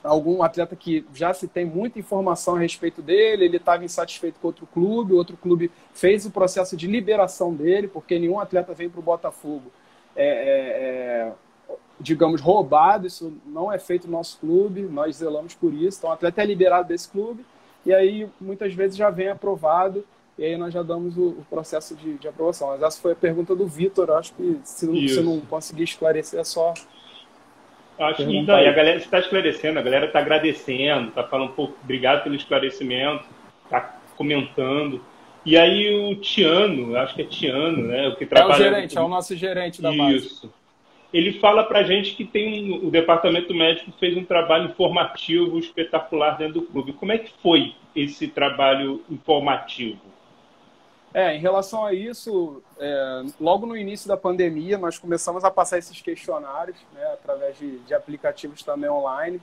algum 0.06 0.44
atleta 0.44 0.76
que 0.76 1.06
já 1.14 1.34
se 1.34 1.48
tem 1.48 1.66
muita 1.66 1.98
informação 1.98 2.56
a 2.56 2.60
respeito 2.60 3.02
dele, 3.02 3.46
ele 3.46 3.58
estava 3.58 3.84
insatisfeito 3.84 4.40
com 4.40 4.48
outro 4.48 4.68
clube, 4.68 5.14
outro 5.14 5.36
clube 5.36 5.72
fez 5.94 6.26
o 6.26 6.32
processo 6.32 6.78
de 6.78 6.88
liberação 6.88 7.54
dele, 7.54 7.88
porque 7.88 8.20
nenhum 8.20 8.40
atleta 8.40 8.74
vem 8.74 8.90
para 8.90 9.00
o 9.00 9.04
Botafogo, 9.04 9.72
é, 10.16 10.28
é, 10.28 11.74
é, 11.74 11.76
digamos, 12.00 12.40
roubado, 12.40 13.08
isso 13.08 13.34
não 13.46 13.72
é 13.72 13.80
feito 13.80 14.06
no 14.06 14.14
nosso 14.14 14.38
clube, 14.40 14.82
nós 14.82 15.18
zelamos 15.18 15.56
por 15.56 15.74
isso, 15.74 15.98
então 15.98 16.12
o 16.12 16.14
atleta 16.14 16.42
é 16.42 16.46
liberado 16.46 16.88
desse 16.88 17.10
clube, 17.10 17.44
e 17.86 17.94
aí 17.94 18.30
muitas 18.40 18.74
vezes 18.74 18.96
já 18.96 19.10
vem 19.10 19.30
aprovado, 19.30 20.06
e 20.38 20.44
aí 20.44 20.58
nós 20.58 20.74
já 20.74 20.84
damos 20.84 21.18
o, 21.18 21.30
o 21.30 21.46
processo 21.50 21.96
de, 21.96 22.16
de, 22.16 22.28
aprovação. 22.28 22.68
Mas 22.68 22.82
essa 22.82 23.02
foi 23.02 23.14
a 23.14 23.16
pergunta 23.16 23.56
do 23.56 23.66
Vitor, 23.66 24.12
acho 24.12 24.34
que 24.34 24.60
se, 24.66 25.08
se 25.08 25.22
não 25.22 25.40
conseguir 25.40 25.84
esclarecer 25.84 26.40
é 26.40 26.44
só 26.44 26.74
Acho 27.98 28.26
que 28.26 28.38
então, 28.38 28.60
e 28.60 28.68
a 28.68 28.74
galera 28.74 28.98
está 28.98 29.20
esclarecendo, 29.20 29.80
a 29.80 29.82
galera 29.82 30.06
está 30.06 30.20
agradecendo, 30.20 31.10
está 31.10 31.24
falando, 31.24 31.54
pô, 31.54 31.72
obrigado 31.82 32.24
pelo 32.24 32.36
esclarecimento, 32.36 33.24
está 33.64 34.00
comentando. 34.18 35.02
E 35.46 35.58
aí 35.58 35.96
o 35.96 36.16
Tiano, 36.16 36.98
acho 36.98 37.16
que 37.16 37.22
é 37.22 37.26
Tiano, 37.26 37.88
né? 37.88 38.08
O 38.10 38.16
que 38.16 38.26
trabalha... 38.26 38.52
É 38.52 38.56
o 38.56 38.74
gerente, 38.74 38.98
é 38.98 39.02
o 39.02 39.08
nosso 39.08 39.36
gerente 39.36 39.82
da 39.82 39.92
base. 39.92 40.16
Isso. 40.18 40.54
Ele 41.14 41.34
fala 41.40 41.64
para 41.64 41.84
gente 41.84 42.14
que 42.16 42.26
tem 42.26 42.74
um, 42.74 42.88
o 42.88 42.92
departamento 42.92 43.54
médico 43.54 43.94
fez 44.00 44.18
um 44.18 44.26
trabalho 44.26 44.66
informativo 44.66 45.58
espetacular 45.58 46.38
dentro 46.38 46.56
do 46.56 46.62
clube. 46.64 46.92
Como 46.92 47.12
é 47.12 47.18
que 47.18 47.32
foi 47.42 47.74
esse 47.96 48.28
trabalho 48.28 49.02
informativo? 49.10 50.02
É, 51.16 51.34
em 51.34 51.40
relação 51.40 51.86
a 51.86 51.94
isso, 51.94 52.62
é, 52.78 53.24
logo 53.40 53.66
no 53.66 53.78
início 53.78 54.06
da 54.06 54.18
pandemia, 54.18 54.78
nós 54.78 55.00
começamos 55.00 55.46
a 55.46 55.50
passar 55.50 55.78
esses 55.78 56.02
questionários, 56.02 56.76
né, 56.94 57.06
através 57.14 57.58
de, 57.58 57.80
de 57.80 57.94
aplicativos 57.94 58.64
também 58.64 58.90
online, 58.90 59.42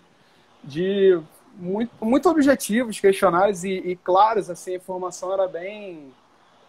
de 0.62 1.19
muito, 1.57 1.90
muito 2.05 2.28
objetivos, 2.28 3.01
questionários 3.01 3.65
e, 3.65 3.70
e 3.70 3.97
claros, 3.97 4.51
assim, 4.51 4.74
a 4.74 4.77
informação 4.77 5.32
era 5.32 5.49
bem, 5.49 6.12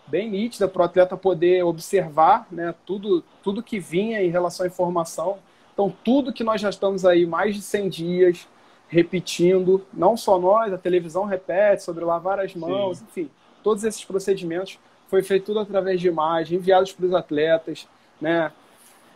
bem 0.08 0.32
nítida 0.32 0.70
para 0.70 0.84
o 0.84 0.86
atleta 0.86 1.18
poder 1.18 1.64
observar 1.64 2.48
né, 2.50 2.74
tudo, 2.86 3.26
tudo 3.44 3.62
que 3.62 3.82
vinha 3.82 4.24
em 4.24 4.30
relação 4.30 4.64
à 4.64 4.68
informação. 4.68 5.38
Então, 5.74 5.94
tudo 6.02 6.32
que 6.32 6.46
nós 6.46 6.62
já 6.62 6.70
estamos 6.70 7.04
aí 7.04 7.26
mais 7.26 7.56
de 7.56 7.62
100 7.62 7.90
dias 7.90 8.48
repetindo, 8.88 9.86
não 9.94 10.16
só 10.16 10.40
nós, 10.40 10.72
a 10.72 10.78
televisão 10.78 11.26
repete 11.26 11.84
sobre 11.84 12.06
lavar 12.06 12.40
as 12.40 12.56
mãos, 12.56 13.00
Sim. 13.00 13.06
enfim, 13.10 13.32
todos 13.62 13.84
esses 13.84 14.06
procedimentos 14.06 14.80
foi 15.14 15.22
feito 15.22 15.46
tudo 15.46 15.60
através 15.60 16.02
de 16.02 16.08
imagem, 16.08 16.58
enviados 16.58 16.92
para 16.92 17.06
os 17.06 17.14
atletas, 17.14 17.88
né? 18.20 18.52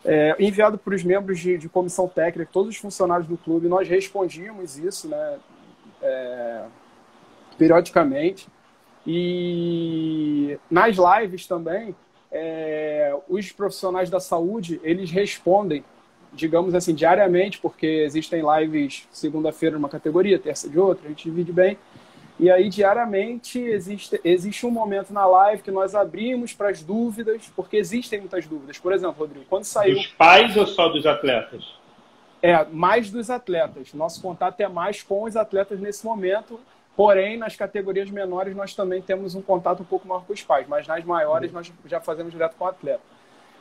É, 0.06 0.36
enviado 0.38 0.78
para 0.78 0.94
os 0.94 1.04
membros 1.04 1.40
de, 1.40 1.58
de, 1.58 1.68
comissão 1.68 2.08
técnica, 2.08 2.48
todos 2.54 2.70
os 2.70 2.78
funcionários 2.78 3.28
do 3.28 3.36
clube, 3.36 3.68
nós 3.68 3.90
respondíamos 3.90 4.78
isso, 4.78 5.10
né? 5.10 5.40
É, 6.00 6.66
periodicamente. 7.58 8.48
E 9.08 10.60
nas 10.70 10.98
lives 10.98 11.48
também, 11.48 11.96
é, 12.32 13.18
os 13.28 13.52
profissionais 13.52 14.08
da 14.08 14.20
saúde, 14.20 14.80
eles 14.84 15.10
respondem, 15.10 15.84
digamos 16.32 16.76
assim, 16.76 16.94
diariamente, 16.94 17.58
porque 17.58 17.88
existem 18.06 18.44
lives 18.60 19.08
segunda-feira 19.12 19.78
numa 19.78 19.90
categoria, 19.90 20.38
terça 20.38 20.70
de 20.70 20.78
outra, 20.78 21.08
a 21.08 21.10
gente 21.10 21.24
divide 21.24 21.52
bem. 21.52 21.76
E 22.40 22.52
aí, 22.52 22.70
diariamente, 22.70 23.60
existe, 23.60 24.20
existe 24.24 24.66
um 24.66 24.70
momento 24.70 25.12
na 25.12 25.26
live 25.26 25.64
que 25.64 25.72
nós 25.72 25.96
abrimos 25.96 26.54
para 26.54 26.70
as 26.70 26.84
dúvidas, 26.84 27.52
porque 27.56 27.78
existem 27.78 28.20
muitas 28.20 28.46
dúvidas. 28.46 28.78
Por 28.78 28.94
exemplo, 28.94 29.16
Rodrigo, 29.18 29.46
quando 29.50 29.64
saiu. 29.64 29.96
Dos 29.96 30.08
pais 30.08 30.56
ou 30.56 30.68
só 30.68 30.88
dos 30.88 31.06
atletas? 31.08 31.66
É, 32.40 32.64
mais 32.66 33.10
dos 33.10 33.32
atletas. 33.32 33.92
Nosso 33.94 34.22
contato 34.22 34.62
é 34.62 34.68
mais 34.68 35.02
com 35.02 35.24
os 35.24 35.36
atletas 35.36 35.80
nesse 35.80 36.06
momento. 36.06 36.60
Porém, 36.96 37.38
nas 37.38 37.56
categorias 37.56 38.10
menores, 38.10 38.56
nós 38.56 38.76
também 38.76 39.02
temos 39.02 39.34
um 39.34 39.42
contato 39.42 39.82
um 39.82 39.86
pouco 39.86 40.08
maior 40.08 40.24
com 40.26 40.34
os 40.34 40.44
pais, 40.44 40.68
mas 40.68 40.88
nas 40.88 41.04
maiores, 41.04 41.52
nós 41.52 41.72
já 41.86 42.00
fazemos 42.00 42.32
direto 42.32 42.56
com 42.56 42.66
o 42.66 42.68
atleta. 42.68 43.02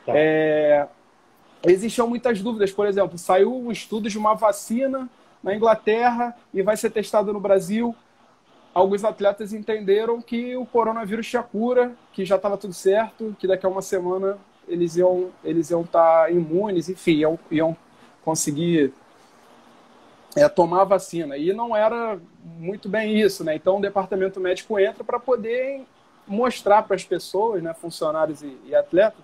Tá. 0.05 0.13
É, 0.15 0.87
existiam 1.65 2.07
muitas 2.07 2.41
dúvidas. 2.41 2.71
Por 2.71 2.85
exemplo, 2.85 3.17
saiu 3.17 3.55
um 3.55 3.71
estudo 3.71 4.07
de 4.07 4.17
uma 4.19 4.35
vacina 4.35 5.09
na 5.43 5.55
Inglaterra 5.55 6.35
e 6.53 6.61
vai 6.61 6.77
ser 6.77 6.91
testado 6.91 7.33
no 7.33 7.39
Brasil 7.39 7.95
alguns 8.77 9.03
atletas 9.03 9.53
entenderam 9.53 10.21
que 10.21 10.55
o 10.55 10.65
coronavírus 10.65 11.27
tinha 11.27 11.41
cura, 11.41 11.93
que 12.13 12.23
já 12.23 12.35
estava 12.35 12.57
tudo 12.57 12.73
certo, 12.73 13.35
que 13.39 13.47
daqui 13.47 13.65
a 13.65 13.69
uma 13.69 13.81
semana 13.81 14.37
eles 14.67 14.95
iam 14.95 15.31
eles 15.43 15.71
iam 15.71 15.81
estar 15.81 16.25
tá 16.25 16.31
imunes, 16.31 16.87
enfim, 16.87 17.15
iam, 17.15 17.39
iam 17.49 17.75
conseguir 18.23 18.93
é, 20.35 20.47
tomar 20.47 20.81
a 20.81 20.85
vacina. 20.85 21.37
E 21.37 21.51
não 21.53 21.75
era 21.75 22.19
muito 22.43 22.87
bem 22.87 23.19
isso, 23.19 23.43
né? 23.43 23.55
Então 23.55 23.77
o 23.77 23.81
departamento 23.81 24.39
médico 24.39 24.77
entra 24.77 25.03
para 25.03 25.19
poder 25.19 25.83
mostrar 26.27 26.83
para 26.83 26.95
as 26.95 27.03
pessoas, 27.03 27.63
né, 27.63 27.73
funcionários 27.73 28.43
e, 28.43 28.57
e, 28.65 28.75
atletas, 28.75 29.23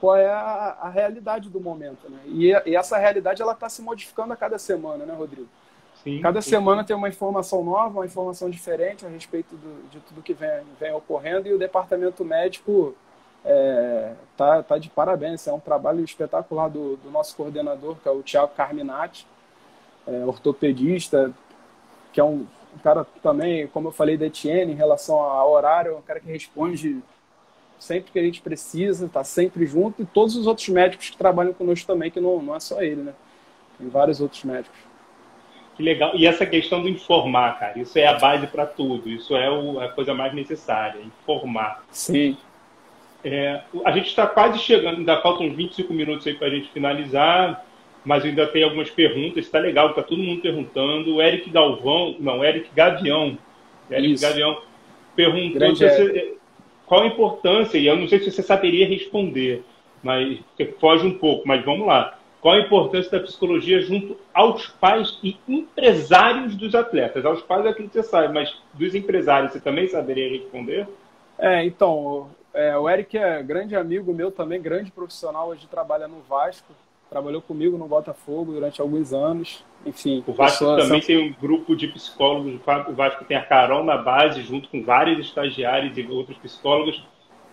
qual 0.00 0.16
é 0.16 0.28
a, 0.28 0.76
a 0.82 0.90
realidade 0.90 1.48
do 1.48 1.60
momento, 1.60 2.10
né? 2.10 2.18
E, 2.26 2.50
e 2.66 2.76
essa 2.76 2.98
realidade 2.98 3.40
ela 3.40 3.52
está 3.52 3.68
se 3.68 3.80
modificando 3.80 4.32
a 4.34 4.36
cada 4.36 4.58
semana, 4.58 5.06
né, 5.06 5.14
Rodrigo? 5.14 5.48
Sim, 6.02 6.20
Cada 6.20 6.40
sim. 6.40 6.50
semana 6.50 6.82
tem 6.82 6.96
uma 6.96 7.08
informação 7.08 7.62
nova, 7.62 7.98
uma 7.98 8.06
informação 8.06 8.48
diferente 8.48 9.04
a 9.04 9.08
respeito 9.08 9.54
do, 9.54 9.88
de 9.90 10.00
tudo 10.00 10.22
que 10.22 10.32
vem, 10.32 10.62
vem 10.78 10.92
ocorrendo 10.92 11.46
e 11.46 11.52
o 11.52 11.58
departamento 11.58 12.24
médico 12.24 12.94
é, 13.44 14.14
tá, 14.36 14.62
tá 14.62 14.78
de 14.78 14.88
parabéns. 14.88 15.46
É 15.46 15.52
um 15.52 15.60
trabalho 15.60 16.02
espetacular 16.02 16.68
do, 16.68 16.96
do 16.96 17.10
nosso 17.10 17.36
coordenador, 17.36 17.96
que 17.96 18.08
é 18.08 18.10
o 18.10 18.22
Tiago 18.22 18.52
Carminati, 18.54 19.26
é, 20.06 20.24
ortopedista, 20.24 21.32
que 22.12 22.20
é 22.20 22.24
um, 22.24 22.46
um, 22.74 22.78
cara 22.82 23.06
também, 23.22 23.66
como 23.66 23.88
eu 23.88 23.92
falei 23.92 24.16
da 24.16 24.26
Etienne, 24.26 24.72
em 24.72 24.76
relação 24.76 25.20
ao 25.20 25.52
horário, 25.52 25.92
é 25.92 25.96
um 25.96 26.02
cara 26.02 26.20
que 26.20 26.30
responde 26.30 27.02
sempre 27.78 28.10
que 28.10 28.18
a 28.18 28.22
gente 28.22 28.42
precisa, 28.42 29.06
está 29.06 29.24
sempre 29.24 29.66
junto, 29.66 30.02
e 30.02 30.06
todos 30.06 30.36
os 30.36 30.46
outros 30.46 30.68
médicos 30.68 31.10
que 31.10 31.16
trabalham 31.16 31.52
conosco 31.52 31.86
também, 31.86 32.10
que 32.10 32.20
não, 32.20 32.40
não 32.42 32.54
é 32.54 32.60
só 32.60 32.82
ele, 32.82 33.02
né? 33.02 33.14
Tem 33.78 33.88
vários 33.88 34.20
outros 34.20 34.44
médicos. 34.44 34.89
Que 35.80 35.84
legal. 35.84 36.12
E 36.14 36.26
essa 36.26 36.44
questão 36.44 36.82
do 36.82 36.90
informar, 36.90 37.58
cara, 37.58 37.78
isso 37.78 37.98
é 37.98 38.06
a 38.06 38.12
base 38.18 38.46
para 38.46 38.66
tudo. 38.66 39.08
Isso 39.08 39.34
é 39.34 39.50
o, 39.50 39.80
a 39.80 39.88
coisa 39.88 40.12
mais 40.12 40.34
necessária, 40.34 41.00
informar. 41.00 41.82
Sim. 41.90 42.36
É, 43.24 43.62
a 43.82 43.90
gente 43.90 44.08
está 44.08 44.26
quase 44.26 44.58
chegando, 44.58 44.98
ainda 44.98 45.22
faltam 45.22 45.46
uns 45.46 45.56
25 45.56 45.90
minutos 45.94 46.26
aí 46.26 46.34
para 46.34 46.48
a 46.48 46.50
gente 46.50 46.70
finalizar, 46.70 47.64
mas 48.04 48.26
ainda 48.26 48.46
tem 48.46 48.62
algumas 48.62 48.90
perguntas. 48.90 49.46
Está 49.46 49.58
legal, 49.58 49.88
está 49.88 50.02
todo 50.02 50.22
mundo 50.22 50.42
perguntando. 50.42 51.14
O 51.14 51.22
Eric 51.22 51.48
Galvão, 51.48 52.14
não, 52.20 52.44
Eric 52.44 52.68
Gavião. 52.76 53.38
Eric 53.90 54.12
isso. 54.12 54.22
Gavião 54.22 54.60
perguntou 55.16 55.74
você, 55.74 56.34
qual 56.84 57.04
a 57.04 57.06
importância, 57.06 57.78
e 57.78 57.86
eu 57.86 57.96
não 57.96 58.06
sei 58.06 58.18
se 58.18 58.30
você 58.30 58.42
saberia 58.42 58.86
responder, 58.86 59.62
mas 60.02 60.38
foge 60.78 61.06
um 61.06 61.14
pouco, 61.14 61.48
mas 61.48 61.64
vamos 61.64 61.86
lá 61.86 62.19
qual 62.40 62.54
a 62.54 62.60
importância 62.60 63.10
da 63.10 63.20
psicologia 63.20 63.80
junto 63.82 64.16
aos 64.32 64.66
pais 64.66 65.18
e 65.22 65.36
empresários 65.46 66.56
dos 66.56 66.74
atletas? 66.74 67.24
Aos 67.24 67.42
pais 67.42 67.66
é 67.66 67.68
aquilo 67.68 67.88
que 67.88 67.94
você 67.94 68.02
sabe, 68.02 68.32
mas 68.32 68.54
dos 68.72 68.94
empresários 68.94 69.52
você 69.52 69.60
também 69.60 69.86
saberia 69.88 70.28
responder? 70.28 70.88
É, 71.38 71.64
então, 71.64 72.30
é, 72.54 72.76
o 72.76 72.88
Eric 72.88 73.16
é 73.16 73.42
grande 73.42 73.76
amigo 73.76 74.12
meu 74.12 74.30
também, 74.30 74.60
grande 74.60 74.90
profissional, 74.90 75.48
hoje 75.48 75.66
trabalha 75.66 76.08
no 76.08 76.20
Vasco, 76.20 76.72
trabalhou 77.10 77.42
comigo 77.42 77.76
no 77.76 77.86
Botafogo 77.86 78.52
durante 78.52 78.80
alguns 78.80 79.12
anos, 79.12 79.64
enfim. 79.84 80.22
O 80.26 80.32
Vasco 80.32 80.64
também 80.76 81.00
tem 81.00 81.18
um 81.18 81.32
grupo 81.32 81.76
de 81.76 81.88
psicólogos, 81.88 82.60
o 82.88 82.92
Vasco 82.92 83.24
tem 83.24 83.36
a 83.36 83.44
Carol 83.44 83.84
na 83.84 83.98
base, 83.98 84.42
junto 84.42 84.68
com 84.68 84.82
vários 84.82 85.18
estagiários 85.18 85.96
e 85.96 86.06
outros 86.06 86.38
psicólogos, 86.38 87.02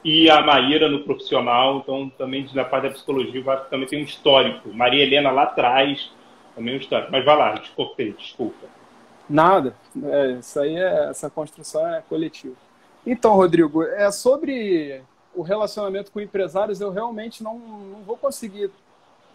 e 0.04 0.30
a 0.30 0.42
Maíra 0.42 0.90
no 0.90 1.04
profissional, 1.04 1.80
então 1.80 2.10
também 2.18 2.48
na 2.54 2.64
parte 2.64 2.84
da 2.84 2.94
psicologia, 2.94 3.42
o 3.42 3.44
Vasco 3.44 3.70
também 3.70 3.88
tem 3.88 4.00
um 4.00 4.06
histórico. 4.06 4.74
Maria 4.74 5.04
Helena 5.04 5.32
lá 5.32 5.44
atrás, 5.44 6.12
também 6.56 6.76
um 6.76 6.78
histórico. 6.78 7.12
Mas 7.12 7.26
vai 7.26 7.36
lá, 7.36 7.54
desculpei, 7.56 8.14
desculpa. 8.14 8.68
Nada, 9.30 9.76
é, 10.04 10.32
isso 10.34 10.60
aí 10.60 10.78
é, 10.78 11.10
essa 11.10 11.30
construção 11.30 11.86
é 11.88 12.02
coletiva. 12.08 12.56
Então, 13.06 13.36
Rodrigo, 13.36 13.84
é 13.84 14.10
sobre 14.12 15.02
o 15.36 15.42
relacionamento 15.42 16.12
com 16.12 16.20
empresários, 16.20 16.82
eu 16.82 16.92
realmente 16.92 17.44
não, 17.44 17.58
não 17.60 18.02
vou 18.04 18.18
conseguir 18.18 18.72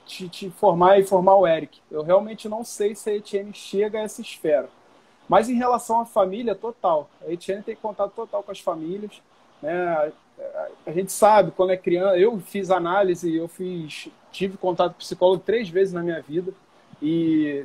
te, 0.07 0.29
te 0.29 0.51
formar 0.51 0.99
e 0.99 1.05
formar 1.05 1.37
o 1.37 1.47
Eric. 1.47 1.81
Eu 1.91 2.03
realmente 2.03 2.49
não 2.49 2.65
sei 2.65 2.95
se 2.95 3.09
a 3.11 3.15
Etienne 3.15 3.53
chega 3.55 3.99
a 3.99 4.03
essa 4.03 4.21
esfera. 4.21 4.69
Mas 5.29 5.49
em 5.49 5.55
relação 5.55 6.01
à 6.01 6.05
família, 6.05 6.55
total. 6.55 7.09
A 7.27 7.31
Etienne 7.31 7.63
tem 7.63 7.77
contato 7.77 8.13
total 8.13 8.43
com 8.43 8.51
as 8.51 8.61
famílias. 8.61 9.23
Né? 9.63 10.13
A 10.87 10.91
gente 10.93 11.13
sabe 11.13 11.51
quando 11.53 11.71
é 11.71 11.77
criança. 11.77 12.19
Eu 12.19 12.39
fiz 12.41 12.71
análise, 12.71 13.35
eu 13.35 13.49
fiz, 13.49 14.09
tive 14.31 14.57
contato 14.57 14.93
com 14.93 14.99
psicólogo 14.99 15.43
três 15.45 15.69
vezes 15.69 15.93
na 15.93 16.03
minha 16.03 16.21
vida 16.21 16.53
e 17.01 17.65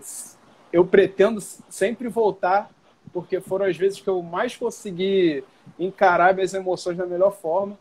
eu 0.72 0.85
pretendo 0.85 1.39
sempre 1.41 2.07
voltar 2.07 2.69
porque 3.14 3.39
foram 3.39 3.65
as 3.65 3.77
vezes 3.77 3.99
que 3.99 4.07
eu 4.07 4.22
mais 4.22 4.56
consegui 4.56 5.44
encarar 5.80 6.34
minhas 6.34 6.53
emoções 6.53 6.98
da 6.98 7.06
melhor 7.06 7.31
forma, 7.31 7.77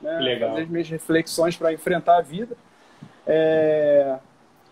né? 0.00 0.18
Legal. 0.18 0.50
fazer 0.50 0.62
as 0.62 0.68
minhas 0.68 0.88
reflexões 0.88 1.56
para 1.56 1.72
enfrentar 1.72 2.18
a 2.18 2.22
vida. 2.22 2.56
É... 3.26 4.18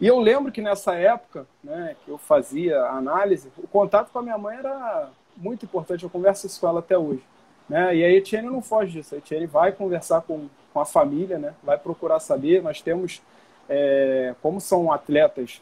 E 0.01 0.07
eu 0.07 0.19
lembro 0.19 0.53
que 0.53 0.61
nessa 0.61 0.95
época, 0.95 1.47
né, 1.62 1.97
que 2.05 2.11
eu 2.11 2.19
fazia 2.19 2.81
análise, 2.82 3.51
o 3.59 3.66
contato 3.66 4.11
com 4.11 4.19
a 4.20 4.23
minha 4.23 4.39
mãe 4.39 4.57
era 4.57 5.11
muito 5.36 5.65
importante. 5.65 6.05
Eu 6.05 6.11
converso 6.11 6.47
isso 6.47 6.61
com 6.61 6.69
ela 6.69 6.78
até 6.78 6.97
hoje. 6.97 7.23
Né? 7.69 7.97
E 7.97 8.05
a 8.05 8.11
Etienne 8.11 8.49
não 8.49 8.62
foge 8.62 8.93
disso. 8.93 9.15
A 9.15 9.19
Etienne 9.19 9.47
vai 9.47 9.73
conversar 9.73 10.23
com, 10.23 10.49
com 10.73 10.81
a 10.81 10.85
família, 10.85 11.39
né? 11.39 11.55
vai 11.62 11.77
procurar 11.77 12.20
saber. 12.20 12.62
Nós 12.62 12.81
temos, 12.81 13.20
é, 13.69 14.35
como 14.43 14.61
são 14.61 14.90
atletas 14.90 15.61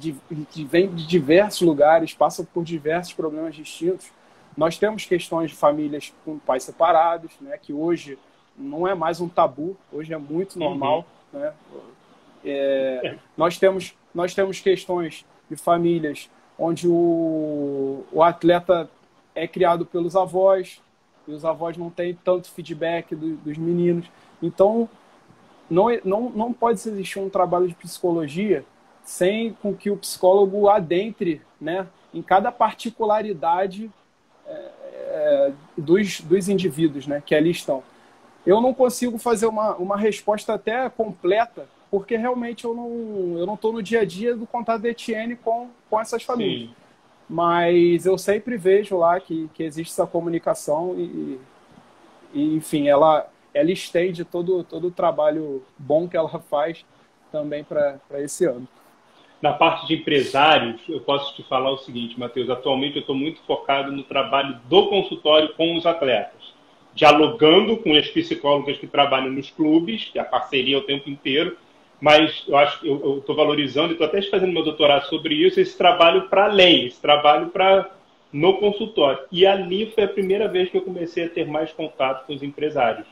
que, 0.00 0.16
que 0.50 0.64
vêm 0.64 0.88
de 0.88 1.06
diversos 1.06 1.62
lugares, 1.62 2.14
passam 2.14 2.44
por 2.44 2.64
diversos 2.64 3.12
problemas 3.12 3.54
distintos, 3.54 4.10
nós 4.56 4.78
temos 4.78 5.04
questões 5.04 5.50
de 5.50 5.56
famílias 5.56 6.12
com 6.24 6.38
pais 6.38 6.62
separados, 6.62 7.32
né? 7.40 7.58
que 7.60 7.72
hoje 7.72 8.18
não 8.56 8.86
é 8.86 8.94
mais 8.94 9.20
um 9.20 9.28
tabu, 9.28 9.76
hoje 9.92 10.12
é 10.14 10.18
muito 10.18 10.58
normal. 10.58 11.04
Uhum. 11.32 11.40
Né? 11.40 11.52
É, 12.44 13.00
é. 13.04 13.18
nós, 13.36 13.58
temos, 13.58 13.94
nós 14.14 14.34
temos 14.34 14.60
questões 14.60 15.24
de 15.50 15.56
famílias 15.56 16.30
onde 16.58 16.86
o, 16.86 18.04
o 18.12 18.22
atleta 18.22 18.88
é 19.34 19.48
criado 19.48 19.84
pelos 19.84 20.14
avós, 20.14 20.80
e 21.26 21.32
os 21.32 21.44
avós 21.44 21.76
não 21.76 21.90
têm 21.90 22.18
tanto 22.24 22.50
feedback 22.50 23.14
do, 23.14 23.36
dos 23.36 23.56
meninos. 23.56 24.06
Então, 24.42 24.88
não, 25.68 25.86
não, 26.04 26.30
não 26.30 26.52
pode 26.52 26.86
existir 26.88 27.18
um 27.18 27.30
trabalho 27.30 27.68
de 27.68 27.74
psicologia 27.74 28.64
sem 29.04 29.52
com 29.54 29.74
que 29.74 29.90
o 29.90 29.96
psicólogo 29.96 30.68
adentre 30.68 31.42
né, 31.60 31.86
em 32.12 32.22
cada 32.22 32.50
particularidade 32.50 33.90
é, 34.46 34.70
é, 34.86 35.52
dos, 35.76 36.20
dos 36.20 36.48
indivíduos 36.48 37.06
né, 37.06 37.22
que 37.24 37.34
ali 37.34 37.50
estão. 37.50 37.82
Eu 38.46 38.60
não 38.60 38.74
consigo 38.74 39.18
fazer 39.18 39.46
uma, 39.46 39.74
uma 39.76 39.96
resposta 39.96 40.54
até 40.54 40.88
completa, 40.90 41.66
porque 41.90 42.16
realmente 42.16 42.64
eu 42.64 42.74
não 42.74 43.38
eu 43.38 43.46
não 43.46 43.54
estou 43.54 43.72
no 43.72 43.82
dia 43.82 44.00
a 44.00 44.04
dia 44.04 44.36
do 44.36 44.46
contato 44.46 44.82
da 44.82 44.90
Etienne 44.90 45.36
com, 45.36 45.68
com 45.88 46.00
essas 46.00 46.22
famílias. 46.22 46.68
Sim. 46.68 46.83
Mas 47.28 48.04
eu 48.04 48.18
sempre 48.18 48.56
vejo 48.56 48.98
lá 48.98 49.18
que, 49.18 49.48
que 49.54 49.62
existe 49.62 49.92
essa 49.92 50.06
comunicação 50.06 50.94
e, 50.98 51.40
e, 52.34 52.56
enfim, 52.56 52.88
ela, 52.88 53.26
ela 53.52 53.70
estende 53.70 54.24
todo, 54.24 54.62
todo 54.64 54.88
o 54.88 54.92
trabalho 54.92 55.62
bom 55.78 56.08
que 56.08 56.16
ela 56.16 56.38
faz 56.38 56.84
também 57.32 57.64
para 57.64 57.98
esse 58.14 58.44
ano. 58.44 58.68
Na 59.40 59.52
parte 59.52 59.86
de 59.86 59.94
empresários, 59.94 60.80
eu 60.88 61.00
posso 61.00 61.34
te 61.34 61.42
falar 61.42 61.70
o 61.70 61.78
seguinte, 61.78 62.18
Matheus. 62.18 62.48
Atualmente 62.48 62.96
eu 62.96 63.00
estou 63.00 63.14
muito 63.14 63.42
focado 63.42 63.92
no 63.92 64.02
trabalho 64.02 64.58
do 64.68 64.88
consultório 64.88 65.52
com 65.54 65.76
os 65.76 65.84
atletas, 65.84 66.54
dialogando 66.94 67.76
com 67.78 67.94
as 67.94 68.08
psicólogas 68.08 68.78
que 68.78 68.86
trabalham 68.86 69.30
nos 69.30 69.50
clubes, 69.50 70.10
a 70.16 70.24
parceria 70.24 70.78
o 70.78 70.82
tempo 70.82 71.10
inteiro, 71.10 71.58
mas 72.04 72.44
eu 72.46 72.54
acho 72.58 72.80
que 72.80 72.86
eu 72.86 73.16
estou 73.16 73.34
valorizando 73.34 73.88
e 73.88 73.92
estou 73.92 74.06
até 74.06 74.20
fazendo 74.20 74.52
meu 74.52 74.62
doutorado 74.62 75.06
sobre 75.06 75.36
isso, 75.36 75.58
esse 75.58 75.74
trabalho 75.74 76.28
para 76.28 76.44
além, 76.44 76.84
esse 76.84 77.00
trabalho 77.00 77.46
para 77.46 77.90
no 78.30 78.58
consultório. 78.58 79.20
E 79.32 79.46
ali 79.46 79.90
foi 79.94 80.04
a 80.04 80.08
primeira 80.08 80.46
vez 80.46 80.68
que 80.68 80.76
eu 80.76 80.82
comecei 80.82 81.24
a 81.24 81.30
ter 81.30 81.46
mais 81.46 81.72
contato 81.72 82.26
com 82.26 82.34
os 82.34 82.42
empresários. 82.42 83.06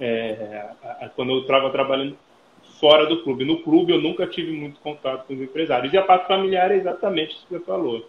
É, 0.00 0.70
quando 1.14 1.34
eu 1.34 1.42
estava 1.42 1.70
trabalhando 1.70 2.18
fora 2.80 3.06
do 3.06 3.22
clube. 3.22 3.44
No 3.44 3.60
clube 3.60 3.92
eu 3.92 4.00
nunca 4.00 4.26
tive 4.26 4.50
muito 4.50 4.80
contato 4.80 5.24
com 5.28 5.34
os 5.34 5.40
empresários. 5.40 5.92
E 5.92 5.96
a 5.96 6.02
parte 6.02 6.26
familiar 6.26 6.72
é 6.72 6.78
exatamente 6.78 7.36
isso 7.36 7.46
que 7.46 7.54
você 7.56 7.64
falou. 7.64 8.08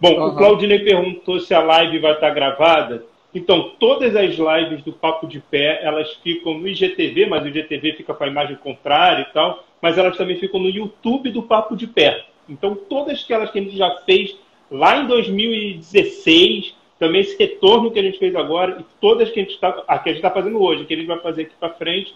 Bom, 0.00 0.18
uhum. 0.18 0.28
o 0.28 0.34
Claudinei 0.34 0.78
perguntou 0.78 1.40
se 1.40 1.52
a 1.52 1.60
live 1.62 1.98
vai 1.98 2.12
estar 2.12 2.30
gravada. 2.30 3.04
Então, 3.34 3.72
todas 3.78 4.14
as 4.14 4.34
lives 4.34 4.84
do 4.84 4.92
Papo 4.92 5.26
de 5.26 5.40
Pé, 5.40 5.80
elas 5.82 6.12
ficam 6.22 6.58
no 6.58 6.68
IGTV, 6.68 7.26
mas 7.26 7.42
o 7.42 7.48
IGTV 7.48 7.94
fica 7.94 8.12
com 8.12 8.24
a 8.24 8.28
imagem 8.28 8.56
contrária 8.56 9.22
e 9.22 9.32
tal, 9.32 9.64
mas 9.80 9.96
elas 9.96 10.16
também 10.16 10.38
ficam 10.38 10.60
no 10.60 10.68
YouTube 10.68 11.30
do 11.30 11.42
Papo 11.42 11.74
de 11.74 11.86
Pé. 11.86 12.26
Então, 12.48 12.74
todas 12.74 13.22
aquelas 13.22 13.50
que 13.50 13.58
a 13.58 13.62
gente 13.62 13.76
já 13.76 13.90
fez 14.04 14.36
lá 14.70 14.98
em 14.98 15.06
2016, 15.06 16.74
também 16.98 17.22
esse 17.22 17.38
retorno 17.38 17.90
que 17.90 17.98
a 17.98 18.02
gente 18.02 18.18
fez 18.18 18.36
agora, 18.36 18.80
e 18.80 18.84
todas 19.00 19.30
que 19.30 19.40
a 19.40 19.42
gente 19.42 19.54
está 19.54 19.72
tá 19.72 20.30
fazendo 20.30 20.60
hoje, 20.62 20.84
que 20.84 20.92
a 20.92 20.96
gente 20.96 21.06
vai 21.06 21.20
fazer 21.20 21.42
aqui 21.42 21.54
para 21.58 21.70
frente, 21.70 22.14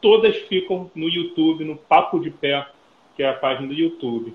todas 0.00 0.36
ficam 0.36 0.90
no 0.94 1.08
YouTube, 1.08 1.64
no 1.64 1.76
Papo 1.76 2.20
de 2.20 2.30
Pé, 2.30 2.66
que 3.16 3.22
é 3.22 3.28
a 3.30 3.34
página 3.34 3.66
do 3.66 3.74
YouTube. 3.74 4.34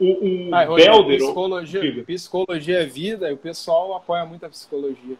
O, 0.00 0.48
o 0.48 0.54
ah, 0.54 0.66
Belder... 0.66 1.18
Psicologia, 1.18 2.04
psicologia 2.04 2.78
é 2.80 2.84
vida 2.84 3.30
e 3.30 3.34
o 3.34 3.36
pessoal 3.36 3.94
apoia 3.94 4.24
muito 4.24 4.44
a 4.44 4.48
psicologia. 4.48 5.16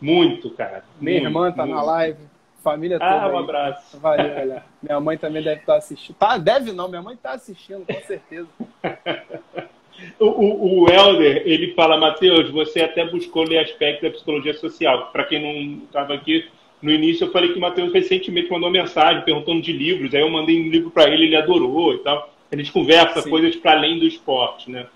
Muito, 0.00 0.50
cara. 0.50 0.84
Minha 1.00 1.20
muito, 1.20 1.28
irmã 1.28 1.52
tá 1.52 1.66
muito. 1.66 1.76
na 1.76 1.82
live. 1.82 2.18
Família 2.62 2.98
toda. 2.98 3.10
Ah, 3.10 3.28
um 3.28 3.38
aí. 3.38 3.44
abraço. 3.44 3.98
Valeu, 3.98 4.36
olha. 4.36 4.64
Minha 4.82 5.00
mãe 5.00 5.16
também 5.16 5.42
deve 5.42 5.60
estar 5.60 5.76
assistindo. 5.76 6.16
Tá, 6.16 6.36
deve 6.36 6.72
não, 6.72 6.88
minha 6.88 7.02
mãe 7.02 7.14
está 7.14 7.32
assistindo, 7.32 7.86
com 7.86 8.00
certeza. 8.02 8.48
o, 10.18 10.26
o, 10.26 10.82
o 10.82 10.90
Helder, 10.90 11.42
ele 11.46 11.72
fala, 11.72 11.96
Matheus, 11.96 12.50
você 12.50 12.82
até 12.82 13.06
buscou 13.06 13.44
ler 13.44 13.58
aspecto 13.58 14.02
da 14.02 14.10
psicologia 14.10 14.54
social. 14.54 15.10
Para 15.10 15.24
quem 15.24 15.40
não 15.40 15.84
estava 15.84 16.12
aqui, 16.12 16.48
no 16.82 16.90
início 16.90 17.26
eu 17.26 17.32
falei 17.32 17.52
que 17.52 17.58
o 17.58 17.60
Matheus 17.60 17.92
recentemente 17.92 18.50
mandou 18.50 18.70
mensagem 18.70 19.24
perguntando 19.24 19.62
de 19.62 19.72
livros. 19.72 20.14
Aí 20.14 20.20
eu 20.20 20.30
mandei 20.30 20.60
um 20.60 20.68
livro 20.68 20.90
para 20.90 21.08
ele, 21.08 21.24
ele 21.24 21.36
adorou 21.36 21.94
e 21.94 21.98
tal. 21.98 22.30
A 22.52 22.56
gente 22.56 22.72
conversa 22.72 23.22
Sim. 23.22 23.30
coisas 23.30 23.56
para 23.56 23.72
além 23.72 23.98
do 23.98 24.06
esporte, 24.06 24.70
né? 24.70 24.86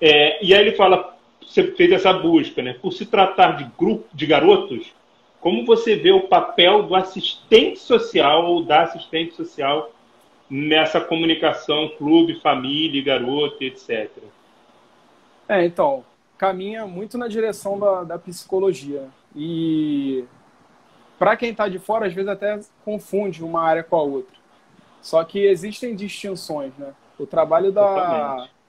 É, 0.00 0.44
e 0.44 0.54
aí 0.54 0.60
ele 0.60 0.72
fala, 0.72 1.16
você 1.50 1.64
fez 1.72 1.90
essa 1.90 2.12
busca, 2.12 2.62
né? 2.62 2.74
Por 2.74 2.92
se 2.92 3.04
tratar 3.04 3.56
de 3.56 3.64
grupo 3.76 4.06
de 4.14 4.24
garotos, 4.24 4.94
como 5.40 5.66
você 5.66 5.96
vê 5.96 6.12
o 6.12 6.28
papel 6.28 6.84
do 6.84 6.94
assistente 6.94 7.80
social 7.80 8.46
ou 8.46 8.62
da 8.62 8.82
assistente 8.82 9.34
social 9.34 9.90
nessa 10.48 11.00
comunicação 11.00 11.88
clube, 11.98 12.40
família, 12.40 13.02
garoto, 13.02 13.64
etc. 13.64 14.08
É, 15.48 15.64
então, 15.64 16.04
caminha 16.38 16.86
muito 16.86 17.18
na 17.18 17.26
direção 17.26 17.78
da, 17.78 18.04
da 18.04 18.18
psicologia. 18.18 19.08
E 19.34 20.24
para 21.18 21.36
quem 21.36 21.50
está 21.50 21.68
de 21.68 21.80
fora, 21.80 22.06
às 22.06 22.14
vezes 22.14 22.30
até 22.30 22.60
confunde 22.84 23.42
uma 23.42 23.62
área 23.62 23.82
com 23.82 23.96
a 23.96 24.02
outra. 24.02 24.38
Só 25.02 25.24
que 25.24 25.40
existem 25.40 25.96
distinções, 25.96 26.72
né? 26.78 26.92
O 27.18 27.26
trabalho 27.26 27.72
da, 27.72 27.82
Totalmente 27.82 28.59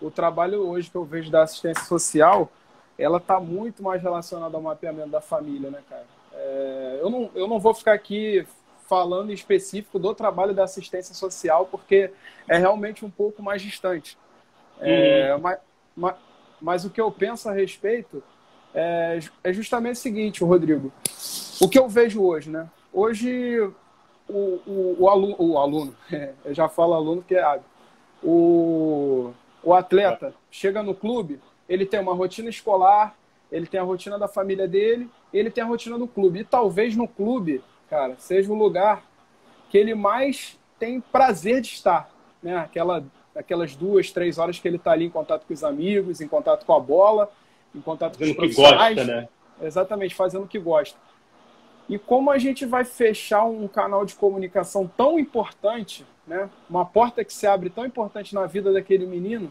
o 0.00 0.10
trabalho 0.10 0.66
hoje 0.68 0.90
que 0.90 0.96
eu 0.96 1.04
vejo 1.04 1.30
da 1.30 1.42
assistência 1.42 1.84
social, 1.84 2.50
ela 2.98 3.18
está 3.18 3.38
muito 3.38 3.82
mais 3.82 4.02
relacionada 4.02 4.56
ao 4.56 4.62
mapeamento 4.62 5.10
da 5.10 5.20
família, 5.20 5.70
né, 5.70 5.80
cara? 5.88 6.06
É, 6.32 6.98
eu, 7.00 7.10
não, 7.10 7.30
eu 7.34 7.48
não 7.48 7.58
vou 7.58 7.74
ficar 7.74 7.92
aqui 7.92 8.46
falando 8.88 9.30
em 9.30 9.34
específico 9.34 9.98
do 9.98 10.14
trabalho 10.14 10.54
da 10.54 10.64
assistência 10.64 11.14
social, 11.14 11.66
porque 11.66 12.10
é 12.48 12.56
realmente 12.56 13.04
um 13.04 13.10
pouco 13.10 13.42
mais 13.42 13.60
distante. 13.60 14.16
É, 14.80 15.34
uhum. 15.34 15.40
mas, 15.40 15.58
mas, 15.96 16.14
mas, 16.60 16.84
o 16.84 16.90
que 16.90 17.00
eu 17.00 17.10
penso 17.10 17.48
a 17.48 17.52
respeito 17.52 18.22
é, 18.74 19.18
é 19.44 19.52
justamente 19.52 19.96
o 19.96 20.00
seguinte, 20.00 20.44
Rodrigo. 20.44 20.92
O 21.60 21.68
que 21.68 21.78
eu 21.78 21.88
vejo 21.88 22.22
hoje, 22.22 22.48
né? 22.50 22.68
Hoje 22.92 23.60
o, 24.28 24.60
o, 24.66 24.96
o 25.00 25.08
aluno, 25.08 25.36
o 25.38 25.58
aluno 25.58 25.96
eu 26.44 26.54
já 26.54 26.68
falo 26.68 26.94
aluno 26.94 27.22
que 27.22 27.34
é 27.34 27.60
o, 28.22 29.32
o 29.62 29.74
atleta 29.74 30.34
chega 30.50 30.82
no 30.82 30.94
clube, 30.94 31.40
ele 31.68 31.84
tem 31.84 32.00
uma 32.00 32.14
rotina 32.14 32.48
escolar, 32.48 33.16
ele 33.50 33.66
tem 33.66 33.80
a 33.80 33.82
rotina 33.82 34.18
da 34.18 34.28
família 34.28 34.66
dele, 34.66 35.10
ele 35.32 35.50
tem 35.50 35.62
a 35.62 35.66
rotina 35.66 35.98
do 35.98 36.06
clube. 36.06 36.40
E 36.40 36.44
talvez 36.44 36.96
no 36.96 37.08
clube, 37.08 37.62
cara, 37.88 38.14
seja 38.18 38.52
o 38.52 38.56
lugar 38.56 39.02
que 39.70 39.76
ele 39.76 39.94
mais 39.94 40.58
tem 40.78 41.00
prazer 41.00 41.60
de 41.60 41.68
estar. 41.68 42.10
Né? 42.42 42.56
Aquela, 42.56 43.04
aquelas 43.34 43.74
duas, 43.74 44.10
três 44.10 44.38
horas 44.38 44.58
que 44.58 44.68
ele 44.68 44.76
está 44.76 44.92
ali 44.92 45.06
em 45.06 45.10
contato 45.10 45.46
com 45.46 45.52
os 45.52 45.64
amigos, 45.64 46.20
em 46.20 46.28
contato 46.28 46.64
com 46.64 46.74
a 46.74 46.80
bola, 46.80 47.30
em 47.74 47.80
contato 47.80 48.18
fazendo 48.18 48.36
com 48.36 48.46
os 48.46 48.54
profissionais. 48.54 48.98
Que 48.98 49.04
gosta, 49.04 49.20
né? 49.20 49.28
Exatamente, 49.60 50.14
fazendo 50.14 50.44
o 50.44 50.48
que 50.48 50.58
gosta. 50.58 50.98
E 51.88 51.98
como 51.98 52.30
a 52.30 52.38
gente 52.38 52.66
vai 52.66 52.84
fechar 52.84 53.44
um 53.44 53.66
canal 53.66 54.04
de 54.04 54.14
comunicação 54.14 54.90
tão 54.96 55.18
importante, 55.18 56.06
né? 56.28 56.48
uma 56.68 56.84
porta 56.84 57.24
que 57.24 57.32
se 57.32 57.46
abre 57.46 57.70
tão 57.70 57.86
importante 57.86 58.34
na 58.34 58.46
vida 58.46 58.72
daquele 58.72 59.06
menino, 59.06 59.50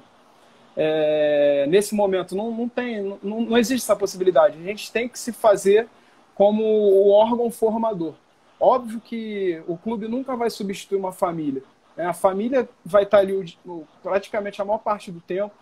é, 0.76 1.66
nesse 1.68 1.96
momento 1.96 2.36
não, 2.36 2.52
não 2.52 2.70
tem, 2.70 3.02
não, 3.24 3.42
não 3.42 3.58
existe 3.58 3.84
essa 3.84 3.96
possibilidade. 3.96 4.60
A 4.60 4.64
gente 4.64 4.92
tem 4.92 5.10
que 5.10 5.18
se 5.18 5.34
fazer 5.34 5.90
como 6.36 6.64
o 6.64 7.10
órgão 7.10 7.50
formador. 7.50 8.14
Óbvio 8.60 9.02
que 9.02 9.62
o 9.68 9.76
clube 9.76 10.08
nunca 10.08 10.36
vai 10.36 10.50
substituir 10.52 10.98
uma 10.98 11.12
família. 11.12 11.64
Né? 11.96 12.06
A 12.06 12.14
família 12.14 12.70
vai 12.86 13.04
estar 13.04 13.20
ali 13.20 13.58
praticamente 14.04 14.62
a 14.62 14.66
maior 14.66 14.78
parte 14.78 15.12
do 15.12 15.20
tempo. 15.20 15.54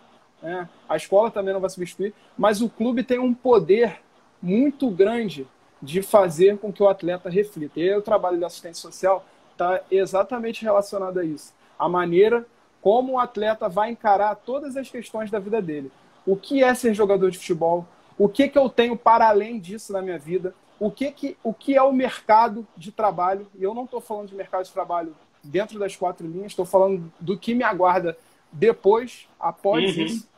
Né? 0.42 0.68
A 0.86 0.96
escola 0.96 1.30
também 1.30 1.54
não 1.54 1.60
vai 1.60 1.70
substituir. 1.70 2.14
Mas 2.36 2.60
o 2.60 2.68
clube 2.68 3.02
tem 3.02 3.18
um 3.18 3.32
poder 3.32 4.00
muito 4.42 4.90
grande 4.90 5.46
de 5.80 6.02
fazer 6.02 6.58
com 6.58 6.72
que 6.72 6.82
o 6.82 6.88
atleta 6.88 7.30
reflita. 7.30 7.80
E 7.80 7.88
aí, 7.88 7.96
o 7.96 8.02
trabalho 8.02 8.38
da 8.38 8.46
assistência 8.46 8.82
social 8.82 9.24
está 9.56 9.80
exatamente 9.90 10.62
relacionado 10.62 11.18
a 11.18 11.24
isso. 11.24 11.54
A 11.78 11.88
maneira 11.88 12.46
como 12.80 13.14
o 13.14 13.18
atleta 13.18 13.68
vai 13.68 13.90
encarar 13.90 14.36
todas 14.36 14.76
as 14.76 14.88
questões 14.88 15.30
da 15.30 15.38
vida 15.38 15.60
dele. 15.60 15.90
O 16.24 16.36
que 16.36 16.62
é 16.62 16.72
ser 16.74 16.94
jogador 16.94 17.30
de 17.30 17.38
futebol? 17.38 17.86
O 18.18 18.28
que, 18.28 18.48
que 18.48 18.58
eu 18.58 18.68
tenho 18.68 18.96
para 18.96 19.28
além 19.28 19.58
disso 19.58 19.92
na 19.92 20.00
minha 20.00 20.18
vida? 20.18 20.54
O 20.78 20.90
que, 20.90 21.10
que, 21.10 21.36
o 21.42 21.52
que 21.52 21.74
é 21.74 21.82
o 21.82 21.92
mercado 21.92 22.66
de 22.76 22.92
trabalho? 22.92 23.46
E 23.54 23.62
eu 23.62 23.74
não 23.74 23.84
estou 23.84 24.00
falando 24.00 24.28
de 24.28 24.34
mercado 24.34 24.64
de 24.64 24.72
trabalho 24.72 25.16
dentro 25.42 25.78
das 25.78 25.96
quatro 25.96 26.26
linhas, 26.26 26.52
estou 26.52 26.66
falando 26.66 27.12
do 27.18 27.38
que 27.38 27.54
me 27.54 27.64
aguarda 27.64 28.16
depois, 28.52 29.26
após 29.38 29.96
uhum. 29.96 30.02
isso. 30.04 30.28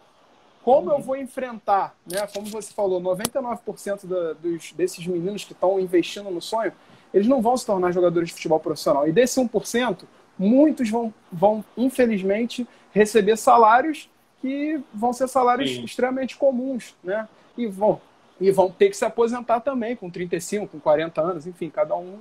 Como 0.63 0.91
eu 0.91 1.01
vou 1.01 1.17
enfrentar, 1.17 1.95
né? 2.07 2.27
Como 2.33 2.47
você 2.47 2.73
falou, 2.73 3.01
99% 3.01 4.07
da, 4.07 4.33
dos, 4.35 4.73
desses 4.73 5.07
meninos 5.07 5.45
que 5.45 5.53
estão 5.53 5.81
investindo 5.81 6.31
no 6.31 6.43
sonho, 6.43 6.73
eles 7.13 7.27
não 7.27 7.41
vão 7.41 7.57
se 7.57 7.65
tornar 7.65 7.93
jogadores 7.93 8.29
de 8.29 8.35
futebol 8.35 8.61
profissional. 8.61 9.09
E 9.09 9.13
desse 9.13 9.41
1%, 9.41 10.05
muitos 10.39 10.91
vão, 10.91 11.13
vão 11.33 11.65
infelizmente, 11.77 12.67
receber 12.93 13.37
salários 13.37 14.09
que 14.41 14.81
vão 14.95 15.13
ser 15.13 15.29
salários 15.29 15.71
Sim. 15.71 15.85
extremamente 15.85 16.37
comuns, 16.37 16.95
né? 17.03 17.29
E 17.57 17.67
vão, 17.67 18.01
e 18.41 18.51
vão 18.51 18.71
ter 18.71 18.89
que 18.89 18.97
se 18.97 19.05
aposentar 19.05 19.61
também 19.61 19.97
com 19.97 20.09
35, 20.09 20.69
com 20.69 20.79
40 20.79 21.21
anos, 21.21 21.47
enfim, 21.47 21.69
cada 21.69 21.97
um 21.97 22.21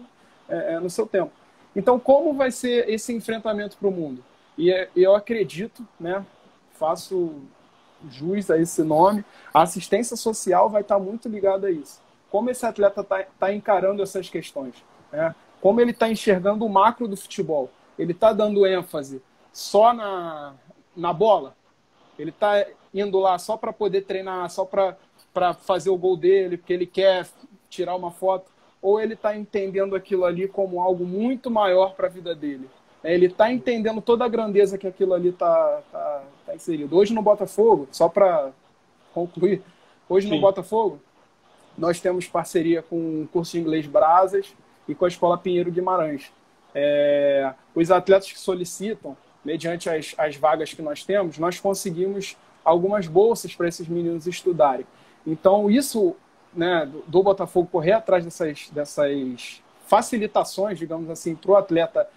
é, 0.50 0.74
é 0.74 0.80
no 0.80 0.90
seu 0.90 1.06
tempo. 1.06 1.32
Então, 1.76 2.00
como 2.00 2.34
vai 2.34 2.50
ser 2.50 2.90
esse 2.90 3.14
enfrentamento 3.14 3.78
para 3.78 3.88
o 3.88 3.92
mundo? 3.92 4.24
E 4.58 4.72
é, 4.72 4.90
eu 4.96 5.14
acredito, 5.14 5.88
né? 6.00 6.26
Faço 6.74 7.36
jus 8.10 8.50
a 8.50 8.58
esse 8.58 8.82
nome. 8.84 9.24
A 9.54 9.62
assistência 9.62 10.16
social 10.18 10.70
vai 10.70 10.82
estar 10.82 10.98
muito 10.98 11.30
ligada 11.30 11.68
a 11.68 11.72
isso. 11.72 12.02
Como 12.30 12.50
esse 12.50 12.66
atleta 12.66 13.02
está 13.02 13.24
tá 13.40 13.54
encarando 13.54 14.04
essas 14.04 14.30
questões? 14.30 14.76
Né? 15.12 15.34
Como 15.62 15.82
ele 15.82 15.92
está 15.92 16.10
enxergando 16.10 16.66
o 16.66 16.70
macro 16.70 17.08
do 17.08 17.18
futebol? 17.18 17.70
ele 17.98 18.12
está 18.12 18.32
dando 18.32 18.66
ênfase 18.66 19.22
só 19.52 19.94
na, 19.94 20.54
na 20.96 21.12
bola? 21.12 21.56
Ele 22.18 22.30
está 22.30 22.66
indo 22.94 23.20
lá 23.20 23.38
só 23.38 23.58
para 23.58 23.74
poder 23.74 24.02
treinar, 24.02 24.50
só 24.50 24.66
para 24.66 25.54
fazer 25.54 25.90
o 25.90 25.98
gol 25.98 26.16
dele, 26.16 26.58
porque 26.58 26.74
ele 26.74 26.86
quer 26.86 27.28
tirar 27.70 27.96
uma 27.96 28.12
foto? 28.12 28.52
Ou 28.82 29.00
ele 29.00 29.16
está 29.16 29.36
entendendo 29.36 29.96
aquilo 29.96 30.26
ali 30.26 30.48
como 30.48 30.82
algo 30.82 31.06
muito 31.06 31.50
maior 31.50 31.96
para 31.96 32.08
a 32.08 32.10
vida 32.10 32.36
dele? 32.36 32.70
É, 33.04 33.14
ele 33.14 33.28
está 33.28 33.52
entendendo 33.52 34.02
toda 34.02 34.26
a 34.26 34.30
grandeza 34.30 34.78
que 34.78 34.88
aquilo 34.88 35.14
ali 35.14 35.30
está 35.30 35.82
tá, 35.92 36.24
tá 36.46 36.56
inserido. 36.56 36.96
Hoje 36.96 37.14
no 37.14 37.22
Botafogo, 37.22 37.88
só 37.92 38.10
para 38.10 38.52
concluir, 39.14 39.62
hoje 40.10 40.28
Sim. 40.28 40.36
no 40.36 40.42
Botafogo, 40.42 41.00
nós 41.78 42.00
temos 42.00 42.28
parceria 42.28 42.82
com 42.82 43.24
o 43.24 43.30
curso 43.32 43.52
de 43.54 43.60
inglês 43.60 43.86
Brasas 43.86 44.54
e 44.88 44.96
com 44.96 45.06
a 45.06 45.08
Escola 45.08 45.38
Pinheiro 45.38 45.72
Guimarães. 45.72 46.32
É, 46.74 47.54
os 47.76 47.92
atletas 47.92 48.32
que 48.32 48.40
solicitam, 48.40 49.16
mediante 49.44 49.90
as, 49.90 50.16
as 50.18 50.36
vagas 50.36 50.74
que 50.74 50.82
nós 50.82 51.04
temos, 51.04 51.38
nós 51.38 51.60
conseguimos 51.60 52.36
algumas 52.64 53.08
bolsas 53.08 53.56
para 53.56 53.68
esses 53.68 53.88
meninos 53.88 54.28
estudarem. 54.28 54.86
Então, 55.26 55.70
isso 55.70 56.16
né, 56.54 56.86
do, 56.86 57.04
do 57.08 57.24
Botafogo 57.24 57.70
correr 57.72 57.94
atrás 57.94 58.26
dessas, 58.26 58.70
dessas 58.72 59.62
facilitações, 59.86 60.78
digamos 60.78 61.10
assim, 61.10 61.36
para 61.36 61.52
o 61.52 61.56
atleta 61.56 62.10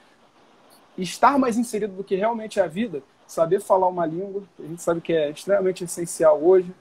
estar 0.99 1.39
mais 1.39 1.57
inserido 1.57 1.95
do 1.95 2.05
que 2.05 2.17
realmente 2.17 2.59
é 2.59 2.63
a 2.63 2.67
vida, 2.67 3.03
saber 3.27 3.61
falar 3.61 3.87
uma 3.89 4.05
língua, 4.05 4.43
a 4.59 4.63
gente 4.63 4.83
sabe 4.83 5.01
que 5.01 5.13
é 5.13 5.31
extremamente 5.31 5.85
essencial 5.85 6.43
hoje, 6.43 6.73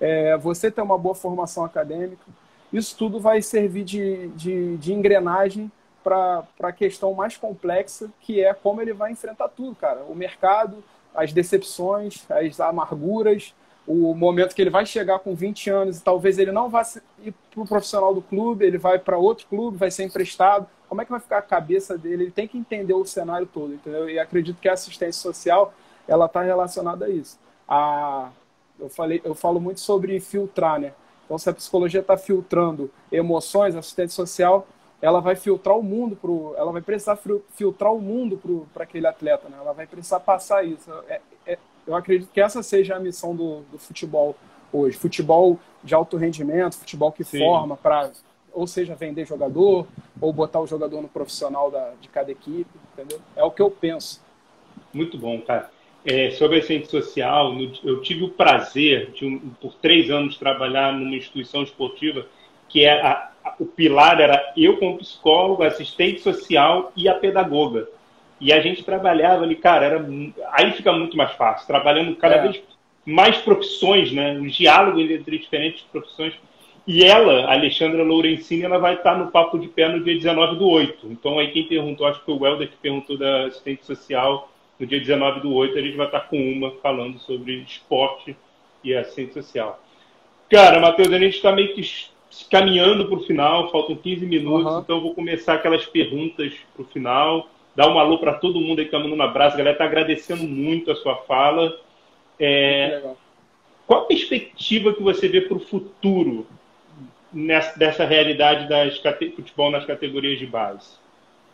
é, 0.00 0.36
você 0.36 0.70
ter 0.70 0.80
uma 0.80 0.98
boa 0.98 1.14
formação 1.14 1.64
acadêmica, 1.64 2.24
isso 2.72 2.96
tudo 2.96 3.18
vai 3.18 3.40
servir 3.42 3.84
de, 3.84 4.28
de, 4.28 4.76
de 4.76 4.92
engrenagem 4.92 5.70
para 6.02 6.44
a 6.62 6.72
questão 6.72 7.12
mais 7.14 7.36
complexa, 7.36 8.10
que 8.20 8.42
é 8.42 8.54
como 8.54 8.80
ele 8.80 8.92
vai 8.92 9.12
enfrentar 9.12 9.48
tudo, 9.48 9.74
cara. 9.74 10.02
O 10.08 10.14
mercado, 10.14 10.82
as 11.14 11.32
decepções, 11.32 12.24
as 12.30 12.60
amarguras, 12.60 13.54
o 13.86 14.14
momento 14.14 14.54
que 14.54 14.60
ele 14.60 14.70
vai 14.70 14.84
chegar 14.84 15.18
com 15.18 15.34
20 15.34 15.70
anos 15.70 15.98
e 15.98 16.02
talvez 16.02 16.38
ele 16.38 16.52
não 16.52 16.68
vá 16.68 16.82
ir 17.22 17.32
para 17.50 17.62
o 17.62 17.66
profissional 17.66 18.14
do 18.14 18.20
clube, 18.20 18.66
ele 18.66 18.76
vai 18.76 18.98
para 18.98 19.16
outro 19.16 19.46
clube, 19.48 19.78
vai 19.78 19.90
ser 19.90 20.04
emprestado. 20.04 20.66
Como 20.88 21.00
é 21.00 21.04
que 21.04 21.10
vai 21.10 21.20
ficar 21.20 21.38
a 21.38 21.42
cabeça 21.42 21.96
dele? 21.96 22.24
Ele 22.24 22.30
tem 22.30 22.46
que 22.46 22.58
entender 22.58 22.92
o 22.92 23.04
cenário 23.06 23.46
todo, 23.46 23.72
entendeu? 23.74 24.08
E 24.08 24.18
acredito 24.18 24.60
que 24.60 24.68
a 24.68 24.74
assistência 24.74 25.20
social 25.20 25.72
ela 26.06 26.26
está 26.26 26.42
relacionada 26.42 27.06
a 27.06 27.08
isso. 27.08 27.38
A, 27.66 28.30
eu, 28.78 28.88
falei, 28.88 29.20
eu 29.24 29.34
falo 29.34 29.60
muito 29.60 29.80
sobre 29.80 30.18
filtrar, 30.20 30.80
né? 30.80 30.92
Então, 31.24 31.36
se 31.36 31.48
a 31.50 31.52
psicologia 31.52 32.00
está 32.00 32.16
filtrando 32.16 32.90
emoções, 33.12 33.76
a 33.76 33.80
assistência 33.80 34.16
social 34.16 34.66
ela 35.00 35.20
vai 35.20 35.36
filtrar 35.36 35.78
o 35.78 35.82
mundo 35.82 36.16
pro, 36.16 36.54
ela 36.56 36.72
vai 36.72 36.82
precisar 36.82 37.18
filtrar 37.54 37.92
o 37.92 38.00
mundo 38.00 38.66
para 38.74 38.82
aquele 38.82 39.06
atleta, 39.06 39.48
né? 39.48 39.56
Ela 39.60 39.72
vai 39.72 39.86
precisar 39.86 40.20
passar 40.20 40.64
isso. 40.64 40.90
É, 41.08 41.20
é, 41.46 41.58
eu 41.86 41.94
acredito 41.94 42.30
que 42.32 42.40
essa 42.40 42.62
seja 42.62 42.96
a 42.96 43.00
missão 43.00 43.34
do, 43.34 43.60
do 43.70 43.78
futebol 43.78 44.34
hoje, 44.72 44.96
futebol 44.96 45.58
de 45.84 45.94
alto 45.94 46.16
rendimento, 46.16 46.76
futebol 46.76 47.12
que 47.12 47.22
Sim. 47.22 47.38
forma 47.38 47.76
para 47.76 48.10
ou 48.52 48.66
seja 48.66 48.94
vender 48.94 49.24
jogador 49.24 49.86
ou 50.20 50.32
botar 50.32 50.60
o 50.60 50.66
jogador 50.66 51.00
no 51.00 51.08
profissional 51.08 51.70
da, 51.70 51.92
de 52.00 52.08
cada 52.08 52.32
equipe, 52.32 52.68
entendeu? 52.92 53.20
É 53.36 53.44
o 53.44 53.52
que 53.52 53.62
eu 53.62 53.70
penso. 53.70 54.20
Muito 54.92 55.16
bom, 55.16 55.40
cara. 55.42 55.70
É, 56.04 56.30
sobre 56.30 56.56
a 56.56 56.58
assistente 56.58 56.88
social, 56.88 57.54
eu 57.84 58.00
tive 58.00 58.24
o 58.24 58.30
prazer 58.30 59.10
de, 59.10 59.40
por 59.60 59.74
três 59.74 60.10
anos, 60.10 60.38
trabalhar 60.38 60.92
numa 60.92 61.16
instituição 61.16 61.62
esportiva 61.62 62.26
que 62.68 62.84
é 62.84 63.00
a, 63.00 63.30
o 63.58 63.66
pilar 63.66 64.20
era 64.20 64.52
eu 64.56 64.76
como 64.76 64.98
psicólogo, 64.98 65.62
assistente 65.62 66.20
social 66.20 66.92
e 66.96 67.08
a 67.08 67.14
pedagoga. 67.14 67.88
E 68.40 68.52
a 68.52 68.60
gente 68.60 68.84
trabalhava 68.84 69.42
ali, 69.42 69.56
cara, 69.56 69.86
era 69.86 70.08
aí 70.52 70.72
fica 70.72 70.92
muito 70.92 71.16
mais 71.16 71.32
fácil, 71.32 71.66
trabalhando 71.66 72.14
cada 72.16 72.36
é. 72.36 72.42
vez 72.42 72.62
mais 73.04 73.38
profissões, 73.38 74.12
né? 74.12 74.38
Os 74.38 74.54
diálogos 74.54 75.10
entre 75.10 75.38
diferentes 75.38 75.82
profissões. 75.90 76.34
E 76.86 77.04
ela, 77.04 77.52
Alexandra 77.52 78.02
Lourencini, 78.02 78.62
ela 78.62 78.78
vai 78.78 78.94
estar 78.94 79.18
no 79.18 79.30
Papo 79.30 79.58
de 79.58 79.68
Pé 79.68 79.88
no 79.88 80.02
dia 80.02 80.14
19 80.14 80.56
do 80.56 80.68
8. 80.68 81.06
Então 81.10 81.38
aí 81.38 81.50
quem 81.50 81.64
perguntou, 81.64 82.06
acho 82.06 82.20
que 82.20 82.26
foi 82.26 82.34
o 82.34 82.46
Helder 82.46 82.68
que 82.68 82.76
perguntou 82.76 83.18
da 83.18 83.46
assistente 83.46 83.84
social, 83.84 84.50
no 84.78 84.86
dia 84.86 85.00
19 85.00 85.40
do 85.40 85.52
8 85.52 85.76
a 85.76 85.82
gente 85.82 85.96
vai 85.96 86.06
estar 86.06 86.20
com 86.20 86.36
uma 86.36 86.70
falando 86.82 87.18
sobre 87.18 87.56
esporte 87.62 88.36
e 88.82 88.94
assistente 88.94 89.34
social. 89.34 89.82
Cara, 90.48 90.80
Matheus, 90.80 91.12
a 91.12 91.18
gente 91.18 91.36
está 91.36 91.52
meio 91.52 91.74
que 91.74 91.82
caminhando 92.50 93.06
para 93.06 93.18
o 93.18 93.24
final, 93.24 93.70
faltam 93.70 93.96
15 93.96 94.24
minutos, 94.26 94.72
uhum. 94.72 94.80
então 94.80 94.96
eu 94.96 95.02
vou 95.02 95.14
começar 95.14 95.54
aquelas 95.54 95.84
perguntas 95.86 96.52
para 96.74 96.82
o 96.82 96.86
final. 96.86 97.48
Dar 97.74 97.88
um 97.88 97.98
alô 97.98 98.18
para 98.18 98.34
todo 98.34 98.60
mundo 98.60 98.80
aí 98.80 98.86
que 98.86 98.88
está 98.88 98.98
mandando 98.98 99.22
um 99.22 99.24
abraço. 99.24 99.54
A 99.54 99.58
galera 99.58 99.74
está 99.74 99.84
agradecendo 99.84 100.42
muito 100.42 100.90
a 100.90 100.96
sua 100.96 101.16
fala. 101.16 101.78
É, 102.40 103.02
qual 103.86 104.02
a 104.02 104.06
perspectiva 104.06 104.92
que 104.92 105.02
você 105.02 105.28
vê 105.28 105.42
para 105.42 105.56
o 105.56 105.60
futuro 105.60 106.46
nessa, 107.32 107.78
dessa 107.78 108.04
realidade 108.04 108.68
das 108.68 109.00
futebol 109.34 109.70
nas 109.70 109.84
categorias 109.84 110.38
de 110.38 110.46
base? 110.46 110.98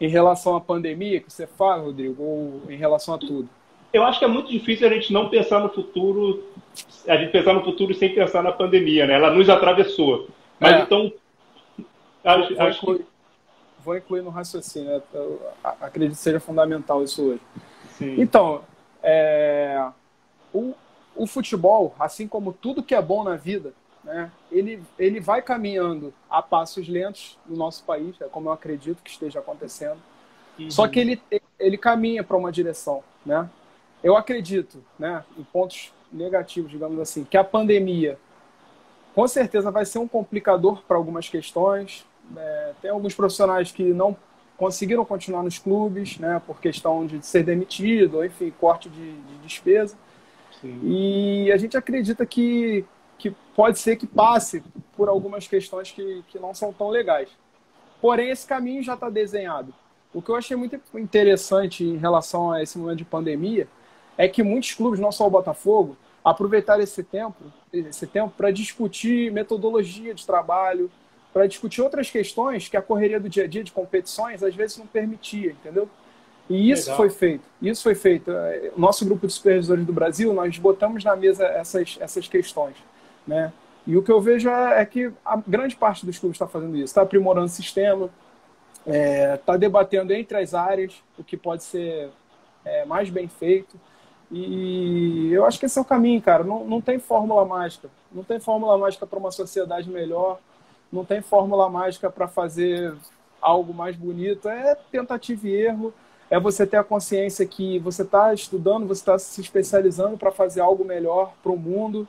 Em 0.00 0.08
relação 0.08 0.56
à 0.56 0.60
pandemia 0.60 1.20
que 1.20 1.32
você 1.32 1.46
fala, 1.46 1.82
Rodrigo, 1.82 2.22
ou 2.22 2.62
em 2.68 2.76
relação 2.76 3.14
a 3.14 3.18
tudo? 3.18 3.48
Eu 3.92 4.02
acho 4.02 4.18
que 4.18 4.24
é 4.24 4.28
muito 4.28 4.50
difícil 4.50 4.88
a 4.88 4.92
gente 4.92 5.12
não 5.12 5.28
pensar 5.28 5.60
no 5.60 5.68
futuro, 5.68 6.42
a 7.06 7.16
gente 7.16 7.30
pensar 7.30 7.54
no 7.54 7.62
futuro 7.62 7.94
sem 7.94 8.12
pensar 8.12 8.42
na 8.42 8.50
pandemia, 8.50 9.06
né? 9.06 9.14
Ela 9.14 9.30
nos 9.30 9.48
atravessou. 9.48 10.28
Mas 10.58 10.72
é. 10.72 10.80
então. 10.80 11.12
Acho, 12.24 12.54
vou, 12.54 12.66
acho 12.66 12.78
incluir, 12.78 13.06
vou 13.84 13.96
incluir 13.96 14.22
no 14.22 14.30
raciocínio. 14.30 14.88
Né? 14.90 15.02
Eu 15.12 15.40
acredito 15.62 16.16
que 16.16 16.22
seja 16.22 16.40
fundamental 16.40 17.04
isso 17.04 17.22
hoje. 17.22 17.40
Sim. 17.90 18.20
Então, 18.20 18.62
é, 19.00 19.86
o, 20.52 20.74
o 21.14 21.26
futebol, 21.26 21.94
assim 21.98 22.26
como 22.26 22.52
tudo 22.52 22.82
que 22.82 22.94
é 22.94 23.02
bom 23.02 23.22
na 23.22 23.36
vida, 23.36 23.72
né, 24.04 24.30
ele, 24.52 24.82
ele 24.98 25.18
vai 25.18 25.40
caminhando 25.40 26.12
a 26.28 26.42
passos 26.42 26.88
lentos 26.88 27.38
no 27.46 27.56
nosso 27.56 27.82
país, 27.84 28.20
é 28.20 28.26
como 28.26 28.48
eu 28.48 28.52
acredito 28.52 29.02
que 29.02 29.10
esteja 29.10 29.38
acontecendo. 29.38 29.98
Uhum. 30.58 30.70
Só 30.70 30.86
que 30.86 31.00
ele, 31.00 31.20
ele 31.58 31.78
caminha 31.78 32.22
para 32.22 32.36
uma 32.36 32.52
direção. 32.52 33.02
Né? 33.24 33.48
Eu 34.02 34.16
acredito, 34.16 34.84
né, 34.98 35.24
em 35.38 35.42
pontos 35.44 35.92
negativos, 36.12 36.70
digamos 36.70 37.00
assim, 37.00 37.24
que 37.24 37.36
a 37.36 37.42
pandemia 37.42 38.18
com 39.14 39.26
certeza 39.26 39.70
vai 39.70 39.84
ser 39.84 39.98
um 39.98 40.08
complicador 40.08 40.82
para 40.86 40.96
algumas 40.96 41.28
questões. 41.28 42.04
É, 42.36 42.72
tem 42.82 42.90
alguns 42.90 43.14
profissionais 43.14 43.70
que 43.72 43.82
não 43.82 44.16
conseguiram 44.56 45.04
continuar 45.04 45.42
nos 45.42 45.58
clubes, 45.58 46.18
né, 46.18 46.40
por 46.46 46.60
questão 46.60 47.06
de 47.06 47.24
ser 47.24 47.42
demitido, 47.42 48.18
ou, 48.18 48.24
enfim, 48.24 48.52
corte 48.60 48.88
de, 48.88 49.12
de 49.12 49.36
despesa. 49.38 49.96
Sim. 50.60 50.80
E 50.82 51.52
a 51.52 51.56
gente 51.56 51.76
acredita 51.76 52.24
que 52.26 52.84
pode 53.54 53.78
ser 53.78 53.96
que 53.96 54.06
passe 54.06 54.62
por 54.96 55.08
algumas 55.08 55.46
questões 55.46 55.90
que, 55.90 56.24
que 56.28 56.38
não 56.38 56.54
são 56.54 56.72
tão 56.72 56.88
legais. 56.88 57.28
Porém, 58.00 58.30
esse 58.30 58.46
caminho 58.46 58.82
já 58.82 58.94
está 58.94 59.08
desenhado. 59.08 59.72
O 60.12 60.22
que 60.22 60.30
eu 60.30 60.36
achei 60.36 60.56
muito 60.56 60.80
interessante 60.94 61.84
em 61.84 61.96
relação 61.96 62.52
a 62.52 62.62
esse 62.62 62.78
momento 62.78 62.98
de 62.98 63.04
pandemia 63.04 63.66
é 64.16 64.28
que 64.28 64.42
muitos 64.42 64.72
clubes, 64.72 65.00
não 65.00 65.10
só 65.10 65.26
o 65.26 65.30
Botafogo, 65.30 65.96
aproveitaram 66.24 66.82
esse 66.82 67.02
tempo 67.02 67.44
esse 67.72 68.06
tempo 68.06 68.32
para 68.36 68.50
discutir 68.50 69.32
metodologia 69.32 70.14
de 70.14 70.24
trabalho, 70.24 70.90
para 71.32 71.46
discutir 71.46 71.82
outras 71.82 72.10
questões 72.10 72.68
que 72.68 72.76
a 72.76 72.82
correria 72.82 73.18
do 73.18 73.28
dia 73.28 73.44
a 73.44 73.46
dia 73.46 73.64
de 73.64 73.72
competições 73.72 74.42
às 74.42 74.54
vezes 74.54 74.78
não 74.78 74.86
permitia, 74.86 75.50
entendeu? 75.50 75.88
E 76.48 76.70
isso 76.70 76.90
Legal. 76.90 76.96
foi 76.96 77.10
feito. 77.10 77.44
Isso 77.60 77.82
foi 77.82 77.94
feito. 77.94 78.30
O 78.76 78.80
nosso 78.80 79.04
grupo 79.04 79.26
de 79.26 79.32
supervisores 79.32 79.84
do 79.84 79.92
Brasil, 79.92 80.32
nós 80.32 80.56
botamos 80.58 81.02
na 81.02 81.16
mesa 81.16 81.44
essas, 81.46 81.96
essas 82.00 82.28
questões, 82.28 82.76
né? 83.26 83.52
E 83.86 83.96
o 83.96 84.02
que 84.02 84.10
eu 84.10 84.20
vejo 84.20 84.48
é, 84.48 84.80
é 84.80 84.86
que 84.86 85.12
a 85.24 85.36
grande 85.46 85.76
parte 85.76 86.06
dos 86.06 86.18
clubes 86.18 86.36
está 86.36 86.46
fazendo 86.46 86.74
isso, 86.76 86.86
está 86.86 87.02
aprimorando 87.02 87.46
o 87.46 87.50
sistema, 87.50 88.08
está 88.78 88.96
é, 88.96 89.36
tá 89.36 89.56
debatendo 89.56 90.12
entre 90.12 90.38
as 90.38 90.54
áreas 90.54 91.02
o 91.18 91.24
que 91.24 91.36
pode 91.36 91.62
ser 91.64 92.10
é, 92.64 92.84
mais 92.84 93.10
bem 93.10 93.28
feito. 93.28 93.78
E 94.30 95.30
eu 95.32 95.44
acho 95.44 95.60
que 95.60 95.66
esse 95.66 95.78
é 95.78 95.82
o 95.82 95.84
caminho, 95.84 96.20
cara. 96.20 96.42
Não, 96.42 96.64
não 96.64 96.80
tem 96.80 96.98
fórmula 96.98 97.44
mágica. 97.44 97.88
Não 98.10 98.24
tem 98.24 98.40
fórmula 98.40 98.76
mágica 98.78 99.06
para 99.06 99.18
uma 99.18 99.30
sociedade 99.30 99.88
melhor. 99.90 100.40
Não 100.90 101.04
tem 101.04 101.20
fórmula 101.20 101.68
mágica 101.68 102.10
para 102.10 102.26
fazer 102.26 102.94
algo 103.40 103.74
mais 103.74 103.94
bonito. 103.96 104.48
É 104.48 104.74
tentativa 104.90 105.46
e 105.46 105.52
erro. 105.52 105.94
É 106.30 106.40
você 106.40 106.66
ter 106.66 106.78
a 106.78 106.84
consciência 106.84 107.46
que 107.46 107.78
você 107.78 108.02
está 108.02 108.32
estudando, 108.32 108.88
você 108.88 109.02
está 109.02 109.18
se 109.18 109.40
especializando 109.40 110.16
para 110.16 110.32
fazer 110.32 110.62
algo 110.62 110.84
melhor 110.84 111.32
para 111.42 111.52
o 111.52 111.56
mundo. 111.56 112.08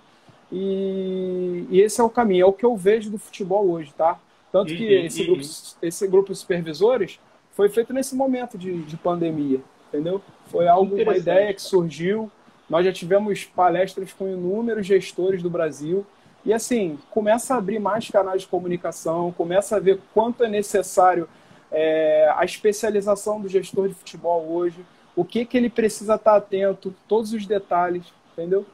E, 0.52 1.66
e, 1.70 1.82
esse 1.82 2.00
é 2.00 2.04
o 2.04 2.10
caminho. 2.10 2.44
É 2.44 2.46
o 2.46 2.54
que 2.54 2.66
eu 2.66 2.76
vejo 2.76 3.10
do 3.10 3.18
futebol 3.18 3.70
hoje, 3.70 3.94
tá? 3.98 4.20
Tanto 4.52 4.74
que 4.74 4.84
uhum, 4.84 5.06
esse, 5.06 5.22
uhum. 5.22 5.28
Grupo, 5.28 5.42
esse 5.82 6.08
grupo 6.08 6.32
de 6.32 6.38
supervisores 6.38 7.20
foi 7.52 7.70
feito 7.70 7.94
nesse 7.94 8.16
momento 8.16 8.58
de, 8.58 8.84
de 8.84 8.98
pandemia 8.98 9.62
entendeu? 9.96 10.22
Foi 10.48 10.68
algo, 10.68 10.96
uma 11.02 11.18
ideia 11.18 11.54
que 11.54 11.62
surgiu. 11.62 12.30
Nós 12.70 12.86
já 12.86 12.92
tivemos 12.92 13.46
palestras 13.46 14.12
com 14.14 14.28
inúmeros 14.28 14.86
gestores 14.86 15.42
do 15.42 15.50
Brasil. 15.50 16.06
E 16.44 16.54
assim, 16.54 17.00
começa 17.10 17.56
a 17.56 17.58
abrir 17.58 17.80
mais 17.80 18.10
canais 18.10 18.42
de 18.42 18.48
comunicação, 18.48 19.32
começa 19.32 19.78
a 19.78 19.80
ver 19.80 20.00
quanto 20.14 20.44
é 20.44 20.48
necessário 20.48 21.28
é, 21.72 22.32
a 22.36 22.46
especialização 22.46 23.42
do 23.42 23.50
gestor 23.50 23.88
de 23.88 23.96
futebol 23.96 24.48
hoje, 24.48 24.86
o 25.16 25.26
que, 25.26 25.44
que 25.44 25.58
ele 25.58 25.70
precisa 25.70 26.16
estar 26.16 26.36
atento, 26.36 26.94
todos 27.08 27.34
os 27.34 27.48
detalhes, 27.48 28.04
entendeu? 28.34 28.66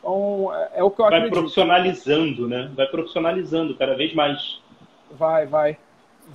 Então, 0.00 0.50
é, 0.54 0.70
é 0.76 0.82
o 0.82 0.90
que 0.90 1.00
eu 1.00 1.04
vai 1.04 1.18
acredito. 1.18 1.34
Vai 1.34 1.42
profissionalizando, 1.42 2.48
né? 2.48 2.70
Vai 2.74 2.86
profissionalizando 2.86 3.74
cada 3.76 3.94
vez 3.94 4.12
mais. 4.14 4.60
Vai, 5.12 5.46
vai. 5.46 5.78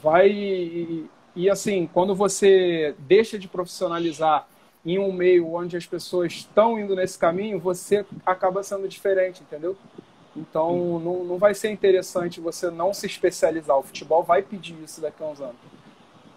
Vai 0.01 0.29
e, 0.29 1.05
e 1.35 1.49
assim, 1.49 1.89
quando 1.91 2.15
você 2.15 2.95
deixa 2.99 3.37
de 3.37 3.47
profissionalizar 3.47 4.47
em 4.85 4.99
um 4.99 5.11
meio 5.11 5.53
onde 5.53 5.75
as 5.75 5.85
pessoas 5.85 6.31
estão 6.33 6.79
indo 6.79 6.95
nesse 6.95 7.17
caminho, 7.17 7.59
você 7.59 8.05
acaba 8.25 8.61
sendo 8.61 8.87
diferente, 8.87 9.41
entendeu? 9.41 9.75
Então, 10.35 10.99
não, 10.99 11.23
não 11.23 11.37
vai 11.37 11.55
ser 11.55 11.71
interessante 11.71 12.41
você 12.41 12.69
não 12.69 12.93
se 12.93 13.07
especializar. 13.07 13.77
O 13.77 13.83
futebol 13.83 14.21
vai 14.21 14.41
pedir 14.41 14.75
isso 14.83 15.01
daqui 15.01 15.23
a 15.23 15.27
uns 15.27 15.41
anos. 15.41 15.55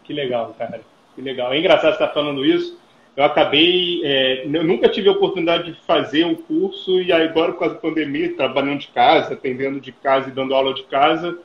Que 0.04 0.12
legal, 0.12 0.54
cara. 0.56 0.80
Que 1.14 1.20
legal. 1.20 1.52
É 1.52 1.58
engraçado 1.58 1.90
você 1.90 2.04
estar 2.04 2.14
falando 2.14 2.44
isso. 2.44 2.78
Eu 3.18 3.24
acabei. 3.24 4.00
É, 4.04 4.46
eu 4.46 4.62
nunca 4.62 4.88
tive 4.88 5.08
a 5.08 5.12
oportunidade 5.12 5.72
de 5.72 5.80
fazer 5.80 6.22
o 6.22 6.28
um 6.28 6.34
curso, 6.36 7.02
e 7.02 7.10
agora, 7.10 7.50
por 7.50 7.58
causa 7.58 7.74
da 7.74 7.80
pandemia, 7.80 8.32
trabalhando 8.36 8.78
de 8.78 8.86
casa, 8.86 9.34
atendendo 9.34 9.80
de 9.80 9.90
casa 9.90 10.28
e 10.28 10.32
dando 10.32 10.54
aula 10.54 10.72
de 10.72 10.84
casa, 10.84 11.36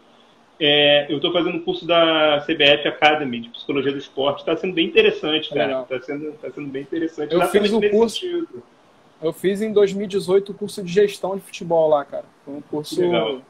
é, 0.60 1.12
eu 1.12 1.16
estou 1.16 1.34
fazendo 1.34 1.58
um 1.58 1.64
curso 1.64 1.88
da 1.88 2.46
CBF 2.46 2.88
Academy 2.88 3.40
de 3.40 3.50
Psicologia 3.50 3.92
do 3.92 3.98
Esporte. 3.98 4.42
Está 4.42 4.56
sendo 4.56 4.76
bem 4.76 4.86
interessante, 4.86 5.52
cara. 5.52 5.82
Está 5.82 6.00
sendo, 6.00 6.32
tá 6.34 6.52
sendo 6.52 6.68
bem 6.68 6.84
interessante. 6.84 7.34
Eu 7.34 7.42
fiz 7.48 7.74
o 7.74 7.82
curso. 7.90 8.20
Sentido. 8.20 8.64
Eu 9.20 9.34
fiz 9.34 9.60
em 9.60 9.74
2018 9.74 10.52
o 10.52 10.54
curso 10.54 10.84
de 10.84 10.94
gestão 10.94 11.36
de 11.36 11.42
futebol 11.42 11.90
lá, 11.90 12.06
cara. 12.06 12.26
Foi 12.46 12.54
um 12.54 12.62
curso 12.62 12.98
que, 12.98 13.42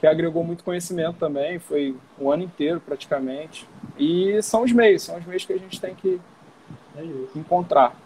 que 0.00 0.06
agregou 0.08 0.42
muito 0.42 0.64
conhecimento 0.64 1.14
também. 1.16 1.60
Foi 1.60 1.94
um 2.18 2.28
ano 2.28 2.42
inteiro 2.42 2.82
praticamente. 2.84 3.68
E 3.96 4.42
são 4.42 4.64
os 4.64 4.72
meios, 4.72 5.02
são 5.02 5.16
os 5.16 5.24
meios 5.24 5.44
que 5.44 5.52
a 5.52 5.58
gente 5.58 5.80
tem 5.80 5.94
que 5.94 6.18
encontrar. 7.34 7.96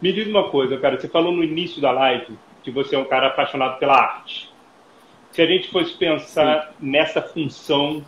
Me 0.00 0.12
diz 0.12 0.26
uma 0.26 0.50
coisa, 0.50 0.78
cara. 0.78 1.00
Você 1.00 1.08
falou 1.08 1.32
no 1.32 1.44
início 1.44 1.80
da 1.80 1.90
live 1.90 2.36
que 2.62 2.70
você 2.70 2.96
é 2.96 2.98
um 2.98 3.04
cara 3.04 3.28
apaixonado 3.28 3.78
pela 3.78 3.96
arte 3.96 4.52
se 5.32 5.40
a 5.40 5.46
gente 5.46 5.68
fosse 5.70 5.94
pensar 5.94 6.66
Sim. 6.66 6.74
nessa 6.80 7.20
função 7.22 8.04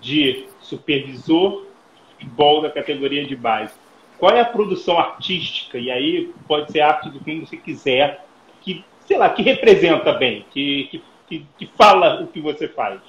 de 0.00 0.46
supervisor 0.60 1.66
de 1.96 2.24
futebol 2.24 2.62
da 2.62 2.70
categoria 2.70 3.26
de 3.26 3.36
base, 3.36 3.74
qual 4.18 4.32
é 4.32 4.40
a 4.40 4.44
produção 4.44 4.98
artística? 4.98 5.76
E 5.76 5.90
aí 5.90 6.32
pode 6.46 6.70
ser 6.70 6.80
arte 6.80 7.10
do 7.10 7.18
que 7.18 7.40
você 7.40 7.56
quiser, 7.56 8.24
que, 8.60 8.84
sei 9.04 9.18
lá, 9.18 9.28
que 9.28 9.42
representa 9.42 10.12
bem, 10.12 10.46
que, 10.52 11.02
que, 11.26 11.44
que 11.58 11.66
fala 11.66 12.22
o 12.22 12.28
que 12.28 12.40
você 12.40 12.68
faz. 12.68 13.00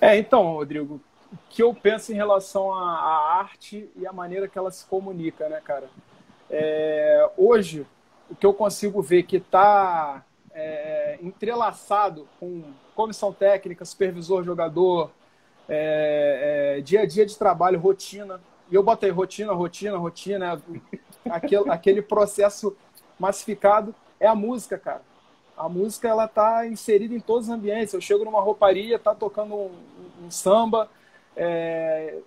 É, 0.00 0.16
então, 0.16 0.54
Rodrigo, 0.54 1.00
o 1.32 1.36
que 1.48 1.62
eu 1.62 1.72
penso 1.74 2.12
em 2.12 2.16
relação 2.16 2.72
à, 2.72 2.82
à 2.82 3.38
arte 3.38 3.88
e 3.96 4.06
a 4.06 4.12
maneira 4.12 4.48
que 4.48 4.58
ela 4.58 4.70
se 4.70 4.84
comunica, 4.84 5.48
né, 5.48 5.60
cara? 5.62 5.88
É, 6.48 7.30
hoje, 7.36 7.86
o 8.28 8.34
que 8.34 8.44
eu 8.44 8.52
consigo 8.52 9.00
ver 9.00 9.22
que 9.22 9.36
está 9.36 10.24
é, 10.52 11.18
entrelaçado 11.22 12.28
com 12.38 12.64
comissão 12.94 13.32
técnica, 13.32 13.84
supervisor, 13.84 14.42
jogador, 14.42 15.10
é, 15.68 16.76
é, 16.78 16.80
dia 16.80 17.02
a 17.02 17.06
dia 17.06 17.24
de 17.24 17.36
trabalho, 17.36 17.78
rotina. 17.78 18.40
E 18.70 18.74
eu 18.74 18.82
botei 18.82 19.10
rotina, 19.10 19.52
rotina, 19.52 19.96
rotina, 19.96 20.62
aquele, 21.30 21.70
aquele 21.70 22.02
processo 22.02 22.76
massificado. 23.18 23.94
É 24.18 24.26
a 24.26 24.34
música, 24.34 24.76
cara. 24.76 25.02
A 25.56 25.68
música 25.68 26.08
ela 26.08 26.26
tá 26.26 26.66
inserida 26.66 27.14
em 27.14 27.20
todos 27.20 27.48
os 27.48 27.54
ambientes. 27.54 27.94
Eu 27.94 28.00
chego 28.00 28.24
numa 28.24 28.40
rouparia, 28.40 28.98
tá 28.98 29.14
tocando 29.14 29.54
um, 29.54 29.70
um 30.24 30.30
samba. 30.30 30.88
É, 31.42 32.18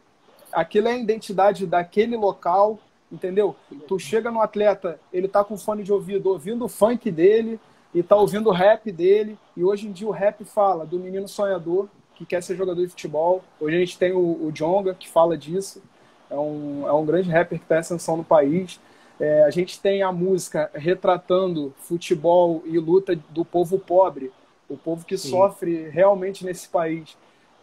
aquilo 0.52 0.88
é 0.88 0.94
a 0.94 0.98
identidade 0.98 1.68
daquele 1.68 2.18
local, 2.18 2.80
entendeu? 3.12 3.56
Tu 3.88 4.00
chega 4.00 4.32
no 4.32 4.42
atleta, 4.42 5.00
ele 5.14 5.28
tá 5.28 5.44
com 5.44 5.56
fone 5.56 5.84
de 5.84 5.94
ouvido, 5.94 6.30
ouvindo 6.30 6.66
o 6.66 6.68
funk 6.68 7.12
dele, 7.12 7.60
e 7.94 8.02
tá 8.02 8.16
ouvindo 8.16 8.50
o 8.50 8.52
rap 8.52 8.92
dele. 8.92 9.38
E 9.56 9.64
hoje 9.64 9.88
em 9.88 9.92
dia 9.92 10.08
o 10.08 10.12
rap 10.12 10.44
fala 10.44 10.84
do 10.84 10.98
menino 10.98 11.28
sonhador 11.28 11.88
que 12.16 12.26
quer 12.26 12.42
ser 12.42 12.56
jogador 12.56 12.82
de 12.82 12.90
futebol. 12.90 13.44
Hoje 13.60 13.76
a 13.76 13.80
gente 13.80 14.00
tem 14.00 14.14
o, 14.14 14.48
o 14.48 14.52
Jonga 14.52 14.96
que 14.96 15.08
fala 15.08 15.38
disso. 15.38 15.82
É 16.28 16.36
um, 16.36 16.88
é 16.88 16.92
um 16.94 17.06
grande 17.06 17.30
rapper 17.30 17.60
que 17.60 17.66
está 17.66 17.76
em 17.76 17.80
ascensão 17.80 18.18
no 18.18 18.24
país. 18.24 18.80
É, 19.20 19.44
a 19.44 19.52
gente 19.52 19.80
tem 19.80 20.02
a 20.02 20.12
música 20.12 20.72
retratando 20.74 21.72
futebol 21.78 22.64
e 22.66 22.80
luta 22.80 23.16
do 23.30 23.46
povo 23.46 23.78
pobre, 23.78 24.32
o 24.68 24.76
povo 24.76 25.06
que 25.06 25.18
Sim. 25.18 25.30
sofre 25.30 25.88
realmente 25.90 26.44
nesse 26.44 26.68
país, 26.68 27.16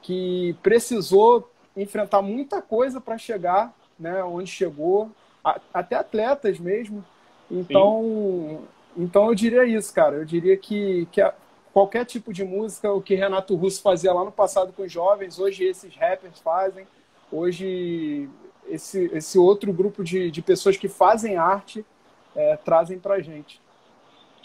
que 0.02 0.56
precisou 0.62 1.50
enfrentar 1.76 2.22
muita 2.22 2.60
coisa 2.60 3.00
para 3.00 3.18
chegar 3.18 3.74
né, 4.00 4.24
onde 4.24 4.50
chegou, 4.50 5.10
a, 5.44 5.60
até 5.72 5.96
atletas 5.96 6.58
mesmo. 6.58 7.04
Então. 7.50 8.62
Então 8.96 9.28
eu 9.28 9.34
diria 9.34 9.64
isso, 9.64 9.94
cara. 9.94 10.16
Eu 10.16 10.24
diria 10.24 10.56
que, 10.56 11.06
que 11.12 11.20
a, 11.20 11.32
qualquer 11.72 12.04
tipo 12.04 12.32
de 12.32 12.42
música, 12.42 12.92
o 12.92 13.00
que 13.00 13.14
Renato 13.14 13.54
Russo 13.54 13.80
fazia 13.82 14.12
lá 14.12 14.24
no 14.24 14.32
passado 14.32 14.72
com 14.72 14.82
os 14.82 14.90
jovens, 14.90 15.38
hoje 15.38 15.64
esses 15.64 15.94
rappers 15.94 16.38
fazem. 16.40 16.86
Hoje 17.30 18.28
esse, 18.68 19.10
esse 19.14 19.38
outro 19.38 19.72
grupo 19.72 20.02
de, 20.02 20.30
de 20.30 20.42
pessoas 20.42 20.76
que 20.76 20.88
fazem 20.88 21.36
arte 21.36 21.84
é, 22.34 22.56
trazem 22.56 22.98
pra 22.98 23.20
gente. 23.20 23.60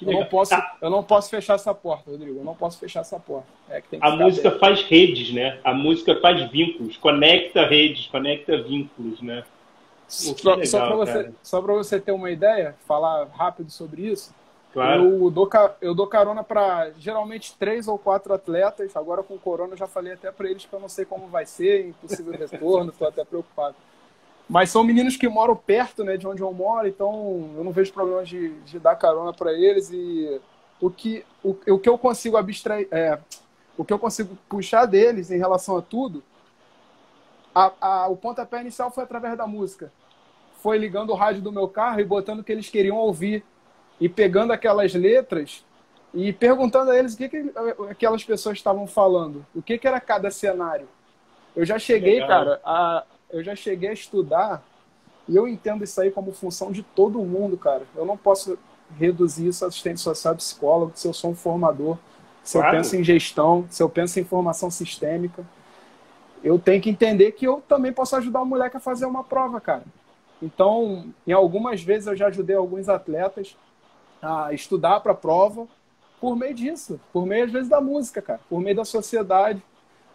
Eu 0.02 0.12
não, 0.12 0.26
posso, 0.26 0.52
tá. 0.52 0.78
eu 0.82 0.90
não 0.90 1.04
posso 1.04 1.30
fechar 1.30 1.56
essa 1.56 1.74
porta, 1.74 2.12
Rodrigo. 2.12 2.40
Eu 2.40 2.44
não 2.44 2.56
posso 2.56 2.78
fechar 2.78 3.02
essa 3.02 3.20
porta. 3.20 3.48
É 3.70 3.82
a 4.02 4.12
música 4.12 4.52
faz 4.52 4.82
redes, 4.84 5.34
né? 5.34 5.60
A 5.64 5.74
música 5.74 6.20
faz 6.20 6.52
vínculos, 6.52 6.98
conecta 6.98 7.66
redes, 7.66 8.08
conecta 8.08 8.62
vínculos, 8.62 9.22
né? 9.22 9.44
Pô, 10.44 10.50
legal, 10.50 10.66
só 10.66 10.86
para 10.86 10.96
você, 10.96 11.32
só 11.42 11.62
você 11.62 12.00
ter 12.00 12.12
uma 12.12 12.30
ideia, 12.30 12.76
falar 12.86 13.28
rápido 13.34 13.72
sobre 13.72 14.04
isso. 14.04 14.34
Claro. 14.76 15.06
Eu 15.06 15.32
dou, 15.32 15.50
eu 15.80 15.96
dou 15.96 16.06
carona 16.06 16.44
para 16.44 16.92
geralmente 17.00 17.56
três 17.58 17.88
ou 17.88 17.98
quatro 17.98 18.34
atletas. 18.34 18.94
Agora 18.98 19.24
com 19.24 19.36
o 19.36 19.40
corona 19.40 19.74
eu 19.74 19.78
já 19.78 19.88
falei 19.88 20.14
até 20.14 20.30
para 20.32 20.50
eles 20.50 20.66
que 20.66 20.74
eu 20.74 20.80
não 20.82 20.90
sei 20.90 21.06
como 21.06 21.28
vai 21.28 21.46
ser, 21.46 21.88
impossível 21.88 22.34
retorno, 22.34 22.92
estou 22.92 23.08
até 23.08 23.24
preocupado. 23.24 23.76
Mas 24.48 24.70
são 24.70 24.84
meninos 24.84 25.18
que 25.18 25.28
moram 25.28 25.56
perto 25.56 26.04
né, 26.04 26.18
de 26.18 26.28
onde 26.28 26.42
eu 26.42 26.54
moro, 26.54 26.88
então 26.88 27.52
eu 27.58 27.64
não 27.64 27.72
vejo 27.72 27.92
problema 27.92 28.24
de, 28.24 28.50
de 28.62 28.78
dar 28.78 28.96
carona 28.96 29.34
para 29.34 29.52
eles. 29.54 29.90
E 29.92 30.40
o 30.80 30.90
que, 30.90 31.26
o, 31.44 31.50
o 31.50 31.80
que 31.80 31.90
eu 31.90 31.98
consigo 31.98 32.38
abstrair, 32.38 32.88
é, 32.92 33.18
o 33.78 33.84
que 33.84 33.92
eu 33.92 34.00
consigo 34.00 34.38
puxar 34.48 34.86
deles 34.86 35.32
em 35.32 35.38
relação 35.38 35.78
a 35.78 35.82
tudo, 35.82 36.24
a, 37.54 37.72
a, 37.82 38.08
o 38.08 38.16
pontapé 38.16 38.62
inicial 38.62 38.92
foi 38.92 39.04
através 39.04 39.36
da 39.36 39.48
música. 39.48 39.92
Foi 40.62 40.78
ligando 40.78 41.12
o 41.12 41.16
rádio 41.16 41.42
do 41.42 41.52
meu 41.52 41.68
carro 41.68 42.00
e 42.00 42.06
botando 42.06 42.40
o 42.40 42.44
que 42.44 42.52
eles 42.52 42.70
queriam 42.70 42.98
ouvir. 42.98 43.44
E 44.00 44.10
pegando 44.10 44.52
aquelas 44.52 44.94
letras 44.94 45.64
e 46.14 46.32
perguntando 46.34 46.92
a 46.92 46.98
eles 46.98 47.14
o 47.14 47.18
que, 47.18 47.30
que 47.30 47.54
aquelas 47.90 48.24
pessoas 48.24 48.58
estavam 48.58 48.86
falando, 48.88 49.46
o 49.56 49.62
que, 49.62 49.78
que 49.78 49.88
era 49.88 50.00
cada 50.00 50.30
cenário. 50.30 50.88
Eu 51.56 51.66
já 51.66 51.80
cheguei, 51.80 52.16
Legal. 52.20 52.28
cara, 52.28 52.62
a, 52.64 53.04
eu 53.36 53.44
já 53.44 53.56
cheguei 53.56 53.90
a 53.90 53.94
estudar 53.94 54.64
e 55.28 55.36
eu 55.36 55.48
entendo 55.48 55.84
isso 55.84 56.00
aí 56.00 56.10
como 56.10 56.32
função 56.32 56.72
de 56.72 56.84
todo 56.84 57.20
mundo, 57.20 57.58
cara. 57.58 57.84
Eu 57.96 58.06
não 58.06 58.16
posso 58.16 58.58
reduzir 58.98 59.48
isso 59.48 59.66
a 59.66 59.68
assistente 59.68 60.00
social, 60.00 60.36
psicólogo, 60.36 60.94
se 60.96 61.08
eu 61.08 61.14
sou 61.14 61.32
um 61.32 61.36
formador, 61.36 61.98
se 62.44 62.58
claro. 62.58 62.78
eu 62.78 62.82
penso 62.82 62.96
em 62.96 63.04
gestão, 63.04 63.66
se 63.70 63.82
eu 63.84 63.90
penso 63.90 64.20
em 64.20 64.24
formação 64.24 64.72
sistêmica. 64.72 65.44
Eu 66.44 66.60
tenho 66.60 66.82
que 66.82 66.90
entender 66.90 67.32
que 67.32 67.46
eu 67.46 67.62
também 67.68 67.92
posso 67.92 68.16
ajudar 68.16 68.42
o 68.42 68.46
moleque 68.46 68.78
a 68.78 68.80
fazer 68.80 69.06
uma 69.06 69.24
prova, 69.24 69.60
cara. 69.60 69.84
Então, 70.42 71.12
em 71.26 71.34
algumas 71.34 71.82
vezes 71.82 72.08
eu 72.08 72.16
já 72.16 72.28
ajudei 72.28 72.56
alguns 72.56 72.88
atletas 72.88 73.58
a 74.22 74.54
estudar 74.54 75.00
para 75.00 75.12
a 75.12 75.16
prova 75.16 75.68
por 76.22 76.36
meio 76.36 76.54
disso, 76.54 77.00
por 77.12 77.26
meio 77.26 77.46
às 77.46 77.52
vezes 77.52 77.68
da 77.68 77.82
música, 77.82 78.22
cara, 78.22 78.40
por 78.50 78.62
meio 78.62 78.76
da 78.76 78.86
sociedade. 78.86 79.62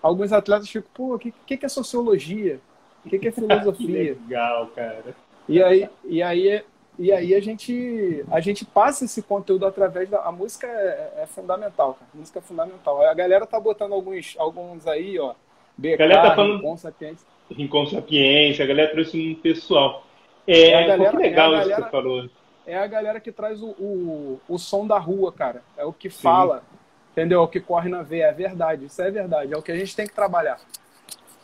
Alguns 0.01 0.33
atletas 0.33 0.71
ficam, 0.71 0.91
pô, 0.95 1.15
o 1.15 1.19
que, 1.19 1.33
que, 1.57 1.67
é 1.67 1.69
sociologia? 1.69 2.61
O 3.05 3.09
que, 3.09 3.19
que 3.19 3.29
é 3.29 3.33
filosofia? 3.33 3.87
que 3.87 4.21
legal, 4.21 4.67
cara. 4.69 5.15
E 5.49 5.63
aí, 5.63 5.89
e 6.05 6.23
aí, 6.23 6.63
e 6.99 7.13
aí 7.13 7.35
a 7.35 7.41
gente 7.41 8.25
a 8.31 8.41
gente 8.41 8.65
passa 8.65 9.05
esse 9.05 9.23
conteúdo 9.23 9.67
através 9.67 10.09
da 10.09 10.21
a 10.21 10.31
música 10.31 10.67
é, 10.67 11.23
é 11.23 11.27
fundamental, 11.27 11.95
cara. 11.95 12.11
A 12.15 12.19
música 12.19 12.39
é 12.39 12.43
fundamental. 12.43 13.03
A 13.03 13.15
galera 13.15 13.47
tá 13.47 13.59
botando 13.59 13.93
alguns 13.93 14.35
alguns 14.39 14.87
aí, 14.87 15.19
ó. 15.19 15.35
BK, 15.77 15.95
a 15.95 15.97
galera 15.97 16.23
tá 16.23 16.35
falando 16.35 16.57
Rincon 16.57 16.77
Sapiência. 16.77 17.27
Rincon 17.51 17.87
Sapiência, 17.87 18.65
a 18.65 18.69
galera 18.69 18.93
trouxe 18.93 19.19
um 19.19 19.35
pessoal. 19.35 20.05
É, 20.47 20.73
é 20.73 20.87
galera, 20.87 21.11
que 21.11 21.17
legal 21.17 21.55
é 21.55 21.59
isso 21.61 21.69
galera, 21.69 21.77
que 21.77 21.83
você 21.83 21.91
falou. 21.91 22.31
É 22.67 22.77
a 22.77 22.87
galera 22.87 23.21
que 23.21 23.33
traz 23.33 23.63
o, 23.63 23.71
o, 23.71 24.41
o 24.49 24.59
som 24.59 24.87
da 24.87 24.99
rua, 24.99 25.33
cara. 25.33 25.63
É 25.77 25.85
o 25.85 25.93
que 25.93 26.11
fala, 26.11 26.59
Sim. 26.59 26.79
entendeu? 27.13 27.41
É 27.41 27.43
o 27.43 27.49
que 27.49 27.61
corre 27.61 27.89
na 27.89 28.03
veia. 28.03 28.27
É 28.27 28.33
verdade, 28.33 28.85
isso 28.85 29.01
é 29.01 29.11
verdade. 29.11 29.55
É 29.55 29.57
o 29.57 29.63
que 29.63 29.73
a 29.73 29.77
gente 29.77 29.97
tem 29.97 30.07
que 30.07 30.15
trabalhar. 30.15 30.61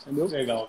Entendeu? 0.02 0.26
Legal, 0.26 0.68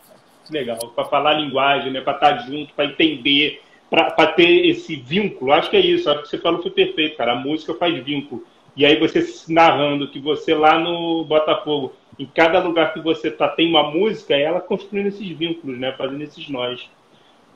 cara 0.51 0.53
legal, 0.53 0.77
para 0.77 1.05
falar 1.05 1.31
a 1.31 1.39
linguagem, 1.39 1.91
né, 1.91 2.01
para 2.01 2.13
estar 2.13 2.37
tá 2.37 2.37
junto, 2.43 2.73
para 2.73 2.85
entender, 2.85 3.61
para 3.89 4.27
ter 4.27 4.67
esse 4.67 4.95
vínculo. 4.95 5.51
Acho 5.51 5.69
que 5.69 5.77
é 5.77 5.81
isso, 5.81 6.09
acho 6.09 6.23
que 6.23 6.29
você 6.29 6.37
falou 6.37 6.61
foi 6.61 6.71
perfeito, 6.71 7.17
cara. 7.17 7.33
A 7.33 7.35
música 7.35 7.73
faz 7.73 7.97
vínculo. 8.03 8.43
E 8.75 8.85
aí 8.85 8.99
você 8.99 9.25
narrando 9.51 10.09
que 10.09 10.19
você 10.19 10.53
lá 10.53 10.77
no 10.77 11.23
Botafogo, 11.23 11.93
em 12.19 12.25
cada 12.25 12.59
lugar 12.59 12.93
que 12.93 12.99
você 12.99 13.31
tá 13.31 13.47
tem 13.47 13.67
uma 13.67 13.89
música, 13.91 14.35
é 14.35 14.43
ela 14.43 14.61
construindo 14.61 15.07
esses 15.07 15.27
vínculos, 15.29 15.79
né, 15.79 15.93
fazendo 15.97 16.21
esses 16.21 16.47
nós. 16.49 16.87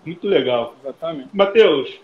Muito 0.05 0.27
legal. 0.27 0.75
Exatamente. 0.81 1.29
Matheus, 1.31 1.99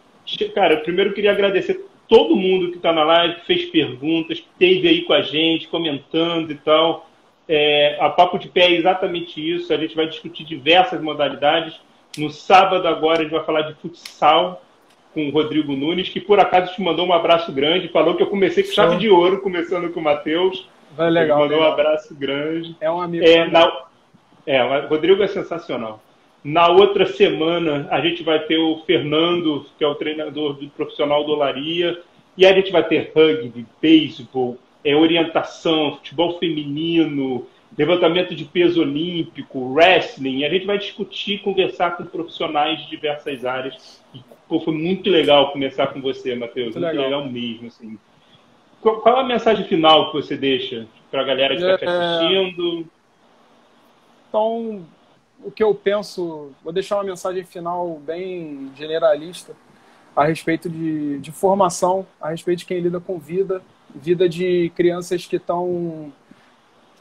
cara, 0.53 0.75
eu 0.75 0.81
primeiro 0.81 1.13
queria 1.13 1.31
agradecer 1.31 1.85
todo 2.07 2.35
mundo 2.35 2.69
que 2.69 2.77
está 2.77 2.93
na 2.93 3.03
live, 3.03 3.41
fez 3.45 3.65
perguntas, 3.65 4.37
esteve 4.37 4.87
aí 4.87 5.01
com 5.01 5.13
a 5.13 5.21
gente, 5.21 5.67
comentando 5.67 6.51
e 6.51 6.55
tal. 6.55 7.06
É, 7.47 7.97
a 7.99 8.09
Papo 8.09 8.37
de 8.37 8.49
Pé 8.49 8.65
é 8.65 8.73
exatamente 8.73 9.39
isso. 9.39 9.73
A 9.73 9.77
gente 9.77 9.95
vai 9.95 10.07
discutir 10.07 10.43
diversas 10.43 11.01
modalidades. 11.01 11.79
No 12.17 12.29
sábado, 12.29 12.87
agora, 12.87 13.19
a 13.19 13.23
gente 13.23 13.31
vai 13.31 13.43
falar 13.43 13.61
de 13.61 13.73
futsal 13.75 14.61
com 15.13 15.27
o 15.27 15.31
Rodrigo 15.31 15.73
Nunes, 15.73 16.09
que 16.09 16.19
por 16.19 16.39
acaso 16.39 16.73
te 16.73 16.81
mandou 16.81 17.07
um 17.07 17.13
abraço 17.13 17.51
grande. 17.51 17.87
Falou 17.87 18.15
que 18.15 18.23
eu 18.23 18.27
comecei 18.27 18.63
com 18.63 18.71
chave 18.71 18.97
de 18.97 19.09
ouro, 19.09 19.41
começando 19.41 19.91
com 19.91 19.99
o 19.99 20.03
Matheus. 20.03 20.67
Vai 20.95 21.09
legal. 21.09 21.39
Ele 21.39 21.43
mandou 21.43 21.57
legal. 21.57 21.69
um 21.69 21.73
abraço 21.73 22.15
grande. 22.15 22.75
É 22.81 22.91
um 22.91 23.01
amigo. 23.01 23.25
É, 23.25 23.47
na... 23.47 23.85
é, 24.45 24.63
o 24.63 24.87
Rodrigo 24.87 25.23
é 25.23 25.27
sensacional. 25.27 26.01
Na 26.43 26.67
outra 26.69 27.05
semana, 27.05 27.87
a 27.89 27.99
gente 27.99 28.23
vai 28.23 28.39
ter 28.39 28.57
o 28.57 28.81
Fernando, 28.85 29.65
que 29.77 29.83
é 29.83 29.87
o 29.87 29.95
treinador 29.95 30.53
do 30.53 30.69
profissional 30.69 31.23
do 31.23 31.31
Olaria. 31.31 32.01
E 32.37 32.45
a 32.45 32.53
gente 32.53 32.71
vai 32.71 32.83
ter 32.83 33.11
rugby, 33.15 33.65
beisebol, 33.81 34.57
é, 34.87 34.95
orientação, 34.95 35.97
futebol 35.97 36.39
feminino, 36.39 37.45
levantamento 37.77 38.33
de 38.33 38.45
peso 38.45 38.79
olímpico, 38.79 39.73
wrestling. 39.73 40.45
A 40.45 40.49
gente 40.49 40.65
vai 40.65 40.77
discutir, 40.77 41.39
conversar 41.39 41.97
com 41.97 42.05
profissionais 42.05 42.79
de 42.79 42.89
diversas 42.89 43.43
áreas. 43.43 44.01
E, 44.15 44.19
pô, 44.47 44.61
foi 44.61 44.73
muito 44.73 45.09
legal 45.09 45.51
conversar 45.51 45.87
com 45.87 45.99
você, 45.99 46.33
Matheus. 46.35 46.73
Muito, 46.73 46.79
legal. 46.79 47.03
legal. 47.03 47.25
mesmo. 47.29 47.67
Assim. 47.67 47.99
Qual, 48.79 49.01
qual, 49.01 49.17
a 49.17 49.25
mensagem 49.25 49.65
final 49.65 50.09
que 50.09 50.21
você 50.21 50.37
deixa 50.37 50.87
para 51.11 51.19
a 51.19 51.25
galera 51.25 51.57
que 51.57 51.61
está 51.61 51.73
é... 51.73 51.77
te 51.77 51.85
assistindo? 51.85 52.87
Então, 54.29 54.85
o 55.43 55.51
que 55.51 55.63
eu 55.63 55.75
penso, 55.75 56.53
vou 56.63 56.71
deixar 56.71 56.95
uma 56.95 57.03
mensagem 57.03 57.43
final 57.43 57.99
bem 58.05 58.71
generalista 58.77 59.53
a 60.15 60.23
respeito 60.23 60.69
de, 60.69 61.19
de 61.19 61.31
formação, 61.33 62.07
a 62.21 62.29
respeito 62.29 62.59
de 62.59 62.65
quem 62.65 62.79
lida 62.79 63.01
com 63.01 63.19
vida, 63.19 63.61
vida 63.97 64.27
de 64.29 64.71
crianças 64.75 65.25
que 65.25 65.35
estão 65.35 66.11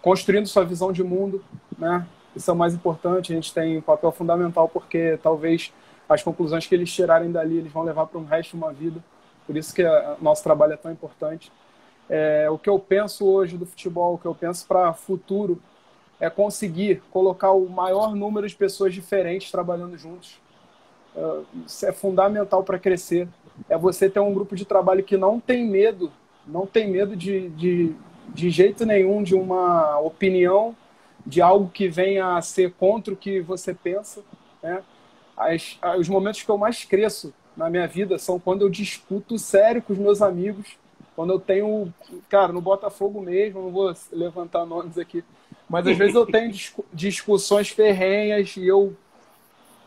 construindo 0.02 0.46
sua 0.46 0.64
visão 0.64 0.92
de 0.92 1.02
mundo, 1.02 1.44
né? 1.78 2.06
Isso 2.34 2.50
é 2.50 2.54
o 2.54 2.56
mais 2.56 2.74
importante, 2.74 3.32
a 3.32 3.34
gente 3.34 3.52
tem 3.52 3.78
um 3.78 3.82
papel 3.82 4.12
fundamental 4.12 4.68
porque 4.68 5.18
talvez 5.22 5.72
as 6.08 6.22
conclusões 6.22 6.66
que 6.66 6.74
eles 6.74 6.92
tirarem 6.92 7.32
dali 7.32 7.56
eles 7.56 7.72
vão 7.72 7.82
levar 7.82 8.06
para 8.06 8.18
um 8.18 8.24
resto 8.24 8.50
de 8.50 8.56
uma 8.56 8.72
vida. 8.72 9.02
Por 9.46 9.56
isso 9.56 9.74
que 9.74 9.82
o 9.82 10.16
nosso 10.20 10.42
trabalho 10.42 10.74
é 10.74 10.76
tão 10.76 10.92
importante. 10.92 11.50
É, 12.08 12.48
o 12.50 12.58
que 12.58 12.68
eu 12.68 12.78
penso 12.78 13.26
hoje 13.26 13.56
do 13.56 13.66
futebol, 13.66 14.14
o 14.14 14.18
que 14.18 14.26
eu 14.26 14.34
penso 14.34 14.66
para 14.66 14.92
futuro 14.92 15.60
é 16.20 16.30
conseguir 16.30 17.02
colocar 17.10 17.50
o 17.52 17.68
maior 17.68 18.14
número 18.14 18.46
de 18.46 18.54
pessoas 18.54 18.94
diferentes 18.94 19.50
trabalhando 19.50 19.96
juntos. 19.96 20.38
É, 21.16 21.40
isso 21.66 21.86
é 21.86 21.92
fundamental 21.92 22.62
para 22.62 22.78
crescer. 22.78 23.28
É 23.68 23.76
você 23.76 24.08
ter 24.10 24.20
um 24.20 24.32
grupo 24.32 24.54
de 24.54 24.64
trabalho 24.64 25.02
que 25.02 25.16
não 25.16 25.40
tem 25.40 25.66
medo 25.66 26.12
não 26.46 26.66
tem 26.66 26.90
medo 26.90 27.16
de, 27.16 27.48
de, 27.50 27.94
de 28.28 28.50
jeito 28.50 28.86
nenhum 28.86 29.22
de 29.22 29.34
uma 29.34 29.98
opinião, 29.98 30.76
de 31.24 31.42
algo 31.42 31.68
que 31.68 31.88
venha 31.88 32.36
a 32.36 32.42
ser 32.42 32.72
contra 32.74 33.12
o 33.12 33.16
que 33.16 33.40
você 33.40 33.74
pensa. 33.74 34.22
Né? 34.62 34.82
As, 35.36 35.78
os 35.98 36.08
momentos 36.08 36.42
que 36.42 36.48
eu 36.48 36.56
mais 36.56 36.84
cresço 36.84 37.34
na 37.56 37.68
minha 37.68 37.86
vida 37.86 38.18
são 38.18 38.38
quando 38.38 38.62
eu 38.62 38.68
discuto 38.68 39.38
sério 39.38 39.82
com 39.82 39.92
os 39.92 39.98
meus 39.98 40.22
amigos, 40.22 40.76
quando 41.16 41.32
eu 41.32 41.40
tenho, 41.40 41.92
cara, 42.28 42.52
no 42.52 42.60
Botafogo 42.60 43.20
mesmo, 43.22 43.62
não 43.62 43.70
vou 43.70 43.92
levantar 44.12 44.66
nomes 44.66 44.98
aqui, 44.98 45.24
mas 45.68 45.86
às 45.86 45.96
vezes 45.96 46.14
eu 46.14 46.26
tenho 46.30 46.52
discussões 46.92 47.70
ferrenhas 47.70 48.56
e 48.56 48.66
eu 48.66 48.94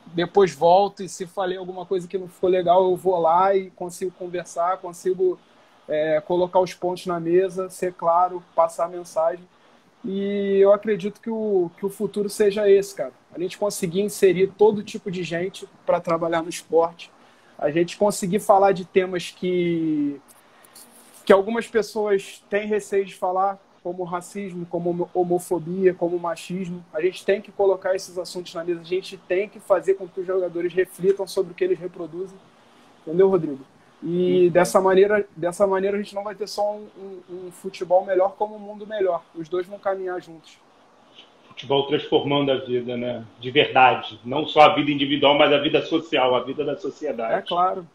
depois 0.07 0.53
volto 0.53 1.03
e 1.03 1.09
se 1.09 1.27
falei 1.27 1.57
alguma 1.57 1.85
coisa 1.85 2.07
que 2.07 2.17
não 2.17 2.27
ficou 2.27 2.49
legal, 2.49 2.83
eu 2.83 2.95
vou 2.95 3.19
lá 3.19 3.55
e 3.55 3.69
consigo 3.71 4.11
conversar, 4.17 4.77
consigo 4.77 5.39
é, 5.89 6.21
colocar 6.21 6.59
os 6.59 6.73
pontos 6.73 7.05
na 7.07 7.19
mesa, 7.19 7.69
ser 7.69 7.93
claro, 7.93 8.43
passar 8.55 8.85
a 8.85 8.89
mensagem. 8.89 9.43
E 10.05 10.57
eu 10.59 10.71
acredito 10.71 11.19
que 11.19 11.29
o, 11.29 11.69
que 11.77 11.85
o 11.85 11.89
futuro 11.89 12.29
seja 12.29 12.69
esse, 12.69 12.95
cara. 12.95 13.11
A 13.33 13.39
gente 13.39 13.57
conseguir 13.57 14.01
inserir 14.01 14.53
todo 14.57 14.83
tipo 14.83 15.11
de 15.11 15.23
gente 15.23 15.67
para 15.85 15.99
trabalhar 15.99 16.41
no 16.41 16.49
esporte. 16.49 17.11
A 17.57 17.69
gente 17.69 17.97
conseguir 17.97 18.39
falar 18.39 18.71
de 18.71 18.85
temas 18.85 19.31
que, 19.31 20.21
que 21.25 21.33
algumas 21.33 21.67
pessoas 21.67 22.41
têm 22.49 22.67
receio 22.67 23.03
de 23.03 23.15
falar, 23.15 23.59
como 23.83 24.03
racismo, 24.03 24.65
como 24.65 25.09
homofobia, 25.13 25.93
como 25.93 26.19
machismo. 26.19 26.85
A 26.93 27.01
gente 27.01 27.25
tem 27.25 27.41
que 27.41 27.51
colocar 27.51 27.95
esses 27.95 28.17
assuntos 28.17 28.53
na 28.53 28.63
mesa. 28.63 28.81
A 28.81 28.85
gente 28.85 29.17
tem 29.17 29.49
que 29.49 29.59
fazer 29.59 29.95
com 29.95 30.07
que 30.07 30.21
os 30.21 30.27
jogadores 30.27 30.73
reflitam 30.73 31.27
sobre 31.27 31.51
o 31.51 31.55
que 31.55 31.63
eles 31.63 31.79
reproduzem. 31.79 32.37
Entendeu, 33.01 33.29
Rodrigo? 33.29 33.65
E 34.01 34.49
dessa 34.49 34.79
maneira, 34.79 35.27
dessa 35.35 35.67
maneira 35.67 35.97
a 35.97 36.01
gente 36.01 36.15
não 36.15 36.23
vai 36.23 36.33
ter 36.33 36.47
só 36.47 36.73
um, 36.73 36.87
um, 36.97 37.47
um, 37.47 37.51
futebol 37.51 38.05
melhor 38.05 38.35
como 38.37 38.55
um 38.55 38.59
mundo 38.59 38.87
melhor. 38.87 39.23
Os 39.35 39.49
dois 39.49 39.67
vão 39.67 39.77
caminhar 39.77 40.21
juntos. 40.21 40.57
Futebol 41.49 41.85
transformando 41.87 42.51
a 42.51 42.55
vida, 42.55 42.95
né? 42.95 43.25
De 43.41 43.51
verdade. 43.51 44.17
Não 44.23 44.47
só 44.47 44.61
a 44.61 44.75
vida 44.75 44.89
individual, 44.89 45.37
mas 45.37 45.51
a 45.51 45.57
vida 45.57 45.81
social, 45.85 46.33
a 46.33 46.43
vida 46.43 46.63
da 46.63 46.77
sociedade. 46.77 47.33
É 47.33 47.41
claro. 47.41 47.85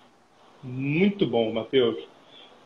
Muito 0.62 1.26
bom, 1.26 1.50
Matheus. 1.52 1.96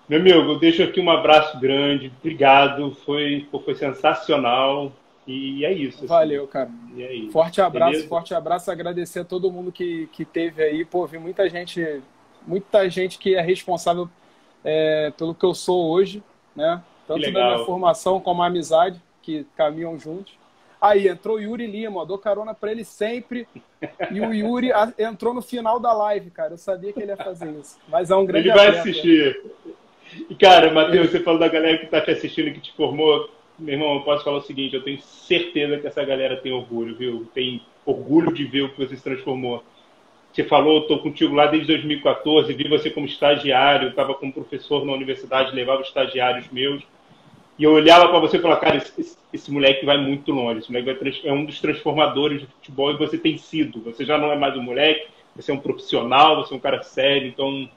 Meu 0.09 0.19
amigo, 0.19 0.39
eu 0.39 0.59
deixo 0.59 0.82
aqui 0.82 1.01
um 1.01 1.10
abraço 1.10 1.60
grande, 1.60 2.10
obrigado, 2.19 2.97
foi, 3.05 3.47
foi 3.65 3.74
sensacional. 3.74 4.90
E 5.27 5.62
é 5.65 5.73
isso. 5.73 5.98
Assim. 5.98 6.06
Valeu, 6.06 6.48
cara. 6.48 6.70
É 6.97 7.12
isso. 7.12 7.31
Forte 7.32 7.60
abraço, 7.60 7.93
Beleza? 7.93 8.09
forte 8.09 8.35
abraço. 8.35 8.70
Agradecer 8.70 9.20
a 9.20 9.24
todo 9.24 9.52
mundo 9.52 9.70
que, 9.70 10.09
que 10.10 10.24
teve 10.24 10.62
aí. 10.62 10.85
Pô, 10.86 11.06
vi 11.06 11.19
muita 11.19 11.48
gente, 11.51 12.01
muita 12.49 12.89
gente 12.89 13.19
que 13.19 13.37
é 13.37 13.43
responsável 13.43 14.09
é, 14.65 15.12
pelo 15.16 15.35
que 15.35 15.45
eu 15.45 15.55
sou 15.55 15.91
hoje, 15.91 16.23
né? 16.57 16.83
Tanto 17.07 17.31
da 17.31 17.55
minha 17.55 17.65
formação 17.65 18.20
como 18.20 18.43
a 18.43 18.47
amizade, 18.47 19.01
que 19.23 19.47
caminham 19.57 19.99
juntos. 19.99 20.35
Aí 20.81 21.09
entrou 21.09 21.37
o 21.37 21.41
Yuri 21.41 21.66
Lima, 21.66 22.07
dou 22.07 22.19
carona 22.19 22.55
para 22.55 22.73
ele 22.73 22.85
sempre. 22.85 23.47
E 24.11 24.20
o 24.20 24.35
Yuri 24.35 24.70
entrou 24.99 25.33
no 25.33 25.41
final 25.41 25.79
da 25.79 25.93
live, 25.93 26.31
cara. 26.31 26.55
Eu 26.55 26.59
sabia 26.59 26.93
que 26.93 27.01
ele 27.01 27.12
ia 27.12 27.16
fazer 27.16 27.49
isso. 27.61 27.79
Mas 27.89 28.11
é 28.11 28.16
um 28.16 28.27
grande 28.27 28.49
Ele 28.49 28.57
vai 28.57 28.69
assistir. 28.69 29.41
E, 30.29 30.35
cara, 30.35 30.73
Matheus, 30.73 31.11
você 31.11 31.20
falou 31.20 31.39
da 31.39 31.47
galera 31.47 31.79
que 31.79 31.85
está 31.85 32.01
te 32.01 32.11
assistindo, 32.11 32.53
que 32.53 32.61
te 32.61 32.73
formou. 32.73 33.31
Meu 33.57 33.75
irmão, 33.75 33.95
eu 33.95 34.01
posso 34.01 34.25
falar 34.25 34.39
o 34.39 34.43
seguinte: 34.43 34.75
eu 34.75 34.83
tenho 34.83 35.01
certeza 35.01 35.79
que 35.79 35.87
essa 35.87 36.05
galera 36.05 36.37
tem 36.39 36.51
orgulho, 36.51 36.97
viu? 36.97 37.29
Tem 37.33 37.62
orgulho 37.87 38.33
de 38.33 38.45
ver 38.45 38.62
o 38.62 38.69
que 38.70 38.85
você 38.85 38.97
se 38.97 39.03
transformou. 39.03 39.62
Você 40.39 40.44
falou, 40.44 40.82
estou 40.82 41.01
contigo 41.01 41.35
lá 41.35 41.48
desde 41.48 41.66
2014, 41.66 42.52
vi 42.52 42.69
você 42.69 42.90
como 42.90 43.06
estagiário, 43.06 43.89
estava 43.89 44.15
como 44.15 44.32
professor 44.32 44.86
na 44.86 44.93
universidade, 44.93 45.52
levava 45.52 45.82
estagiários 45.82 46.48
meus. 46.52 46.81
E 47.59 47.65
eu 47.65 47.73
olhava 47.73 48.09
para 48.09 48.20
você 48.20 48.36
e 48.36 48.40
falava, 48.40 48.60
cara, 48.60 48.77
esse, 48.77 49.19
esse, 49.32 49.51
moleque 49.51 49.85
vai 49.85 49.98
muito 49.98 50.31
longe, 50.31 50.60
esse 50.60 50.70
moleque 50.70 50.97
vai, 51.02 51.12
é 51.24 51.32
um 51.32 51.44
dos 51.44 51.60
transformadores 51.60 52.43
do 52.43 52.47
futebol 52.47 52.93
e 52.93 52.97
você 52.97 53.19
tem 53.19 53.36
sido. 53.36 53.81
Você 53.81 54.05
já 54.05 54.16
não 54.16 54.31
é 54.31 54.39
mais 54.39 54.56
um 54.56 54.62
moleque, 54.62 55.09
você 55.35 55.51
é 55.51 55.55
um 55.55 55.59
profissional, 55.59 56.36
você 56.36 56.55
é 56.55 56.56
um 56.56 56.60
cara 56.60 56.85
sério, 56.85 57.27
então 57.27 57.69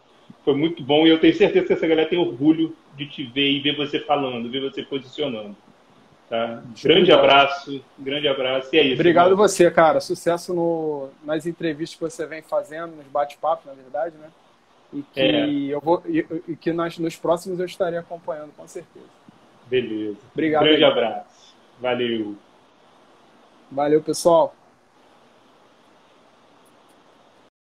foi 0.45 0.53
muito 0.53 0.83
bom 0.83 1.07
e 1.07 1.09
eu 1.09 1.19
tenho 1.19 1.33
certeza 1.33 1.65
que 1.65 1.73
essa 1.73 1.87
galera 1.87 2.07
tem 2.07 2.19
orgulho 2.19 2.75
de 2.95 3.07
te 3.07 3.23
ver 3.23 3.53
e 3.53 3.59
ver 3.59 3.75
você 3.75 3.99
falando, 3.99 4.51
ver 4.51 4.61
você 4.61 4.83
posicionando. 4.83 5.57
Tá? 6.31 6.63
Grande 6.81 7.11
abraço, 7.11 7.83
grande 7.99 8.25
abraço. 8.25 8.73
E 8.73 8.79
é 8.79 8.83
isso. 8.83 8.93
Obrigado 8.93 9.31
irmão. 9.31 9.45
você, 9.45 9.69
cara. 9.69 9.99
Sucesso 9.99 10.53
no, 10.53 11.09
nas 11.25 11.45
entrevistas 11.45 11.95
que 11.95 12.01
você 12.01 12.25
vem 12.25 12.41
fazendo, 12.41 12.95
nos 12.95 13.05
bate-papos, 13.07 13.65
na 13.65 13.73
verdade, 13.73 14.15
né? 14.15 14.29
E 14.93 15.01
que, 15.01 15.19
é. 15.19 15.45
eu 15.75 15.81
vou, 15.81 16.01
e, 16.07 16.25
e 16.47 16.55
que 16.55 16.71
nós, 16.71 16.97
nos 16.97 17.17
próximos 17.17 17.59
eu 17.59 17.65
estarei 17.65 17.99
acompanhando, 17.99 18.53
com 18.55 18.65
certeza. 18.65 19.05
Beleza. 19.67 20.19
Obrigado. 20.31 20.63
Grande 20.63 20.85
aí. 20.85 20.89
abraço. 20.89 21.53
Valeu. 21.81 22.37
Valeu, 23.69 24.01
pessoal. 24.01 24.55